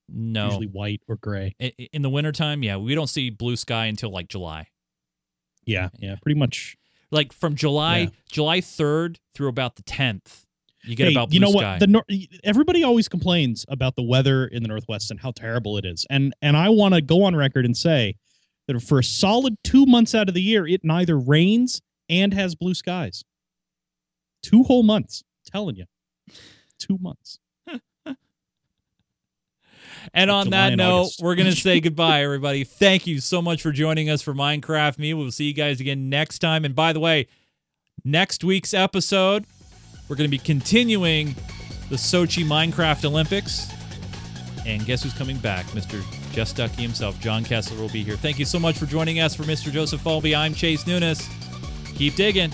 no, 0.08 0.44
Usually 0.46 0.66
white 0.68 1.00
or 1.08 1.16
gray. 1.16 1.56
I- 1.60 1.72
I- 1.78 1.88
in 1.92 2.02
the 2.02 2.10
wintertime, 2.10 2.62
yeah, 2.62 2.76
we 2.76 2.94
don't 2.94 3.08
see 3.08 3.30
blue 3.30 3.56
sky 3.56 3.86
until 3.86 4.10
like 4.10 4.28
July. 4.28 4.68
Yeah, 5.64 5.88
yeah, 5.98 6.16
pretty 6.22 6.38
much. 6.38 6.76
Like 7.10 7.32
from 7.32 7.54
July 7.54 7.98
Yeah. 7.98 8.08
July 8.30 8.60
3rd 8.60 9.16
through 9.34 9.48
about 9.48 9.76
the 9.76 9.82
10th, 9.82 10.44
you 10.84 10.94
get 10.94 11.06
hey, 11.08 11.14
about 11.14 11.30
blue 11.30 11.34
you 11.36 11.40
know 11.40 11.50
sky. 11.50 11.72
what? 11.72 11.80
The 11.80 11.86
nor- 11.86 12.04
everybody 12.44 12.82
always 12.84 13.08
complains 13.08 13.64
about 13.68 13.96
the 13.96 14.02
weather 14.02 14.46
in 14.46 14.62
the 14.62 14.68
Northwest 14.68 15.10
and 15.10 15.20
how 15.20 15.30
terrible 15.32 15.76
it 15.78 15.84
is. 15.84 16.06
And 16.10 16.34
and 16.42 16.56
I 16.56 16.68
want 16.68 16.94
to 16.94 17.00
go 17.00 17.24
on 17.24 17.34
record 17.34 17.64
and 17.64 17.76
say 17.76 18.16
that 18.66 18.78
for 18.82 18.98
a 18.98 19.04
solid 19.04 19.56
2 19.64 19.86
months 19.86 20.14
out 20.14 20.28
of 20.28 20.34
the 20.34 20.42
year 20.42 20.66
it 20.66 20.82
neither 20.84 21.18
rains 21.18 21.80
and 22.10 22.34
has 22.34 22.54
blue 22.54 22.74
skies. 22.74 23.24
Two 24.42 24.62
whole 24.64 24.82
months, 24.82 25.22
I'm 25.46 25.50
telling 25.52 25.76
you. 25.76 25.84
2 26.78 26.98
months. 27.00 27.38
And 30.14 30.30
on 30.30 30.46
July 30.46 30.56
that 30.56 30.72
and 30.72 30.78
note, 30.78 31.00
August. 31.00 31.22
we're 31.22 31.34
going 31.34 31.50
to 31.54 31.56
say 31.56 31.80
goodbye, 31.80 32.22
everybody. 32.22 32.64
Thank 32.64 33.06
you 33.06 33.20
so 33.20 33.40
much 33.42 33.62
for 33.62 33.72
joining 33.72 34.10
us 34.10 34.22
for 34.22 34.34
Minecraft 34.34 34.98
Me. 34.98 35.14
We'll 35.14 35.30
see 35.30 35.44
you 35.44 35.54
guys 35.54 35.80
again 35.80 36.08
next 36.08 36.38
time. 36.40 36.64
And 36.64 36.74
by 36.74 36.92
the 36.92 37.00
way, 37.00 37.26
next 38.04 38.44
week's 38.44 38.74
episode, 38.74 39.44
we're 40.08 40.16
going 40.16 40.28
to 40.28 40.30
be 40.30 40.38
continuing 40.38 41.34
the 41.90 41.96
Sochi 41.96 42.44
Minecraft 42.44 43.04
Olympics. 43.04 43.68
And 44.66 44.84
guess 44.84 45.02
who's 45.02 45.14
coming 45.14 45.38
back? 45.38 45.64
Mr. 45.66 46.02
Just 46.32 46.56
Ducky 46.56 46.82
himself, 46.82 47.18
John 47.20 47.44
Kessler, 47.44 47.78
will 47.80 47.88
be 47.88 48.02
here. 48.04 48.16
Thank 48.16 48.38
you 48.38 48.44
so 48.44 48.58
much 48.58 48.76
for 48.76 48.86
joining 48.86 49.20
us. 49.20 49.34
For 49.34 49.44
Mr. 49.44 49.72
Joseph 49.72 50.02
Falbey, 50.02 50.36
I'm 50.36 50.54
Chase 50.54 50.86
Nunes. 50.86 51.26
Keep 51.94 52.14
digging. 52.16 52.52